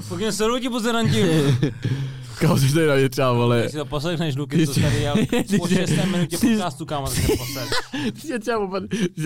Pokud 0.08 0.32
se 0.32 0.44
ti 0.60 0.68
buzeranti. 0.68 1.22
Kámo, 2.38 2.58
jsi 2.58 2.74
tady 2.74 2.86
na 2.86 2.94
mě 2.94 3.08
třeba, 3.08 3.32
vole. 3.32 3.60
Když 3.60 3.70
si 3.70 3.76
to 3.76 3.84
poslechneš, 3.84 4.36
Luky, 4.36 4.66
to 4.66 4.74
tady 4.74 5.00
jel 5.00 5.14
po 5.58 5.68
Ty- 5.68 5.74
6. 5.74 5.90
minutě 6.10 6.38
podcastu, 6.38 6.86
kámo, 6.86 7.06
tak 7.06 7.16
se 7.16 7.32
posled. 7.38 7.68
Ty 8.14 8.20
jsi 8.20 8.38
třeba, 8.38 8.80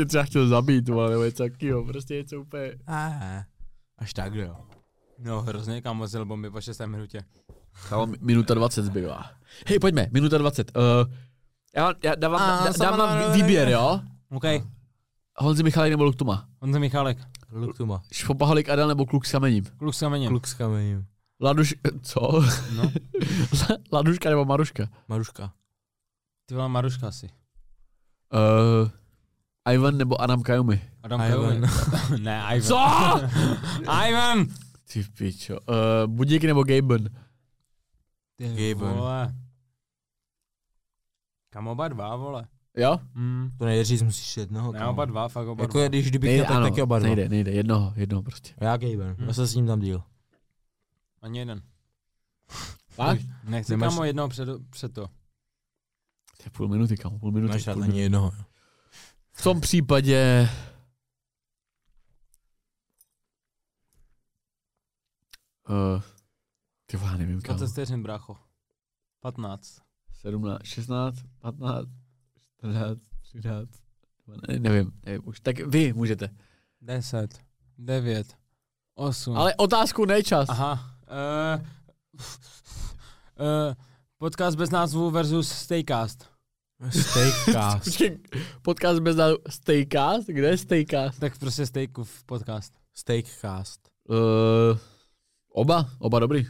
třeba 0.07 0.25
chtěl 0.25 0.49
zabít, 0.49 0.89
vole, 0.89 1.11
nebo 1.11 1.25
něco 1.25 1.43
takového. 1.43 1.85
Prostě 1.85 2.15
něco 2.15 2.41
úplně... 2.41 2.73
Aha. 2.87 3.45
Až 3.99 4.15
tak, 4.15 4.35
jo. 4.35 4.57
No, 5.19 5.43
hrozně, 5.43 5.83
kámo, 5.83 6.07
zjel 6.07 6.25
bomby 6.25 6.51
po 6.51 6.61
6. 6.61 6.81
minutě. 6.87 7.21
Kámo, 7.89 8.07
mi- 8.07 8.17
minuta 8.21 8.55
20 8.55 8.83
zbývá. 8.83 9.31
Hej, 9.67 9.79
pojďme, 9.79 10.09
minuta 10.13 10.39
20. 10.39 10.77
Uh, 10.77 10.83
já, 11.77 11.93
já 12.05 12.15
dávám, 12.15 12.41
A, 12.43 12.65
dá, 12.65 12.73
dávám 12.91 12.99
na- 13.21 13.29
výběr, 13.33 13.69
jo? 13.69 14.01
OK, 14.31 14.45
Honzi 15.37 15.63
Michalek 15.63 15.91
nebo 15.91 16.05
Luktuma? 16.05 16.49
Kluk 17.51 17.77
tu 17.77 17.87
má. 17.87 18.03
Špopaholik 18.13 18.69
Adel 18.69 18.89
nebo 18.89 19.07
Kluk 19.07 19.27
s 19.27 19.33
kamením? 19.33 19.65
kluk 19.79 19.95
s 19.95 20.01
kamenem. 20.01 20.29
Kluk 20.29 20.47
s 20.47 20.55
kamením. 20.55 21.07
Laduš... 21.41 21.75
Co? 22.03 22.43
No, 22.77 22.93
Laduška 23.93 24.31
nebo 24.31 24.45
Maruška? 24.45 24.89
Maruška. 25.09 25.53
ty 26.47 26.55
vole 26.55 26.69
Maruška 26.69 27.09
asi. 27.09 27.31
Uh, 28.33 28.91
Ivan 29.73 29.97
nebo 29.99 30.21
Adam 30.21 30.43
Kajumi? 30.43 30.81
Adam. 31.03 31.21
Kajumi. 31.21 31.67
ne, 32.21 32.43
Ivan. 32.57 32.63
Co? 32.63 32.77
Ivan! 34.09 34.47
Ty 34.93 35.05
pičo. 35.19 35.59
Uh, 35.61 36.07
Budík 36.07 36.45
nebo 36.45 36.65
Gaben? 36.65 37.09
Ty 38.37 38.49
Gaben. 38.49 38.95
vole. 38.97 39.35
Kam 41.51 41.69
oba 41.69 41.89
dva, 41.89 42.17
vole. 42.17 42.47
Jo? 42.77 42.99
Mm. 43.15 43.51
To 43.59 43.65
nejde 43.65 43.85
říct, 43.85 44.03
musíš 44.03 44.37
jednoho. 44.37 44.73
Ne, 44.73 44.87
oba 44.87 45.05
dva, 45.05 45.29
fakt 45.29 45.47
oba 45.49 45.63
Jako 45.65 45.79
dva. 45.79 45.89
když 45.89 46.09
kdybych 46.11 46.29
Nejde, 46.29 46.43
měl, 46.43 46.49
tak 46.49 46.57
ano, 46.57 46.67
taky 46.71 46.83
oba 46.83 46.99
dva. 46.99 47.07
nejde, 47.07 47.29
nejde, 47.29 47.51
jednoho, 47.51 47.93
jednoho 47.97 48.23
prostě. 48.23 48.55
Já 48.61 48.77
Gaben, 48.77 49.17
Hm. 49.19 49.25
já 49.27 49.33
se 49.33 49.47
s 49.47 49.55
ním 49.55 49.67
tam 49.67 49.81
díl. 49.81 50.03
Ani 51.23 51.39
jeden. 51.39 51.63
Fakt? 52.89 53.21
Nechci 53.45 53.73
Nemáš- 53.73 53.89
kámo 53.95 54.05
jednoho 54.05 54.29
před, 54.29 54.49
před 54.71 54.93
to. 54.95 55.07
To 56.37 56.45
je 56.45 56.51
půl 56.51 56.69
minuty, 56.69 56.97
kam, 56.97 57.19
půl 57.19 57.33
minuty. 57.33 57.53
Máš 57.53 57.67
rád 57.67 57.83
ani 57.83 58.01
jednoho. 58.01 58.33
V 59.39 59.43
tom 59.43 59.61
případě... 59.61 60.49
Uh, 65.69 66.03
ty 66.87 66.97
já 66.97 67.17
nevím, 67.17 67.41
kam. 67.41 67.57
20 67.57 67.73
vteřin, 67.73 68.03
brácho. 68.03 68.37
15. 69.21 69.79
17, 70.21 70.65
16, 70.65 71.17
15, 71.39 71.89
14, 72.59 72.99
13, 73.23 73.69
ne, 74.49 74.59
nevím, 74.59 74.93
nevím 75.07 75.23
už. 75.25 75.41
Tak 75.41 75.59
vy 75.59 75.93
můžete. 75.93 76.37
10. 76.81 77.41
9. 77.79 78.37
8. 78.95 79.37
Ale 79.37 79.55
otázku 79.55 80.05
ne 80.05 80.23
čas. 80.23 80.49
Aha. 80.49 80.97
Uh, 81.11 81.63
uh, 83.41 83.75
podcast 84.19 84.59
bez 84.59 84.71
názvu 84.71 85.11
versus 85.11 85.49
Staycast. 85.49 86.28
Steakcast. 86.91 87.85
Počkej, 87.85 88.19
podcast 88.63 89.01
bez 89.01 89.17
názvu 89.17 89.39
Staycast? 89.49 90.27
Kde 90.27 90.49
je 90.49 90.59
Staycast? 90.59 91.21
Tak 91.21 91.39
prostě 91.39 91.67
Steakův 91.67 92.25
podcast. 92.25 92.73
Steakcast. 92.95 93.81
Uh, 94.09 94.79
oba, 95.53 95.91
oba 95.99 96.19
dobrý. 96.19 96.47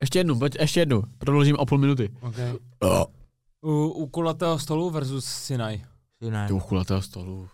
Ještě 0.00 0.18
jednu, 0.18 0.38
pojď, 0.38 0.56
ještě 0.60 0.80
jednu. 0.80 1.02
Prodloužím 1.18 1.56
o 1.56 1.66
půl 1.66 1.78
minuty. 1.78 2.10
Okay. 2.20 2.52
U, 3.62 3.86
u 3.88 4.06
kulatého 4.06 4.58
stolu 4.58 4.90
versus 4.90 5.24
Sinai. 5.24 5.84
Ty 6.46 6.52
u 6.52 6.60
kulatého 6.60 7.02
stolu. 7.02 7.48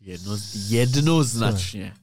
Jedno, 0.00 0.36
jednoznačně. 0.68 1.94